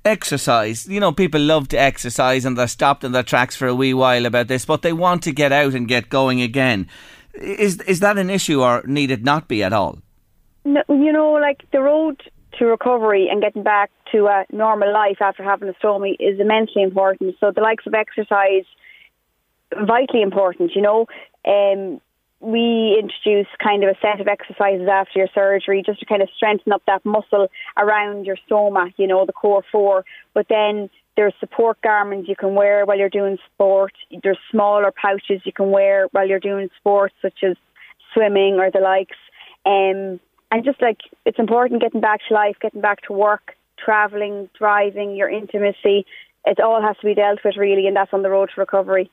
Exercise. 0.06 0.88
You 0.88 1.00
know, 1.00 1.12
people 1.12 1.42
love 1.42 1.68
to 1.70 1.78
exercise 1.78 2.46
and 2.46 2.58
they're 2.58 2.68
stopped 2.68 3.04
in 3.04 3.12
their 3.12 3.24
tracks 3.24 3.56
for 3.56 3.68
a 3.68 3.76
wee 3.76 3.94
while 3.94 4.26
about 4.26 4.48
this, 4.48 4.66
but 4.66 4.82
they 4.82 4.94
want 4.94 5.24
to 5.24 5.32
get 5.32 5.52
out 5.52 5.74
and 5.74 5.88
get 5.88 6.10
going 6.10 6.42
again. 6.42 6.88
Is 7.34 7.82
is 7.82 8.00
that 8.00 8.18
an 8.18 8.30
issue, 8.30 8.62
or 8.62 8.84
need 8.86 9.12
it 9.12 9.24
not 9.24 9.48
be 9.48 9.64
at 9.64 9.74
all? 9.74 10.00
No, 10.66 10.82
you 10.90 11.12
know, 11.12 11.34
like 11.34 11.64
the 11.72 11.82
road 11.82 12.22
to 12.58 12.66
recovery 12.66 13.28
and 13.30 13.42
getting 13.42 13.64
back 13.64 13.92
to 14.12 14.28
a 14.28 14.46
normal 14.52 14.92
life 14.92 15.22
after 15.22 15.44
having 15.44 15.70
a 15.70 15.74
stoma 15.74 16.16
is 16.20 16.40
immensely 16.40 16.82
important. 16.82 17.36
So 17.40 17.52
the 17.52 17.62
likes 17.62 17.86
of 17.86 17.94
exercise 17.94 18.66
vitally 19.74 20.22
important, 20.22 20.72
you 20.76 20.82
know. 20.82 21.06
Um, 21.46 22.02
we 22.42 22.98
introduce 22.98 23.48
kind 23.62 23.84
of 23.84 23.90
a 23.90 24.00
set 24.02 24.22
of 24.22 24.28
exercises 24.28 24.88
after 24.88 25.20
your 25.20 25.28
surgery 25.34 25.84
just 25.86 26.00
to 26.00 26.06
kind 26.06 26.22
of 26.22 26.30
strengthen 26.36 26.72
up 26.72 26.82
that 26.88 27.04
muscle 27.04 27.48
around 27.78 28.26
your 28.26 28.38
stoma, 28.50 28.94
you 28.98 29.08
know, 29.08 29.26
the 29.26 29.34
core 29.34 29.64
four. 29.72 30.06
But 30.34 30.48
then 30.50 30.90
there's 31.18 31.34
support 31.42 31.82
garments 31.82 32.30
you 32.30 32.36
can 32.38 32.56
wear 32.56 32.86
while 32.86 32.98
you're 32.98 33.10
doing 33.10 33.38
sport. 33.54 33.92
There's 34.24 34.38
smaller 34.52 34.92
pouches 34.92 35.42
you 35.44 35.52
can 35.52 35.70
wear 35.70 36.08
while 36.12 36.28
you're 36.28 36.40
doing 36.40 36.70
sports 36.80 37.14
such 37.22 37.44
as 37.44 37.58
swimming 38.14 38.56
or 38.56 38.72
the 38.72 38.80
likes. 38.80 39.18
Um, 39.66 40.22
and 40.52 40.64
just 40.64 40.82
like 40.82 41.00
it's 41.26 41.40
important 41.40 41.82
getting 41.82 42.02
back 42.02 42.22
to 42.30 42.34
life, 42.34 42.56
getting 42.62 42.82
back 42.82 43.02
to 43.04 43.14
work, 43.14 43.56
travelling, 43.84 44.50
driving, 44.58 45.16
your 45.16 45.30
intimacy. 45.30 46.06
It 46.46 46.62
all 46.62 46.82
has 46.82 46.96
to 47.02 47.06
be 47.06 47.16
dealt 47.16 47.40
with 47.44 47.58
really, 47.58 47.86
and 47.86 47.98
that's 47.98 48.14
on 48.14 48.22
the 48.22 48.30
road 48.30 48.50
to 48.56 48.62
recovery 48.62 49.12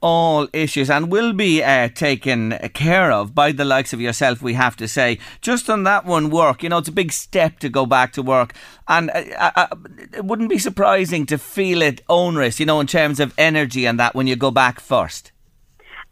all 0.00 0.48
issues 0.52 0.88
and 0.90 1.10
will 1.10 1.32
be 1.32 1.62
uh, 1.62 1.88
taken 1.88 2.58
care 2.74 3.12
of 3.12 3.34
by 3.34 3.52
the 3.52 3.64
likes 3.64 3.92
of 3.92 4.00
yourself, 4.00 4.42
we 4.42 4.54
have 4.54 4.76
to 4.76 4.88
say. 4.88 5.18
Just 5.40 5.68
on 5.68 5.84
that 5.84 6.04
one 6.04 6.30
work, 6.30 6.62
you 6.62 6.68
know, 6.68 6.78
it's 6.78 6.88
a 6.88 6.92
big 6.92 7.12
step 7.12 7.58
to 7.60 7.68
go 7.68 7.86
back 7.86 8.12
to 8.12 8.22
work. 8.22 8.54
And 8.88 9.10
uh, 9.10 9.24
uh, 9.38 9.50
uh, 9.56 9.66
it 10.14 10.24
wouldn't 10.24 10.50
be 10.50 10.58
surprising 10.58 11.26
to 11.26 11.38
feel 11.38 11.82
it 11.82 12.02
onerous, 12.08 12.58
you 12.60 12.66
know, 12.66 12.80
in 12.80 12.86
terms 12.86 13.20
of 13.20 13.34
energy 13.38 13.86
and 13.86 13.98
that 14.00 14.14
when 14.14 14.26
you 14.26 14.36
go 14.36 14.50
back 14.50 14.80
first. 14.80 15.32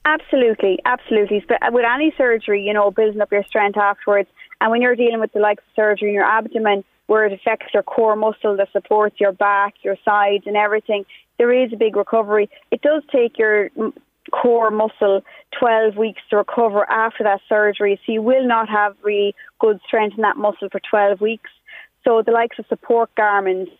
Absolutely, 0.04 0.78
absolutely. 0.84 1.44
With 1.70 1.84
any 1.84 2.14
surgery, 2.16 2.62
you 2.62 2.72
know, 2.72 2.90
building 2.90 3.20
up 3.20 3.30
your 3.30 3.44
strength 3.44 3.76
afterwards. 3.76 4.28
And 4.60 4.70
when 4.70 4.80
you're 4.80 4.96
dealing 4.96 5.20
with 5.20 5.32
the 5.32 5.40
likes 5.40 5.62
of 5.62 5.74
surgery 5.76 6.08
in 6.08 6.14
your 6.14 6.24
abdomen, 6.24 6.84
where 7.06 7.24
it 7.26 7.32
affects 7.32 7.72
your 7.72 7.82
core 7.82 8.16
muscle 8.16 8.56
that 8.56 8.68
supports 8.72 9.16
your 9.18 9.32
back, 9.32 9.74
your 9.82 9.96
sides, 10.04 10.44
and 10.46 10.56
everything, 10.56 11.04
there 11.38 11.52
is 11.52 11.72
a 11.72 11.76
big 11.76 11.96
recovery. 11.96 12.50
It 12.70 12.82
does 12.82 13.02
take 13.10 13.38
your 13.38 13.70
core 14.30 14.70
muscle 14.70 15.22
12 15.58 15.96
weeks 15.96 16.20
to 16.30 16.36
recover 16.36 16.88
after 16.90 17.24
that 17.24 17.40
surgery, 17.48 18.00
so 18.04 18.12
you 18.12 18.22
will 18.22 18.46
not 18.46 18.68
have 18.68 18.96
really 19.02 19.34
good 19.58 19.80
strength 19.86 20.16
in 20.16 20.22
that 20.22 20.36
muscle 20.36 20.68
for 20.70 20.80
12 20.80 21.20
weeks. 21.20 21.50
So 22.04 22.22
the 22.24 22.32
likes 22.32 22.58
of 22.58 22.66
support 22.68 23.14
garments, 23.16 23.70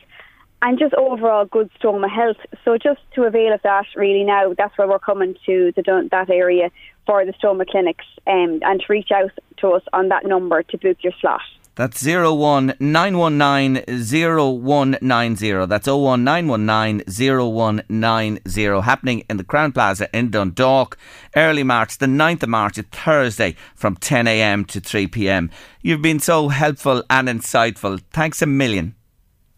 and 0.61 0.77
just 0.77 0.93
overall 0.95 1.45
good 1.45 1.69
stoma 1.79 2.09
health. 2.09 2.37
So 2.65 2.77
just 2.77 2.99
to 3.15 3.23
avail 3.23 3.53
of 3.53 3.61
that, 3.63 3.85
really 3.95 4.23
now, 4.23 4.53
that's 4.57 4.77
where 4.77 4.87
we're 4.87 4.99
coming 4.99 5.35
to 5.45 5.71
the, 5.75 6.07
that 6.11 6.29
area 6.29 6.69
for 7.05 7.25
the 7.25 7.33
stoma 7.33 7.65
clinics 7.67 8.05
um, 8.27 8.59
and 8.61 8.81
to 8.81 8.85
reach 8.89 9.11
out 9.11 9.31
to 9.57 9.69
us 9.69 9.83
on 9.93 10.09
that 10.09 10.25
number 10.25 10.63
to 10.63 10.77
book 10.77 10.97
your 11.01 11.13
slot. 11.21 11.41
That's 11.79 12.05
01919 12.05 13.85
0190. 13.87 15.65
That's 15.65 15.87
01919 15.87 17.03
0190. 17.07 18.81
Happening 18.81 19.23
in 19.29 19.37
the 19.37 19.45
Crowne 19.45 19.73
Plaza 19.73 20.09
in 20.13 20.29
Dundalk. 20.29 20.97
Early 21.37 21.63
March, 21.63 21.97
the 21.99 22.07
9th 22.07 22.43
of 22.43 22.49
March, 22.49 22.75
Thursday 22.91 23.55
from 23.75 23.95
10am 23.95 24.67
to 24.67 24.81
3pm. 24.81 25.49
You've 25.81 26.01
been 26.01 26.19
so 26.19 26.49
helpful 26.49 27.01
and 27.09 27.29
insightful. 27.29 28.01
Thanks 28.11 28.41
a 28.41 28.45
million. 28.45 28.95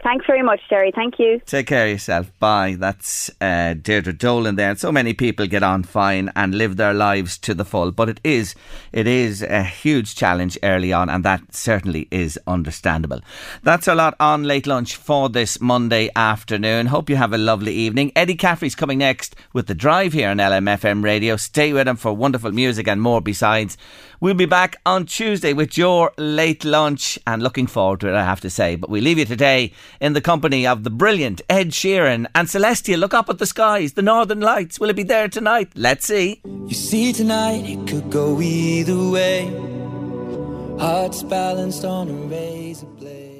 Thanks 0.03 0.25
very 0.25 0.41
much, 0.41 0.61
Gerry. 0.67 0.91
Thank 0.93 1.19
you. 1.19 1.39
Take 1.45 1.67
care 1.67 1.85
of 1.85 1.91
yourself. 1.91 2.31
Bye. 2.39 2.75
That's 2.77 3.29
uh, 3.39 3.75
Deirdre 3.75 4.13
Dolan 4.13 4.55
there. 4.55 4.71
And 4.71 4.79
so 4.79 4.91
many 4.91 5.13
people 5.13 5.45
get 5.45 5.61
on 5.61 5.83
fine 5.83 6.31
and 6.35 6.55
live 6.55 6.77
their 6.77 6.93
lives 6.93 7.37
to 7.39 7.53
the 7.53 7.65
full. 7.65 7.91
But 7.91 8.09
it 8.09 8.19
is, 8.23 8.55
it 8.91 9.05
is 9.05 9.43
a 9.43 9.63
huge 9.63 10.15
challenge 10.15 10.57
early 10.63 10.91
on, 10.91 11.09
and 11.09 11.23
that 11.23 11.53
certainly 11.53 12.07
is 12.09 12.39
understandable. 12.47 13.21
That's 13.61 13.87
a 13.87 13.93
lot 13.93 14.15
on 14.19 14.43
late 14.43 14.65
lunch 14.65 14.95
for 14.95 15.29
this 15.29 15.61
Monday 15.61 16.09
afternoon. 16.15 16.87
Hope 16.87 17.09
you 17.09 17.15
have 17.17 17.33
a 17.33 17.37
lovely 17.37 17.73
evening. 17.73 18.11
Eddie 18.15 18.35
Caffrey's 18.35 18.75
coming 18.75 18.97
next 18.97 19.35
with 19.53 19.67
the 19.67 19.75
drive 19.75 20.13
here 20.13 20.29
on 20.29 20.37
LMFM 20.37 21.03
radio. 21.03 21.35
Stay 21.35 21.73
with 21.73 21.87
him 21.87 21.95
for 21.95 22.13
wonderful 22.13 22.51
music 22.51 22.87
and 22.87 23.01
more 23.01 23.21
besides. 23.21 23.77
We'll 24.19 24.35
be 24.35 24.45
back 24.45 24.75
on 24.85 25.07
Tuesday 25.07 25.51
with 25.51 25.79
your 25.79 26.11
late 26.15 26.63
lunch 26.63 27.17
and 27.25 27.41
looking 27.41 27.65
forward 27.65 28.01
to 28.01 28.07
it, 28.07 28.13
I 28.13 28.23
have 28.23 28.41
to 28.41 28.51
say. 28.51 28.75
But 28.75 28.91
we 28.91 29.01
leave 29.01 29.17
you 29.17 29.25
today 29.25 29.73
in 29.99 30.13
the 30.13 30.21
company 30.21 30.65
of 30.65 30.83
the 30.83 30.89
brilliant 30.89 31.41
Ed 31.49 31.69
Sheeran 31.69 32.27
and 32.33 32.49
Celestial. 32.49 32.99
Look 32.99 33.13
up 33.13 33.29
at 33.29 33.37
the 33.37 33.45
skies, 33.45 33.93
the 33.93 34.01
northern 34.01 34.41
lights. 34.41 34.79
Will 34.79 34.89
it 34.89 34.95
be 34.95 35.03
there 35.03 35.27
tonight? 35.27 35.71
Let's 35.75 36.05
see. 36.05 36.41
You 36.45 36.73
see, 36.73 37.13
tonight 37.13 37.65
it 37.65 37.87
could 37.87 38.09
go 38.09 38.39
either 38.41 39.09
way. 39.09 39.47
Hearts 40.79 41.21
balanced 41.23 41.85
on 41.85 42.09
a 42.09 42.13
razor 42.13 42.87
blade. 42.87 43.31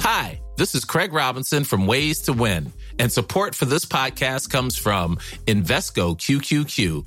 Hi, 0.00 0.40
this 0.56 0.74
is 0.74 0.84
Craig 0.84 1.12
Robinson 1.12 1.64
from 1.64 1.86
Ways 1.86 2.20
to 2.22 2.32
Win, 2.32 2.72
and 2.98 3.10
support 3.10 3.54
for 3.54 3.64
this 3.64 3.84
podcast 3.84 4.50
comes 4.50 4.76
from 4.76 5.16
Invesco 5.46 6.16
QQQ, 6.16 7.06